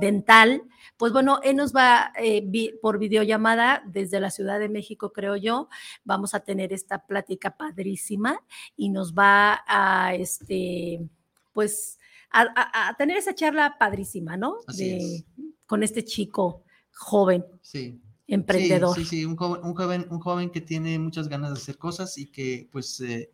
dental. 0.00 0.64
Pues 0.96 1.12
bueno, 1.12 1.38
él 1.44 1.54
nos 1.54 1.72
va 1.72 2.12
eh, 2.18 2.44
por 2.82 2.98
videollamada 2.98 3.84
desde 3.86 4.18
la 4.18 4.30
Ciudad 4.30 4.58
de 4.58 4.68
México, 4.68 5.12
creo 5.12 5.36
yo. 5.36 5.68
Vamos 6.02 6.34
a 6.34 6.40
tener 6.40 6.72
esta 6.72 7.06
plática 7.06 7.56
padrísima 7.56 8.42
y 8.76 8.88
nos 8.88 9.14
va 9.14 9.62
a, 9.64 10.12
este, 10.16 11.08
pues, 11.52 12.00
a, 12.32 12.96
tener 12.98 13.16
esa 13.16 13.32
charla 13.32 13.76
padrísima, 13.78 14.36
¿no? 14.36 14.56
Con 15.66 15.84
este 15.84 16.04
chico 16.04 16.64
joven. 16.90 17.46
Sí 17.62 18.00
emprendedor. 18.30 18.96
Sí, 18.96 19.04
sí, 19.04 19.24
un, 19.24 19.36
joven, 19.36 20.06
un, 20.10 20.20
joven, 20.20 20.50
que 20.50 20.60
tiene 20.60 20.98
muchas 20.98 21.28
ganas 21.28 21.52
de 21.52 21.58
hacer 21.58 21.76
cosas 21.76 22.16
y 22.16 22.26
que 22.26 22.68
pues 22.70 23.00
eh, 23.00 23.30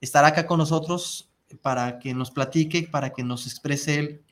estará 0.00 0.28
acá 0.28 0.46
con 0.46 0.58
nosotros 0.58 1.28
para 1.60 1.98
que 1.98 2.14
nos 2.14 2.30
platique, 2.30 2.88
para 2.90 3.10
que 3.10 3.24
nos 3.24 3.46
exprese 3.46 3.98
él 3.98 4.22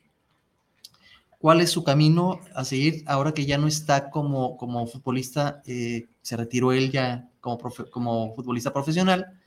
cuál 1.39 1.61
es 1.61 1.69
su 1.69 1.83
camino 1.83 2.39
a 2.55 2.63
seguir 2.63 3.03
ahora 3.05 3.33
que 3.33 3.45
ya 3.45 3.57
no 3.57 3.67
está 3.67 4.09
como, 4.09 4.57
como 4.57 4.87
futbolista, 4.87 5.61
eh, 5.65 6.07
se 6.21 6.37
retiró 6.37 6.71
él 6.71 6.91
ya 6.91 7.29
como, 7.41 7.59
como 7.91 8.33
futbolista 8.33 8.73
profesional 8.73 9.39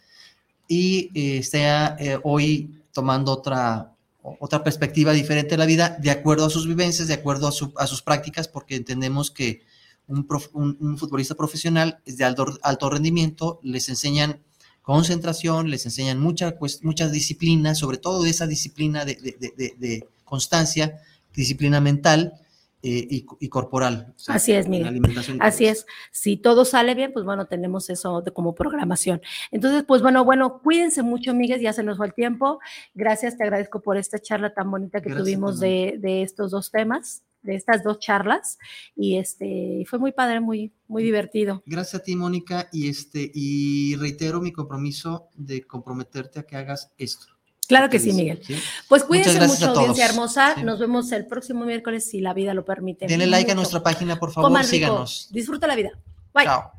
y 0.68 1.10
eh, 1.14 1.38
está 1.38 1.96
hoy 2.22 2.82
tomando 2.92 3.32
otra, 3.32 3.92
otra 4.22 4.62
perspectiva 4.62 5.12
diferente 5.12 5.50
de 5.50 5.56
la 5.56 5.66
vida 5.66 5.96
de 6.00 6.10
acuerdo 6.10 6.46
a 6.46 6.50
sus 6.50 6.66
vivencias, 6.66 7.08
de 7.08 7.14
acuerdo 7.14 7.48
a, 7.48 7.82
a 7.82 7.86
sus 7.86 8.02
prácticas, 8.02 8.46
porque 8.46 8.76
entendemos 8.76 9.30
que 9.30 9.62
un, 10.10 10.98
futbolista 10.98 11.34
profesional 11.34 12.00
es 12.04 12.16
de 12.16 12.24
alto, 12.24 12.46
alto 12.62 12.90
rendimiento, 12.90 13.60
les 13.62 13.88
enseñan 13.88 14.40
concentración, 14.82 15.70
les 15.70 15.84
enseñan 15.86 16.18
mucha, 16.20 16.58
pues, 16.58 16.82
muchas 16.82 17.12
disciplinas, 17.12 17.78
sobre 17.78 17.98
todo 17.98 18.26
esa 18.26 18.46
disciplina 18.46 19.04
de, 19.04 19.14
de 19.14 20.08
constancia, 20.24 21.00
disciplina 21.32 21.80
mental, 21.80 22.34
eh, 22.82 23.26
y, 23.40 23.48
corporal. 23.50 24.14
Así 24.26 24.52
es, 24.52 24.66
Miguel. 24.66 25.02
Así 25.40 25.66
es. 25.66 25.84
Si 26.12 26.38
todo 26.38 26.64
sale 26.64 26.94
bien, 26.94 27.12
pues 27.12 27.26
bueno, 27.26 27.44
tenemos 27.44 27.90
eso 27.90 28.22
de, 28.22 28.30
como 28.30 28.54
programación. 28.54 29.20
Entonces, 29.50 29.84
pues 29.86 30.00
bueno, 30.00 30.24
bueno, 30.24 30.62
cuídense 30.62 31.02
mucho, 31.02 31.34
Miguel, 31.34 31.60
ya 31.60 31.74
se 31.74 31.82
nos 31.82 31.98
fue 31.98 32.06
el 32.06 32.14
tiempo. 32.14 32.58
Gracias, 32.94 33.36
te 33.36 33.42
agradezco 33.44 33.82
por 33.82 33.98
esta 33.98 34.18
charla 34.18 34.54
tan 34.54 34.70
bonita 34.70 35.02
que 35.02 35.14
tuvimos 35.14 35.60
de, 35.60 35.98
de, 35.98 36.22
estos 36.22 36.52
dos 36.52 36.70
temas, 36.70 37.22
de 37.42 37.54
estas 37.54 37.82
dos 37.82 37.98
charlas. 37.98 38.58
Y 38.96 39.16
este, 39.16 39.84
fue 39.86 39.98
muy 39.98 40.12
padre, 40.12 40.40
muy, 40.40 40.72
muy 40.88 41.02
divertido. 41.02 41.62
Gracias 41.66 42.00
a 42.00 42.04
ti, 42.04 42.16
Mónica, 42.16 42.68
y 42.72 42.88
este, 42.88 43.30
y 43.34 43.96
reitero 43.96 44.40
mi 44.40 44.52
compromiso 44.52 45.28
de 45.34 45.66
comprometerte 45.66 46.40
a 46.40 46.42
que 46.44 46.56
hagas 46.56 46.92
esto. 46.98 47.26
Claro 47.70 47.88
que 47.88 48.00
sí, 48.00 48.12
Miguel. 48.12 48.42
Pues 48.88 49.04
cuídense 49.04 49.46
mucho, 49.46 49.68
audiencia 49.68 50.04
hermosa. 50.06 50.56
Nos 50.56 50.80
vemos 50.80 51.12
el 51.12 51.26
próximo 51.26 51.64
miércoles 51.64 52.04
si 52.04 52.20
la 52.20 52.34
vida 52.34 52.52
lo 52.52 52.64
permite. 52.64 53.06
Denle 53.06 53.28
like 53.28 53.52
a 53.52 53.54
nuestra 53.54 53.80
página, 53.80 54.18
por 54.18 54.32
favor, 54.32 54.64
síganos. 54.64 55.28
Disfruta 55.30 55.68
la 55.68 55.76
vida. 55.76 55.90
Bye. 56.34 56.46
Chao. 56.46 56.72